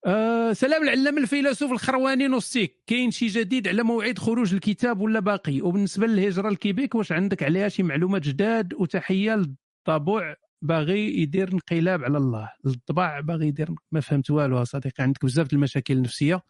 [0.06, 2.82] أه سلام العلام الفيلسوف الخرواني نوستيك.
[2.86, 7.68] كاين شي جديد على موعد خروج الكتاب ولا باقي؟ وبالنسبة للهجرة الكيبيك واش عندك عليها
[7.68, 9.34] شي معلومات جداد؟ وتحية
[9.86, 12.50] للطبوع باغي يدير انقلاب على الله.
[12.66, 16.42] الطباع باغي يدير ما فهمت والو صديقي عندك بزاف المشاكل النفسية.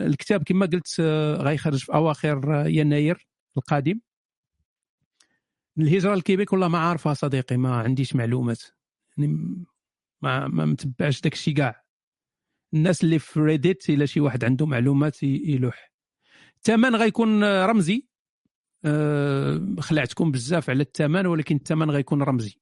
[0.00, 4.00] الكتاب كما قلت آه، غيخرج في أواخر يناير القادم.
[5.78, 8.62] الهجرة الكيبيك والله ما عارفها صديقي ما عنديش معلومات.
[9.18, 9.56] يعني
[10.22, 11.84] ما ما متبعش داك الشيء كاع.
[12.74, 15.92] الناس اللي في Reddit إلا شي واحد عنده معلومات يلوح.
[16.56, 18.06] الثمن غيكون رمزي.
[18.84, 22.58] أه خلعتكم بزاف على الثمن ولكن الثمن غيكون رمزي.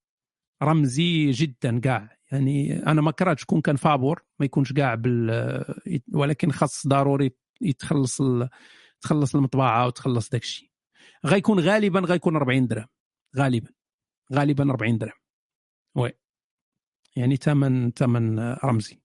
[0.63, 5.65] رمزي جدا كاع يعني أنا ما كرهتش شكون كان فابور ما يكونش كاع بال
[6.13, 8.49] ولكن خاص ضروري يتخلص ال...
[9.01, 10.71] تخلص المطبعة وتخلص داك الشيء.
[11.27, 12.87] غيكون غالبا غيكون 40 درهم.
[13.37, 13.71] غالبا.
[14.33, 15.13] غالبا 40 درهم.
[15.95, 16.13] وي.
[17.17, 19.05] يعني ثمن ثمن رمزي.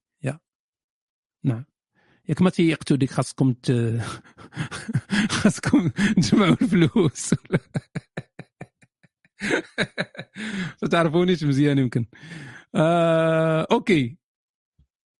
[1.44, 1.64] نعم.
[2.28, 3.70] ياك ما تيقتوا ديك خاصكم ت...
[5.40, 7.34] خاصكم تجمعوا الفلوس.
[10.90, 12.06] تعرفونيش مزيان يمكن.
[12.74, 14.16] آه، okay.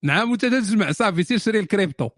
[0.03, 2.11] نعم وانت تجمع صافي سير شري الكريبتو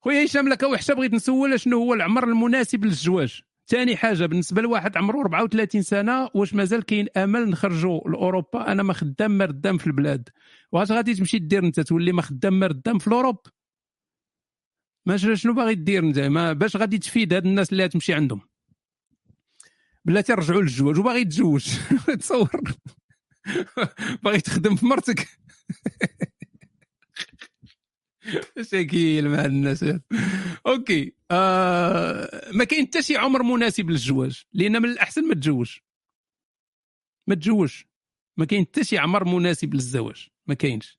[0.00, 4.96] خويا هشام لك وحشه بغيت نسول شنو هو العمر المناسب للزواج؟ ثاني حاجة بالنسبة لواحد
[4.96, 9.86] عمره 34 سنة واش مازال كاين أمل نخرجوا لأوروبا؟ أنا ما خدام ما ردام في
[9.86, 10.28] البلاد.
[10.72, 13.36] واش غادي تمشي دير أنت؟ تولي ما خدام ما ردام في ال Europe؟
[15.06, 16.18] ما شنو باغي دير أنت؟
[16.58, 18.49] باش غادي تفيد هاد الناس اللي تمشي عندهم.
[20.04, 21.64] بلاتي رجعوا للزواج وباغي تزوج
[22.20, 22.50] تصور.
[24.22, 25.28] باغي تخدم في مرتك.
[28.58, 29.84] مشاكل مع الناس.
[30.66, 31.14] okay.
[31.30, 35.78] آه ما كاين حتى شي عمر مناسب للزواج لأن من الأحسن ما تزوج.
[37.26, 37.86] ما تزوجش.
[38.36, 40.28] ما كاين حتى شي عمر مناسب للزواج.
[40.46, 40.98] ما كاينش.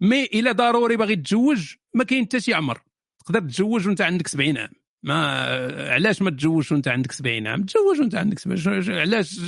[0.00, 2.80] mais إلا ضروري باغي تتزوج ما كاين حتى شي عمر.
[3.20, 4.70] تقدر تتزوج وانت عندك 70 عام.
[5.02, 9.40] ما علاش ما تتزوجش وانت عندك 70 عام؟ تزوج وانت عندك 70 علاش؟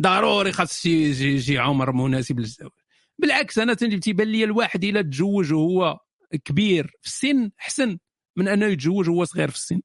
[0.00, 2.70] ضروري خاص شي عمر مناسب للزواج.
[3.18, 5.98] بالعكس أنا تيبان لي الواحد إلا تزوج وهو
[6.44, 7.98] كبير في السن أحسن
[8.36, 9.80] من أنه يتزوج وهو صغير في السن.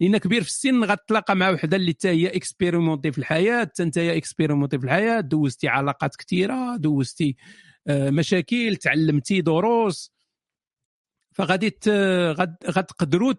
[0.00, 3.98] لأن كبير في السن غتلاقى مع وحدة اللي حتى هي expérimentée في الحياة حتى أنت
[3.98, 7.36] expérimenté في الحياة دوزتي علاقات كثيره دوزتي
[7.86, 10.12] آه، مشاكل تعلمتي دروس.
[11.32, 11.78] فغادي
[12.68, 13.32] غتقدروا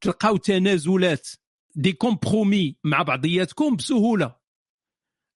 [0.00, 1.28] تلقاو تنازلات
[1.74, 4.36] des compromis مع بعضياتكم بسهولة.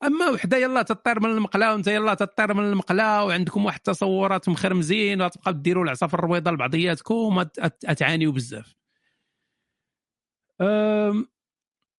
[0.05, 5.23] أما وحدة يلا تطير من المقله وأنت يلا تطير من المقله وعندكم واحد التصورات مخرمزين
[5.23, 7.43] وتبقى ديروا العصا في الرويضة لبعضياتكم
[7.97, 8.75] تعانيوا بزاف.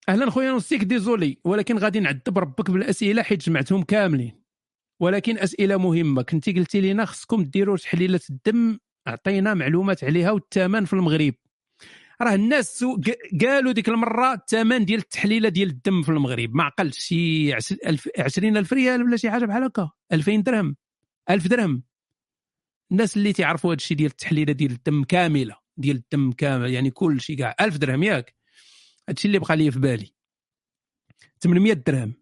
[0.10, 4.44] أهلا خويا نوستيك désolé ولكن غادي نعذب ربك بالأسئلة حيت جمعتهم كاملين.
[5.00, 10.94] ولكن أسئلة مهمة كنتي قلتي لنا خصكم ديروا تحليله الدم عطينا معلومات عليها والثمن في
[10.94, 11.34] المغرب.
[12.22, 12.85] راه الناس
[13.42, 16.56] قالوا ديك المرة الثمن ديال التحليلة ديال الدم في المغرب.
[16.56, 19.92] ما عقلتش شي 20000 ريال ولا شي حاجة بحال هكا.
[20.11, 20.75] 2000 درهم.
[21.30, 21.83] 1000 درهم.
[22.92, 25.56] الناس اللي تعرفوا هذا الشيء ديال التحليلة ديال الدم كاملة.
[25.77, 26.72] ديال الدم كامل.
[26.72, 27.56] يعني كل شيء كاع.
[27.61, 28.35] 1000 درهم ياك.
[29.09, 30.14] هادشي اللي بقى لي في بالي.
[31.40, 32.14] 800 درهم.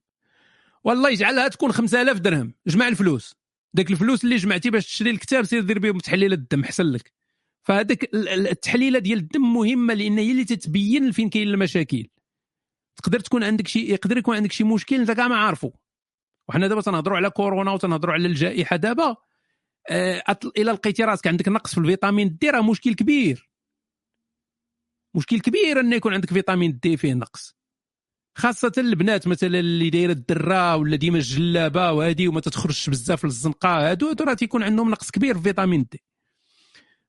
[0.84, 2.54] والله يجعلها تكون 5000 درهم.
[2.68, 3.36] جمع الفلوس.
[3.74, 6.64] داك الفلوس اللي جمعتي باش تشري الكتاب سير دير بهم تحليل الدم.
[6.64, 7.21] حسن لك.
[7.64, 12.08] فهذاك التحليله ديال الدم مهمة لأن هي اللي تتبين فين كاين المشاكل
[12.96, 15.74] تقدر تكون عندك شي يقدر يكون عندك شي مشكل أنت كاع ما عارفه
[16.50, 19.16] وحنا دابا تنهضروا على كورونا وتنهضروا على الجائحة دابا
[19.90, 20.24] آه
[20.58, 23.50] إلى لقيتي راسك عندك نقص في الفيتامين دي راه مشكل كبير.
[25.16, 27.56] مشكل كبير أن يكون عندك vitamine D فيه نقص.
[28.38, 34.16] خاصة البنات مثلا اللي دايرة الدرة ولا ديما الجلابة وهذه وما تتخرجش بزاف للزنقة هادو
[34.22, 36.04] راه تيكون عندهم نقص كبير في vitamine D.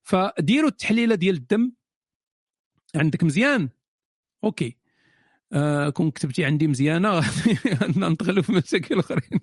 [0.03, 1.73] فديروا التحليله ديال الدم
[2.97, 3.69] عندك مزيان.
[4.45, 4.77] okay.
[5.53, 7.21] آه كون كتبتي عندي مزيانة
[7.97, 9.41] ننتقلوا في مشاكل أخرين.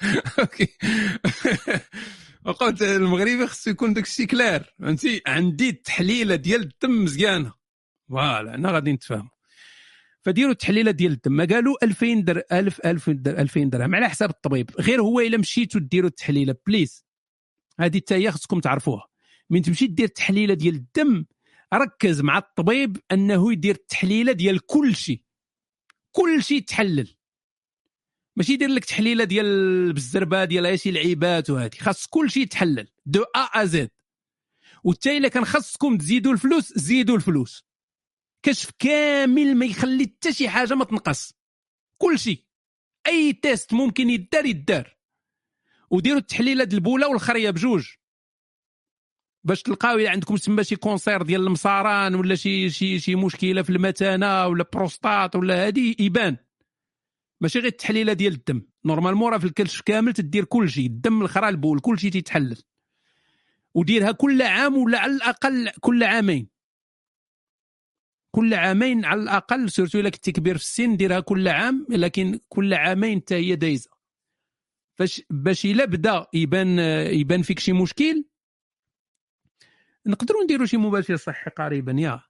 [0.38, 0.68] okay.
[2.44, 7.52] وقلت المغربي خصو يكون داك الشيء clair فهمتي؟ عندي التحليله ديال الدم مزيانة.
[8.08, 9.30] voilà أنا غادي نتفاهموا
[10.22, 11.46] فديروا التحليله ديال الدم.
[11.46, 14.70] قالوا 2000 در 1000 1000 2000 درهم على حساب الطبيب.
[14.80, 17.09] غير هو إلا مشيتوا ديروا التحليله please.
[17.80, 19.08] هذه حتى هي خصكم تعرفوها.
[19.50, 21.24] من تمشي دير التحليله ديال الدم
[21.74, 25.22] ركز مع الطبيب أنه يدير التحليله ديال كل شيء.
[26.12, 27.16] كل شيء تحلل.
[28.36, 31.76] ماشي يدير لك تحليلة ديال بالزربة ديال شي لعيبات وهذه.
[31.80, 32.88] خاص كل شيء يتحلل.
[33.06, 33.90] de A à Z.
[34.84, 37.64] وحتى إلا كان خاصكم تزيدوا الفلوس زيدوا الفلوس.
[38.42, 41.34] كشف كامل ما يخلي حتى شي حاجة ما تنقص.
[41.98, 42.44] كل شيء.
[43.06, 44.99] أي test ممكن يدار يدار.
[45.90, 47.88] وديروا التحليله ديال البوله والخرية بجوج.
[49.44, 53.70] باش تلقاو إلا عندكم تما شي cancer ديال المصاران ولا شي شي شي مشكلة في
[53.70, 56.36] المثانه ولا بروستات ولا هذه يبان.
[57.40, 58.62] ماشي غير التحليله ديال الدم.
[58.84, 60.86] normalement راه في الكشف كامل تدير كل شيء.
[60.86, 62.62] الدم الخرا البول كل شيء تيتحلل.
[63.74, 66.48] وديرها كل عام ولا على الأقل كل عامين.
[68.30, 72.74] كل عامين على الأقل سورتو إلا كنتي كبير في السن ديرها كل عام لكن كل
[72.74, 73.99] عامين حتى هي دايزة.
[75.00, 76.78] باش باش الا بدا يبان
[77.14, 78.24] يبان فيك شي مشكل
[80.06, 82.20] نقدروا نديروا شي مباشر صحي قريبا يا.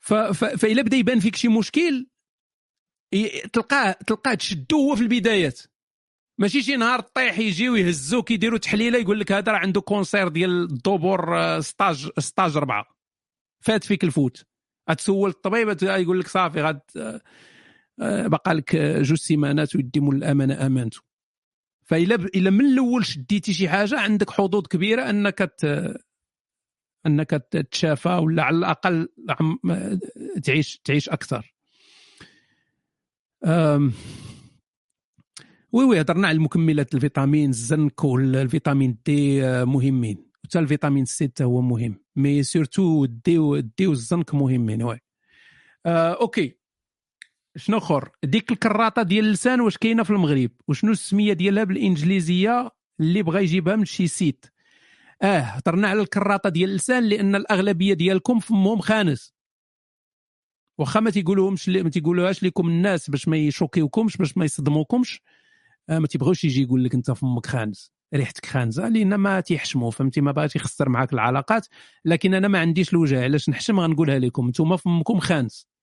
[0.00, 2.06] فاذا بدا يبان فيك شي مشكل
[3.52, 5.60] تلقاه تلقاه تشدو هو في البدايات.
[6.38, 10.50] ماشي شي نهار طيح يجيو يهزوك يديروا تحليله يقول لك هذا راه عنده cancer ديال
[10.62, 12.86] الدبور stage stage اربعه
[13.60, 14.44] فات فيك الفوت.
[14.90, 16.80] غتسول الطبيب يقول لك صافي غاد
[18.00, 21.13] آه، بقى لك جوج سيمانات ويدي مول الأمانة امانته
[21.84, 25.94] فإلا إلا من الأول شديتي شي حاجة عندك حظوظ كبيرة أنك ت...
[27.06, 29.08] أنك تتشافى ولا على الأقل
[30.44, 31.54] تعيش تعيش أكثر.
[33.44, 33.92] أم...
[35.72, 40.30] oui oui هضرنا على المكملات الفيتامين الزنك وال vitamine D آه، مهمين.
[40.44, 42.00] حتى ال vitamine C حتى هو مهم.
[42.16, 45.00] mais surtout ال D وال D والزنك مهمين oui.
[45.86, 46.63] آه، okay.
[47.56, 53.22] شنو اخر؟ ديك الكراطة ديال اللسان واش كاينة في المغرب؟ وشنو السمية ديالها بالإنجليزية اللي
[53.22, 54.46] بغى يجيبها من شي site؟
[55.22, 59.34] آه هضرنا على الكراطة ديال اللسان لأن الأغلبية ديالكم فمهم خانس.
[60.78, 65.20] واخا ما تيقولوهمش ما تيقولوهاش لكم الناس باش ما يشوكيوكمش باش ما يصدموكمش.
[65.88, 70.20] آه ما تيبغوش يجي يقول لك أنت فمك خانس ريحتك خانزه لأن ما تيحشموا فهمتي؟
[70.20, 71.66] ما باغيش يخسر معاك العلاقات.
[72.04, 74.46] لكن أنا ما عنديش الوجه علاش نحشم؟ غنقولها لكم.
[74.46, 75.73] أنتم فمكم خانس.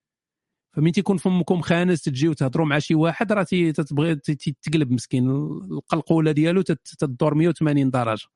[0.74, 5.30] فمين تيكون فمكم خانس تجيو تهضروا مع شي واحد راه تتبغي تي- تي- تقلب مسكين.
[5.72, 8.28] القلقوله ديالو تدور 180 درجة.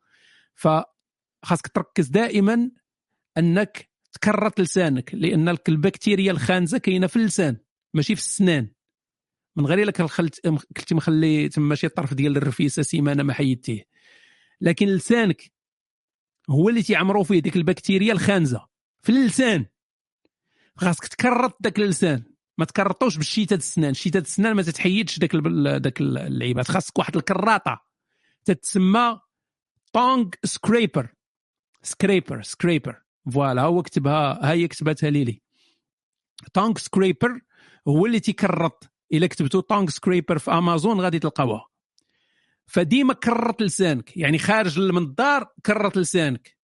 [0.56, 2.72] فخاصك تركز دائما
[3.38, 7.58] أنك تكرط لسانك لأن البكتيريا الخانزة كاينة في اللسان
[7.94, 8.72] ماشي في السنان.
[9.56, 10.48] من غير إلا خلت
[10.78, 13.84] كنتي مخلي تما شي طرف ديال الرفيسة سيمانة ما حيدتيه.
[14.62, 15.52] لكن لسانك
[16.50, 18.66] هو اللي تيعمروا فيه ديك البكتيريا الخانزة
[19.02, 19.66] في اللسان.
[20.78, 22.24] خاصك تكرط داك اللسان
[22.58, 23.94] ما تكرطوش بالشيتة السنان.
[23.94, 25.36] شيتة السنان ما تتحيدش داك
[25.82, 26.68] داك اللعيبات.
[26.72, 27.86] خاصك واحد الكراطة.
[28.46, 29.20] تتسمى
[29.94, 31.14] tongue scraper
[31.84, 33.02] scraper scraper
[33.34, 35.42] voilà هو كتبها ها هي كتبتها ليلي.
[36.54, 37.40] tongue scraper
[37.88, 38.92] هو اللي تيكرط.
[39.14, 41.66] إلا كتبتو tongue scraper في أمازون غادي تلقاوها.
[42.66, 44.18] فديما كرط لسانك.
[44.18, 46.55] يعني خارج من الدار كرط لسانك.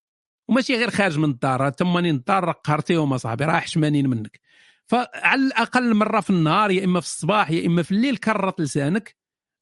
[0.52, 4.40] وماشي غير خارج من الدار راه مالين الدار قهرتيهم اصاحبي راه حشمانين منك.
[4.88, 9.16] فعلى الأقل مرة في النهار يا إما في الصباح يا إما في الليل كرط لسانك.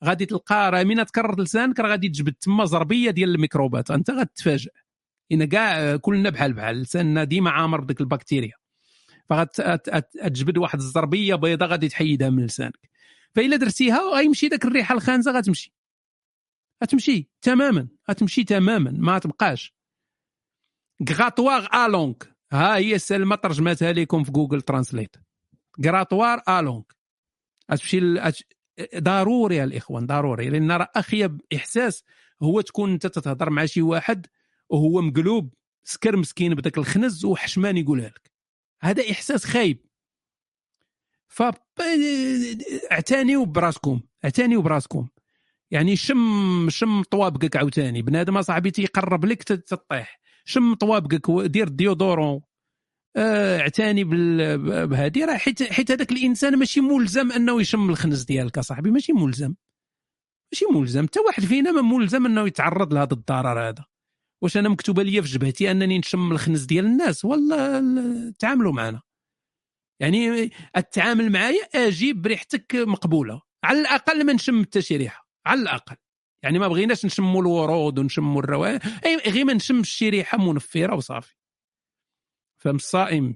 [0.03, 3.91] غادي تلقى راه من تكرط لسانك راه غادي تجبد تما زربيه ديال الميكروبات.
[3.91, 4.71] أنت غتتفاجئ.
[5.31, 8.53] إن كاع كلنا بحال بحال لساننا ديما عامر بديك البكتيريا.
[9.29, 12.89] فغتجبد واحد الزربيه بيضاء غادي تحيدها من لسانك.
[13.35, 15.73] فإلا درتيها غيمشي داك الريحة الخانزة غتمشي.
[16.83, 19.78] غتمشي تماما غتمشي تماما ما تبقاش.
[21.09, 22.13] grattoir à langue
[22.51, 25.15] ها هي سلمى ترجمتها لكم في Google Translate
[25.85, 26.81] غراتوار الونغ
[27.71, 27.99] غتمشي
[28.97, 32.03] ضروري يا الاخوان ضروري لأن راه اخيب احساس
[32.43, 34.27] هو تكون انت تتهضر مع شي واحد
[34.69, 35.53] وهو مقلوب
[35.83, 38.31] سكر مسكين بداك الخنز وحشمان يقولها لك
[38.81, 39.85] هذا احساس خايب
[41.27, 41.43] ف
[42.91, 45.07] اعتنيوا براسكم اعتنيوا براسكم
[45.71, 50.18] يعني شم شم طوابقك عاوتاني بنادم اصاحبي تيقرب لك تطيح
[50.49, 52.41] شم طوابقك ودير ديودورون
[53.17, 55.25] آه، اعتني بال- بهذه.
[55.25, 59.55] راه حيت حيت هذاك الإنسان ماشي ملزم أنه يشم الخنز ديالك أصاحبي ماشي ملزم.
[60.53, 61.03] ماشي ملزم.
[61.05, 63.85] حتى واحد فينا ما ملزم أنه يتعرض لهذا الضرر هذا.
[64.43, 69.01] واش أنا مكتوبة لي في جبهتي أنني نشم الخنز ديال الناس؟ ال- تعاملوا معنا.
[70.01, 73.41] يعني التعامل معايا أجي بريحتك مقبولة.
[73.63, 75.27] على الأقل ما نشم حتى شي ريحة.
[75.45, 75.95] على الأقل.
[76.43, 81.35] يعني ما بغيناش نشموا الورود ونشموا الروائح أي غير ما نشمش شي ريحة منفرة وصافي.
[82.57, 83.35] فهم الصائم؟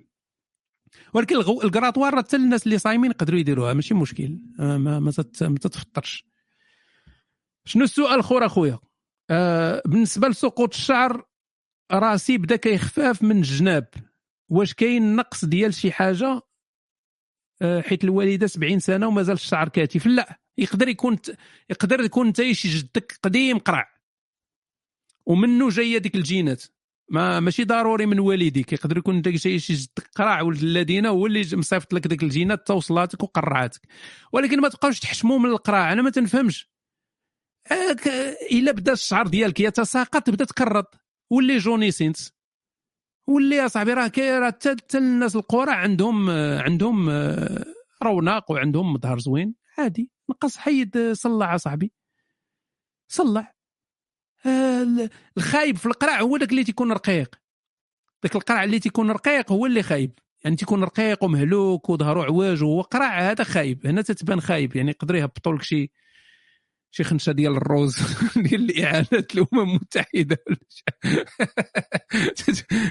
[1.14, 1.38] ولكن.
[1.38, 4.40] الكراطوار حتى الناس اللي صايمين يقدروا يديروها ماشي مشكل.
[4.60, 5.00] آه، ما.
[5.00, 5.12] ما
[5.62, 6.26] تتفطرش.
[7.66, 8.80] شنو السؤال الآخر أخويا؟
[9.30, 11.26] آه بالنسبة لسقوط الشعر
[11.92, 13.88] راسي بدأ كيخفاف من الجناب.
[14.50, 16.42] واش كاين نقص ديال شي حاجة؟
[17.62, 20.06] آه، حيت الوالدة 70 سنة ومازال الشعر كاتف.
[20.06, 20.43] لا.
[20.58, 21.18] يقدر يكون
[21.70, 23.94] يقدر يكون انت شي جدك قديم قرع.
[25.26, 26.64] ومنه جاية ديك الجينات؟
[27.10, 31.46] ما ماشي ضروري من والديك يقدر يكون انت شي جدك قرع ولد الذين هو اللي
[31.54, 33.82] مصيفط لك ديك الجينات توصلاتك وقرعاتك.
[34.34, 36.74] ولكن ما تبقاوش تحشموا من القراع أنا ما تنفهمش.
[38.52, 40.96] إلا بدا الشعر ديالك يتساقط تبدا تكرط
[41.30, 42.34] واللي جونيسينس
[43.28, 47.66] واللي يا صاحبي راه كاين حتى الناس القرى عندهم عندهم آه،
[48.04, 49.56] رونق وعندهم مظهر زوين.
[49.78, 50.12] عادي.
[50.30, 51.92] نقص حيد آه، صلع صاحبي.
[53.08, 53.53] صلع
[54.45, 57.35] آه، ال- الخايب في القرع هو داك اللي تيكون رقيق.
[58.24, 60.19] داك القرع اللي تيكون رقيق هو اللي خايب.
[60.43, 63.88] يعني تيكون رقيق ومهلوك وظهرو عواج وهو قرع هذا خايب.
[63.88, 64.76] هنا تتبان خايب.
[64.76, 65.92] يعني يقدر يهبطوا لك شي
[66.92, 67.98] شي خنشة ديال الروز
[68.45, 70.38] ديال الإعانات الامم المتحده.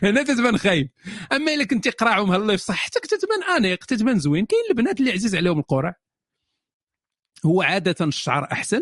[0.03, 0.91] هنا تتبان خايب.
[1.33, 4.47] أما إلا كنتي قراع ومهلي في صحتك تتبان أنيق تتبان زوين.
[4.47, 5.95] كاين البنات اللي عزيز عليهم القرع
[7.47, 8.81] هو عادة الشعر أحسن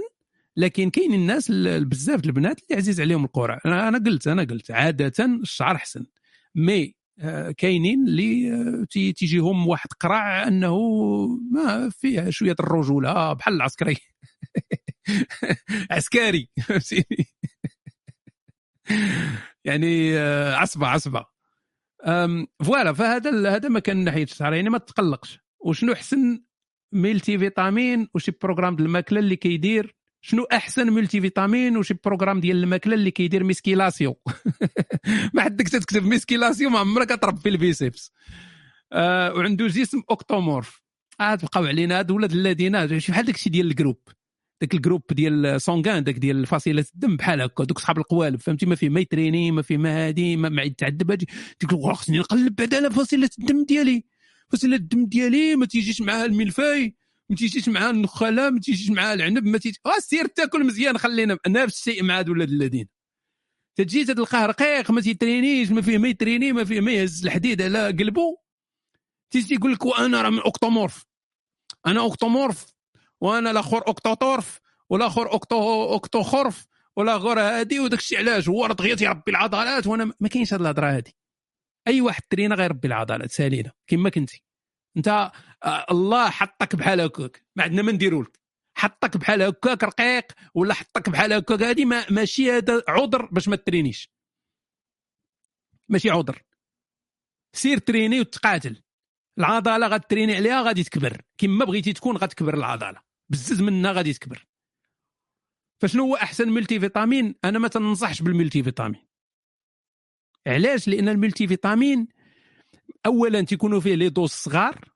[0.57, 3.61] لكن كاين الناس ال- بزاف البنات اللي عزيز عليهم القرع.
[3.67, 6.07] أنا قلت أنا قلت عادة الشعر أحسن.
[6.55, 10.79] mais آه، كاينين اللي آه، تي- تيجيهم واحد قرع أنه
[11.53, 13.97] ما فيه شوية الرجولة بحال العسكري.
[15.91, 17.27] عسكري فهمتيني؟
[19.65, 21.25] يعني آه، عصبه عصبة.
[22.65, 25.39] voilà فهذا هذا ما كان ناحية الشعر يعني ما تقلقش.
[25.61, 26.43] وشنو أحسن؟
[26.93, 29.97] multivitamine وشي programme ديال الماكلة اللي كيدير.
[30.23, 34.15] شنو أحسن multivitamine وشي programme ديال الماكلة اللي كيدير musculation؟
[35.35, 38.13] ما حدك تكتب musculation ما عمرك تربي ال biceps
[38.93, 40.83] آه وعنده جسم ectomorphe.
[41.21, 43.99] عاد بقاو علينا هاد ولاد الذين بحال داكشي ديال ال groupe؟
[44.61, 48.67] داك ال groupe ديال sanguin داك ديال فصيله الدم بحال هكا دوك صحاب القوالب فهمتي؟
[48.67, 51.29] ما فيه ما يتريني ما فيه ما هادي ما ما يتعذب هادي
[51.59, 54.05] تقول خصني نقلب بعدا على فصيله الدم ديالي.
[54.51, 56.95] فصيله الدم ديالي ما تيجيش معاها ال millefeuille
[57.29, 61.39] ما تيجيش معاها النخالة ما تيجيش معاها العنب ما تيجي آه سير تاكل مزيان خلينا
[61.49, 62.89] نفس الشيء مع هاد ولاد الذين.
[63.77, 67.87] تجي تلقاه رقيق ما تيترينيش ما فيه ما يتريني ما فيه ما يهز الحديد على
[67.87, 68.37] قلبه
[69.31, 71.05] تيجي يقول لك وأنا راه من ectomorphe.
[71.87, 72.67] أنا ectomorphe
[73.21, 79.31] وأنا الآخر ectomorphe والاخر ecto ectomorphe والاخر هادي وداك الشيء علاش؟ هو راه دغيا تيربي
[79.31, 81.17] العضلات وأنا ما كاينش هاد الهضرة هادي.
[81.89, 84.45] أي واحد ترينا غيربي العضلات سالينا كما كنتي.
[84.97, 85.09] أنت
[85.65, 87.45] آه، الله حطك بحال هكاك.
[87.57, 88.41] ما عندنا ما نديرو لك.
[88.77, 91.63] حطك بحال هكاك رقيق ولا حطك بحال هكاك.
[91.63, 94.13] هادي ما ماشي هذا عذر باش ما ترينيش.
[95.89, 96.43] ماشي عذر.
[97.57, 98.83] سير تريني وتقاتل.
[99.39, 101.23] العضله غتريني عليها غادي تكبر.
[101.39, 103.03] كما بغيتي تكون غتكبر العضله
[103.33, 104.47] بزز منها غادي تكبر.
[105.83, 109.10] فشنو هو أحسن multivitamine أنا ما تنصحش بال multivitamine
[110.47, 112.09] علاش؟ لأن ال multivitamine
[113.07, 114.91] اولا تيكونوا فيه les doses صغار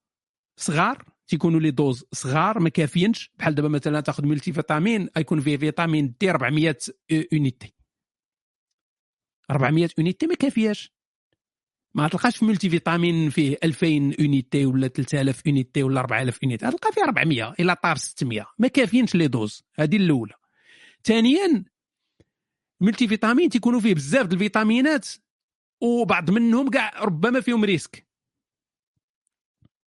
[0.56, 3.30] صغار تيكونوا les doses صغار ما كافيينش.
[3.38, 6.76] بحال دابا مثلا تاخذ multivitamine يكون فيه vitamine D 400
[7.32, 7.74] unités
[9.50, 10.94] 400 unités ما كافياش.
[11.94, 13.86] ما تلقاش في multivitamine فيه 2000
[14.20, 19.14] unités ولا 3000 unités ولا 4000 unités تلقى فيه 400 إلى طار 600 ما كافيينش
[19.14, 19.64] les doses.
[19.74, 20.34] هذه الأولى.
[21.04, 21.64] ثانيا
[22.80, 25.08] ال multivitamine تيكونوا فيه بزاف الفيتامينات.
[25.84, 28.06] وبعض منهم كاع ربما فيهم risque.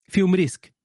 [0.03, 0.77] فيهم risque.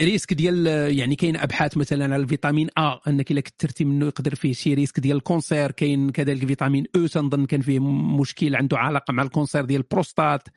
[0.00, 0.66] risque ديال
[0.98, 4.74] يعني كاين أبحاث مثلا على ال vitamine A أنك إلا كثرتي منه يقدر فيه شي
[4.74, 7.78] risque ديال ال cancer كاين كذلك vitamine E تنظن كان فيه
[8.20, 10.48] مشكل عنده علاقة مع ال cancer ديال البروستات.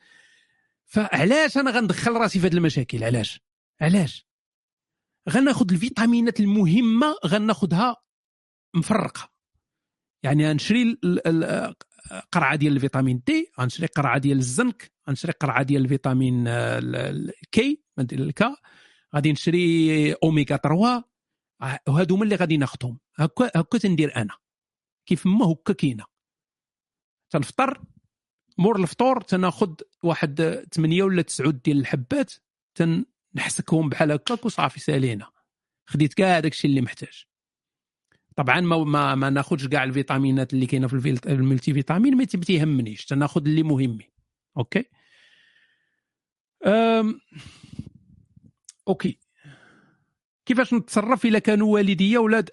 [0.84, 3.40] فعلاش أنا غندخل راسي في هذه المشاكل؟ علاش؟
[3.80, 4.26] علاش؟
[5.30, 7.96] غناخذ الفيتامينات المهمة غناخذها
[8.74, 9.30] مفرقة.
[10.22, 10.98] يعني غنشري
[12.32, 16.44] قرعة ديال ال vitamine D غنشري قرعة ديال الزنك غنشري قرعة ديال ال vitamine
[17.52, 18.56] K ال K.
[19.14, 21.04] غادي نشري اوميغا 3
[21.88, 24.36] وهادو هما اللي غادي ناخذهم هكا هكا تندير أنا.
[25.06, 26.04] كيف ما هكا كاينة.
[27.30, 27.82] تنفطر
[28.58, 32.34] مور الفطور تناخذ واحد 8 ولا 9 ديال الحبات
[32.74, 35.30] تنحسكهم بحال هكاك وصافي سالينا.
[35.86, 37.27] خديت كاع داك الشيء اللي محتاج.
[38.38, 43.40] طبعا ما ما, ما ناخذش كاع الفيتامينات اللي كاينة في ال multivitamine ما تيهمنيش تناخذ
[43.40, 44.10] اللي مهمين
[44.56, 44.84] OK؟
[46.66, 47.20] أم...
[48.88, 49.18] OK.
[50.46, 52.50] كيفاش نتصرف إلا كانوا والدي أولاد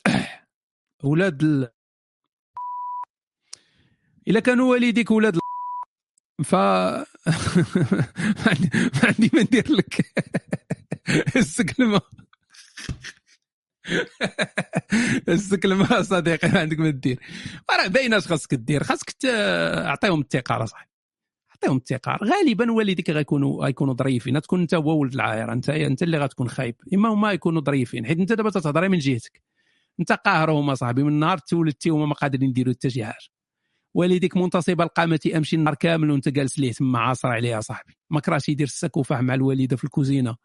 [1.03, 1.69] أولاد ال...
[4.27, 5.37] إلا كانوا والديك أولاد
[6.43, 7.05] ف ما
[9.03, 10.13] عندي ما ندير لك.
[11.35, 12.01] السكلمة.
[15.29, 17.19] السكلمه صديقي ما عندك ما دير
[17.71, 20.95] راه باينه اش خاصك دير خاصك تعطيهم الثقة راه صاحبي
[21.55, 22.17] عطيهم الثقة.
[22.23, 24.41] غالبا والديك غيكونوا غيكونوا ظريفين.
[24.41, 25.53] تكون انت هو ولد العائرة.
[25.53, 26.75] انت انت اللي غتكون خايب.
[26.93, 28.05] إما هما يكونوا ظريفين.
[28.05, 29.41] حيت انت دابا تتهضر من جهتك.
[29.99, 33.27] انت قاهرهم اصاحبي من النهار تولدتي وهما ما قادرين يديروا حتى شي حاجة.
[33.93, 37.97] والديك منتصب القامة امشي النهار كامل وانت جالس ليه تما عاصر عليها صاحبي.
[38.09, 40.35] ما كراش يدير السكوفاح مع الوالدة في الكوزينة.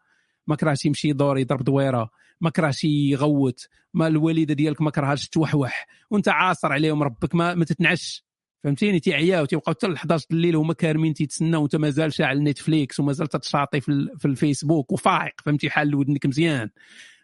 [0.47, 2.09] ما كراش يمشي يدور يضرب دويرة.
[2.41, 3.67] ما كراش يغوت.
[3.93, 8.25] ما الوالدة ديالك ما كرهاش توحوح وانت عاصر عليهم ربك ما, ما تتنعسش.
[8.63, 13.27] فهمتيني؟ تيعياو تيبقاو حتى ل 11 الليل هما كارمين تيتسناو وانت مازال شاعل Netflix ومازال
[13.27, 15.33] تتشاطي في, في الفيسبوك وفايق.
[15.45, 16.69] فهمتي؟ حال ودنك مزيان.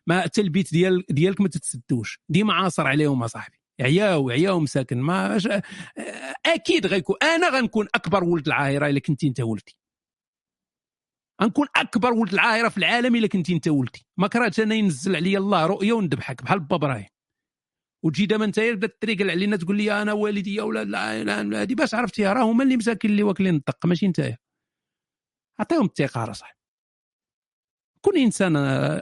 [0.08, 2.20] ما حتى البيت ديال ديالك ما تتسدوش.
[2.30, 3.58] ديما عاصر عليهم أصاحبي.
[3.82, 5.38] عياو عياو مساكن ما
[6.46, 9.76] أكيد غيكون أنا غنكون أكبر ولد العاهرة إلا كنتي أنت ولدي.
[11.42, 14.06] غنكون أكبر ولد العاهره في العالم إلا كنتي أنت ولدي.
[14.18, 17.08] ما كرهتش أنا ينزل عليا الله رؤيه وندبحك بحال بابا إبراهيم.
[18.04, 22.34] وتجي دابا أنت بدات تريقل علينا تقول لي أنا والدي ولا لا هذه باش عرفتيها
[22.34, 24.36] راه هما اللي مساكين اللي واكلين الدق ماشي انت
[25.60, 26.58] عطيهم الثقة راه صاحبي.
[28.02, 28.56] كون إنسان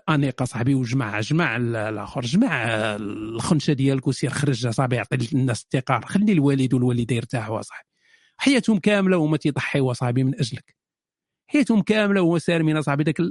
[0.09, 2.65] أنيق صاحبي وجمع جمع الآخر جمع
[2.95, 7.89] الخنشة ديالك وسير خرج صاحبي يعطي للناس الثقة خلي الوالد والوالدة يرتاحوا صاحبي.
[8.37, 10.74] حياتهم كاملة وهما تيضحيوا صاحبي من أجلك.
[11.47, 13.21] حياتهم كاملة وهما سارمين صاحبي ذاك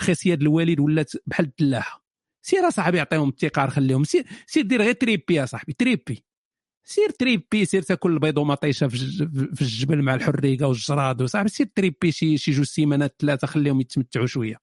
[0.00, 2.04] الخصيه ديال الوالد ولات بحال الدلاحة.
[2.42, 4.04] سير أصاحبي عطيهم التقار خليهم.
[4.04, 6.24] سير سير دير غير تريبي يا صاحبي تريبي.
[6.84, 11.48] سير تريبي سير تاكل البيض ومطيشه في الجبل مع الحريقة والجراد وصاحبي.
[11.48, 14.56] سير تريبي شي شي جوج سيمانات ثلاثة خليهم يتمتعوا شوية.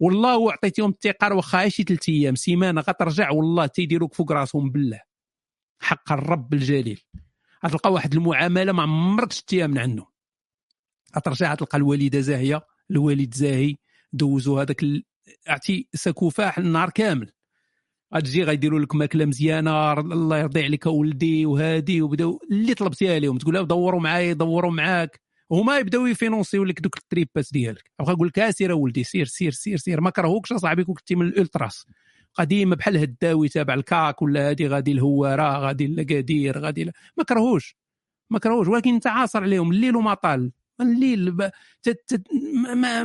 [0.00, 2.34] والله عطيتيهم التقار واخا شي ثلاث أيام.
[2.34, 5.00] سيمانة غترجع والله تيديروك فوق راسهم بالله.
[5.80, 7.00] حق الرب الجليل.
[7.66, 10.06] غتلقى واحد المعاملة ما عمرك شتيها من عنده
[11.16, 13.76] غترجع تلقى الوالدة زاهية الوالد زاهي
[14.12, 14.84] دوزوا هذاك
[15.48, 17.30] عرفتي سكوفاح النهار كامل.
[18.14, 23.54] غتجي غيديروا لك ماكلة مزيانة الله يرضي عليك ولدي وهادي وبداو اللي طلبتيها لهم تقول
[23.54, 25.20] لهم دوروا معايا يدوروا معاك.
[25.52, 27.90] هما يبداو يفينونسيو لك دوك التريبات ديالك.
[28.00, 30.00] بقى يقول لك سير ولدي سير سير سير سير.
[30.00, 31.86] ما كرهوكش أصاحبي كنتي من الألتراس.
[32.34, 37.76] قديمه بحال هداوي تابع الكاك ولا هادي غادي الهوارة غادي لاكادير غادي ما كرهوش
[38.30, 38.68] ما كرهوش.
[38.68, 40.52] ولكن انت عاصر عليهم الليل وما طال.
[40.82, 41.50] الليل.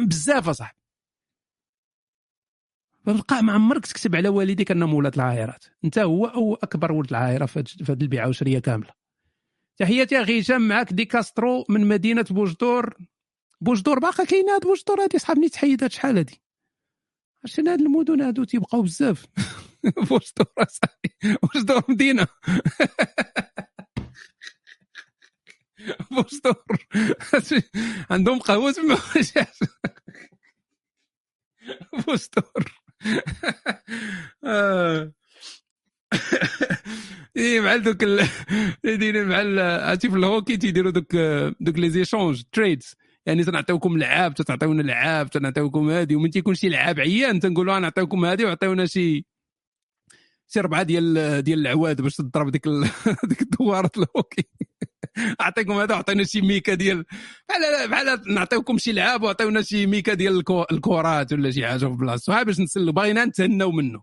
[0.08, 0.78] بزاف أصاحبي.
[3.06, 7.46] فبقى ما عمرك تكتب على والديك أنهم ولاد العايرات أنت هو أو أكبر ولد العايره
[7.46, 8.90] في هذه البيعة والشريه كاملة.
[9.78, 12.96] تحياتي أخي هشام معك دي كاسترو من مدينة بوجدور.
[13.62, 16.42] بوجدور باقا كاينة هاد بوجدور هادي صحابني تحيدات شحال هادي؟
[17.44, 19.26] عشان هاد المدن هادو تيبقاو بزاف.
[20.10, 21.38] بوجدور أصاحبي.
[21.44, 22.28] بوجدور مدينة.
[26.12, 26.66] بوجدور
[28.10, 28.98] عندهم قهوه تما
[31.94, 32.82] بوجدور
[34.44, 35.12] آه.
[37.38, 38.04] إيه مع دوك
[38.84, 41.16] يديروا مع عرفتي في الهوكي تيديروا دوك
[41.60, 47.00] دوك les échanges trades يعني تنعطيوكم لعاب تنعطيونا لعاب تنعطيوكم هادي ومن تيكون شي لعاب
[47.00, 49.26] عيان تنقولوا نعطيوكم هادي وعطيونا شي
[50.48, 52.90] شي ربعه ديال ديال العواد باش تضرب ديك ال...
[53.30, 54.44] ديك الدواره الهوكي.
[55.42, 57.06] أعطيكم هذا وعطينا شي ميكا ديال
[57.50, 62.44] بحال بحال نعطيوكم شي لعاب وعطيونا شي ميكا ديال الكرات ولا شي حاجة في بلاصتو.
[62.44, 62.92] باش نسلو.
[62.92, 64.02] باغينا نتهناو منه.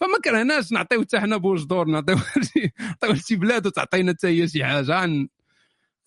[0.00, 0.72] فما كرهناش.
[0.72, 2.16] نعطيو حتى حنا بوجدور نعطيو
[2.52, 4.94] شي نعطيو شي بلاد وتعطينا حتى هي شي حاجة.
[4.94, 5.28] عن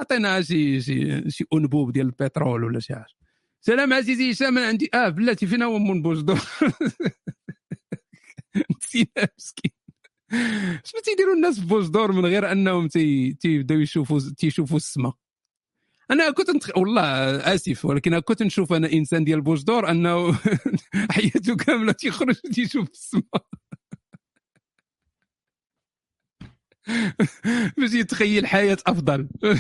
[0.01, 3.13] عطينا شي شي شي أنبوب ديال البترول ولا شي حاجة.
[3.61, 4.31] سلام عزيزي.
[4.31, 6.39] هشام أنا عندي آه بلاتي فين هو من بوجدور
[8.91, 9.71] نسينا مسكين.
[10.83, 15.13] شنو تيديروا الناس في بوجدور من غير أنهم تي- تيبداو يشوفوا تيشوفوا السماء
[16.11, 16.77] أنا كنت نتخ...
[16.77, 17.01] والله
[17.55, 20.33] آسف ولكن كنت نشوف أنا إنسان ديال بوجدور أنه
[21.11, 23.45] حياته كاملة تيخرج تيشوف السماء
[27.77, 29.27] باش يتخيل حياة أفضل.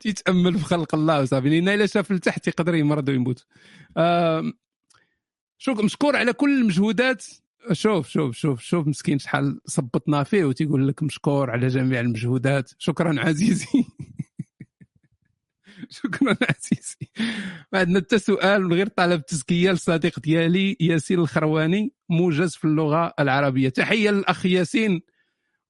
[0.00, 3.46] تيتأمل في خلق الله وصافي لأن إلا شاف لتحت يقدر يمرض ويموت.
[5.62, 7.24] شكرا مشكور على كل المجهودات.
[7.72, 12.70] شوف شوف شوف شوف مسكين شحال صبطنا فيه وتيقول لك مشكور على جميع المجهودات.
[12.78, 13.66] شكرا عزيزي.
[15.90, 16.96] شكرا عزيزي.
[17.72, 23.12] ما عندنا حتى سؤال من غير طلب تزكية للصديق ديالي ياسين الخرواني موجز في اللغة
[23.18, 23.68] العربية.
[23.68, 25.02] تحية للأخ ياسين.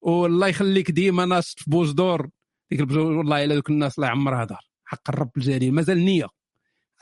[0.00, 2.30] والله يخليك ديما ناشط في بوجدور
[2.70, 4.70] ديك البجو والله إلا دوك الناس الله يعمرها دار.
[4.84, 5.72] حق الرب الجليل.
[5.74, 6.26] مازال نية.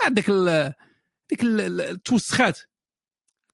[0.06, 0.72] ال-
[1.30, 2.58] ديك ال- ال- التوسخات.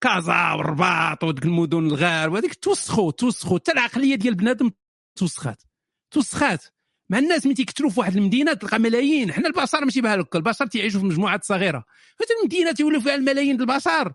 [0.04, 4.70] كازا والرباط وديك المدن الغار وهذيك توسخوا توسخوا حتى العقلية ديال بنادم
[5.18, 5.62] توسخات.
[6.10, 6.64] توسخات.
[7.10, 9.32] مع الناس ملي تيكثروا في واحد المدينة تلقى ملايين.
[9.32, 11.84] حنا البشر ماشي بحال هكا البشر تيعيشوا في مجموعات صغيرة.
[12.18, 14.12] فهاد المدينة تيولوا فيها الملايين ديال البشر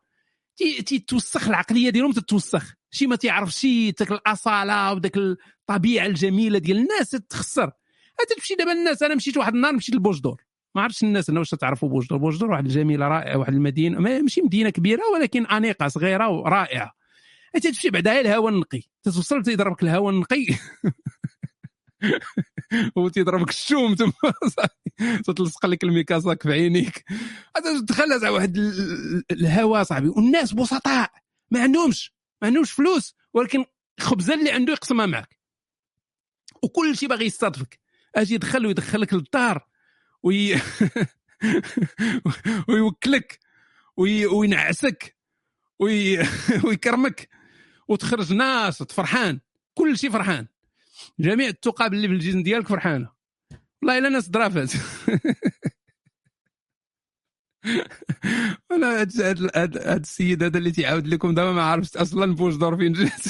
[0.57, 2.73] تي- تيتوسخ العقلية ديالهم تتوسخ.
[2.91, 7.63] شي ما تعرف شي داك الأصالة وداك الطبيعة الجميلة ديال الناس تتخسر
[8.19, 10.43] هذا تمشي دابا الناس أنا مشيت واحد النهار مشيت لبوجدور.
[10.75, 14.41] ما عرفتش الناس أنا واش تعرفوا بوجدور بوجدور واحد الجميلة رائعة واحد المدينة ما- ماشي
[14.41, 16.91] مدينة كبيرة ولكن أنيقة صغيرة ورائعة.
[17.55, 18.81] أنت تمشي بعدا غير الهواء النقي.
[19.03, 20.45] تتوصل تيضربك الهواء النقي.
[22.95, 24.11] وتيضربك الشوم تما.
[25.25, 27.05] تتلصق لك الميكاساك في عينيك.
[27.55, 30.07] تدخل على واحد ال- الهواء صاحبي.
[30.07, 31.11] والناس بسطاء.
[31.51, 33.65] ما عندهمش ما عندهمش فلوس ولكن
[33.99, 35.39] خبزة اللي عنده يقسمها معك.
[36.63, 37.79] وكل شيء باغي يستضفك
[38.15, 39.67] أجي يدخل ويدخلك للدار.
[40.23, 40.55] وي...
[42.69, 43.39] ويوكلك
[43.97, 44.25] وي...
[44.25, 45.17] وينعسك
[45.79, 46.19] وي...
[46.65, 47.29] ويكرمك
[47.87, 49.39] وتخرج ناشط فرحان
[49.73, 50.47] كل شيء فرحان.
[51.19, 53.09] جميع الثقاب اللي في الجسم ديالك فرحانة.
[53.81, 54.71] والله إلا ناس ضرافات
[58.71, 59.01] أنا
[59.55, 63.23] هاد السيد هذا اللي تيعاود لكم دابا ما عرفتش أصلا بوجدور فين جات.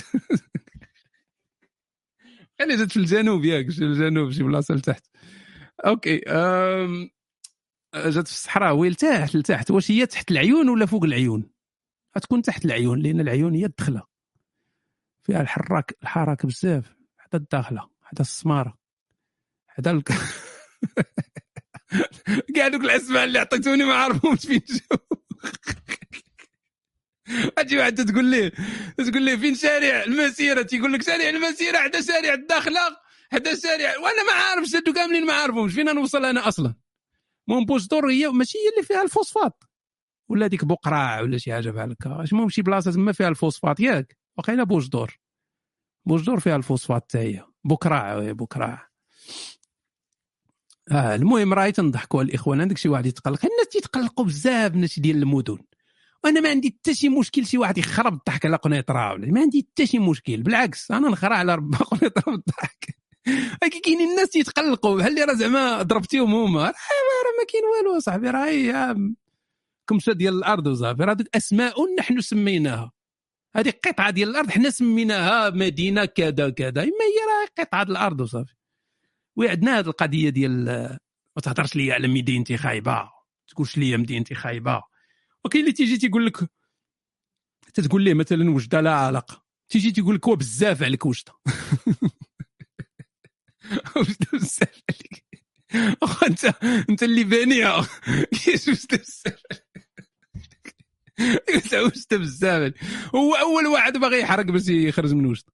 [2.59, 5.03] خلي جات في الجنوب ياك في الجنوب شي بلاصة لتحت.
[5.85, 7.09] أوكي أم...
[7.95, 9.71] جات في الصحراء وين لتحت لتحت.
[9.71, 11.49] واش هي تحت العيون ولا فوق العيون؟
[12.17, 14.03] غتكون تحت العيون لأن العيون هي الدخلة.
[15.23, 16.95] فيها الحراك الحركه بزاف.
[17.17, 18.77] حتى الداخلة حتى السمارة
[19.67, 20.11] حتى الك...
[22.55, 25.19] كاع دوك الأسماء اللي عطيتوني ما عرفهمش فين جاو.
[27.57, 28.51] أجي واحد تقول ليه
[28.97, 32.79] تقول ليه فين شارع المسيرة؟ تيقول لك شارع المسيرة حدا شارع الداخلة.
[33.31, 36.75] حدا شارع وأنا ما عارفش هادو كاملين ما عارفهمش فين نوصل أنا أصلا.
[37.49, 39.63] المهم بوجدور هي ماشي هي اللي فيها الفوسفات.
[40.29, 42.25] ولا ديك بقراع ولا شي حاجة بحال هكا.
[42.31, 45.19] المهم شي بلاصة تما فيها الفوسفات ياك؟ وقيلا بوجدور.
[46.05, 47.45] بوجدور فيها الفوسفات حتى هي.
[47.63, 48.89] بكراع وي بكراع
[50.91, 55.17] آه المهم راهي تنضحكوا على الإخوان عندك شي واحد يتقلق؟ الناس تيتقلقوا بزاف الناس ديال
[55.17, 55.57] المدن.
[56.23, 59.87] وأنا ما عندي حتى شي مشكل شي واحد يخرب الضحك على قنيطره ما عندي حتى
[59.87, 60.43] شي مشكل.
[60.43, 62.98] بالعكس أنا نخرع على رب قنيطره بالضحك
[63.83, 68.45] كاينين الناس تيتقلقوا بحال اللي راه زعما ضربتيهم هما؟ راه ما كاين والو اصاحبي راه
[68.45, 68.95] هي
[69.87, 71.03] كمشة ديال الأرض وصافي.
[71.03, 72.91] راه أسماء نحن سميناها.
[73.55, 76.83] هذه قطعة ديال الأرض حنا سميناها مدينة كذا كذا.
[76.83, 78.53] إما هي راه قطعة ديال الأرض وصافي.
[79.35, 80.65] وعندنا هذه القضية ديال
[81.35, 83.09] ما تهضرش لي على مدينتي خايبه
[83.49, 84.81] تقولش لي مدينتي خايبه
[85.45, 86.49] وكاين اللي تيجي تيقول لك
[87.73, 89.43] تتقول ليه مثلا وجدة لا علاقة.
[89.69, 91.33] تيجي تيقول لك هو بزاف عليك وجدة.
[96.03, 96.45] اخو أنت
[96.89, 97.87] أنت اللي بانيها
[98.31, 99.43] كيفاش وجده بزاف
[101.73, 102.73] وجده بزاف.
[103.15, 105.53] هو أول واحد باغي يحرق باش يخرج من وجده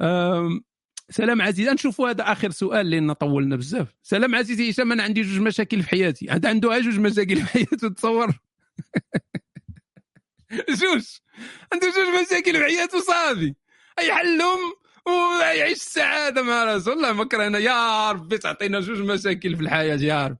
[0.00, 0.64] أم،
[1.10, 3.88] سلام عزيز نشوفوا هذا آخر سؤال لأن طولنا بزاف.
[4.02, 6.30] سلام عزيزي هشام أنا عندي جوج مشاكل في حياتي.
[6.30, 8.26] هذا عنده جوج مشاكل في حياته؟ تصور.
[10.80, 11.04] جوج.
[11.72, 13.54] عنده جوج مشاكل في حياته صافي.
[14.00, 14.58] يحلهم
[15.06, 17.58] ويعيش السعادة مع راسه والله ما كرهنا.
[17.58, 20.38] يا ربي تعطينا جوج مشاكل في الحياة يا ربي.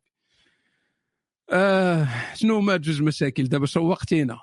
[1.50, 4.40] آه شنو هما جوج مشاكل؟ دابا شوقتينا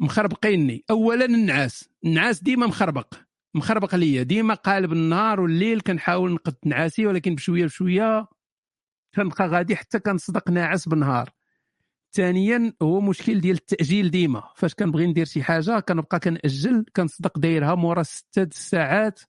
[0.00, 0.84] مخربقيني.
[0.90, 1.88] اولا النعاس.
[2.04, 3.14] النعاس ديما مخربق.
[3.54, 4.22] مخربق ليا.
[4.22, 8.26] ديما قالب النهار والليل كنحاول نقد نعاسي ولكن بشوية بشوية
[9.14, 11.35] كنبقى غادي حتى كنصدق ناعس بالنهار.
[12.12, 14.42] ثانيا هو مشكل ديال التأجيل ديما.
[14.56, 19.20] فاش كنبغي ندير شي حاجة كنبقى كنأجل كنصدق دايرها مورا ستة ساعات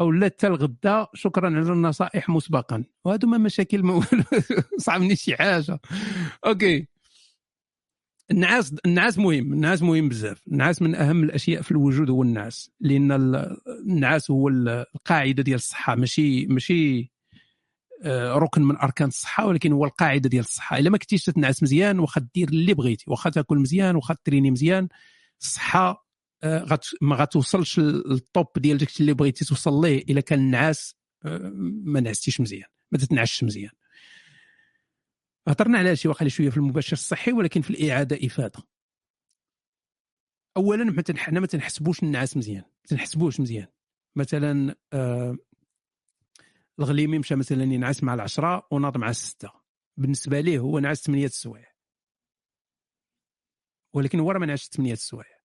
[0.00, 1.06] أو لا حتى الغدا.
[1.14, 2.84] شكرا على النصائح مسبقا.
[3.04, 4.02] وهادو ما مشاكل ما
[4.78, 5.80] صعبني شي حاجة.
[6.46, 6.86] أوكي.
[8.30, 9.52] النعاس النعاس مهم.
[9.52, 10.42] النعاس مهم بزاف.
[10.48, 12.70] النعاس من أهم الأشياء في الوجود هو النعاس.
[12.80, 15.94] لأن ال- النعاس هو ال- القاعدة ديال الصحة.
[15.94, 17.12] ماشي ماشي
[18.36, 20.78] ركن من أركان الصحة ولكن هو القاعدة ديال الصحة.
[20.78, 24.88] إلا ما كنتيش تتنعس مزيان واخا دير اللي بغيتي واخا تاكل مزيان واخا تريني مزيان
[25.40, 26.08] الصحة
[26.42, 30.02] آه، غت- ما غتوصلش للطوب ديال داكشي اللي بغيتي توصل ليه.
[30.02, 30.94] إلا كان النعاس
[31.24, 31.50] آه،
[31.84, 33.70] ما نعستيش مزيان ما تتنعسش مزيان.
[35.48, 38.62] هضرنا على شي واقع شوية في المباشر الصحي ولكن في الإعادة إفادة.
[40.56, 43.66] اولا حنا ما تنحسبوش النعاس مزيان ما تنحسبوش مزيان.
[44.16, 45.36] مثلا آه
[46.78, 49.50] الغليمي مشى مثلا ينعس مع العشرة وناض مع الستة.
[49.96, 51.72] بالنسبة ليه هو نعس ثمانية السوايع.
[53.92, 55.38] ولكن هو راه ما نعسش ثمانية السوايع.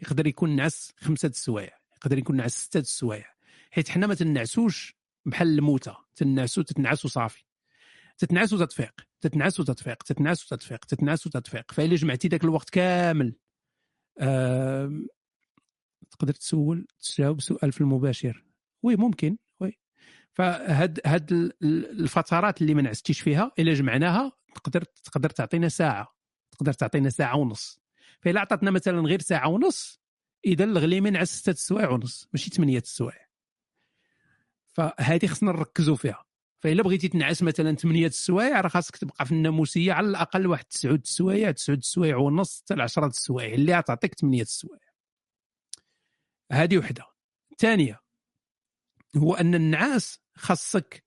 [0.00, 3.34] يقدر يكون نعس خمسة السوايع يقدر يكون نعس ستة السوايع.
[3.70, 4.94] حيت حنا ما تنعسوش
[5.24, 5.94] بحال الموتى.
[6.16, 7.44] تنعسو تتنعس وصافي
[8.18, 13.36] تتنعس وتتفيق تتنعس وتتفيق تتنعس وتتفيق تتنعس وتتفيق فإلا جمعتي ذاك الوقت كامل.
[14.20, 15.06] آم،
[16.10, 18.44] تقدر تسول تجاوب سؤال في المباشر.
[18.82, 19.36] وي ممكن.
[20.34, 26.14] فهاد هاد ال- ال- الفترات اللي ما نعستيش فيها إلا جمعناها تقدر تقدر تعطينا ساعة.
[26.50, 27.80] تقدر تعطينا ساعة ونص.
[28.20, 30.00] فإلا عطاتنا مثلا غير ساعة ونص
[30.46, 33.26] اذا الغليمي نعس ستة سوايع ونص ماشي ثمانية سوايع
[34.72, 36.24] فهذه خصنا نركزوا فيها.
[36.60, 41.00] فإلا بغيتي تنعس مثلا ثمانية السوايع راه خاصك تبقى في الناموسية على الأقل واحد تسعود
[41.00, 44.90] السوايع تسعود السوايع ونص حتى العشرة السوايع اللي غتعطيك ثمانية السوايع
[46.52, 47.04] هذه وحدة.
[47.58, 48.00] ثانية.
[49.16, 51.04] هو أن النعاس خاصك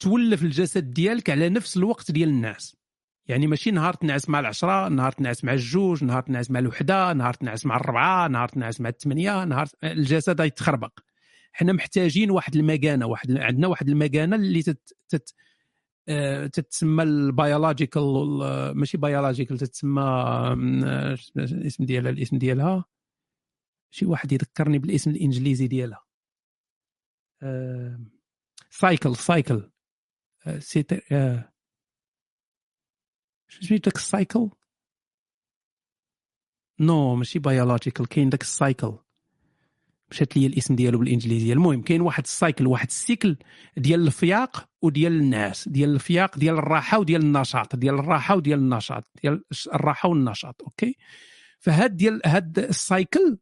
[0.00, 2.76] تولف الجسد ديالك على نفس الوقت ديال النعاس.
[3.26, 7.34] يعني ماشي نهار تنعس مع العشرة نهار تنعس مع الجوج نهار تنعس مع الوحدة نهار
[7.34, 11.00] تنعس مع الربعة نهار تنعس مع الثمانية نهار الجسد يتخربق
[11.52, 14.96] حنا محتاجين واحد المكانة واحد عندنا واحد المكانة اللي تت...
[15.08, 15.34] تت...
[16.08, 18.02] آه، تتسمى ال biological
[18.74, 22.84] ماشي biological تتسمى آم، آه، الاسم ديالها الاسم ديالها.
[23.90, 26.04] شي واحد يذكرني بالاسم الإنجليزي ديالها.
[28.70, 29.70] cycle cycle
[30.46, 30.58] آه،
[33.48, 34.50] شو سميت داك ال cycle
[36.80, 38.98] no ماشي biological كاين داك ال cycle
[40.10, 41.52] مشات لي الاسم ديالو بالإنجليزية.
[41.52, 43.36] المهم كاين واحد ال cycle واحد ال cycle
[43.76, 49.44] ديال الفياق وديال النعاس ديال الفياق ديال الراحة وديال النشاط ديال الراحة وديال النشاط ديال
[49.74, 50.96] الراحة والنشاط أوكي؟
[51.58, 53.38] فهاد ديال هاد ال cycle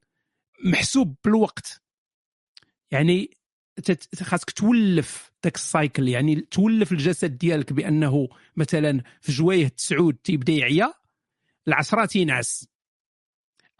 [0.64, 1.82] محسوب بالوقت.
[2.90, 3.30] يعني
[4.22, 10.52] خاصك تولف داك ال cycle يعني تولف الجسد ديالك بأنه مثلا في جوايه تسعود تيبدا
[10.52, 10.94] يعيا
[11.68, 12.68] العشرة تينعس.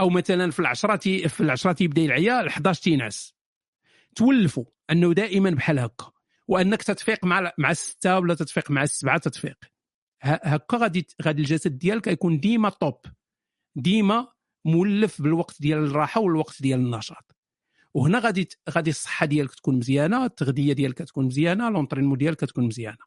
[0.01, 3.35] أو مثلا في العشرة تي في العشرة تيبدا يعيا ال 11 تينعس.
[4.17, 6.11] تولفوا أنه دائما بحال هكا
[6.49, 9.59] وأنك تتفيق مع مع الستة ولا تتفيق مع السبعة تتفيق.
[10.23, 13.01] هكا غادي غادي الجسد ديالك يكون ديما طوب
[13.77, 14.29] ديما
[14.65, 17.32] مولف بالوقت ديال الراحة والوقت ديال النشاط.
[17.95, 22.99] وهنا غادي غادي الصحة ديالك تكون مزيانة التغذية ديالك تكون مزيانة لونطرينمون ديالك تكون مزيانة.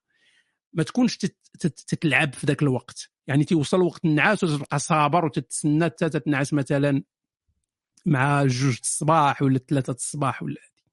[0.73, 3.11] ما تكونش تت- تت- تتلعب في ذاك الوقت.
[3.27, 7.03] يعني تيوصل وقت النعاس وتبقى صابر وتتسنى حتى تتنعس مثلا
[8.05, 10.83] مع جوج الصباح ولا ثلاثة الصباح ولا هادي.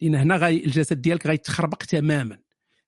[0.00, 2.38] لأن هنا غاي الجسد ديالك غيتخربق تماما.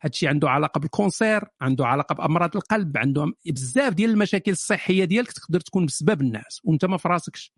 [0.02, 5.60] هادشي عنده علاقة بالكونسير عنده علاقة بأمراض القلب عنده بزاف ديال المشاكل الصحية ديالك تقدر
[5.60, 7.52] تكون بسبب الناس وأنت ما في راسكش.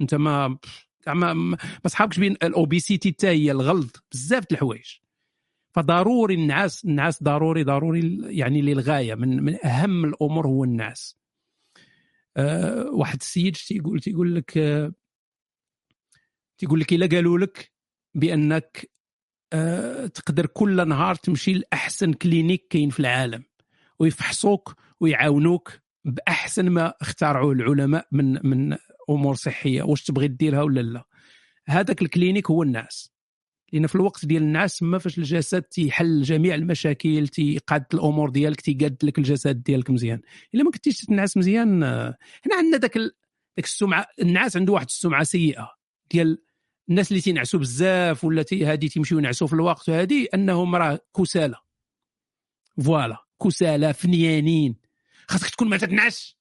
[0.00, 0.58] أنت ما
[1.08, 4.98] ما ما صحابكش بين الاوبيسيتي حتى هي الغلط بزاف د الحوايج.
[5.74, 11.18] فضروري النعاس النعاس ضروري ضروري يعني للغاية من من أهم الأمور هو النعاس.
[12.36, 14.92] أه واحد السيد تيقول تيقول لك أه
[16.58, 17.72] تيقول لك إلا قالوا لك
[18.14, 18.90] بأنك
[19.52, 23.44] أه تقدر كل نهار تمشي لأحسن كلينيك كاين في العالم
[23.98, 25.72] ويفحصوك ويعاونوك
[26.04, 28.76] بأحسن ما اخترعوه العلماء من من
[29.10, 31.04] أمور صحية واش تبغي ديرها ولا لا.
[31.66, 33.14] هذاك الكلينيك هو الناس
[33.72, 38.96] لأن في الوقت ديال النعاس تما فاش الجسد تيحل جميع المشاكل تيقاد الأمور ديالك تيقاد
[39.02, 40.20] لك الجسد ديالك مزيان.
[40.54, 43.12] إلا ما كنتيش تنعس مزيان هنا عندنا ذاك ال...
[43.56, 45.70] داك السمعة النعاس عنده واحد السمعة سيئة
[46.10, 46.38] ديال
[46.88, 51.56] الناس اللي تينعسوا بزاف ولا هادي تيمشيو ينعسوا في الوقت وهادي أنهم راه كسالى.
[52.84, 54.76] فوالا كسالى فنيانين.
[55.28, 56.36] خاصك تكون ما تتنعس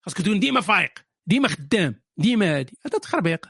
[0.00, 0.92] خاصك تكون ديما فايق
[1.26, 2.05] ديما خدام.
[2.18, 2.78] ديما هادي.
[2.86, 3.46] هذا تخربيق.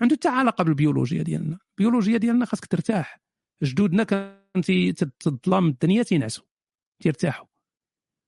[0.00, 1.58] عنده حتى علاقة بالبيولوجيا ديالنا.
[1.70, 3.20] البيولوجيا ديالنا خاصك ترتاح.
[3.62, 6.44] جدودنا كانت تظلام الدنيا تينعسوا.
[7.00, 7.46] تيرتاحوا.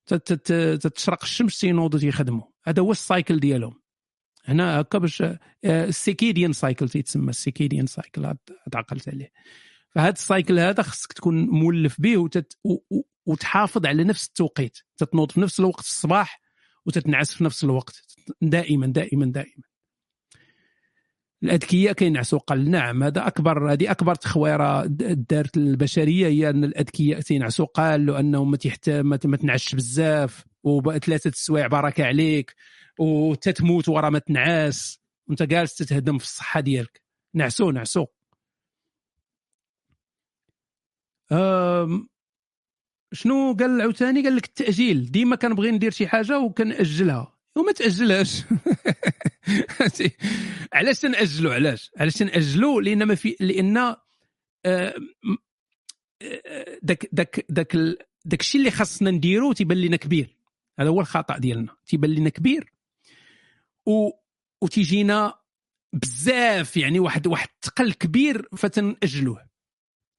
[0.06, 2.46] تتشرق الشمس تينوضوا تيخدموا.
[2.64, 3.80] هذا هو ال cycle ديالهم.
[4.44, 5.24] هنا هكا باش
[5.64, 8.34] ال circadian cycle تيتسمى ال circadian cycle.
[8.74, 9.32] عقلت عليه.
[9.90, 12.58] فهذا ال cycle هذا خصك تكون مولف به وتت...
[13.26, 14.78] وتحافظ على نفس التوقيت.
[14.96, 16.40] تتنوض في نفس الوقت في الصباح
[16.86, 18.09] وتتنعس في نفس الوقت.
[18.42, 19.62] دائما دائما دائما.
[21.42, 27.66] الأذكياء كينعسوا قل نعم هذا أكبر هذه أكبر تخويرة دارت البشرية هي أن الأذكياء تينعسوا.
[27.66, 32.54] قال له انهم ما ما تنعسش بزاف وثلاثة السوايع بركه عليك
[32.98, 35.00] وتتموت ورا ما تنعس.
[35.26, 37.02] وأنت جالس تتهدم في الصحة ديالك.
[37.34, 38.06] نعسوا نعسوا.
[43.12, 45.10] شنو قال عاوتاني؟ قال لك التأجيل.
[45.10, 47.39] ديما كنبغي ندير شي حاجة وكنأجلها.
[47.56, 48.42] وما تأجلهاش.
[50.72, 53.96] علاش تنأجلوا؟ علاش؟ علاش تنأجلوا؟ لأن ما في لأن آه،
[54.66, 54.94] آه،
[56.82, 57.76] داك داك داك
[58.24, 60.36] داك الشيء اللي خاصنا نديرو تيبان لنا كبير.
[60.78, 61.76] هذا هو الخطأ ديالنا.
[61.86, 62.72] تيبان لنا كبير.
[63.86, 64.10] و
[64.62, 65.34] وتيجينا
[65.92, 69.46] بزاف يعني واحد واحد الثقل كبير فتنأجلوه.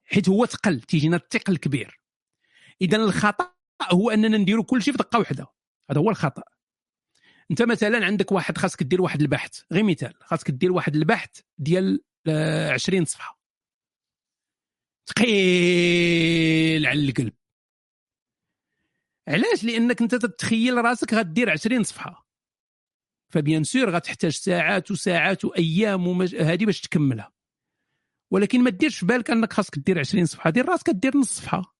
[0.06, 2.00] حيت هو ثقل تيجينا الثقل كبير.
[2.82, 3.54] اذا الخطأ
[3.92, 5.48] هو أننا نديروا كل شيء في دقة واحدة
[5.92, 6.44] هذا هو الخطأ.
[7.52, 12.04] انت مثلا عندك واحد خاصك دير واحد البحث غير مثال خاصك دير واحد البحث ديال
[12.74, 13.40] 20 آه، صفحة.
[15.10, 17.34] ثقيل على القلب.
[19.28, 22.28] علاش؟ لأنك انت تتخيل راسك غدير 20 صفحة.
[23.30, 26.36] ف bien sûr غتحتاج ساعات وساعات وأيام ومج...
[26.36, 27.34] هذه باش تكملها.
[28.32, 30.50] ولكن ما ديرش في بالك أنك خاصك دير 20 صفحة.
[30.50, 31.76] دير راسك دير نص صفحة.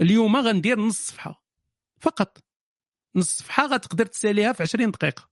[0.00, 1.44] اليوم غندير نص صفحة.
[2.00, 2.47] فقط.
[3.18, 5.28] نص صفحة غتقدر تساليها في 20 دقيقة.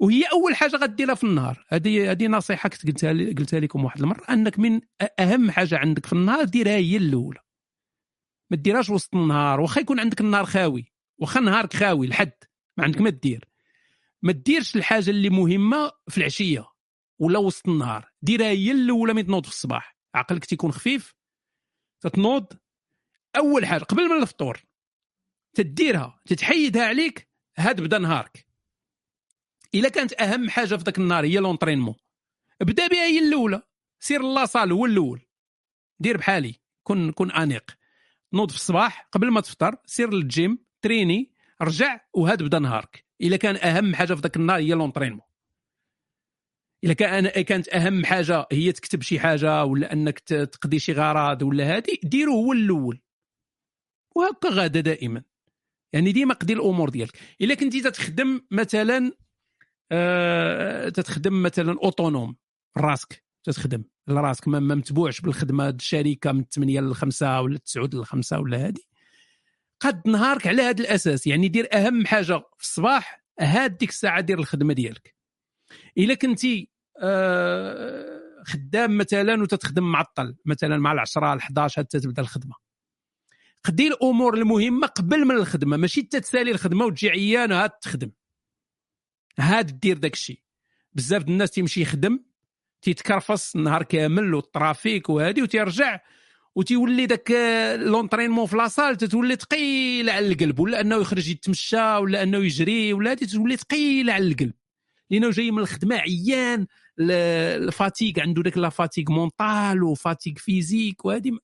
[0.00, 1.66] وهي أول حاجة غديرها في النهار.
[1.68, 4.80] هذه هذه نصيحة كنت قلتها قلتها لكم واحد المرة أنك من
[5.20, 7.40] أهم حاجة عندك في النهار ديرها هي الأولى.
[8.50, 12.32] ما ديرهاش وسط النهار واخا يكون عندك النهار خاوي واخا نهارك خاوي لحد
[12.76, 13.44] ما عندك ما دير
[14.22, 16.64] ما ديرش الحاجة اللي مهمة في العشية
[17.18, 18.12] ولا وسط النهار.
[18.22, 19.96] ديرها هي الأولى من تنوض في الصباح.
[20.14, 21.14] عقلك تيكون خفيف
[22.00, 22.46] تتنوض.
[23.36, 24.62] أول حاجة قبل من الفطور
[25.56, 28.46] تديرها تتحيدها عليك هاد بدا نهارك.
[29.74, 31.94] إلا كانت أهم حاجة في ذاك النهار هي لونطرينمون.
[32.62, 33.62] ابدا بها هي الأولى.
[34.00, 35.22] سير la salle هو الأول.
[36.00, 36.54] دير بحالي.
[36.82, 37.70] كن كن أنيق.
[38.32, 43.04] نوض في الصباح قبل ما تفطر سير للجيم تريني رجع وهاد بدا نهارك.
[43.20, 45.26] إلا كان أهم حاجة في ذاك النهار هي l'entraînement.
[46.84, 51.76] إلا كان كانت أهم حاجة هي تكتب شي حاجة ولا أنك تقضي شي غراض ولا
[51.76, 53.00] هادي ديرو هو الأول.
[54.14, 55.22] وهكا غادا دائما.
[55.96, 57.18] يعني ديما قضي الأمور ديالك.
[57.40, 59.12] الا كنتي تخدم مثلا
[59.92, 62.36] آه تتخدم مثلا autonome
[62.76, 63.84] راسك تتخدم.
[64.08, 68.80] لراسك ما متبوعش بالخدمة الشركة من 8 ل 5 ولا 9 ل 5 ولا هذه
[69.80, 74.38] قد نهارك على هذا الأساس يعني دير أهم حاجة في الصباح هاد ديك الساعة دير
[74.38, 75.14] الخدمة ديالك.
[75.98, 76.70] الا كنتي
[77.02, 82.65] آه خدام مثلا وتتخدم معطل مثلا مع العشرة ل 11 حتى تبدأ الخدمة.
[83.66, 85.76] قدي الأمور المهمة قبل من الخدمة.
[85.76, 88.10] ماشي تتسالي الخدمة وتجي عيان هاد تخدم.
[89.38, 90.40] هاد دير داك الشيء.
[90.92, 92.20] بزاف الناس تيمشي يخدم
[92.82, 96.00] تيتكرفص النهار كامل وال trafic وهادي وتيرجع
[96.54, 97.30] وتيولي داك
[97.78, 102.92] l'entraînement في la salle تتولي ثقيله على القلب ولا أنه يخرج يتمشى ولا أنه يجري
[102.92, 104.52] ولا هادي تولي ثقيله على القلب.
[105.10, 106.66] لأنه جاي من الخدمة عيان
[107.00, 111.38] ال fatigue عنده داك la fatigue mentale و fatigue physique وهذه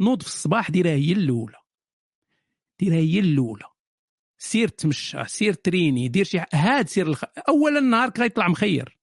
[0.00, 1.56] نوض في الصباح ديرها هي الاولى
[2.80, 3.64] ديرها هي الاولى
[4.38, 7.24] سير تمشى سير t'entraîner دير شي هاد سير الخ...
[7.48, 8.98] اولا نهارك غيطلع مخير.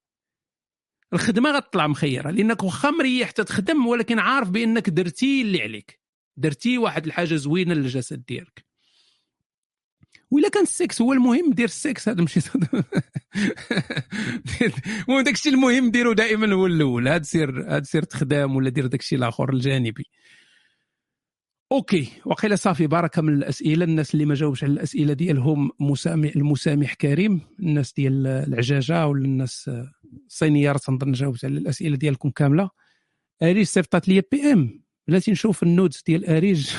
[1.13, 5.99] الخدمة غتطلع مخيرة لأنك واخا مريح تتخدم ولكن عارف بأنك درتي اللي عليك.
[6.37, 8.65] درتي واحد الحاجة زوينة للجسد ديالك.
[10.31, 12.39] وإلا كان السكس هو المهم دير السكس هذا ماشي
[15.07, 19.15] المهم داكشي المهم ديرو دائما هو الأول هاد سير هاد سير تخدم ولا دير داكشي
[19.15, 20.03] الآخر الجانبي.
[21.71, 22.09] OK.
[22.25, 23.85] وقيلا صافي بركه من الأسئلة.
[23.85, 29.71] الناس اللي ما جاوبش على الأسئلة ديالهم مسامح المسامح كريم الناس ديال العجاجة ولا الناس
[30.27, 32.69] الصينية راه تنظن جاوبت على الأسئلة ديالكم كاملة.
[33.43, 34.83] أريج صيفطات لي PM.
[35.07, 36.69] بلاتي نشوف ال nudes ديال أريج.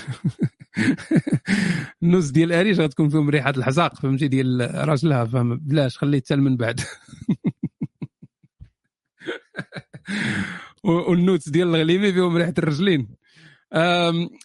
[2.02, 6.36] ال nudes ديال أريج غتكون فيهم ريحة الحزاق فهمتي؟ ديال راجلها فهم بلاش خليه حتى
[6.36, 6.80] من بعد.
[10.84, 13.17] وال nudes ديال الغليمي فيهم ريحة الرجلين.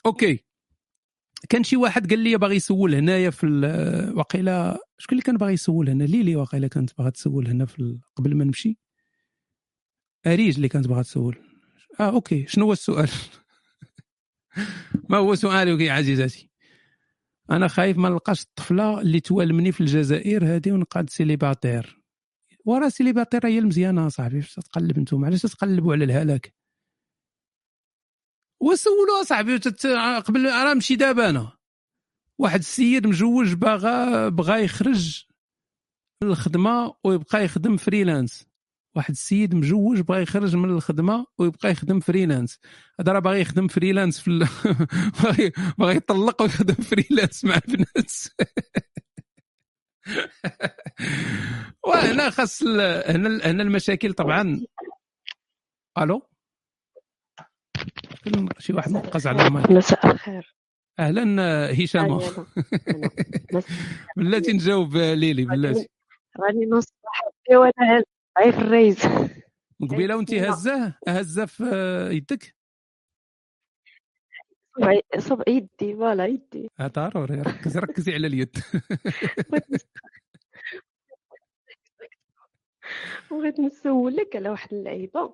[0.05, 0.43] OK.
[1.49, 3.47] كان شي واحد قال لي باغي يسول هنايا في
[4.15, 8.35] وقيلا شكون اللي كان باغي يسول هنا؟ ليلي وقيلا كانت باغا تسول هنا في قبل
[8.35, 8.77] ما نمشي.
[10.27, 11.37] أريج اللي كانت باغا تسول.
[11.99, 12.45] آه OK.
[12.47, 13.09] شنو هو السؤال؟
[15.09, 16.49] ما هو سؤالك يا عزيزتي؟
[17.51, 22.03] أنا خايف ما نلقاش الطفلة اللي توالمني في الجزائر هذه ونقعد célibataire.
[22.65, 26.53] وراه célibataire هي المزيانة صاحبي فاش تقلب أنتم علاش تقلبوا على الهلاك.
[28.63, 29.57] وسولوا صاحبي.
[30.19, 31.51] قبل راه نمشي دابا أنا.
[32.37, 35.25] واحد السيد مجوج باغا بغا يخرج
[36.23, 38.45] من الخدمه ويبقى يخدم freelance.
[38.95, 42.59] واحد السيد مجوج بغا يخرج من الخدمة ويبقى يخدم freelance.
[42.99, 44.39] هذا راه باغي يخدم freelance في ال...
[45.23, 47.87] باغي باغي يطلق ويخدم freelance مع بنات
[51.87, 52.81] وهنا خاص ال...
[53.11, 54.61] هنا هنا المشاكل طبعا.
[55.97, 56.32] ألو؟
[58.23, 59.71] كل- شي واحد نقص على المايك.
[59.71, 60.55] مساء الخير.
[60.99, 61.23] أهلا
[61.83, 62.11] هشام.
[62.11, 62.45] أهلا.
[62.87, 63.09] أنا.
[63.53, 63.67] مس-
[64.17, 65.87] بلاتي نجاوب ليلي بلاتي
[66.39, 68.03] راني نص صاحبي وأنا
[68.51, 68.99] في الريز.
[69.81, 70.33] قبيلة وأنت.
[70.33, 71.63] هزاه هزه في
[72.11, 72.55] يدك؟
[74.79, 76.69] صبعي- صبع يدي فوالا يدي.
[76.79, 78.57] آه، ضروري ركزي ركزي على اليد.
[83.31, 85.33] بغيت نسولك على واحد اللعيبة.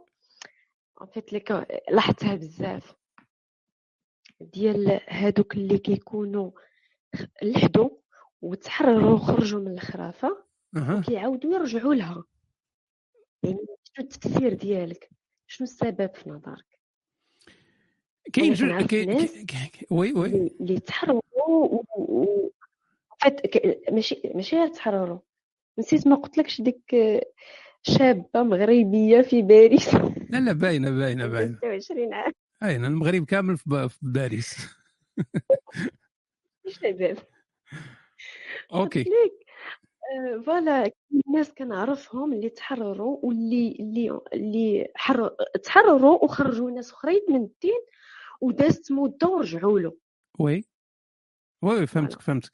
[1.01, 1.51] عرفت لك
[1.91, 2.93] لاحظتها بزاف
[4.41, 6.51] ديال هادوك اللي كيكونوا
[7.43, 7.89] لحدوا
[8.41, 10.43] وتحرروا وخرجوا من الخرافه
[10.77, 11.01] أها.
[11.01, 12.23] كيعاودوا يرجعوا لها
[13.43, 15.09] يعني شنو التفسير ديالك
[15.47, 16.65] شنو السبب في نظرك
[18.33, 20.25] كاين أنا جو كنعرف كاين ناس كاين- كاين- oui oui
[20.61, 21.83] اللي تحرروا و...
[21.97, 22.51] و...
[23.91, 25.19] ماشي ماشي غير تحرروا
[25.79, 26.95] نسيت ما قلتلكش ديك
[27.83, 29.93] شابة مغربية في باريس.
[30.29, 31.57] لا لا باينة باينة باينة.
[31.57, 32.31] 26 عام.
[32.61, 34.57] باينة المغرب كامل في باريس.
[36.67, 37.17] شباب.
[38.73, 39.05] OK.
[39.09, 45.29] آه، voilà كاين ناس كنعرفهم اللي تحرروا واللي اللي اللي حر...
[45.63, 47.79] تحرروا وخرجوا ناس أخرين من الدين
[48.41, 49.97] ودازت مده ورجعوا له
[50.39, 50.65] Oui.
[51.61, 52.51] oui فهمتك فهمتك.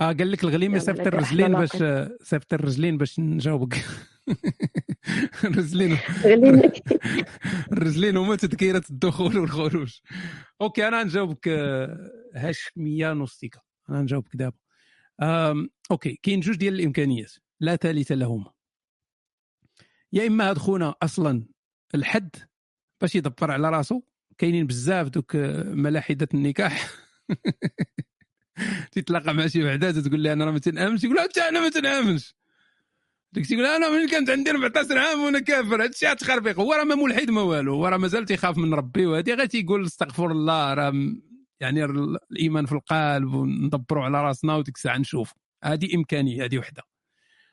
[0.00, 1.70] آه قال لك الغليمه يلا، صيفط الرجلين باش
[2.22, 3.84] صيفط الرجلين باش نجاوبك.
[5.44, 5.98] الرجلين
[7.72, 9.98] الرجلين هما تذكيرة الدخول والخروج.
[10.60, 13.60] OK أنا نجاوبك آه، هاشميه نوستيكا
[13.90, 14.56] أنا نجاوبك دابا.
[15.90, 17.32] OK كاين جوج ديال الإمكانيات.
[17.60, 18.52] لا ثالث لهما.
[20.12, 21.46] يا إما هاد خونا أصلا
[21.94, 22.36] الحد
[23.00, 24.02] باش يدبر على راسو.
[24.38, 26.90] كاينين بزاف دوك آه، ملاحدة النكاح.
[28.92, 32.34] تتلاقى مع شي وحده تقول لها أنا راه ما تنأمنش يقول حتى أنا ما تنأمنش.
[33.32, 36.94] ديك تيقول أنا من كانت عندي 14 عام وأنا كافر هادشي تخربيق هو راه ما
[36.94, 39.34] ملحد ما والو هو راه مازال تيخاف من ربي وهادي.
[39.34, 40.92] غير تيقول استغفر الله راه
[41.60, 45.32] يعني ال- الإيمان في القلب وندبروا على راسنا وديك الساعة نشوف
[45.64, 46.82] هذه إمكانية هذه وحدة.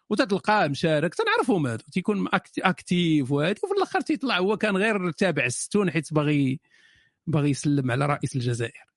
[0.10, 1.84] وتتلقاه مشارك تنعرفهم هادو.
[1.92, 2.28] تيكون
[2.60, 4.38] أكتيف وهادي وفي الآخر تيطلع.
[4.38, 6.60] هو كان غير تابع الستون حيت باغي
[7.28, 8.95] باغي يسلم على رئيس الجزائر.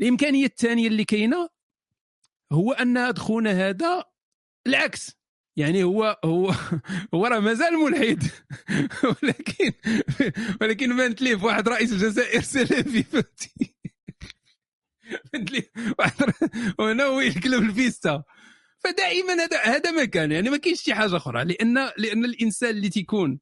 [0.00, 1.48] الإمكانية الثانية اللي كاينة
[2.52, 4.04] هو أن خونا هذا
[4.66, 5.22] العكس.
[5.56, 6.54] يعني هو هو
[7.14, 8.22] هو راه مازال ملحد.
[9.22, 9.72] ولكن
[10.60, 13.74] ولكن بانت ليه واحد رئيس الجزائر سلفي فهمتي
[15.32, 16.32] بانت ليه واحد
[16.78, 18.22] وهنا هو يقلب الفيستا.
[18.78, 20.32] فدائما هذا هذا ما كان.
[20.32, 21.44] يعني ما كاينش شي حاجة أخرى.
[21.44, 23.40] لأن لأن الإنسان اللي تيكون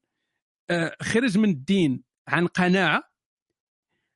[0.69, 3.10] آه، خرج من الدين عن قناعة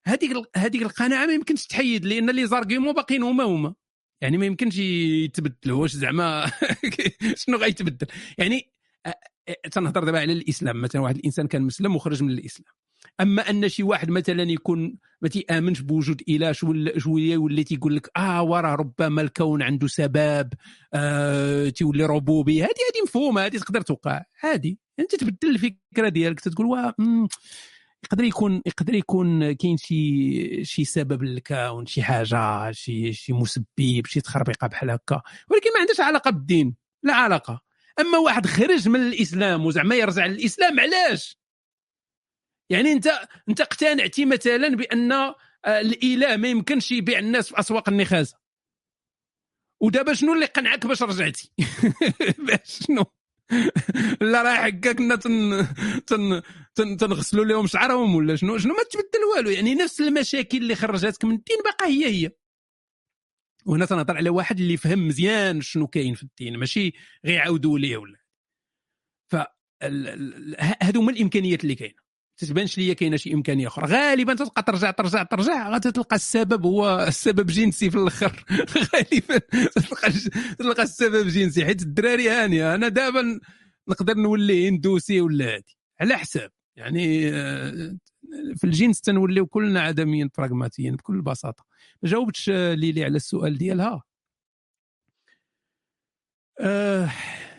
[0.07, 3.73] هذيك هذيك القناعة ما يمكنش تحيد لأن لي زارغيومون باقيين هما هما.
[4.21, 6.51] يعني ما يمكنش يتبدل واش زعما
[7.41, 8.71] شنو غيتبدل؟ يعني
[9.71, 12.73] تنهضر دابا على الإسلام مثلا واحد الإنسان كان مسلم وخرج من الإسلام.
[13.21, 16.51] أما أن شي واحد مثلا يكون ما تيامنش بوجود اله
[16.97, 20.49] شوية يولي تيقول لك آه وراه ربما الكون عنده سبب
[20.93, 24.23] آه تيولي ربوبي هذه هذه مفهومة هذه تقدر توقع.
[24.43, 24.79] عادي.
[24.99, 26.95] انت تبدل الفكرة ديالك تقول واه
[28.05, 34.21] يقدر يكون يقدر يكون كاين شي شي سبب للكون شي حاجة شي شي مسبب شي
[34.21, 35.21] تخربيقة بحال هكا.
[35.51, 36.75] ولكن ما عندهاش علاقة بالدين.
[37.03, 37.61] لا علاقة.
[37.99, 41.37] أما واحد خرج من الإسلام وزعما يرجع للإسلام علاش؟
[42.69, 43.07] يعني أنت
[43.49, 45.35] أنت اقتنعتي مثلا بأن آه،
[45.65, 48.37] الإله ما يمكنش يبيع الناس في أسواق النخاسه
[49.81, 51.51] ودابا شنو اللي قنعك باش رجعتي؟
[52.47, 53.05] باش شنو؟
[54.21, 55.67] لا راه حكا كنا تن...
[56.07, 56.41] تن...
[56.75, 56.97] تن...
[56.97, 61.35] تنغسلوا لهم شعرهم ولا شنو؟ شنو ما تبدل والو يعني نفس المشاكل اللي خرجتك من
[61.35, 62.31] الدين باقا هي هي.
[63.65, 66.93] وهنا تنهضر على واحد اللي فهم مزيان شنو كاين في الدين ماشي
[67.25, 68.19] غير يعاودوا ليه ولا
[69.31, 69.35] ف
[70.83, 72.04] هادو هما الإمكانيات اللي كاينة.
[72.37, 73.85] تتبانش ليا كاينة شي إمكانية أخرى.
[73.87, 75.69] غالبا تبقى ترجع ترجع ترجع.
[75.69, 78.45] غادي تلقى السبب هو السبب جنسي في الآخر.
[78.93, 80.11] غالبا تلقى
[80.59, 81.65] تلقى السبب جنسي.
[81.65, 83.39] حيت الدراري هانيه أنا دابا
[83.87, 85.77] نقدر نولي هندوسي ولا هادي.
[86.01, 86.51] على حساب.
[86.75, 87.97] يعني آه،
[88.55, 91.65] في الجنس تنوليو كلنا عدميا براغماتيين بكل بساطة.
[92.03, 94.03] ما جاوبتش ليلي على السؤال ديالها.
[96.59, 97.11] آه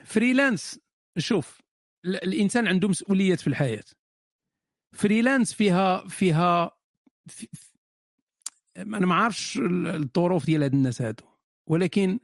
[0.05, 0.79] freelance.
[1.19, 1.61] شوف
[2.05, 3.85] ال- الإنسان عنده مسؤوليات في الحياة.
[4.93, 6.71] freelance فيها فيها
[7.27, 7.49] في
[8.77, 11.25] أنا ما عارفش ال- الظروف ديال هاد الناس هادو.
[11.67, 12.19] ولكن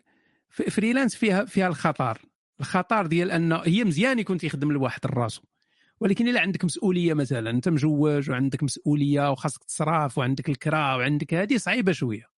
[0.48, 2.22] freelance فيها فيها الخطر.
[2.60, 5.42] الخطر ديال أن هي مزيان يكون تيخدم لواحد الراسو.
[6.00, 11.56] ولكن إلا عندك مسؤولية مثلا أنت مجوج وعندك مسؤولية وخاصك تصرف وعندك الكرا وعندك هذه
[11.56, 12.30] صعيبة شوية.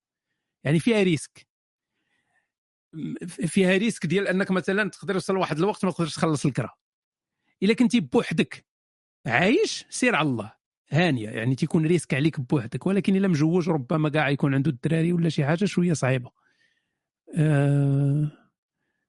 [0.64, 1.46] يعني فيها risque.
[3.26, 6.70] فيها risque ديال أنك مثلا تقدر يوصل واحد الوقت ما تقدرش تخلص الكرا.
[7.62, 8.66] إلا كنتي بوحدك.
[9.26, 10.52] عايش سير على الله.
[10.90, 15.28] هانية يعني تيكون risque عليك بوحدك ولكن إلا مجوج ربما كاع يكون عنده الدراري ولا
[15.28, 16.30] شي حاجة شوية صعيبة.
[17.36, 18.30] آه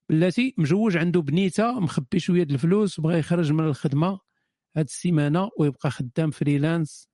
[0.10, 4.19] بلاتي مجوج عنده بنيتة مخبي شوية د الفلوس بغى يخرج من الخدمة.
[4.77, 7.09] هاد السيمانة ويبقى خدام freelance.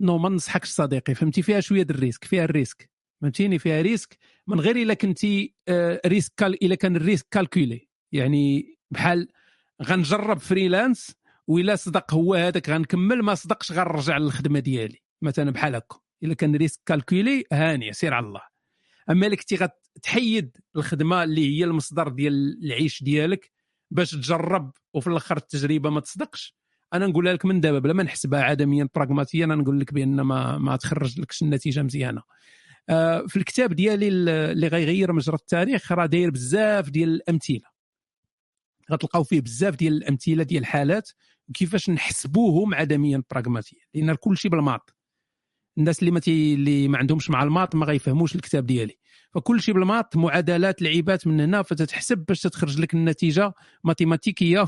[0.00, 2.90] non ما ننصحكش صديقي فهمتي؟ فيها شوية د ال risque فيها ال risque.
[3.20, 7.88] فهمتيني؟ فيها risque من غير إلا كنتي آه، risque إلا كان ال risque calculé.
[8.12, 9.28] يعني بحال
[9.82, 11.14] غنجرب freelance
[11.48, 15.98] وإلا صدق هو هذاك غنكمل ما صدقش غنرجع للخدمة ديالي مثلا بحال هكا.
[16.22, 18.40] إلا كان risque calculé هانيه سير على الله.
[19.10, 19.56] أما إلا كنتي
[19.96, 23.50] غتحيد الخدمة اللي هي المصدر ديال العيش ديالك
[23.90, 26.56] باش تجرب وفي الآخر التجربة ما تصدقش
[26.94, 30.58] أنا نقولها لك من دابا بلا ما نحسبها عدميا براغماتيا أنا نقول لك بأن ما
[30.58, 32.22] ما تخرج لكش النتيجة مزيانة.
[32.88, 37.78] آه، في الكتاب ديالي اللي غيغير مجرى التاريخ راه داير بزاف ديال الأمثلة.
[38.92, 41.10] غتلقاو فيه بزاف ديال الأمثلة ديال الحالات
[41.48, 44.94] وكيفاش نحسبوهم عدميا براغماتيا لأن كل شيء بالماط.
[45.78, 46.20] الناس اللي ما.
[46.28, 48.98] اللي ما عندهمش مع الماط ما غيفهموش الكتاب ديالي.
[49.34, 53.52] فكل شيء بالماط معادلات لعيبات من هنا فتتحسب باش تخرج لك النتيجة
[53.84, 54.66] ماتيماتيكية.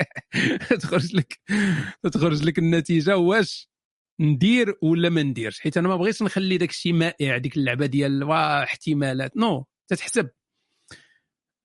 [0.80, 1.40] تخرج لك
[2.12, 3.68] تخرج لك النتيجة واش
[4.20, 5.60] ندير ولا ما نديرش.
[5.60, 9.36] حيت أنا ما بغيتش نخلي داك الشيء مائع ديك اللعبة ديال احتمالات.
[9.36, 10.28] نو تتحسب.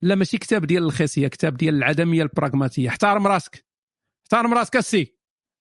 [0.02, 3.71] لا ماشي كتاب ديال الخصيه كتاب ديال العدمية البراغماتيه احترم راسك.
[4.34, 5.16] احترم راسك السي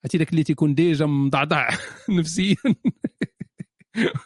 [0.04, 1.68] عرفتي داك اللي تيكون ديجا مضعضع
[2.18, 2.56] نفسيا.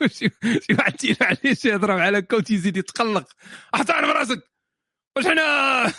[0.06, 0.30] شي
[0.78, 3.28] واحد تيلا عليه شي يهضر بحال هكا وتيزيد يتقلق.
[3.74, 4.50] أحترم رأسك.
[5.16, 5.92] واش حنا؟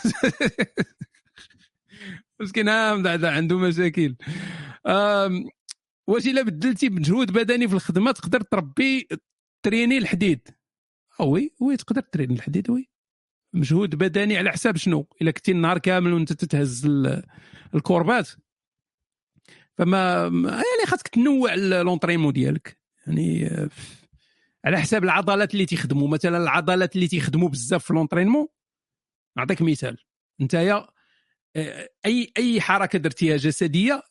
[2.41, 4.15] مسكين مضعضع عنده مشاكل.
[6.07, 9.07] واش إلا بدلتي بمجهود بدني في الخدمة تقدر تربي
[9.63, 10.47] تريني الحديد.
[11.19, 12.89] oui oui تقدر تريني الحديد oui
[13.55, 17.23] مجهود بدني على حساب شنو؟ إلا كنتي النهار كامل وأنت تتهز ال-
[17.75, 18.29] الكوربات.
[19.77, 22.77] فما ما- يعني خاصك تنوع l'entraînement ديالك.
[23.07, 23.49] يعني
[24.65, 26.07] على حساب العضلات اللي تيخدموا.
[26.07, 28.47] مثلا العضلات اللي تيخدموا بزاف في لونطرينمون
[29.37, 29.97] نعطيك مثال.
[30.41, 30.87] نتايا
[32.05, 34.03] اي أي حركة درتيها جسدية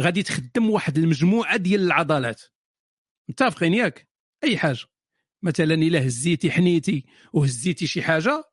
[0.00, 2.42] غادي تخدم واحد المجموعة ديال العضلات.
[3.28, 4.08] متفقين ياك؟
[4.44, 4.84] أي حاجة.
[5.42, 8.44] مثلا إلا هزيتي حنيتي وهزيتي شي حاجة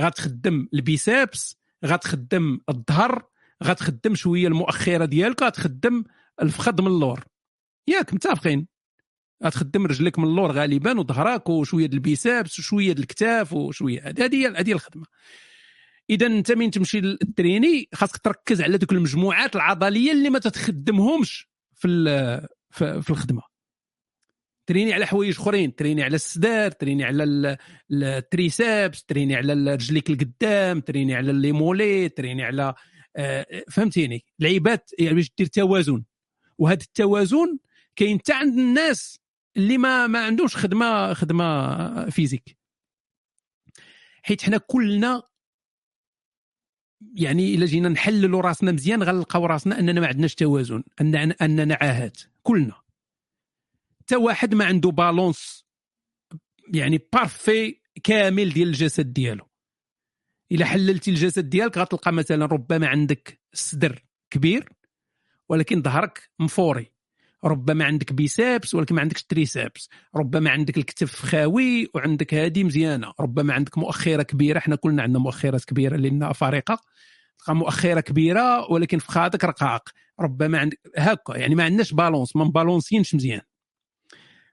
[0.00, 3.24] غتخدم البيسابس غتخدم الظهر
[3.64, 6.04] غتخدم شوية المؤخرة ديالك غتخدم
[6.42, 7.24] الفخذ من اللور.
[7.88, 8.66] ياك متفقين؟
[9.44, 14.02] غتخدم رجلك من اللور غالبا وظهرك وشوية ال biceps وشوية الكتاف وشوية.
[14.06, 15.04] هذه هي هذه الخدمة.
[16.10, 21.88] إذا أنت من تمشي للتريني خاصك تركز على دوك المجموعات العضلية اللي ما تتخدمهمش في
[22.70, 23.42] في الخدمة.
[24.68, 27.46] تريني على حوايج اخرين تريني على السدار تريني على ال-
[27.90, 32.74] ال- ال triceps تريني على رجليك القدام تريني على les mollets تريني على
[33.16, 36.04] آه، فهمتيني؟ لعيبات يعني باش دير توازن
[36.58, 37.58] وهذا التوازن
[37.96, 39.20] كاين حتى عند الناس
[39.56, 42.58] اللي ما ما عندوش خدمه خدمة physique.
[44.22, 45.22] حيت حنا كلنا
[47.14, 52.20] يعني إلا جينا نحللوا راسنا مزيان غنلقاو راسنا أننا ما عندناش توازن ان أننا عاهات
[52.42, 52.87] كلنا.
[54.08, 55.66] حتى واحد ما عنده balance
[56.74, 59.48] يعني parfait كامل ديال الجسد ديالو.
[60.52, 64.68] إلا حللتي الجسد ديالك غتلقى مثلا ربما عندك الصدر كبير
[65.48, 66.92] ولكن ظهرك مفوري.
[67.44, 69.88] ربما عندك biceps ولكن ما عندكش triceps.
[70.16, 73.12] ربما عندك الكتف خاوي وعندك هذه مزيانة.
[73.20, 74.58] ربما عندك مؤخرة كبيرة.
[74.58, 76.78] إحنا كلنا عندنا مؤخرات كبيرة لأن أفارقة.
[77.38, 79.88] تلقى مؤخرة كبيرة ولكن فخاضك رقاق.
[80.20, 82.36] ربما عندك هكا يعني ما عندناش balance.
[82.36, 83.40] ما مبالونسينش مزيان.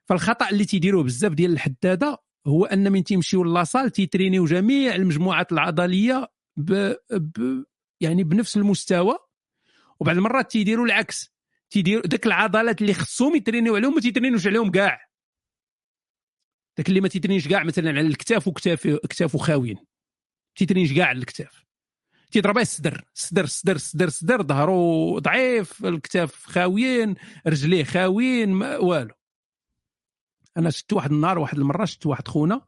[0.08, 5.52] فالخطأ اللي تيديروه بزاف ديال الحدادة هو أن من تيمشيو la salle تيترينيو جميع المجموعات
[5.52, 6.94] العضلية ب...
[7.10, 7.64] ب...
[8.00, 9.18] يعني بنفس المستوى.
[10.00, 11.32] وبعض المرات تيديروا العكس
[11.70, 15.08] تيديروا داك العضلات اللي خصهم يترينيو عليهم ما تيترينيوش عليهم كاع.
[16.76, 19.76] داك اللي ما تيترينيش كاع مثلا على الكتاف وكتاف كتافو خاويين
[20.56, 21.64] تيترينيش كاع على الكتاف.
[22.30, 27.14] تيضرب الصدر الصدر الصدر الصدر الصدر ظهرو ضعيف الكتاف خاويين
[27.46, 29.14] رجليه خاويين ما والو.
[30.56, 32.66] أنا شفت واحد النهار واحد المرة شفت واحد خونا.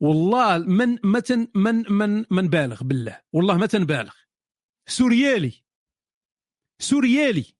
[0.00, 1.22] والله من ما
[1.54, 3.20] من من من بالغ بالله.
[3.32, 4.14] والله ما تنبالغ
[4.88, 5.64] surréaliste.
[6.78, 7.54] surréaliste.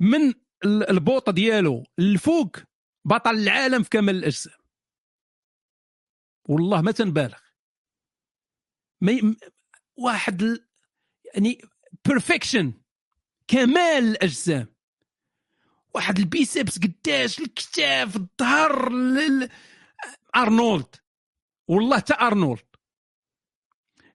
[0.00, 2.56] من البوطة ديالو الفوق
[3.04, 4.58] بطل العالم في كمال الأجسام.
[6.48, 7.38] والله ما تنبالغ
[9.00, 9.36] ما ي...
[9.98, 10.68] واحد ال...
[11.34, 11.60] يعني
[12.04, 12.72] perfection
[13.48, 14.73] كمال الأجسام.
[15.94, 19.50] واحد ال biceps قداش الكتاف الظهر لل...
[20.36, 20.96] أرنولد.
[21.68, 22.66] والله تا أرنولد.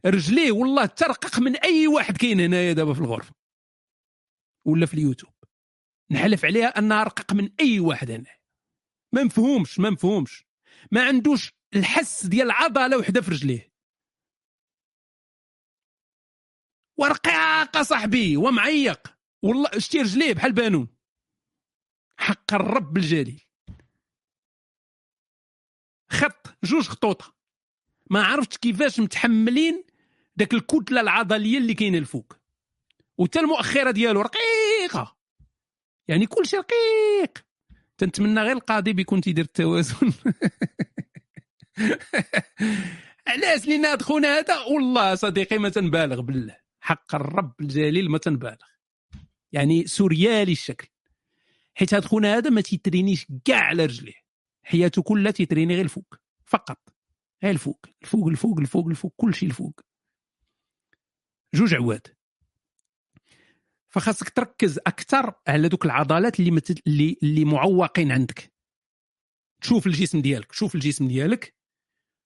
[0.06, 3.36] رجليه والله ترقق من أي واحد كاين هنايا دابا في الغرفة.
[4.66, 5.34] ولا في اليوتيوب.
[6.12, 8.38] نحلف عليها أنها رقق من أي واحد هنا
[9.14, 10.46] ما مفهومش ما مفهومش
[10.92, 13.74] ما عندوش الحس ديال عضله وحدة في رجليه.
[16.98, 19.18] ورقاقه صاحبي ومعيق.
[19.44, 20.99] والله شتي رجليه بحال بانون.
[22.20, 23.42] حق الرب الجليل
[26.10, 27.34] خط جوج خطوطة.
[28.10, 29.84] ما عرفتش كيفاش متحملين
[30.36, 32.34] داك الكتلة العضلية اللي كاينة الفوق.
[33.18, 35.18] وتا المؤخرة ديالو رقيقة.
[36.08, 37.46] يعني كل شيء رقيق.
[37.98, 40.14] تنتمنى غير القاضي بيكون تيدير التوازن.
[43.28, 46.58] علاش؟ لأن خونا هذا؟ والله صديقي ما تنبالغ بالله.
[46.80, 48.68] حق الرب الجليل ما تنبالغ.
[49.52, 50.88] يعني surréaliste الشكل.
[51.76, 54.14] حيت هاد خونا هذا ما تيترينيش كاع على رجليه.
[54.64, 56.16] حياته كلها تيتريني غير الفوق.
[56.46, 56.94] فقط.
[57.44, 57.86] غير الفوق.
[58.02, 59.14] الفوق الفوق الفوق الفوق.
[59.18, 59.82] كل شيء الفوق.
[61.54, 62.08] جوج عواد.
[63.90, 66.88] فخاصك تركز أكثر على دوك العضلات اللي مت...
[66.88, 68.54] اللي اللي معوقين عندك.
[69.62, 70.52] تشوف الجسم ديالك.
[70.52, 71.56] شوف الجسم ديالك.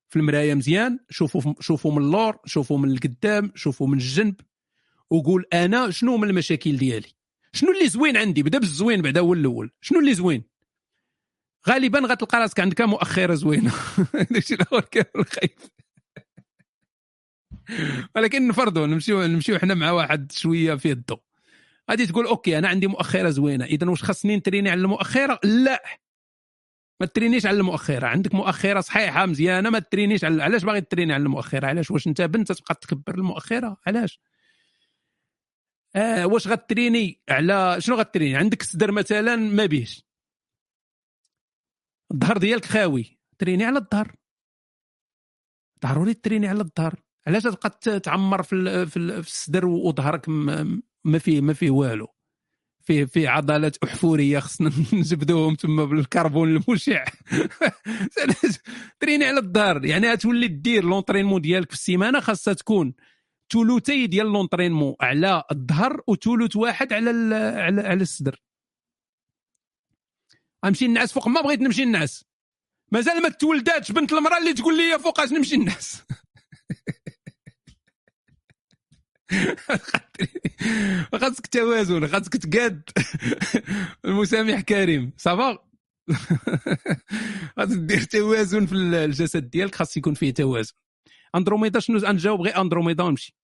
[0.10, 1.00] في المرايه مزيان.
[1.10, 2.40] شوفوا شوفوا من اللور.
[2.46, 3.52] شوفوا من القدام.
[3.56, 4.42] شوفوا من الجنب.
[5.10, 7.23] وقول أنا شنو من المشاكل ديالي؟
[7.54, 9.72] شنو اللي زوين عندي؟ بدا بالزوين بعدا هو الأول.
[9.82, 10.44] شنو اللي زوين؟
[11.70, 13.72] غالبا غتلقى راسك عندك مؤخرة زوينة.
[14.32, 14.58] داكشي
[14.92, 15.06] كان
[18.16, 21.22] ولكن نفرضوا نمشيو نمشيو حنا مع واحد شوية فيه الضوء.
[21.92, 23.66] غادي تقول okay أنا عندي مؤخرة زوينة.
[23.66, 25.84] اذا واش خاصني نتريني على المؤخرة؟ لا.
[27.02, 28.08] ما ترينيش على المؤخرة.
[28.08, 32.22] عندك مؤخرة صحيحة مزيانة ما ترينيش على علاش باغي تريني على المؤخرة؟ علاش؟ واش أنت
[32.22, 34.20] بنت تبقى تكبر المؤخرة؟ علاش؟
[35.96, 40.06] آه واش غتريني على شنو غتريني؟ عندك الصدر مثلا ما بيش
[42.14, 43.20] الظهر ديالك خاوي.
[43.40, 44.16] تريني على الظهر.
[45.84, 46.96] ضروري تريني على الظهر.
[47.28, 50.30] علاش تبقى تعمر في في الصدر وظهرك
[51.04, 52.08] ما فيه ما فيه والو.
[52.86, 57.06] فيه فيه عضلات أحفورية خصنا نجبدوهم تما بالكربون المشع.
[59.00, 59.86] تريني على الظهر.
[59.86, 62.94] يعني تولي دير لونطرينمون ديالك في السيمانة خاصها تكون
[63.52, 68.42] ثلثي ديال لونطرينمون على الظهر وثلث واحد على على على الصدر.
[70.66, 71.28] غنمشي نعس فوق.
[71.28, 72.26] ما بغيت نمشي نعس
[72.92, 76.04] مازال ما تولداتش بنت المرأة اللي تقول لي فوقاش نمشي نعس
[81.14, 82.90] خاصك توازن خاصك تقاد
[84.06, 85.14] المسامح كريم.
[85.18, 85.58] صافا
[87.58, 89.76] خاصك دير توازن في الجسد ديالك.
[89.76, 90.74] خاص يكون فيه توازن.
[91.36, 93.36] أندروميدا شنو نجاوب غير أندروميدا ونمشي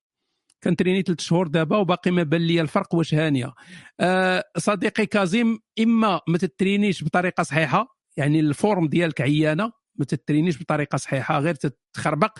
[0.64, 3.54] كنتريني ثلاث شهور دابا وباقي ما بان لي الفرق واش هانية.
[4.00, 10.62] أه صديقي كازيم إما ما تترينيش بطريقة صحيحة يعني ال forme ديالك عيانة ما تترينيش
[10.62, 11.56] بطريقة صحيحة غير
[11.94, 12.40] تخربق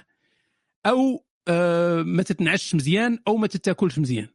[0.86, 4.28] أو أه ما تتنعسش مزيان أو ما تتاكلش مزيان.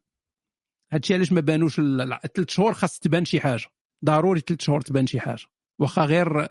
[0.91, 1.75] هادشي علاش ما بانوش
[2.35, 3.65] ثلاث شهور خاص تبان شي حاجة.
[4.05, 5.45] ضروري ثلاث شهور تبان شي حاجة.
[5.79, 6.47] واخا غير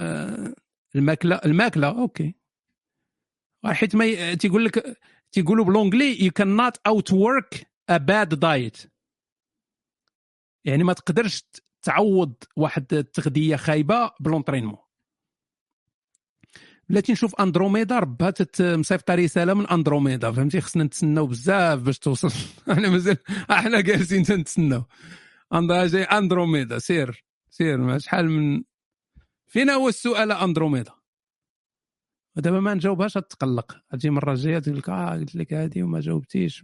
[0.00, 0.54] آه،
[0.96, 2.34] الماكلة الماكلة okay.
[3.66, 4.98] حيت ما تيقول لك
[5.32, 8.76] تيقولوا بال anglais you can not out work a bad diet
[10.64, 11.44] يعني ما تقدرش
[11.82, 14.76] تعوض واحد التغذية خايبة ب l'entraînement
[16.88, 22.32] بلاتي نشوف أندروميدا ربها مصيفطه رسالة من أندروميدا فهمتي؟ خصنا نتسناو بزاف باش توصل.
[22.72, 23.16] إحنا مازال
[23.50, 24.84] أحنا جالسين تنتسناو.
[25.52, 27.24] جاي أندروميدا سير.
[27.50, 28.62] سير شحال من
[29.46, 30.92] فين هو السؤال أندروميدا.
[32.36, 36.62] ودابا ما نجاوبهاش تقلق تجي المره الجايه تقول لك آه قلت لك هذه وما جاوبتيش.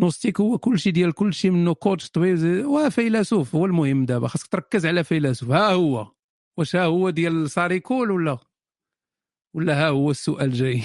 [0.00, 3.54] نوستيك هو كل شيء ديال كل شيء منه coach طويل هو فيلسوف.
[3.54, 5.50] هو المهم دابا خاصك تركز على فيلسوف.
[5.50, 6.12] ها هو.
[6.58, 8.38] واش ها هو ديال ساريكول ولا؟
[9.54, 10.82] ولا ها هو السؤال جاي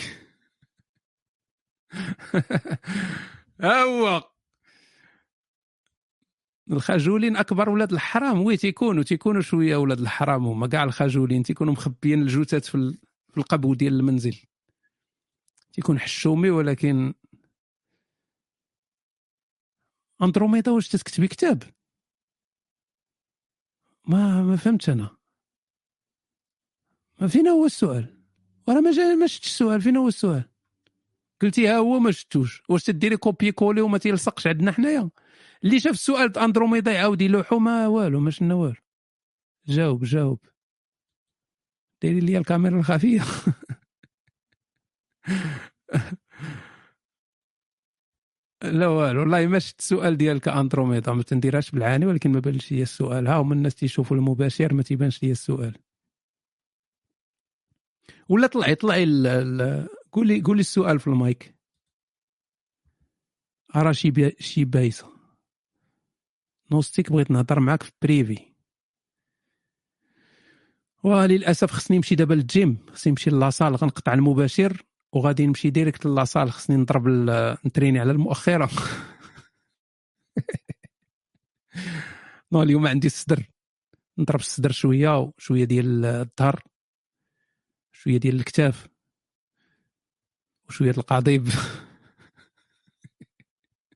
[3.62, 4.33] ها هو.
[6.72, 8.42] الخجولين أكبر ولاد الحرام.
[8.42, 10.67] وي تيكونوا تيكونوا شوية ولاد الحرام هما.
[10.67, 12.98] كاع الخجولين تيكونوا مخبيين الجثث في ال-
[13.32, 14.38] في القبو ديال المنزل.
[15.74, 17.14] تيكون حشومي ولكن
[20.22, 21.64] أندروميدا واش تكتبي كتاب؟
[24.08, 25.17] ما ما فهمتش أنا.
[27.22, 28.24] ما فين هو السؤال.
[28.67, 29.82] وأنا ما جا ما شفتش السؤال.
[29.82, 30.50] فين هو السؤال.
[31.42, 32.64] قلتي ها هو ما شفتوش.
[32.69, 35.09] واش تديري copier coller وما تيلصقش عندنا حنايا؟
[35.64, 38.75] اللي شاف السؤال د أندروميدا يعاود يلوحو ما والو ما شفنا والو؟
[39.67, 40.40] جاوب جاوب.
[42.01, 43.22] ديري لي الكاميرا الخفية.
[48.64, 52.82] لا والو والله ما شفت السؤال ديالك أندروميدا ما تنديرهاش بالعاني ولكن ما بانش لي
[52.82, 53.27] السؤال.
[53.27, 55.77] ها هما الناس تيشوفوا المباشر ما تيبانش لي السؤال.
[58.30, 59.06] ولا طلعي طلعي
[60.11, 61.56] قولي قولي السؤال في المايك.
[63.75, 65.12] أرى شي بي- شي بايسه
[66.72, 68.53] نوستيك بغيت نهضر معاك في privé
[71.03, 74.83] وللأسف خصني نمشي دابا للجيم خصني نمشي la salle غنقطع المباشر
[75.14, 77.08] وغادي نمشي direct la salle خصني نضرب
[77.66, 78.69] نتريني على المؤخرة.
[82.52, 83.50] non اليوم عندي الصدر.
[84.17, 86.64] نضرب الصدر شوية وشوية ديال الظهر
[87.92, 88.88] شوية ديال الكتاف
[90.69, 91.50] وشوية القضيب.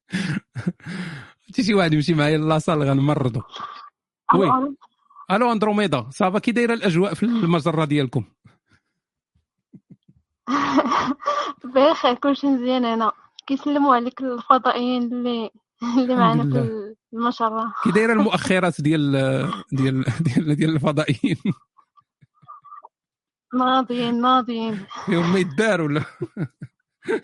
[1.48, 3.42] عرفتي شي واحد يمشي معايا لاصال غنمرضو
[4.36, 4.76] وي.
[5.32, 8.24] ألو أندروميدا صافا كي دايرة الأجواء في المجرة ديالكم؟
[11.76, 13.12] بخير كلشي مزيان هنا.
[13.48, 15.50] كيسلموا عليك الفضائيين اللي
[15.98, 17.74] اللي معنا في المجرة.
[17.84, 19.12] كي دايرة المؤخرات ديال
[19.72, 21.38] ديال ديال, ديال الفضائيين.
[23.54, 24.86] ناضيين ناضيين.
[25.06, 26.04] فيهم ما يدار ولا؟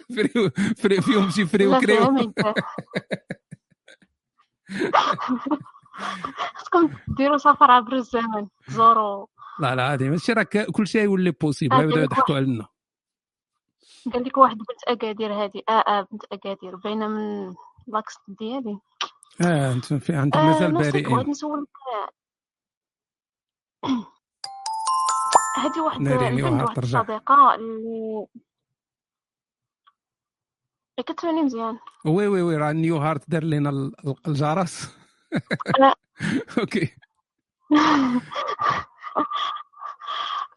[1.06, 2.54] فيهم شي فري لا وكريو فاهم انت
[6.56, 8.48] خصكم ديروا سفر عبر الزمن.
[9.60, 12.68] لا لا عادي ماشي راه كل شيء يولي بوسيبل عادي يبداو لك يضحكوا علينا.
[14.14, 17.54] قال لك واحد بنت أكادير هذه آه آه بنت أكادير باينه من
[17.88, 18.80] لاكس ديالي.
[19.42, 21.68] آه أنت في عندك آه مازال نفسك بغيت بارئين نسولك
[25.58, 27.02] هذه واحد وعاد واحد ترجع.
[27.02, 28.28] الصديقة اللي
[31.04, 33.92] كتسمعني مزيان وي وي وي راه نيو هارت دار ال-
[34.28, 34.98] الجرس.
[35.80, 35.96] لا.
[36.60, 36.96] أوكي.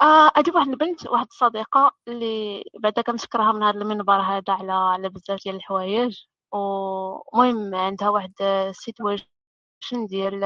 [0.03, 5.09] آه هذه واحد البنت واحد الصديقة اللي بعدا كنشكرها من هذا المنبر هذا على على
[5.09, 6.23] بزاف ديال الحوايج.
[6.53, 9.27] ومهم عندها واحد ال situation
[10.09, 10.45] ديال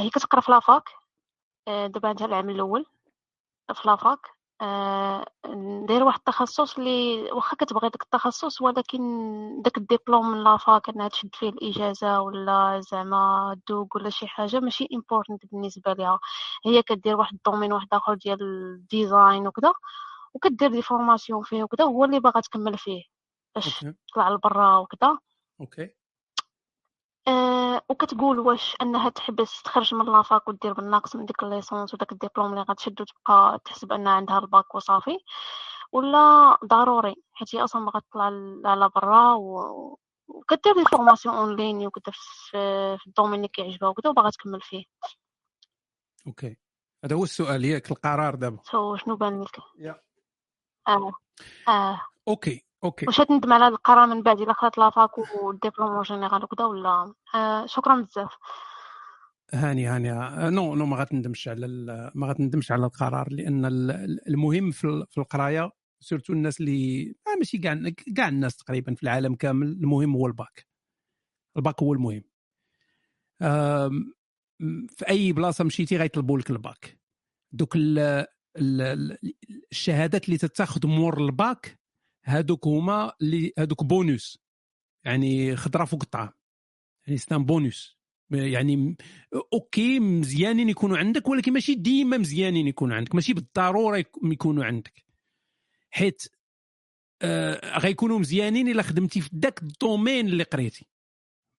[0.00, 0.88] هي كتقرا في la fac.
[1.68, 2.86] آه، دابا عندها العام الأول
[3.74, 4.39] في la fac.
[4.60, 5.24] آه،
[5.88, 9.00] دايره واحد التخصص اللي واخا كتبغي داك التخصص ولكن
[9.62, 14.60] داك الدبلوم من la fac انها تشد فيه الإجازة ولا زعما DEUG ولا شي حاجة
[14.60, 16.20] ماشي importante بالنسبة ليها.
[16.66, 19.72] هي كدير واحد ال domaine واحد آخر ديال ال design وكذا
[20.34, 23.02] وكدير des formations فيه وكذا هو اللي باغا تكمل فيه
[23.54, 25.18] باش تطلع لبرا وكذا
[25.60, 25.99] OK.
[27.28, 31.94] آه وكتقول واش أنها تحبس تخرج من la fac ودير بالناقص من ديك ال licence
[31.94, 35.18] وداك الدبلوم اللي غتشد وتبقى تحسب ان عندها الباك وصافي.
[35.92, 38.24] ولا ضروري حيت هي أصلا باغا تطلع
[38.70, 39.98] على برا و...
[40.28, 42.14] وكدير des formations en ligne وكدير
[42.50, 44.84] في في ال domaine اللي كيعجبها وكذا وباغا تكمل فيه.
[46.26, 46.56] OK.
[47.04, 48.62] هذا هو السؤال ياك القرار دابا.
[48.96, 50.00] شنو بان لك؟ يا.
[50.88, 51.12] آه.
[51.68, 52.00] آه.
[52.84, 53.06] OK.
[53.06, 57.14] واش تندم على هذا القرار من بعد إلا خدات la fac والدبلوم général وكذا ولا؟
[57.34, 58.34] آه شكرا بزاف.
[59.54, 60.12] هاني هاني.
[60.12, 61.66] آه، non non ما غتندمش على
[62.14, 67.38] ما غتندمش على القرار لأن ال- ال- المهم في في القراية surtout الناس اللي آه
[67.38, 67.80] ماشي كاع
[68.16, 70.66] كاع الناس تقريبا في العالم كامل المهم هو ال bac.
[71.56, 72.22] ال bac هو المهم.
[74.88, 76.98] في أي بلاصة مشيتي غيطلبوا لك الباك.
[77.52, 78.26] دوك ال ال-
[78.82, 79.18] ال-
[79.70, 81.79] الشهادات اللي تتاخذ مور الباك
[82.24, 84.38] هادوك هما اللي هادوك بونوس.
[85.04, 86.30] يعني خضره فوق الطعام.
[87.06, 87.98] يعني c'est un bonus.
[88.30, 88.96] يعني
[89.52, 93.14] OK مزيانين يكونوا عندك ولكن ماشي ديما مزيانين يكونوا عندك.
[93.14, 95.04] ماشي بالضرورة يك- يكونوا عندك.
[95.90, 96.22] حيت
[97.22, 100.86] آه غيكونوا مزيانين إلا خدمتي في ذاك ال domaine اللي قريتي.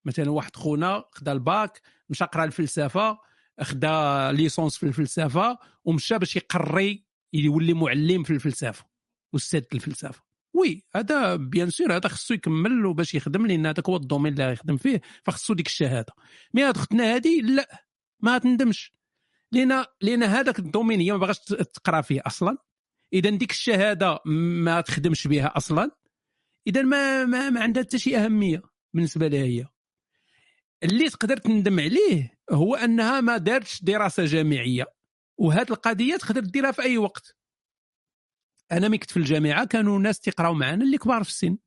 [0.04, 3.18] مثلا واحد خونا خدا الباك مشى قرا الفلسفة
[3.60, 8.84] خدا licence في الفلسفة ومشى باش يقري يولي معلم في الفلسفة
[9.36, 10.22] أستاذ الفلسفة.
[10.54, 14.48] oui هذا bien sûr هذا خصو يكمل وباش يخدم لأن هذاك هو ال domaine اللي
[14.48, 16.12] غيخدم فيه فخصو ديك الشهادة.
[16.54, 17.86] mais هاد اختنا هذه لا
[18.20, 18.92] ما تندمش.
[19.52, 21.38] لأن لأن هذاك الدومين هي ما باغاش
[21.74, 22.58] تقرأ فيه أصلا.
[23.12, 24.20] إذا ديك الشهادة
[24.64, 25.90] ما تخدمش بها أصلا.
[26.66, 28.62] إذا ما ما, ما عندها حتى شي أهمية
[28.94, 29.66] بالنسبة لها هي.
[30.82, 34.84] اللي تقدر تندم عليه هو أنها ما دارتش دراسة جامعية.
[35.38, 37.36] وهاد القضية تقدر ديرها في أي وقت.
[38.72, 41.58] أنا ملي كنت في الجامعة كانوا ناس تيقراو معنا اللي كبار في السن.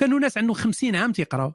[0.00, 1.52] كانوا ناس عندهم 50 عام تيقراو.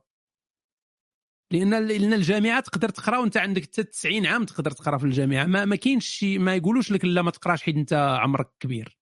[1.54, 5.46] لأن لأن الجامعة تقدر تقرا وانت عندك حتى 90 عام تقدر تقرا في الجامعة.
[5.46, 8.98] ما, ما كاينش شي ما يقولوش لك لا ما تقراش حيت أنت عمرك كبير.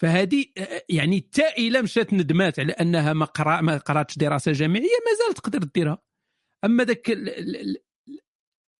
[0.00, 0.46] فهذه
[0.88, 5.58] يعني حتى إلا مشات ندمات على أنها ما قرا ما قراتش دراسة جامعية مازال تقدر
[5.64, 6.02] ديرها.
[6.64, 7.82] أما ذاك ال- ال- ال-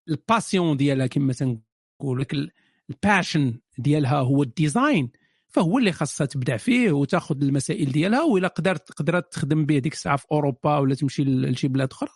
[0.09, 2.53] ال passion ديالها كما تنقول لك ال-
[2.91, 5.13] ال passion ديالها هو ال design.
[5.55, 10.17] فهو اللي خاصها تبدع فيه وتاخذ المسائل ديالها وإلا قدرت قدرت تخدم به ديك الساعة
[10.17, 12.09] في أوروبا ولا تمشي لشي بلاد أخرى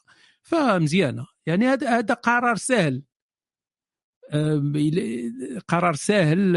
[0.42, 1.26] فمزيانة.
[1.46, 3.02] يعني هذا هذا قرار سهل.
[5.68, 6.56] قرار سهل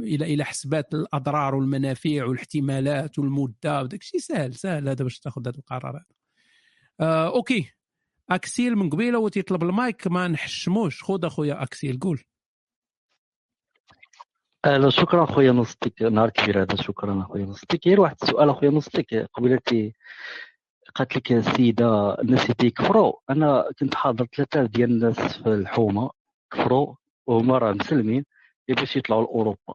[0.00, 4.20] إلى إلى حسبات الأضرار والمنافع والاحتمالات والمدة وداك الشيء.
[4.20, 6.04] سهل سهل هذا باش تاخذ هذا القرار
[7.00, 7.70] آه، OK.
[8.30, 11.02] أكسيل من قبيلة هو تيطلب المايك ما نحشموش.
[11.02, 12.24] خذ أخويا أكسيل قول.
[14.64, 19.28] أهلا شكرا خويا نصتك نهار كبير هذا شكرا خويا نصتك غير واحد السؤال أخويا نصتك
[19.34, 19.94] قبيلتي
[20.94, 26.10] قالت لك السيدة الناس اللي تيكفروا أنا كنت حاضر ثلاثة ديال الناس في الحومة
[26.52, 26.94] كفروا
[27.26, 28.24] وهما راه مسلمين
[28.68, 29.74] باش يطلعوا لأوروبا.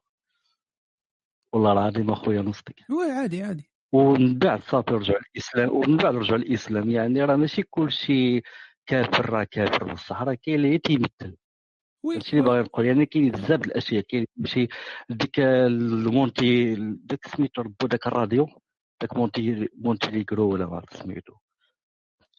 [1.54, 3.70] والله العظيم أخويا نصتك وي عادي عادي.
[3.92, 6.90] ومن بعد صافي رجعوا للإسلام ومن بعد رجعوا للإسلام.
[6.90, 8.42] يعني راه ماشي كلشي
[8.86, 9.94] كافر راه كافر.
[9.94, 11.38] بصح راه كاين اللي تيمثل
[12.16, 14.68] هادشي اللي باغي نقول يعني كاين بزاف الأشياء كاين ماشي
[15.10, 18.48] ديك المونتي داك سميتو ربو داك الراديو
[19.02, 21.34] داك مونتي مونتي ليغرو ولا ما عرفت سميتو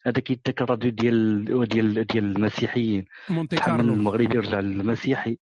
[0.05, 3.05] هذاك داك الراديو ديال ديال ديال المسيحيين.
[3.29, 3.93] مونتي كارلو.
[3.93, 5.37] المغربي يرجع للمسيحي.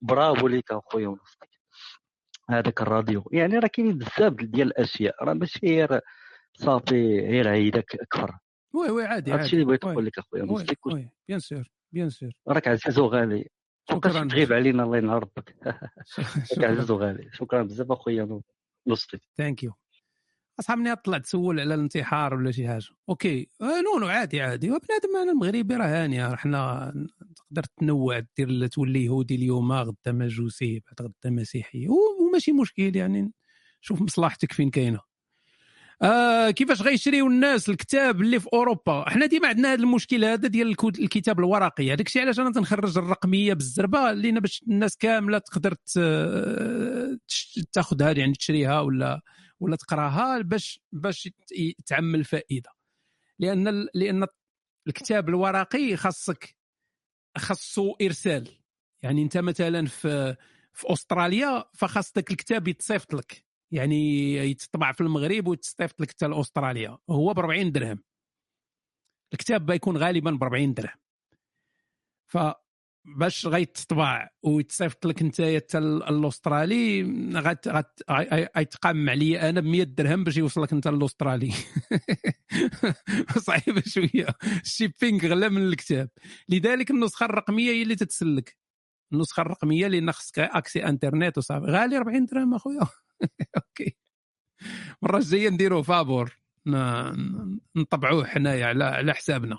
[0.00, 1.48] برافو ليك أخويا ونصك
[2.50, 3.28] هذاك الراديو.
[3.32, 5.24] يعني راه كاينين بزاف ديال الأشياء.
[5.24, 6.00] راه ماشي غير
[6.54, 8.38] صافي غير عيدك كفر
[8.74, 10.42] oui oui عادي هادشي اللي بغيت نقول لك أخويا؟
[10.86, 13.48] oui bien sûr bien sûr راك عزيز وغالي
[13.90, 14.28] شكرا.
[14.28, 15.56] تغيب علينا الله ينهار ربك
[16.58, 18.40] راك عزيز وغالي شكرا بزاف أخويا
[18.86, 19.72] نصتي thank you
[20.60, 22.86] أصحاب طلع تسول على الانتحار ولا شي حاجة.
[23.08, 23.48] okay.
[23.60, 24.70] آه non non عادي عادي.
[24.70, 26.92] وبنادم أنا المغربي راه هانيه حنا
[27.36, 31.88] تقدر تنوع دير تولي يهودي اليوم غدا مجوسي بعد غدا مسيحي.
[31.88, 33.32] وماشي مشكل يعني.
[33.80, 35.00] شوف مصلحتك فين كاينة.
[36.02, 40.68] آه كيفاش غيشريو الناس الكتاب اللي في أوروبا؟ حنا ديما عندنا هذا المشكل هذا ديال
[40.82, 41.92] الكتاب الورقي.
[41.92, 45.74] هذاك الشيء علاش أنا تنخرج الرقمية بالزربة؟ لأن باش الناس كاملة تقدر
[47.72, 49.20] تاخذها يعني تشريها ولا
[49.60, 52.70] ولا تقراها باش باش يت- تعمل فائدة.
[53.38, 54.26] لأن لأن
[54.88, 56.56] الكتاب الورقي خاصك
[57.38, 58.48] خاصو إرسال.
[59.02, 60.36] يعني أنت مثلا في
[60.72, 63.44] في أستراليا فخاص ذاك الكتاب يتصيفط لك.
[63.72, 66.98] يعني يتطبع في المغرب ويتصيفط لك حتى لأستراليا.
[67.10, 68.02] هو ب 40 درهم.
[69.32, 70.98] الكتاب بيكون غالبا ب 40 درهم.
[72.26, 77.02] فباش غيتطبع ويتصيفط لك أنت حتى الاسترالي
[78.56, 81.52] غيتقام عليا أنا ب 100 درهم باش يوصل لك أنت الاسترالي
[83.46, 84.26] صعيبه شوية.
[84.62, 86.08] ال shipping غلا من الكتاب.
[86.48, 88.56] لذلك النسخة الرقمية هي اللي تتسلك.
[89.12, 91.66] النسخة الرقمية لأن خصك accès internet وصافي.
[91.66, 92.86] غالي 40 درهم أخويا.
[93.56, 93.96] okay.
[95.02, 96.38] المره الجايه نديروه فابور.
[97.76, 99.58] نطبعوه حنايا على على حسابنا.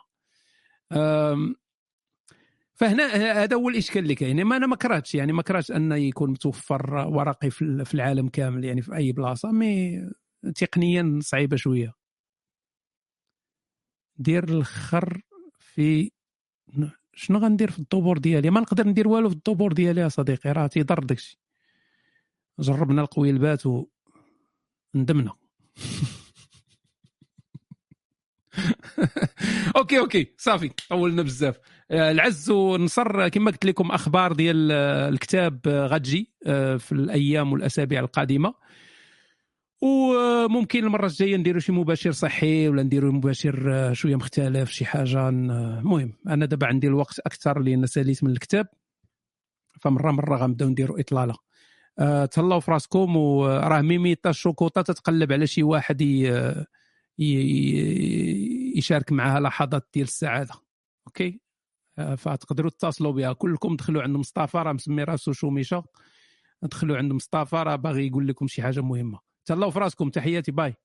[2.76, 3.04] فهنا
[3.44, 4.44] هذا هو الإشكال اللي كاين.
[4.44, 8.30] ما أنا ما كرهتش يعني ما كرهتش أن يكون متوفر ورقي في ال- في العالم
[8.30, 10.02] كامل يعني في أي بلاصة مي
[10.56, 11.94] تقنيا صعيبة شوية.
[14.18, 15.22] دير الخر
[15.60, 16.12] في
[17.16, 20.68] شنو غندير في الطبور ديالي؟ ما نقدر ندير والو في الطبور ديالي يا صديقي راه
[20.68, 21.40] تيضر داكشي.
[22.60, 23.64] جربنا القويلبات
[24.96, 25.34] وندمنا
[29.78, 30.34] أوكي أوكي.
[30.38, 30.72] صافي.
[30.90, 31.60] طولنا بزاف.
[31.92, 36.34] آه، العز ونصر كما قلت لكم أخبار ديال آه، الكتاب آه، غتجي
[36.78, 38.54] في الأيام والأسابيع القادمة.
[39.82, 46.14] وممكن المرة الجاية نديروا شي مباشر صحي ولا نديروا مباشر شوية مختلف شي حاجة المهم
[46.28, 48.68] أنا دابا عندي الوقت أكثر لأن ساليت من الكتاب.
[49.82, 51.36] فمرة مرة غنبداو نديروا إطلالة.
[52.32, 56.56] تهلاو في راسكم وراه ميميتا الشوكوطه تتقلب على شي واحد ي-
[58.78, 60.54] يشارك معها لحظات ديال السعادة.
[61.08, 61.42] okay؟
[61.98, 63.34] آه، فتقدروا تتصلوا بها.
[63.34, 65.84] كلكم دخلوا عند مصطفى راه مسمي راسو شوميشه
[66.62, 69.20] دخلوا عند مصطفى راه باغي يقول لكم شي حاجة مهمة.
[69.46, 70.76] تهلاو في راسكم تحياتي باي.